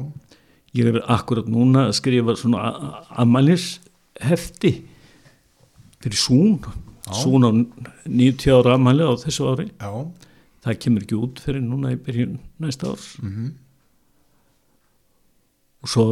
Ég 0.78 0.86
er 0.92 1.02
akkurat 1.10 1.48
núna 1.50 1.88
að 1.88 1.96
skrifa 1.98 2.36
svona 2.38 3.02
amælis 3.18 3.80
hefti 4.22 4.84
fyrir 6.04 6.20
Sún. 6.22 6.60
Já. 7.08 7.14
Sún 7.24 7.44
á 7.48 7.52
90 8.06 8.52
ára 8.54 8.76
amæli 8.78 9.04
á 9.04 9.12
þessu 9.18 9.48
ári. 9.52 9.72
já 9.80 9.92
Það 10.64 10.80
kemur 10.84 11.02
ekki 11.06 11.16
út 11.18 11.40
fyrir 11.40 11.62
núna 11.64 11.92
í 11.96 11.98
byrjun 11.98 12.38
næsta 12.60 12.92
árs. 12.94 13.18
mm 13.22 13.54
og 15.82 15.90
svo 15.90 16.06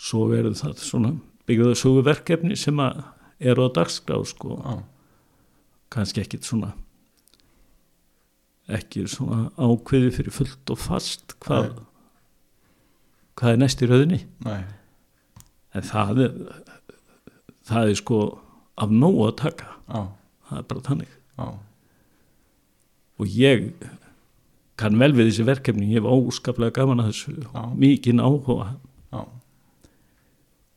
svo 0.00 0.26
verður 0.30 0.56
það 0.58 0.80
svona 0.84 1.12
byggðað 1.50 1.78
sögu 1.80 2.04
verkefni 2.06 2.56
sem 2.58 2.80
að 2.82 3.02
eru 3.40 3.66
á 3.66 3.68
dagskrá 3.80 4.18
sko. 4.28 4.56
Já, 4.60 4.74
kannski 5.92 6.22
ekkit 6.24 6.46
svona 6.46 6.72
ekki 8.70 9.04
svona 9.10 9.48
ákveði 9.58 10.12
fyrir 10.14 10.34
fullt 10.34 10.70
og 10.70 10.78
fast 10.78 11.34
hvað 11.42 11.72
Nei. 11.72 11.86
hvað 13.40 13.54
er 13.56 13.62
næst 13.64 13.82
í 13.82 13.88
rauðinni 13.90 14.20
nei, 14.46 14.60
en 15.74 15.88
það 15.88 16.20
er 16.28 16.36
það 17.70 17.90
er 17.90 17.98
sko 17.98 18.20
af 18.80 18.92
nógu 18.94 19.26
að 19.28 19.34
taka. 19.42 19.66
Já, 19.90 20.00
það 20.48 20.60
er 20.60 20.68
bara 20.70 20.84
þannig. 20.86 21.16
Já. 21.40 21.48
Og 23.20 23.34
ég 23.36 23.66
kann 24.80 24.96
vel 25.00 25.12
við 25.12 25.28
þessi 25.28 25.44
verkefni. 25.48 25.90
Ég 25.92 26.00
hef 26.00 26.08
óskaplega 26.08 26.72
gaman 26.80 27.02
að 27.02 27.10
þessu. 27.10 27.34
Mikinn 27.76 28.22
áhuga. 28.24 28.70
Já, 29.12 29.20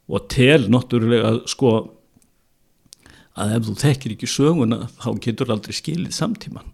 og 0.10 0.28
tel 0.32 0.68
náttúrulega 0.72 1.36
sko 1.50 1.74
að 3.40 3.56
ef 3.58 3.66
þú 3.68 3.76
þekkir 3.82 4.16
ekki 4.16 4.30
söguna 4.30 4.84
þá 5.00 5.08
getur 5.24 5.54
aldrei 5.54 5.74
skilið 5.76 6.14
samtíman 6.16 6.68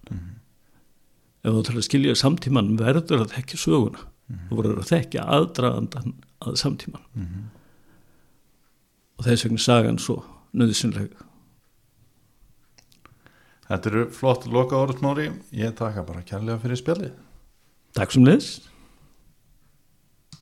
ef 1.39 1.53
þú 1.53 1.61
ætlar 1.61 1.80
að 1.80 1.88
skilja 1.88 2.18
samtíman 2.19 2.73
verður 2.80 3.23
að 3.23 3.35
þekkja 3.38 3.60
söguna. 3.61 4.01
Þú 4.49 4.57
verður 4.60 4.81
að 4.84 4.89
þekkja 4.91 5.23
aðdragandan 5.38 6.11
að 6.45 6.60
samtíman 6.61 7.06
og 9.19 9.26
þess 9.26 9.45
vegna 9.47 9.64
sagan 9.64 9.99
svo 10.01 10.22
nöðsynleg 10.56 11.15
Þetta 13.69 13.89
eru 13.91 14.03
flott 14.10 14.47
loka 14.49 14.77
orð 14.77 14.97
smári 14.97 15.27
Ég 15.53 15.76
taka 15.77 16.01
bara 16.01 16.23
kærlega 16.26 16.57
fyrir 16.57 16.80
spjallið. 16.80 17.11
Takk 17.93 18.15
sem 18.15 18.26
leðs 18.26 18.47